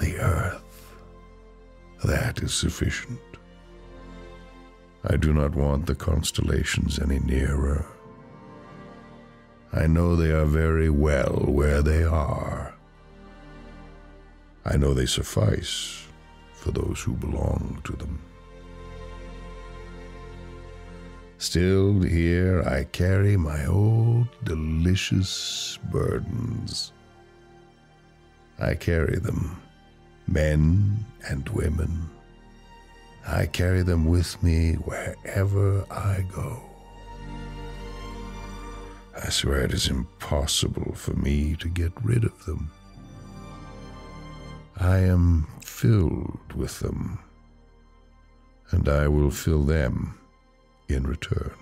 The 0.00 0.16
earth. 0.18 0.96
That 2.04 2.42
is 2.42 2.54
sufficient. 2.54 3.20
I 5.04 5.16
do 5.16 5.34
not 5.34 5.54
want 5.54 5.84
the 5.84 5.94
constellations 5.94 6.98
any 6.98 7.18
nearer. 7.18 7.86
I 9.74 9.86
know 9.86 10.16
they 10.16 10.30
are 10.30 10.46
very 10.46 10.88
well 10.88 11.44
where 11.46 11.82
they 11.82 12.02
are. 12.02 12.74
I 14.64 14.78
know 14.78 14.94
they 14.94 15.04
suffice 15.06 16.06
for 16.54 16.70
those 16.70 17.02
who 17.02 17.12
belong 17.12 17.82
to 17.84 17.92
them. 17.92 18.22
Still, 21.36 22.00
here 22.00 22.62
I 22.62 22.84
carry 22.84 23.36
my 23.36 23.66
old 23.66 24.28
delicious 24.44 25.78
burdens. 25.92 26.92
I 28.58 28.74
carry 28.74 29.18
them, 29.18 29.62
men 30.30 31.04
and 31.28 31.48
women. 31.48 32.08
I 33.26 33.46
carry 33.46 33.82
them 33.82 34.06
with 34.06 34.42
me 34.42 34.74
wherever 34.74 35.84
I 35.90 36.24
go. 36.32 36.62
I 39.22 39.28
swear 39.28 39.60
it 39.62 39.72
is 39.72 39.88
impossible 39.88 40.94
for 40.94 41.14
me 41.14 41.56
to 41.56 41.68
get 41.68 41.92
rid 42.02 42.24
of 42.24 42.46
them. 42.46 42.70
I 44.78 44.98
am 44.98 45.46
filled 45.62 46.54
with 46.54 46.78
them, 46.78 47.18
and 48.70 48.88
I 48.88 49.08
will 49.08 49.30
fill 49.30 49.64
them 49.64 50.18
in 50.88 51.06
return. 51.06 51.59